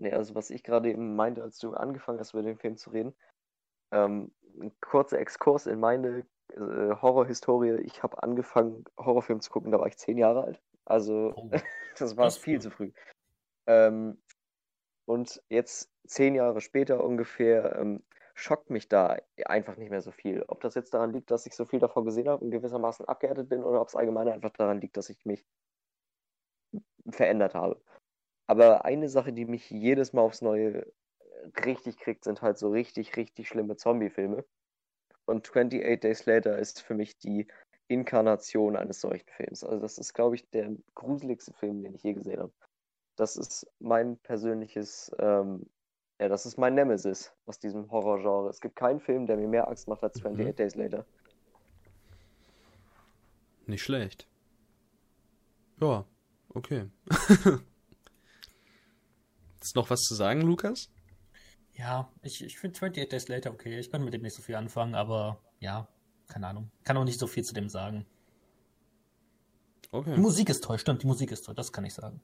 Nee, 0.03 0.11
also 0.11 0.35
was 0.35 0.49
ich 0.49 0.63
gerade 0.63 0.89
eben 0.89 1.15
meinte, 1.15 1.41
als 1.41 1.59
du 1.59 1.73
angefangen 1.73 2.19
hast, 2.19 2.33
über 2.33 2.41
den 2.41 2.57
Film 2.57 2.75
zu 2.75 2.89
reden, 2.89 3.13
ähm, 3.91 4.31
ein 4.59 4.73
kurzer 4.81 5.17
Exkurs 5.17 5.65
in 5.65 5.79
meine 5.79 6.25
äh, 6.49 6.95
Horrorhistorie. 7.01 7.81
Ich 7.85 8.03
habe 8.03 8.21
angefangen, 8.21 8.83
Horrorfilm 8.97 9.39
zu 9.39 9.49
gucken, 9.49 9.71
da 9.71 9.79
war 9.79 9.87
ich 9.87 9.97
zehn 9.97 10.17
Jahre 10.17 10.43
alt. 10.43 10.61
Also 10.83 11.33
Oh. 11.37 11.49
das 11.97 12.17
war 12.17 12.29
viel 12.31 12.59
zu 12.59 12.69
früh. 12.69 12.91
Ähm, 13.67 14.21
und 15.05 15.41
jetzt 15.49 15.91
zehn 16.07 16.35
Jahre 16.35 16.61
später 16.61 17.03
ungefähr 17.03 17.75
ähm, 17.77 18.03
schockt 18.35 18.69
mich 18.69 18.87
da 18.89 19.17
einfach 19.45 19.77
nicht 19.77 19.89
mehr 19.89 20.01
so 20.01 20.11
viel. 20.11 20.43
Ob 20.47 20.61
das 20.61 20.75
jetzt 20.75 20.93
daran 20.93 21.13
liegt, 21.13 21.31
dass 21.31 21.45
ich 21.45 21.55
so 21.55 21.65
viel 21.65 21.79
davon 21.79 22.05
gesehen 22.05 22.27
habe 22.27 22.43
und 22.43 22.51
gewissermaßen 22.51 23.05
abgehärtet 23.07 23.49
bin, 23.49 23.63
oder 23.63 23.81
ob 23.81 23.87
es 23.87 23.95
allgemein 23.95 24.27
einfach 24.27 24.51
daran 24.51 24.81
liegt, 24.81 24.97
dass 24.97 25.09
ich 25.09 25.25
mich 25.25 25.45
verändert 27.09 27.53
habe. 27.53 27.81
Aber 28.47 28.85
eine 28.85 29.09
Sache, 29.09 29.33
die 29.33 29.45
mich 29.45 29.69
jedes 29.69 30.13
Mal 30.13 30.21
aufs 30.21 30.41
Neue 30.41 30.85
äh, 30.85 31.61
richtig 31.65 31.97
kriegt, 31.97 32.23
sind 32.23 32.41
halt 32.41 32.57
so 32.57 32.69
richtig, 32.69 33.15
richtig 33.15 33.47
schlimme 33.47 33.75
Zombie-Filme. 33.75 34.45
Und 35.25 35.47
28 35.47 35.99
Days 36.01 36.25
Later 36.25 36.57
ist 36.57 36.81
für 36.81 36.95
mich 36.95 37.17
die 37.17 37.47
Inkarnation 37.87 38.75
eines 38.75 38.99
solchen 38.99 39.29
Films. 39.29 39.63
Also 39.63 39.79
das 39.79 39.97
ist, 39.97 40.13
glaube 40.13 40.35
ich, 40.35 40.49
der 40.49 40.75
gruseligste 40.95 41.53
Film, 41.53 41.81
den 41.83 41.95
ich 41.95 42.03
je 42.03 42.13
gesehen 42.13 42.39
habe. 42.39 42.53
Das 43.15 43.35
ist 43.37 43.67
mein 43.79 44.17
persönliches, 44.17 45.11
ähm, 45.19 45.67
ja, 46.19 46.27
das 46.29 46.45
ist 46.45 46.57
mein 46.57 46.73
Nemesis 46.73 47.31
aus 47.45 47.59
diesem 47.59 47.89
Horrorgenre. 47.91 48.49
Es 48.49 48.59
gibt 48.59 48.75
keinen 48.75 48.99
Film, 48.99 49.27
der 49.27 49.37
mir 49.37 49.47
mehr 49.47 49.67
Angst 49.67 49.87
macht 49.87 50.03
als 50.03 50.15
28 50.17 50.47
Mhm. 50.47 50.55
Days 50.55 50.75
Later. 50.75 51.05
Nicht 53.65 53.83
schlecht. 53.83 54.27
Ja, 55.79 56.05
okay. 56.49 56.89
Ist 59.61 59.75
noch 59.75 59.89
was 59.89 60.01
zu 60.01 60.15
sagen, 60.15 60.41
Lukas? 60.41 60.89
Ja, 61.73 62.11
ich, 62.21 62.43
ich 62.43 62.59
finde 62.59 62.75
28 62.77 63.09
Days 63.09 63.27
Later 63.29 63.51
okay. 63.51 63.79
Ich 63.79 63.89
kann 63.89 64.03
mit 64.03 64.13
dem 64.13 64.21
nicht 64.21 64.35
so 64.35 64.41
viel 64.41 64.55
anfangen, 64.55 64.95
aber 64.95 65.39
ja, 65.59 65.87
keine 66.27 66.47
Ahnung. 66.47 66.71
Kann 66.83 66.97
auch 66.97 67.05
nicht 67.05 67.19
so 67.19 67.27
viel 67.27 67.43
zu 67.43 67.53
dem 67.53 67.69
sagen. 67.69 68.05
Die 69.85 69.89
Okay. 69.93 70.17
Musik 70.17 70.49
ist 70.49 70.63
toll, 70.63 70.79
stimmt, 70.79 71.03
die 71.03 71.07
Musik 71.07 71.31
ist 71.31 71.43
toll, 71.45 71.55
das 71.55 71.71
kann 71.71 71.85
ich 71.85 71.93
sagen. 71.93 72.19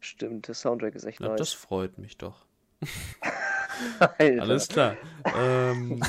Stimmt, 0.00 0.48
der 0.48 0.54
Soundtrack 0.54 0.94
ist 0.94 1.04
echt 1.04 1.20
Na, 1.20 1.28
nice. 1.28 1.38
das 1.38 1.52
freut 1.52 1.98
mich 1.98 2.16
doch. 2.16 2.46
Alles 4.18 4.68
klar. 4.68 4.96
ähm, 5.36 6.00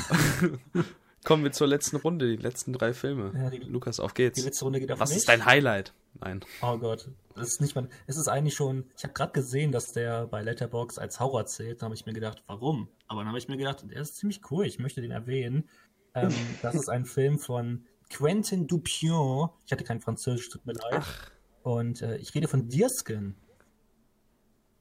kommen 1.24 1.44
wir 1.44 1.52
zur 1.52 1.66
letzten 1.66 1.96
Runde, 1.96 2.28
die 2.36 2.42
letzten 2.42 2.72
drei 2.72 2.92
Filme. 2.92 3.32
Ja, 3.34 3.50
die- 3.50 3.58
Lukas, 3.58 4.00
auf 4.00 4.12
Die 4.12 4.22
geht's. 4.24 4.42
letzte 4.44 4.64
Runde 4.64 4.80
geht 4.80 4.90
auf 4.92 5.00
Was 5.00 5.10
mich. 5.10 5.18
ist 5.18 5.28
dein 5.28 5.44
Highlight? 5.44 5.92
Nein. 6.20 6.40
Oh 6.60 6.76
Gott, 6.78 7.08
das 7.34 7.48
ist 7.48 7.60
nicht 7.60 7.74
mein. 7.74 7.88
Es 8.06 8.16
ist 8.18 8.28
eigentlich 8.28 8.54
schon. 8.54 8.84
Ich 8.96 9.04
habe 9.04 9.14
gerade 9.14 9.32
gesehen, 9.32 9.72
dass 9.72 9.92
der 9.92 10.26
bei 10.26 10.42
Letterbox 10.42 10.98
als 10.98 11.20
Horror 11.20 11.46
zählt. 11.46 11.80
Da 11.80 11.84
habe 11.86 11.94
ich 11.94 12.04
mir 12.04 12.12
gedacht, 12.12 12.42
warum? 12.46 12.88
Aber 13.08 13.20
dann 13.20 13.28
habe 13.28 13.38
ich 13.38 13.48
mir 13.48 13.56
gedacht, 13.56 13.84
der 13.90 14.00
ist 14.00 14.16
ziemlich 14.16 14.40
cool. 14.50 14.66
Ich 14.66 14.78
möchte 14.78 15.00
den 15.00 15.10
erwähnen. 15.10 15.68
Ähm, 16.14 16.30
das 16.62 16.74
ist 16.74 16.88
ein 16.88 17.06
Film 17.06 17.38
von 17.38 17.86
Quentin 18.10 18.66
Dupieux. 18.66 19.50
Ich 19.64 19.72
hatte 19.72 19.84
kein 19.84 20.00
Französisch, 20.00 20.50
tut 20.50 20.66
mir 20.66 20.74
leid. 20.74 21.02
Und 21.62 22.02
äh, 22.02 22.16
ich 22.18 22.34
rede 22.34 22.48
von 22.48 22.68
Deerskin. 22.68 23.36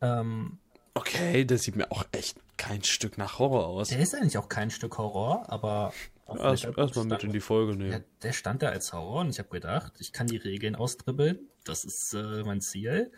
Ähm, 0.02 0.58
Okay, 0.94 1.46
das 1.46 1.64
sieht 1.64 1.78
mir 1.78 1.90
auch 1.92 2.04
echt 2.12 2.38
kein 2.58 2.84
Stück 2.84 3.18
nach 3.18 3.40
Horror 3.40 3.66
aus. 3.68 3.90
der 3.90 4.00
ist 4.00 4.14
eigentlich 4.14 4.38
auch 4.38 4.50
kein 4.50 4.70
Stück 4.70 4.98
Horror, 4.98 5.50
aber 5.50 5.94
auf 6.26 6.40
Erst, 6.40 6.66
erstmal 6.66 7.06
mit 7.06 7.24
in 7.24 7.32
die 7.32 7.40
Folge 7.40 7.76
nehmen. 7.76 8.04
der 8.24 8.34
stand 8.34 8.62
da 8.62 8.70
als 8.70 8.92
Horror 8.94 9.22
und 9.22 9.30
ich 9.30 9.40
habe 9.40 9.50
gedacht, 9.50 9.94
ich 10.00 10.12
kann 10.12 10.28
die 10.28 10.38
Regeln 10.38 10.76
austribbeln. 10.76 11.40
Das 11.64 11.86
ist 11.86 12.14
äh, 12.14 12.44
mein 12.44 12.62
Ziel. 12.62 13.12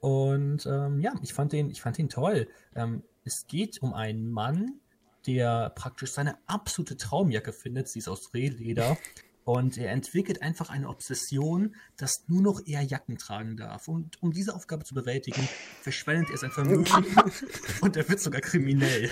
Und 0.00 0.66
ähm, 0.66 1.00
ja, 1.00 1.14
ich 1.22 1.32
fand 1.32 1.52
den, 1.52 1.70
ich 1.70 1.80
fand 1.80 1.96
den 1.96 2.08
toll. 2.10 2.48
Ähm, 2.74 3.02
es 3.24 3.46
geht 3.46 3.80
um 3.80 3.94
einen 3.94 4.30
Mann, 4.30 4.80
der 5.26 5.70
praktisch 5.70 6.12
seine 6.12 6.36
absolute 6.46 6.96
Traumjacke 6.96 7.52
findet. 7.52 7.88
Sie 7.88 8.00
ist 8.00 8.08
aus 8.08 8.34
Rehleder. 8.34 8.98
Und 9.44 9.76
er 9.76 9.92
entwickelt 9.92 10.42
einfach 10.42 10.70
eine 10.70 10.88
Obsession, 10.88 11.74
dass 11.98 12.24
nur 12.28 12.40
noch 12.40 12.62
er 12.66 12.82
Jacken 12.82 13.18
tragen 13.18 13.56
darf. 13.58 13.88
Und 13.88 14.22
um 14.22 14.32
diese 14.32 14.54
Aufgabe 14.54 14.84
zu 14.84 14.94
bewältigen, 14.94 15.46
verschwendet 15.82 16.30
er 16.30 16.38
sein 16.38 16.50
Vermögen 16.50 16.86
und 17.82 17.96
er 17.96 18.08
wird 18.08 18.20
sogar 18.20 18.40
kriminell. 18.40 19.10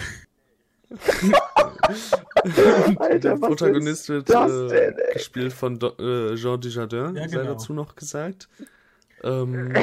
Alter, 2.97 3.19
Der 3.19 3.37
Protagonist 3.37 4.09
ist 4.11 4.29
wird 4.29 4.31
äh, 4.31 4.69
denn, 4.69 4.95
gespielt 5.13 5.53
von 5.53 5.79
Do 5.79 5.89
äh, 5.99 6.35
Jean 6.37 6.61
Dujardin, 6.61 7.15
Ja, 7.15 7.29
sei 7.29 7.37
genau. 7.39 7.53
dazu 7.53 7.73
noch 7.73 7.95
gesagt. 7.95 8.49
Ähm, 9.23 9.75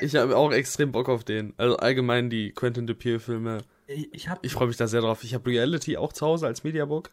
ich 0.00 0.16
habe 0.16 0.36
auch 0.36 0.52
extrem 0.52 0.92
Bock 0.92 1.08
auf 1.08 1.24
den. 1.24 1.54
Also 1.56 1.76
allgemein 1.76 2.30
die 2.30 2.52
Quentin 2.52 2.86
Dupieux-Filme. 2.86 3.58
Ich 3.86 4.28
habe 4.28 4.40
Ich 4.42 4.52
freue 4.52 4.68
mich 4.68 4.76
da 4.76 4.86
sehr 4.86 5.00
drauf. 5.00 5.24
Ich 5.24 5.34
habe 5.34 5.50
Reality 5.50 5.96
auch 5.96 6.12
zu 6.12 6.26
Hause 6.26 6.46
als 6.46 6.64
Mediabook. 6.64 7.10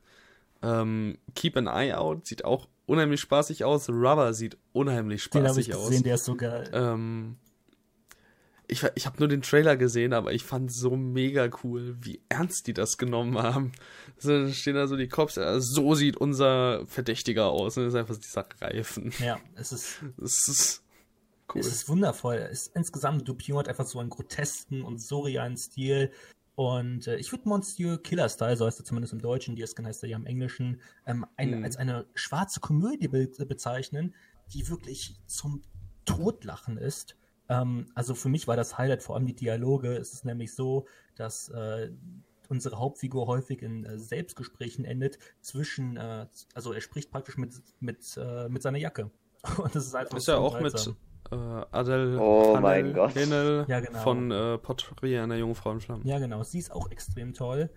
Ähm, 0.62 1.18
Keep 1.36 1.58
an 1.58 1.68
Eye 1.68 1.94
Out 1.94 2.26
sieht 2.26 2.46
auch 2.46 2.68
unheimlich 2.86 3.22
spaßig 3.22 3.64
aus. 3.64 3.90
Rubber 3.90 4.34
sieht 4.34 4.58
unheimlich 4.74 5.30
den 5.30 5.48
habe 5.48 5.60
ich 5.60 5.68
spaßig 5.68 5.76
aus. 5.76 5.90
gesehen, 5.90 6.04
der 6.04 6.16
ist 6.16 6.26
so 6.26 6.36
geil. 6.36 6.70
Ähm, 6.74 7.38
ich 8.68 8.84
ich 8.96 9.06
habe 9.06 9.20
nur 9.20 9.28
den 9.28 9.42
Trailer 9.42 9.78
gesehen, 9.78 10.14
aber 10.14 10.34
ich 10.34 10.44
fand 10.44 10.72
so 10.72 10.96
mega 10.96 11.50
cool, 11.64 11.96
wie 12.02 12.22
ernst 12.28 12.68
die 12.68 12.74
das 12.74 12.98
genommen 12.98 13.38
haben. 13.38 13.72
So, 14.18 14.50
stehen 14.52 14.76
da 14.76 14.88
so 14.88 14.98
die 14.98 15.08
Cops, 15.08 15.40
so 15.60 15.96
sieht 15.96 16.18
unser 16.18 16.86
Verdächtiger 16.88 17.48
aus. 17.48 17.78
Und 17.78 17.84
das 17.86 17.94
ist 17.94 18.00
einfach 18.00 18.18
dieser 18.18 18.46
Reifen. 18.62 19.14
Ja, 19.20 19.40
es 19.56 19.72
ist 19.72 20.00
Das 20.18 20.48
ist 20.48 20.84
cool. 21.54 21.62
Es 21.62 21.68
ist 21.68 21.88
wundervoll. 21.88 22.36
Es 22.36 22.64
ist 22.64 22.76
insgesamt 22.76 23.28
Dupieux 23.28 23.58
hat 23.58 23.70
einfach 23.70 23.86
so 23.86 24.00
einen 24.00 24.10
grotesken 24.10 24.82
und 24.82 25.02
surrealen 25.02 25.58
Stil. 25.58 26.12
Und 26.58 27.06
äh, 27.06 27.18
ich 27.18 27.32
würde 27.32 27.48
Monsieur 27.48 28.02
Killer 28.02 28.28
Style, 28.30 28.58
so 28.58 28.66
heißt 28.66 28.80
er 28.80 28.84
zumindest 28.84 29.14
im 29.14 29.22
Deutschen, 29.22 29.56
Deerskin 29.56 29.86
heißt 29.86 30.02
er 30.02 30.10
ja 30.10 30.18
im 30.18 30.26
Englischen, 30.26 30.82
ähm, 31.06 31.24
ein, 31.36 31.60
Mhm. 31.60 31.64
als 31.64 31.78
eine 31.78 32.08
schwarze 32.16 32.60
Komödie 32.60 33.08
be 33.08 33.28
bezeichnen, 33.28 34.16
die 34.52 34.68
wirklich 34.68 35.20
zum 35.28 35.62
Totlachen 36.06 36.80
ist. 36.80 37.16
Ähm, 37.48 37.86
also 37.94 38.16
für 38.16 38.30
mich 38.30 38.48
war 38.48 38.56
das 38.56 38.76
Highlight 38.76 39.04
vor 39.04 39.16
allem 39.16 39.28
die 39.28 39.36
Dialoge. 39.36 39.96
Es 39.98 40.14
ist 40.14 40.26
nämlich 40.26 40.56
so, 40.56 40.88
dass 41.16 41.50
äh, 41.50 41.92
unsere 42.50 42.80
Hauptfigur 42.80 43.28
häufig 43.28 43.62
in 43.62 43.86
äh, 43.86 44.00
Selbstgesprächen 44.00 44.84
endet 44.84 45.20
zwischen, 45.42 45.96
äh, 45.96 46.26
also 46.56 46.74
er 46.74 46.82
spricht 46.82 47.12
praktisch 47.12 47.38
mit, 47.38 47.54
mit, 47.80 48.18
äh, 48.18 48.50
mit 48.50 48.64
seiner 48.64 48.80
Jacke. 48.80 49.12
Und 49.60 49.76
das 49.76 49.86
ist 49.86 49.94
einfach 49.94 50.18
Ist 50.18 50.28
ja 50.28 50.38
auch 50.38 50.60
mit. 50.60 50.74
Äh, 51.32 51.36
Adel 51.36 52.18
Oh 52.20 52.56
Hanel- 52.56 52.62
mein 52.62 52.94
Gott. 52.94 53.16
Henel 53.16 53.66
Ja, 53.68 53.80
genau. 53.80 54.00
von 54.00 54.32
äh, 54.32 54.58
Potpourri 54.58 55.18
einer 55.20 55.36
jungen 55.36 55.56
Frau 55.56 55.72
in 55.72 55.82
Flammen. 55.82 56.06
Ja, 56.08 56.20
genau. 56.20 56.44
Sie 56.44 56.60
ist 56.60 56.72
auch 56.72 56.90
extrem 56.92 57.34
toll. 57.34 57.70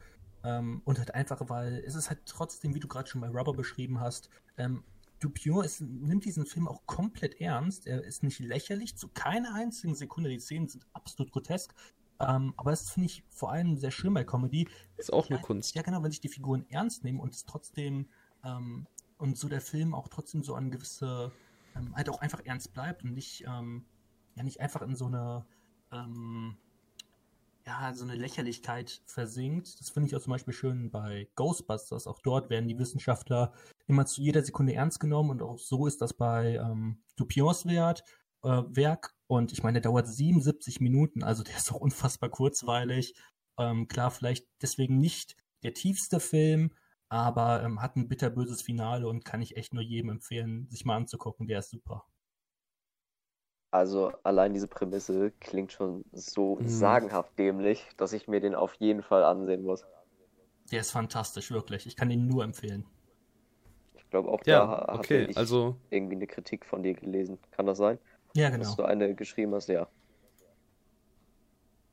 Ähm, 0.43 0.81
und 0.85 0.99
halt 0.99 1.15
einfach, 1.15 1.41
weil 1.49 1.83
es 1.87 1.95
ist 1.95 2.09
halt 2.09 2.21
trotzdem, 2.27 2.75
wie 2.75 2.81
du 2.81 2.89
gerade 2.89 3.09
schon 3.09 3.21
bei 3.21 3.29
Rubber 3.29 3.53
beschrieben 3.53 4.01
hast, 4.01 4.31
ähm, 4.57 4.85
Dupieux 5.19 5.63
ist, 5.63 5.83
nimmt 5.83 6.25
diesen 6.25 6.47
Film 6.47 6.67
auch 6.67 6.87
komplett 6.87 7.43
ernst. 7.43 7.87
Er 7.87 8.03
ist 8.03 8.23
nicht 8.23 8.39
lächerlich, 8.39 8.97
zu 8.97 9.09
keiner 9.09 9.55
einzigen 9.55 9.95
Sekunde. 9.95 10.31
Die 10.31 10.39
Szenen 10.39 10.67
sind 10.69 10.87
absolut 10.95 11.31
grotesk. 11.31 11.75
Ähm, 12.21 12.55
aber 12.57 12.71
das 12.71 12.91
finde 12.91 13.07
ich 13.07 13.23
vor 13.29 13.53
allem 13.53 13.77
sehr 13.77 13.91
schön 13.91 14.15
bei 14.15 14.25
Comedy. 14.25 14.67
Ist 14.97 15.13
auch 15.13 15.29
eine 15.29 15.37
Ja, 15.39 15.43
Kunst. 15.43 15.75
Ja, 15.75 15.83
genau, 15.83 16.03
wenn 16.03 16.11
sich 16.11 16.21
die 16.23 16.29
Figuren 16.31 16.65
ernst 16.71 17.05
nehmen 17.05 17.21
und 17.21 17.35
es 17.35 17.45
trotzdem 17.45 18.09
ähm, 18.45 18.87
und 19.19 19.37
so 19.37 19.49
der 19.51 19.61
Film 19.61 19.95
auch 19.95 20.09
trotzdem 20.09 20.43
so 20.43 20.55
an 20.55 20.71
gewisse, 20.71 21.33
ähm, 21.77 21.95
halt 21.95 22.09
auch 22.09 22.21
einfach 22.21 22.41
ernst 22.45 22.73
bleibt 22.73 23.05
und 23.05 23.13
nicht, 23.13 23.45
ähm, 23.47 23.87
ja, 24.35 24.43
nicht 24.43 24.61
einfach 24.61 24.83
in 24.83 24.97
so 24.97 25.07
eine, 25.07 25.47
ähm, 25.93 26.57
ja, 27.67 27.93
so 27.95 28.05
eine 28.05 28.15
Lächerlichkeit 28.15 29.03
versinkt. 29.07 29.81
Das 29.81 29.91
finde 29.91 30.09
ich 30.09 30.17
auch 30.17 30.21
zum 30.21 30.33
Beispiel 30.33 30.55
schön 30.55 30.91
bei 30.91 31.29
Ghostbusters. 31.35 32.07
Auch 32.07 32.21
dort 32.21 32.51
werden 32.51 32.69
die 32.69 32.79
Wissenschaftler 32.79 33.53
immer 33.87 34.07
zu 34.07 34.23
jeder 34.23 34.43
Sekunde 34.43 34.75
ernst 34.75 35.01
genommen 35.01 35.31
und 35.31 35.43
auch 35.43 35.59
so 35.59 35.87
ist 35.87 36.01
das 36.01 36.15
bei 36.15 36.57
ähm, 36.57 37.03
Dupions 37.17 37.67
Wert, 37.67 38.03
äh, 38.43 38.63
Werk 38.69 39.15
Und 39.27 39.53
ich 39.53 39.63
meine, 39.63 39.81
der 39.81 39.91
dauert 39.91 40.09
77 40.09 40.81
Minuten, 40.81 41.23
also 41.23 41.43
der 41.43 41.57
ist 41.57 41.71
doch 41.71 41.77
unfassbar 41.77 42.31
kurzweilig. 42.31 43.15
Ähm, 43.59 43.89
klar, 43.89 44.11
vielleicht 44.11 44.47
deswegen 44.63 44.99
nicht 44.99 45.37
der 45.63 45.75
tiefste 45.75 46.21
Film, 46.21 46.73
aber 47.11 47.63
ähm, 47.65 47.83
hat 47.83 47.97
ein 47.97 48.09
bitterböses 48.09 48.63
Finale 48.63 49.09
und 49.09 49.25
kann 49.27 49.43
ich 49.43 49.57
echt 49.59 49.75
nur 49.75 49.83
jedem 49.83 50.11
empfehlen, 50.11 50.69
sich 50.71 50.85
mal 50.87 50.97
anzugucken. 50.97 51.47
Der 51.49 51.61
ist 51.61 51.71
super. 51.71 52.07
Also 53.73 54.13
allein 54.23 54.55
diese 54.55 54.69
Prämisse 54.69 55.33
klingt 55.41 55.73
schon 55.73 56.05
so 56.13 56.61
Mhm. 56.61 56.65
sagenhaft 56.65 57.37
dämlich, 57.37 57.85
dass 57.97 58.13
ich 58.13 58.29
mir 58.29 58.39
den 58.39 58.55
auf 58.55 58.75
jeden 58.75 59.03
Fall 59.03 59.25
ansehen 59.25 59.65
muss. 59.65 59.85
Der 60.73 60.81
ist 60.81 60.93
fantastisch, 60.93 61.51
wirklich. 61.51 61.87
Ich 61.87 61.97
kann 61.97 62.11
ihn 62.11 62.27
nur 62.27 62.45
empfehlen. 62.45 62.87
Ich 63.95 64.09
glaube 64.11 64.31
auch 64.31 64.43
Ja, 64.45 64.75
da 64.89 64.97
hatte 64.99 65.17
okay, 65.17 65.29
ich 65.29 65.37
also 65.37 65.77
irgendwie 65.91 66.17
eine 66.17 66.27
Kritik 66.27 66.67
von 66.67 66.83
dir 66.83 66.95
gelesen. 66.95 67.39
Kann 67.53 67.67
das 67.67 67.79
sein? 67.79 67.99
Ja, 68.35 68.51
Dass 68.57 68.75
genau. 68.75 68.77
du 68.77 68.83
eine 68.85 69.15
geschrieben 69.15 69.55
hast, 69.55 69.69
ja. 69.69 69.89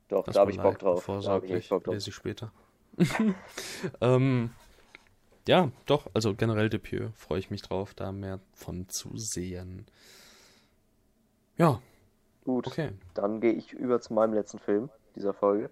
Doch, 0.09 0.27
Das 0.27 0.35
da 0.35 0.41
habe 0.41 0.51
ich 0.51 0.59
Bock 0.59 0.79
drauf. 0.79 1.13
Da 1.21 1.39
ich 1.55 1.55
vorsorglich, 1.55 1.69
Bock 1.69 1.85
drauf. 1.85 1.97
lese 1.97 2.09
ich 2.09 2.15
später. 2.15 2.51
ähm, 4.01 4.51
ja, 5.47 5.71
doch, 5.85 6.07
also 6.13 6.35
generell 6.35 6.69
Depieux 6.69 7.11
freue 7.15 7.39
ich 7.39 7.49
mich 7.49 7.61
drauf, 7.61 7.93
da 7.93 8.11
mehr 8.11 8.39
von 8.53 8.89
zu 8.89 9.17
sehen. 9.17 9.85
Ja, 11.57 11.81
Gut, 12.47 12.65
okay. 12.65 12.91
dann 13.13 13.41
gehe 13.41 13.51
ich 13.51 13.73
über 13.73 13.99
zu 13.99 14.13
meinem 14.13 14.33
letzten 14.33 14.59
Film 14.59 14.89
dieser 15.17 15.33
Folge. 15.33 15.69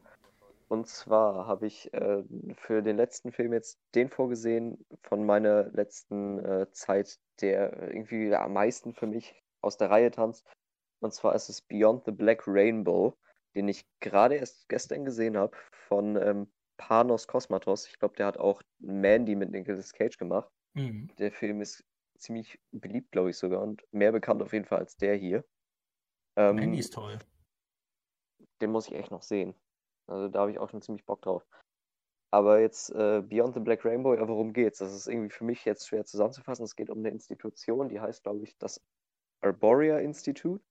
Und 0.68 0.88
zwar 0.88 1.48
habe 1.48 1.68
ich 1.68 1.94
äh, 1.94 2.22
für 2.56 2.82
den 2.82 2.98
letzten 2.98 3.32
Film 3.32 3.54
jetzt 3.54 3.80
den 3.96 4.10
vorgesehen 4.10 4.86
von 5.04 5.26
meiner 5.26 5.70
letzten 5.70 6.40
äh, 6.40 6.70
Zeit, 6.72 7.18
der 7.40 7.94
irgendwie 7.94 8.36
am 8.36 8.52
meisten 8.52 8.94
für 8.94 9.08
mich 9.08 9.42
aus 9.62 9.78
der 9.78 9.90
Reihe 9.90 10.12
tanzt. 10.12 10.46
Und 11.00 11.14
zwar 11.14 11.34
ist 11.34 11.48
es 11.48 11.62
Beyond 11.62 12.04
the 12.06 12.12
Black 12.12 12.44
Rainbow, 12.46 13.16
den 13.56 13.70
ich 13.70 13.86
gerade 14.02 14.36
erst 14.36 14.68
gestern 14.68 15.06
gesehen 15.06 15.38
habe 15.38 15.56
von 15.88 16.18
ähm, 16.18 16.52
Panos 16.78 17.28
Kosmatos. 17.28 17.88
Ich 17.88 18.00
glaube, 18.00 18.16
der 18.16 18.28
hat 18.28 18.38
auch 18.38 18.62
Mandy 18.80 19.36
mit 19.36 19.52
Nicolas 19.52 19.94
Cage 19.94 20.18
gemacht. 20.18 20.50
Mhm. 20.74 21.10
Der 21.18 21.32
Film 21.32 21.62
ist 21.62 21.84
ziemlich 22.18 22.60
beliebt, 22.72 23.12
glaube 23.12 23.30
ich 23.30 23.38
sogar, 23.38 23.62
und 23.62 23.84
mehr 23.92 24.12
bekannt 24.12 24.42
auf 24.42 24.54
jeden 24.54 24.66
Fall 24.66 24.80
als 24.80 24.98
der 24.98 25.16
hier. 25.16 25.46
Ähm, 26.38 26.56
Mandy 26.56 26.80
ist 26.80 26.94
toll. 26.94 27.18
den 28.62 28.72
muss 28.72 28.88
ich 28.88 28.96
echt 28.96 29.12
noch 29.12 29.22
sehen. 29.22 29.56
Also 30.08 30.28
da 30.28 30.42
habe 30.42 30.52
ich 30.52 30.60
auch 30.60 30.70
schon 30.70 30.82
ziemlich 30.82 31.06
Bock 31.06 31.22
drauf. 31.22 31.46
Aber 32.32 32.60
jetzt 32.60 32.90
äh, 32.90 33.22
Beyond 33.22 33.54
the 33.54 33.60
Black 33.62 33.86
Rainbow, 33.86 34.14
ja, 34.14 34.28
worum 34.28 34.52
geht's? 34.52 34.80
Das 34.80 34.94
ist 34.94 35.08
irgendwie 35.08 35.30
für 35.30 35.46
mich 35.46 35.64
jetzt 35.64 35.88
schwer 35.88 36.06
zusammenzufassen. 36.06 36.66
Es 36.66 36.76
geht 36.76 36.90
um 36.90 37.00
eine 37.00 37.10
Institution, 37.10 37.88
die 37.88 38.00
heißt, 38.02 38.24
glaube 38.24 38.44
ich, 38.44 38.58
das 38.58 38.82
Arborea 39.42 40.00
Institute. 40.00 40.64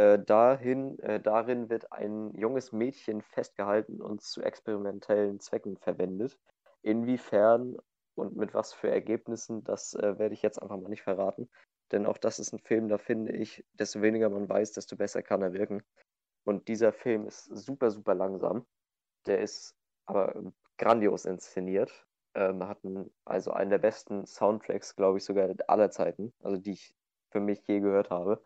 Äh, 0.00 0.18
dahin, 0.24 0.98
äh, 1.00 1.20
darin 1.20 1.68
wird 1.68 1.92
ein 1.92 2.32
junges 2.34 2.72
Mädchen 2.72 3.20
festgehalten 3.20 4.00
und 4.00 4.22
zu 4.22 4.40
experimentellen 4.40 5.40
Zwecken 5.40 5.76
verwendet. 5.76 6.38
Inwiefern 6.80 7.76
und 8.14 8.34
mit 8.34 8.54
was 8.54 8.72
für 8.72 8.90
Ergebnissen, 8.90 9.62
das 9.62 9.92
äh, 9.92 10.18
werde 10.18 10.32
ich 10.32 10.40
jetzt 10.40 10.62
einfach 10.62 10.78
mal 10.78 10.88
nicht 10.88 11.02
verraten. 11.02 11.50
Denn 11.92 12.06
auch 12.06 12.16
das 12.16 12.38
ist 12.38 12.54
ein 12.54 12.60
Film, 12.60 12.88
da 12.88 12.96
finde 12.96 13.32
ich, 13.32 13.62
desto 13.74 14.00
weniger 14.00 14.30
man 14.30 14.48
weiß, 14.48 14.72
desto 14.72 14.96
besser 14.96 15.22
kann 15.22 15.42
er 15.42 15.52
wirken. 15.52 15.82
Und 16.44 16.68
dieser 16.68 16.94
Film 16.94 17.26
ist 17.26 17.44
super, 17.44 17.90
super 17.90 18.14
langsam. 18.14 18.64
Der 19.26 19.40
ist 19.40 19.76
aber 20.06 20.50
grandios 20.78 21.26
inszeniert. 21.26 22.06
Ähm, 22.34 22.66
hat 22.66 22.82
einen, 22.86 23.12
also 23.26 23.50
einen 23.50 23.68
der 23.68 23.78
besten 23.78 24.24
Soundtracks, 24.24 24.96
glaube 24.96 25.18
ich, 25.18 25.24
sogar 25.24 25.52
aller 25.66 25.90
Zeiten, 25.90 26.32
also 26.42 26.56
die 26.56 26.72
ich 26.72 26.94
für 27.32 27.40
mich 27.40 27.66
je 27.66 27.80
gehört 27.80 28.08
habe. 28.08 28.42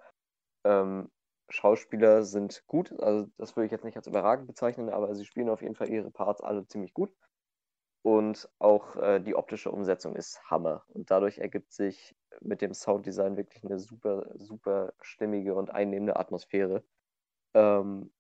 Ähm, 0.65 1.11
Schauspieler 1.49 2.23
sind 2.25 2.65
gut, 2.67 2.93
also 3.01 3.29
das 3.37 3.57
würde 3.57 3.67
ich 3.67 3.73
jetzt 3.73 3.85
nicht 3.85 3.97
als 3.97 4.07
überragend 4.07 4.47
bezeichnen, 4.47 4.89
aber 4.89 5.15
sie 5.15 5.25
spielen 5.25 5.51
auf 5.51 5.63
jeden 5.63 5.75
Fall 5.75 5.91
ihre 5.91 6.11
Parts 6.11 6.41
alle 6.41 6.67
ziemlich 6.67 6.95
gut. 6.95 7.13
Und 8.03 8.51
auch 8.59 8.97
äh, 8.97 9.21
die 9.21 9.35
optische 9.35 9.71
Umsetzung 9.71 10.15
ist 10.15 10.43
Hammer. 10.51 10.85
Und 10.89 11.11
dadurch 11.11 11.39
ergibt 11.39 11.73
sich 11.73 12.15
mit 12.41 12.61
dem 12.61 12.75
Sounddesign 12.75 13.39
wirklich 13.39 13.65
eine 13.65 13.79
super, 13.79 14.31
super 14.35 14.93
stimmige 15.01 15.55
und 15.55 15.71
einnehmende 15.71 16.17
Atmosphäre. 16.17 16.85
Ähm, 17.55 18.13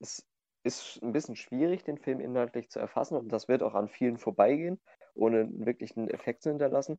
es 0.00 0.26
ist 0.64 1.02
ein 1.02 1.12
bisschen 1.12 1.36
schwierig, 1.36 1.84
den 1.84 1.98
Film 1.98 2.20
inhaltlich 2.20 2.70
zu 2.70 2.80
erfassen 2.80 3.16
und 3.16 3.30
das 3.32 3.48
wird 3.48 3.62
auch 3.62 3.74
an 3.74 3.88
vielen 3.88 4.18
vorbeigehen, 4.18 4.80
ohne 5.14 5.40
einen 5.40 5.66
wirklichen 5.66 6.08
Effekt 6.08 6.42
zu 6.42 6.50
hinterlassen. 6.50 6.98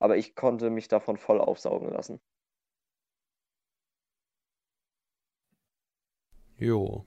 Aber 0.00 0.16
ich 0.16 0.34
konnte 0.34 0.70
mich 0.70 0.88
davon 0.88 1.16
voll 1.18 1.40
aufsaugen 1.40 1.90
lassen. 1.90 2.20
Jo. 6.64 7.04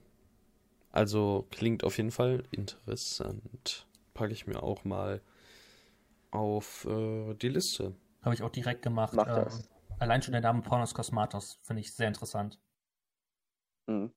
Also 0.92 1.46
klingt 1.50 1.82
auf 1.84 1.96
jeden 1.96 2.12
Fall 2.12 2.44
interessant. 2.52 3.86
Packe 4.14 4.32
ich 4.32 4.46
mir 4.46 4.62
auch 4.62 4.84
mal 4.84 5.20
auf 6.30 6.86
äh, 6.86 7.34
die 7.34 7.48
Liste. 7.48 7.94
Habe 8.22 8.34
ich 8.34 8.42
auch 8.42 8.50
direkt 8.50 8.82
gemacht. 8.82 9.14
Mach 9.14 9.26
Ähm, 9.26 9.34
das. 9.34 9.68
allein 9.98 10.22
schon 10.22 10.32
der 10.32 10.42
Name 10.42 10.62
Pornos 10.62 10.94
Cosmatos 10.94 11.58
finde 11.62 11.80
ich 11.80 11.92
sehr 11.92 12.08
interessant. 12.08 12.58
Mhm. 13.88 14.12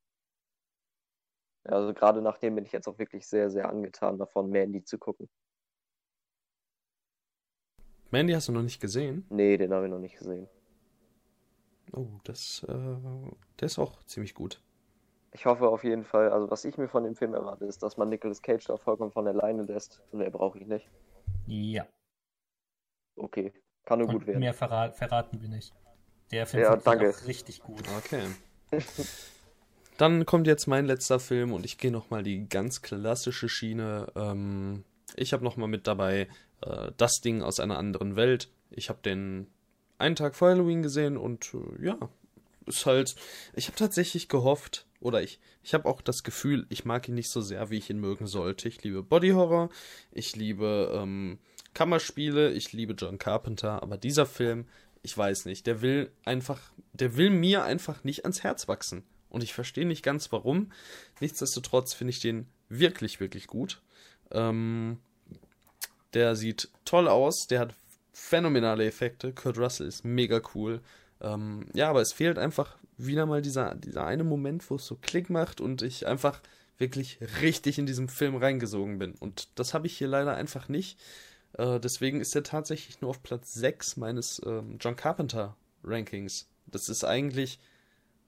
Ja, 1.65 1.71
Also 1.73 1.93
gerade 1.93 2.21
nachdem 2.21 2.55
bin 2.55 2.65
ich 2.65 2.71
jetzt 2.71 2.87
auch 2.87 2.99
wirklich 2.99 3.27
sehr, 3.27 3.49
sehr 3.49 3.67
angetan 3.69 4.17
davon, 4.19 4.49
Mandy 4.51 4.83
zu 4.83 4.97
gucken. 4.99 5.27
Mandy 8.11 8.33
hast 8.33 8.47
du 8.47 8.51
noch 8.51 8.61
nicht 8.63 8.79
gesehen? 8.81 9.25
Nee, 9.29 9.57
den 9.57 9.73
habe 9.73 9.85
ich 9.87 9.91
noch 9.91 9.97
nicht 9.99 10.17
gesehen. 10.19 10.47
Oh, 11.93 12.07
das, 12.23 12.63
äh, 12.67 12.73
der 13.59 13.65
ist 13.65 13.79
auch 13.79 14.03
ziemlich 14.03 14.33
gut. 14.33 14.61
Ich 15.33 15.45
hoffe 15.45 15.67
auf 15.69 15.83
jeden 15.83 16.03
Fall, 16.03 16.29
also 16.31 16.51
was 16.51 16.65
ich 16.65 16.77
mir 16.77 16.89
von 16.89 17.03
dem 17.03 17.15
Film 17.15 17.33
erwarte, 17.33 17.65
ist, 17.65 17.81
dass 17.83 17.97
man 17.97 18.09
Nicolas 18.09 18.41
Cage 18.41 18.65
da 18.65 18.77
vollkommen 18.77 19.11
von 19.11 19.27
alleine 19.27 19.63
lässt. 19.63 20.01
Und 20.11 20.19
mehr 20.19 20.29
brauche 20.29 20.59
ich 20.59 20.67
nicht. 20.67 20.89
Ja. 21.47 21.87
Okay, 23.15 23.53
kann 23.85 23.99
nur 23.99 24.07
gut 24.07 24.21
Und 24.21 24.27
werden. 24.27 24.39
mehr 24.39 24.53
verra 24.53 24.91
verraten 24.91 25.41
wir 25.41 25.49
nicht. 25.49 25.73
Der 26.31 26.45
Film 26.45 26.63
Ja, 26.63 26.77
auch 26.77 27.27
richtig 27.27 27.61
gut. 27.61 27.83
Okay. 27.97 28.27
Dann 29.97 30.25
kommt 30.25 30.47
jetzt 30.47 30.67
mein 30.67 30.85
letzter 30.85 31.19
Film 31.19 31.53
und 31.53 31.65
ich 31.65 31.77
gehe 31.77 31.91
nochmal 31.91 32.23
die 32.23 32.47
ganz 32.47 32.81
klassische 32.81 33.49
Schiene. 33.49 34.07
Ähm, 34.15 34.83
ich 35.15 35.33
habe 35.33 35.43
nochmal 35.43 35.67
mit 35.67 35.87
dabei 35.87 36.27
äh, 36.61 36.91
das 36.97 37.21
Ding 37.21 37.41
aus 37.41 37.59
einer 37.59 37.77
anderen 37.77 38.15
Welt. 38.15 38.49
Ich 38.69 38.89
habe 38.89 38.99
den 39.03 39.47
einen 39.97 40.15
Tag 40.15 40.35
vor 40.35 40.49
Halloween 40.49 40.81
gesehen 40.81 41.17
und 41.17 41.53
äh, 41.53 41.85
ja, 41.85 41.97
ist 42.65 42.85
halt. 42.85 43.15
Ich 43.53 43.67
habe 43.67 43.77
tatsächlich 43.77 44.29
gehofft, 44.29 44.85
oder 44.99 45.21
ich, 45.21 45.39
ich 45.63 45.73
habe 45.73 45.87
auch 45.87 46.01
das 46.01 46.23
Gefühl, 46.23 46.65
ich 46.69 46.85
mag 46.85 47.07
ihn 47.07 47.15
nicht 47.15 47.29
so 47.29 47.41
sehr, 47.41 47.69
wie 47.69 47.77
ich 47.77 47.89
ihn 47.89 47.99
mögen 47.99 48.27
sollte. 48.27 48.67
Ich 48.67 48.83
liebe 48.83 49.03
Body 49.03 49.29
Horror, 49.29 49.69
ich 50.11 50.35
liebe 50.35 50.91
ähm, 50.95 51.39
Kammerspiele, 51.73 52.51
ich 52.51 52.73
liebe 52.73 52.93
John 52.93 53.17
Carpenter, 53.17 53.81
aber 53.81 53.97
dieser 53.97 54.25
Film, 54.25 54.67
ich 55.03 55.17
weiß 55.17 55.45
nicht, 55.45 55.65
der 55.67 55.81
will 55.81 56.11
einfach, 56.25 56.59
der 56.93 57.17
will 57.17 57.29
mir 57.29 57.63
einfach 57.63 58.03
nicht 58.03 58.23
ans 58.25 58.43
Herz 58.43 58.67
wachsen. 58.67 59.03
Und 59.29 59.43
ich 59.43 59.53
verstehe 59.53 59.85
nicht 59.85 60.03
ganz 60.03 60.31
warum. 60.31 60.71
Nichtsdestotrotz 61.21 61.93
finde 61.93 62.11
ich 62.11 62.19
den 62.19 62.47
wirklich, 62.67 63.19
wirklich 63.19 63.47
gut. 63.47 63.81
Ähm, 64.31 64.99
der 66.13 66.35
sieht 66.35 66.69
toll 66.83 67.07
aus, 67.07 67.47
der 67.49 67.61
hat 67.61 67.73
phänomenale 68.11 68.85
Effekte. 68.85 69.33
Kurt 69.33 69.57
Russell 69.57 69.87
ist 69.87 70.03
mega 70.03 70.41
cool. 70.53 70.81
Ähm, 71.21 71.65
ja, 71.73 71.89
aber 71.89 72.01
es 72.01 72.13
fehlt 72.13 72.37
einfach 72.37 72.77
wieder 72.97 73.25
mal 73.25 73.41
dieser, 73.41 73.75
dieser 73.75 74.05
eine 74.05 74.23
Moment, 74.23 74.69
wo 74.69 74.75
es 74.75 74.85
so 74.85 74.95
Klick 74.95 75.29
macht 75.29 75.61
und 75.61 75.81
ich 75.81 76.07
einfach 76.07 76.41
wirklich 76.77 77.19
richtig 77.41 77.77
in 77.77 77.85
diesem 77.85 78.09
Film 78.09 78.35
reingesogen 78.35 78.97
bin. 78.97 79.13
Und 79.13 79.49
das 79.55 79.73
habe 79.73 79.87
ich 79.87 79.97
hier 79.97 80.07
leider 80.07 80.35
einfach 80.35 80.67
nicht. 80.67 80.99
Äh, 81.53 81.79
deswegen 81.79 82.19
ist 82.21 82.35
er 82.35 82.43
tatsächlich 82.43 83.01
nur 83.01 83.11
auf 83.11 83.23
Platz 83.23 83.53
6 83.53 83.97
meines 83.97 84.41
ähm, 84.45 84.77
John 84.79 84.95
Carpenter 84.95 85.55
Rankings. 85.83 86.49
Das 86.65 86.89
ist 86.89 87.03
eigentlich 87.03 87.59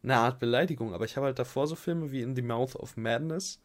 eine 0.03 0.17
Art 0.17 0.39
Beleidigung, 0.39 0.93
aber 0.93 1.05
ich 1.05 1.15
habe 1.15 1.27
halt 1.27 1.39
davor 1.39 1.67
so 1.67 1.75
Filme 1.75 2.11
wie 2.11 2.21
In 2.21 2.35
the 2.35 2.41
Mouth 2.41 2.75
of 2.75 2.97
Madness, 2.97 3.59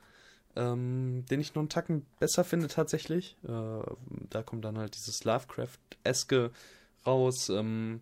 ähm, 0.56 1.24
den 1.30 1.40
ich 1.40 1.54
noch 1.54 1.62
einen 1.62 1.68
Tacken 1.68 2.06
besser 2.20 2.44
finde 2.44 2.68
tatsächlich. 2.68 3.36
Äh, 3.44 3.82
da 4.30 4.42
kommt 4.42 4.64
dann 4.64 4.78
halt 4.78 4.94
dieses 4.94 5.24
Lovecraft-eske 5.24 6.50
raus. 7.04 7.48
Ähm, 7.48 8.00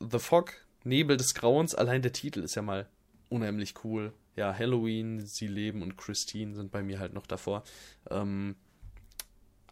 The 0.00 0.18
Fog, 0.18 0.52
Nebel 0.84 1.16
des 1.16 1.34
Grauens, 1.34 1.74
allein 1.74 2.02
der 2.02 2.12
Titel 2.12 2.40
ist 2.40 2.54
ja 2.54 2.62
mal 2.62 2.88
unheimlich 3.28 3.74
cool. 3.84 4.12
Ja, 4.36 4.56
Halloween, 4.56 5.26
Sie 5.26 5.46
leben 5.46 5.82
und 5.82 5.96
Christine 5.96 6.54
sind 6.54 6.70
bei 6.70 6.82
mir 6.82 6.98
halt 6.98 7.14
noch 7.14 7.26
davor. 7.26 7.64
Ähm, 8.10 8.54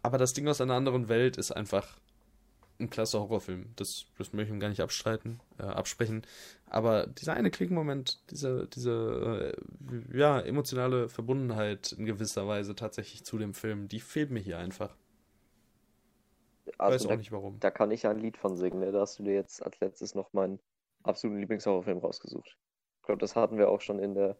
aber 0.01 0.17
das 0.17 0.33
Ding 0.33 0.47
aus 0.47 0.61
einer 0.61 0.73
anderen 0.73 1.07
Welt 1.07 1.37
ist 1.37 1.51
einfach 1.51 1.97
ein 2.79 2.89
klasse 2.89 3.19
Horrorfilm. 3.19 3.67
Das, 3.75 4.05
das 4.17 4.33
möchte 4.33 4.49
ich 4.49 4.55
ihm 4.55 4.59
gar 4.59 4.69
nicht 4.69 4.81
abstreiten, 4.81 5.39
äh, 5.57 5.63
absprechen. 5.63 6.23
Aber 6.67 7.07
dieser 7.07 7.33
eine 7.33 7.51
Klickmoment, 7.51 8.19
diese, 8.29 8.67
diese 8.67 9.55
äh, 10.11 10.17
ja, 10.17 10.39
emotionale 10.39 11.09
Verbundenheit 11.09 11.93
in 11.93 12.05
gewisser 12.05 12.47
Weise 12.47 12.75
tatsächlich 12.75 13.23
zu 13.23 13.37
dem 13.37 13.53
Film, 13.53 13.87
die 13.87 13.99
fehlt 13.99 14.31
mir 14.31 14.41
hier 14.41 14.57
einfach. 14.57 14.95
Also 16.77 16.95
Weiß 16.95 17.03
da, 17.07 17.13
auch 17.13 17.17
nicht 17.17 17.31
warum. 17.31 17.59
da 17.59 17.71
kann 17.71 17.91
ich 17.91 18.05
ein 18.07 18.19
Lied 18.19 18.37
von 18.37 18.55
singen. 18.57 18.79
Ne? 18.79 18.91
Da 18.91 19.01
hast 19.01 19.19
du 19.19 19.23
dir 19.23 19.33
jetzt 19.33 19.63
als 19.63 19.79
letztes 19.79 20.15
noch 20.15 20.33
meinen 20.33 20.59
absoluten 21.03 21.39
Lieblingshorrorfilm 21.39 21.99
rausgesucht. 21.99 22.57
glaube, 23.03 23.19
das 23.19 23.35
hatten 23.35 23.57
wir 23.57 23.69
auch 23.69 23.81
schon 23.81 23.99
in 23.99 24.15
der 24.15 24.35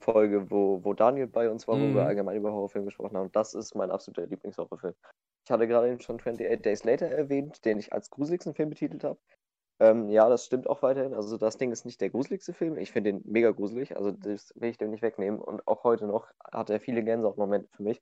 Folge, 0.00 0.50
wo, 0.50 0.82
wo 0.84 0.92
Daniel 0.94 1.28
bei 1.28 1.48
uns 1.48 1.68
war, 1.68 1.76
Mhm. 1.76 1.92
wo 1.92 1.94
wir 1.98 2.06
allgemein 2.06 2.36
über 2.36 2.52
Horrorfilme 2.52 2.86
gesprochen 2.86 3.16
haben. 3.16 3.30
Das 3.32 3.54
ist 3.54 3.74
mein 3.76 3.90
absoluter 3.92 4.26
Lieblingshorrorfilm. 4.26 4.94
Ich 5.44 5.50
hatte 5.50 5.68
gerade 5.68 5.88
eben 5.88 6.00
schon 6.00 6.16
28 6.16 6.60
Days 6.62 6.82
Later 6.84 7.06
erwähnt, 7.06 7.64
den 7.64 7.78
ich 7.78 7.92
als 7.92 8.10
gruseligsten 8.10 8.54
Film 8.54 8.70
betitelt 8.70 9.04
habe. 9.04 9.18
Ähm, 9.80 10.08
ja, 10.08 10.28
das 10.28 10.44
stimmt 10.44 10.68
auch 10.68 10.82
weiterhin. 10.82 11.14
Also 11.14 11.36
das 11.38 11.56
Ding 11.58 11.70
ist 11.72 11.84
nicht 11.84 12.00
der 12.00 12.10
gruseligste 12.10 12.52
Film. 12.52 12.76
Ich 12.76 12.90
finde 12.92 13.12
den 13.12 13.22
mega 13.24 13.50
gruselig. 13.52 13.96
Also 13.96 14.10
das 14.12 14.52
will 14.56 14.70
ich 14.70 14.78
dem 14.78 14.90
nicht 14.90 15.02
wegnehmen. 15.02 15.40
Und 15.40 15.66
auch 15.68 15.82
heute 15.84 16.06
noch 16.06 16.28
hat 16.52 16.70
er 16.70 16.80
viele 16.80 17.02
Gänsehautmomente 17.04 17.68
für 17.76 17.82
mich. 17.84 18.00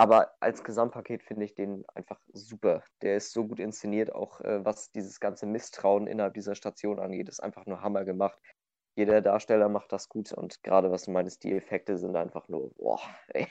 Aber 0.00 0.30
als 0.38 0.62
Gesamtpaket 0.62 1.24
finde 1.24 1.44
ich 1.44 1.54
den 1.54 1.84
einfach 1.92 2.20
super. 2.32 2.82
Der 3.02 3.16
ist 3.16 3.32
so 3.32 3.46
gut 3.46 3.58
inszeniert, 3.58 4.14
auch 4.14 4.40
äh, 4.40 4.64
was 4.64 4.92
dieses 4.92 5.18
ganze 5.18 5.44
Misstrauen 5.44 6.06
innerhalb 6.06 6.34
dieser 6.34 6.54
Station 6.54 7.00
angeht, 7.00 7.28
ist 7.28 7.40
einfach 7.42 7.66
nur 7.66 7.82
Hammer 7.82 8.04
gemacht. 8.04 8.38
Jeder 8.94 9.20
Darsteller 9.20 9.68
macht 9.68 9.90
das 9.92 10.08
gut 10.08 10.32
und 10.32 10.62
gerade 10.62 10.90
was 10.92 11.04
du 11.04 11.10
meinst, 11.10 11.42
die 11.42 11.52
Effekte 11.52 11.98
sind 11.98 12.16
einfach 12.16 12.48
nur, 12.48 12.70
boah, 12.76 13.00
ey. 13.28 13.48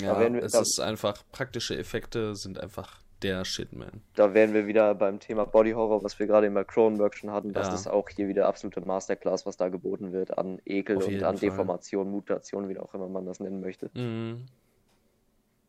Ja, 0.00 0.18
wir- 0.18 0.42
es 0.42 0.52
da- 0.52 0.62
ist 0.62 0.80
einfach, 0.80 1.22
praktische 1.32 1.76
Effekte 1.76 2.34
sind 2.34 2.58
einfach 2.58 3.00
der 3.22 3.44
Shit, 3.44 3.72
man. 3.74 4.02
Da 4.14 4.32
wären 4.34 4.54
wir 4.54 4.66
wieder 4.66 4.94
beim 4.94 5.20
Thema 5.20 5.44
Body 5.44 5.72
Horror, 5.72 6.02
was 6.02 6.18
wir 6.18 6.26
gerade 6.26 6.46
immer 6.46 6.64
Cronenberg 6.64 7.14
schon 7.14 7.30
hatten. 7.30 7.52
Das 7.52 7.68
Ja. 7.68 7.74
ist 7.74 7.86
auch 7.88 8.08
hier 8.08 8.28
wieder 8.28 8.46
absolute 8.46 8.80
Masterclass, 8.82 9.44
was 9.46 9.56
da 9.56 9.68
geboten 9.68 10.12
wird 10.12 10.36
an 10.38 10.60
Ekel 10.64 10.96
und 10.96 11.14
an 11.22 11.36
Fall. 11.36 11.36
Deformation, 11.36 12.10
Mutation, 12.10 12.68
wie 12.68 12.78
auch 12.78 12.94
immer 12.94 13.08
man 13.08 13.26
das 13.26 13.40
nennen 13.40 13.60
möchte. 13.60 13.90
Mhm. 13.94 14.46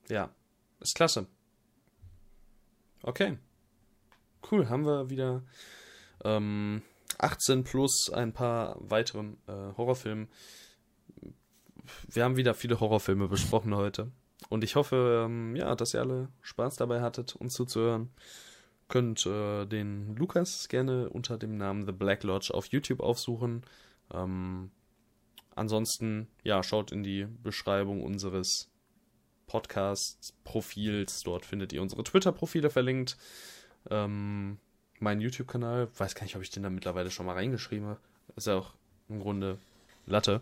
Ja, 0.10 0.34
ist 0.80 0.96
klasse. 0.96 1.28
Okay. 3.04 3.38
Cool, 4.50 4.70
haben 4.70 4.86
wir 4.86 5.10
wieder 5.10 5.44
ähm, 6.24 6.82
18 7.18 7.64
plus 7.64 8.10
ein 8.14 8.34
paar 8.34 8.78
weiteren 8.80 9.38
äh, 9.48 9.76
Horrorfilmen. 9.76 10.28
Wir 12.10 12.24
haben 12.24 12.38
wieder 12.38 12.54
viele 12.54 12.80
Horrorfilme 12.80 13.28
besprochen 13.28 13.76
heute. 13.76 14.12
Und 14.50 14.64
ich 14.64 14.76
hoffe, 14.76 15.24
ähm, 15.26 15.56
ja, 15.56 15.76
dass 15.76 15.94
ihr 15.94 16.02
alle 16.02 16.30
Spaß 16.42 16.76
dabei 16.76 17.02
hattet, 17.02 17.36
uns 17.36 17.54
zuzuhören. 17.54 18.10
Könnt 18.88 19.26
äh, 19.26 19.66
den 19.66 20.16
Lukas 20.16 20.70
gerne 20.70 21.10
unter 21.10 21.38
dem 21.38 21.58
Namen 21.58 21.86
The 21.86 21.92
Black 21.92 22.24
Lodge 22.24 22.54
auf 22.54 22.68
YouTube 22.68 23.02
aufsuchen. 23.02 23.64
Ähm, 24.14 24.72
ansonsten, 25.56 26.28
ja, 26.44 26.64
schaut 26.64 26.92
in 26.92 27.04
die 27.04 27.26
Beschreibung 27.44 28.04
unseres 28.04 28.70
Podcast-Profils. 29.48 31.24
Dort 31.24 31.46
findet 31.46 31.74
ihr 31.74 31.82
unsere 31.82 32.04
Twitter-Profile 32.04 32.70
verlinkt. 32.70 33.18
Ähm, 33.90 34.60
mein 35.00 35.22
YouTube-Kanal, 35.22 35.90
weiß 35.98 36.16
gar 36.16 36.24
nicht, 36.24 36.36
ob 36.36 36.42
ich 36.42 36.50
den 36.50 36.64
da 36.64 36.70
mittlerweile 36.70 37.12
schon 37.12 37.26
mal 37.26 37.34
reingeschrieben 37.34 37.88
habe. 37.88 38.00
Ist 38.36 38.48
ja 38.48 38.56
auch 38.56 38.74
im 39.10 39.20
Grunde 39.20 39.58
Latte. 40.06 40.42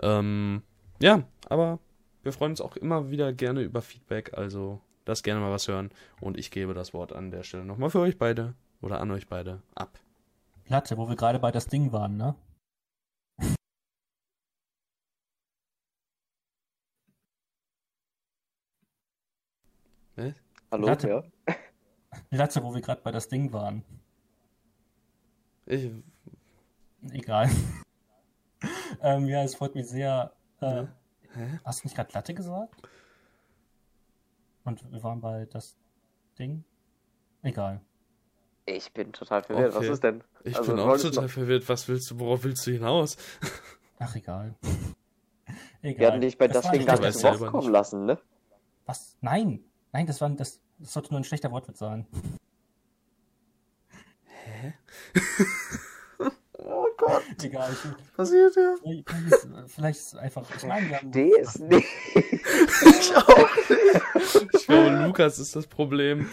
Ähm, 0.00 0.62
ja, 1.00 1.24
aber 1.48 1.78
wir 2.22 2.32
freuen 2.32 2.52
uns 2.52 2.60
auch 2.60 2.76
immer 2.76 3.10
wieder 3.10 3.32
gerne 3.32 3.62
über 3.62 3.82
Feedback, 3.82 4.36
also 4.38 4.80
lasst 5.06 5.24
gerne 5.24 5.40
mal 5.40 5.52
was 5.52 5.68
hören. 5.68 5.90
Und 6.20 6.38
ich 6.38 6.50
gebe 6.50 6.74
das 6.74 6.94
Wort 6.94 7.12
an 7.12 7.30
der 7.30 7.42
Stelle 7.42 7.64
nochmal 7.64 7.90
für 7.90 8.00
euch 8.00 8.18
beide 8.18 8.54
oder 8.80 9.00
an 9.00 9.10
euch 9.10 9.28
beide 9.28 9.62
ab. 9.74 9.98
Platte, 10.64 10.96
wo 10.96 11.08
wir 11.08 11.16
gerade 11.16 11.38
bei 11.38 11.50
das 11.50 11.66
Ding 11.66 11.92
waren, 11.92 12.16
ne? 12.16 12.34
Ne? 20.16 20.34
Hallo, 20.72 20.86
Latte. 20.86 21.08
ja? 21.08 21.54
Platte, 22.30 22.62
wo 22.62 22.74
wir 22.74 22.80
gerade 22.80 23.00
bei 23.02 23.10
das 23.12 23.28
Ding 23.28 23.52
waren. 23.52 23.84
Ich, 25.66 25.90
Egal. 27.10 27.50
ähm, 29.02 29.26
ja, 29.26 29.42
es 29.42 29.54
freut 29.56 29.74
mich 29.74 29.86
sehr. 29.88 30.32
Äh, 30.60 30.84
Hä? 31.34 31.60
Hast 31.64 31.82
du 31.82 31.86
nicht 31.88 31.94
gerade 31.96 32.12
Latte 32.12 32.34
gesagt? 32.34 32.80
Und 34.64 34.90
wir 34.92 35.02
waren 35.02 35.20
bei 35.20 35.46
das 35.46 35.76
Ding? 36.38 36.64
Egal. 37.42 37.80
Ich 38.66 38.92
bin 38.92 39.12
total 39.12 39.42
verwirrt. 39.42 39.70
Was 39.74 39.76
Okay. 39.82 39.92
ist 39.92 40.04
denn? 40.04 40.22
ich 40.44 40.56
Also, 40.56 40.72
bin 40.72 40.80
auch 40.80 40.96
total 40.96 41.24
noch- 41.24 41.30
verwirrt. 41.30 41.68
Was 41.68 41.88
willst 41.88 42.10
du, 42.10 42.20
worauf 42.20 42.44
willst 42.44 42.64
du 42.66 42.70
hinaus? 42.70 43.16
Ach, 43.98 44.14
egal. 44.14 44.54
egal. 45.82 45.98
Wir 46.00 46.06
hatten 46.08 46.20
dich 46.20 46.38
bei 46.38 46.46
das, 46.48 46.64
war 46.64 46.72
Ding 46.72 46.86
gar 46.86 47.00
nicht 47.00 47.12
zu 47.14 47.22
Wort. 47.24 47.24
Wort 47.24 47.38
selber 47.38 47.50
kommen 47.50 47.64
nicht. 47.64 47.72
lassen, 47.72 48.04
ne? 48.06 48.18
Was? 48.86 49.16
Nein! 49.20 49.64
Nein, 49.92 50.06
das 50.06 50.20
war 50.20 50.30
das, 50.30 50.60
das 50.78 50.92
sollte 50.92 51.10
nur 51.10 51.20
ein 51.20 51.24
schlechter 51.24 51.50
Wortwitz 51.50 51.78
sein. 51.78 52.06
Oh 56.64 56.86
Gott, 56.96 57.24
Egal, 57.42 57.72
ich, 57.72 58.14
Passiert 58.16 58.54
ja. 58.54 58.76
vielleicht, 58.80 59.70
vielleicht, 59.70 59.98
ist, 59.98 60.12
es 60.12 60.14
einfach. 60.14 60.44
Ich 60.56 60.62
meine, 60.64 60.88
wir 60.88 60.98
haben. 60.98 61.10
D 61.10 61.30
ist 61.36 61.58
nicht. 61.58 61.88
Ich 62.14 63.16
auch 63.16 63.56
nicht. 63.68 64.54
Ich 64.54 64.66
glaube, 64.66 65.04
Lukas 65.04 65.38
ist 65.38 65.56
das 65.56 65.66
Problem. 65.66 66.28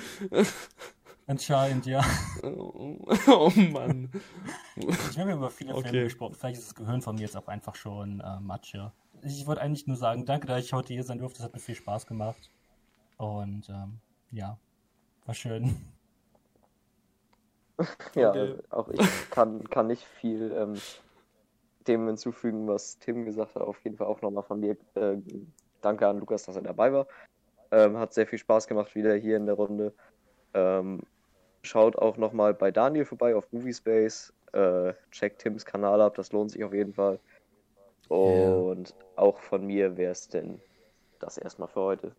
Anscheinend, 1.26 1.86
ja. 1.86 2.04
Oh, 2.44 2.98
oh 3.28 3.52
Mann. 3.56 4.12
Ich 4.76 5.18
habe 5.18 5.32
über 5.32 5.50
viele 5.50 5.74
Okay. 5.74 5.90
Filme 5.90 6.04
gesprochen. 6.06 6.36
Vielleicht 6.36 6.60
ist 6.60 6.68
das 6.68 6.76
Gehirn 6.76 7.02
von 7.02 7.16
mir 7.16 7.22
jetzt 7.22 7.38
auch 7.38 7.48
einfach 7.48 7.76
schon 7.76 8.20
äh, 8.20 8.40
Matsche. 8.40 8.92
Ich 9.24 9.48
wollte 9.48 9.62
eigentlich 9.62 9.88
nur 9.88 9.98
sagen, 9.98 10.26
danke, 10.26 10.48
dass 10.48 10.64
ich 10.64 10.74
heute 10.74 10.94
hier 10.94 11.04
sein 11.04 11.18
durfte. 11.18 11.40
Es 11.40 11.44
hat 11.44 11.54
mir 11.54 11.60
viel 11.60 11.76
Spaß 11.76 12.06
gemacht. 12.06 12.50
Und 13.20 13.70
ähm, 13.70 14.00
ja, 14.32 14.58
war 15.26 15.36
schön. 15.36 15.76
Ja, 18.14 18.32
Okay. 18.32 18.58
auch 18.72 18.90
ich 18.90 19.00
kann, 19.30 19.70
kann 19.70 19.88
nicht 19.88 20.04
viel 20.04 20.52
ähm, 20.52 20.82
dem 21.88 22.08
hinzufügen, 22.08 22.68
was 22.68 23.00
Tim 23.00 23.24
gesagt 23.24 23.56
hat. 23.56 23.62
Auf 23.64 23.82
jeden 23.86 23.96
Fall 23.96 24.08
auch 24.08 24.22
nochmal 24.22 24.44
von 24.44 24.62
dir. 24.62 24.76
Äh, 24.96 25.18
danke 25.80 26.06
an 26.06 26.20
Lukas, 26.20 26.44
dass 26.44 26.58
er 26.58 26.62
dabei 26.62 26.92
war. 26.92 27.08
Ähm, 27.72 27.98
hat 27.98 28.14
sehr 28.14 28.28
viel 28.28 28.40
Spaß 28.40 28.68
gemacht 28.68 28.96
wieder 28.96 29.16
hier 29.16 29.38
in 29.38 29.46
der 29.46 29.56
Runde. 29.56 29.94
Ähm, 30.54 31.04
schaut 31.64 31.96
auch 31.98 32.18
nochmal 32.18 32.54
bei 32.54 32.70
Daniel 32.70 33.06
vorbei 33.06 33.34
auf 33.34 33.50
Moviespace. 33.54 34.34
Äh, 34.52 34.94
checkt 35.12 35.42
Tims 35.42 35.66
Kanal 35.66 36.02
ab, 36.02 36.16
das 36.16 36.34
lohnt 36.34 36.52
sich 36.52 36.66
auf 36.66 36.74
jeden 36.74 36.94
Fall. 36.94 37.20
Und 38.10 38.94
auch 39.16 39.38
von 39.38 39.66
mir 39.66 39.96
wäre 39.96 40.12
es 40.12 40.28
denn 40.28 40.60
das 41.20 41.38
erstmal 41.38 41.70
für 41.70 41.82
heute. 41.82 42.16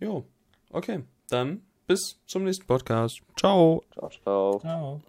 Jo, 0.00 0.24
okay. 0.72 1.04
Dann 1.28 1.62
bis 1.86 2.20
zum 2.26 2.44
nächsten 2.44 2.66
Podcast. 2.66 3.20
Ciao. 3.36 3.84
Ciao, 3.92 4.08
ciao. 4.08 4.58
Ciao. 4.60 5.00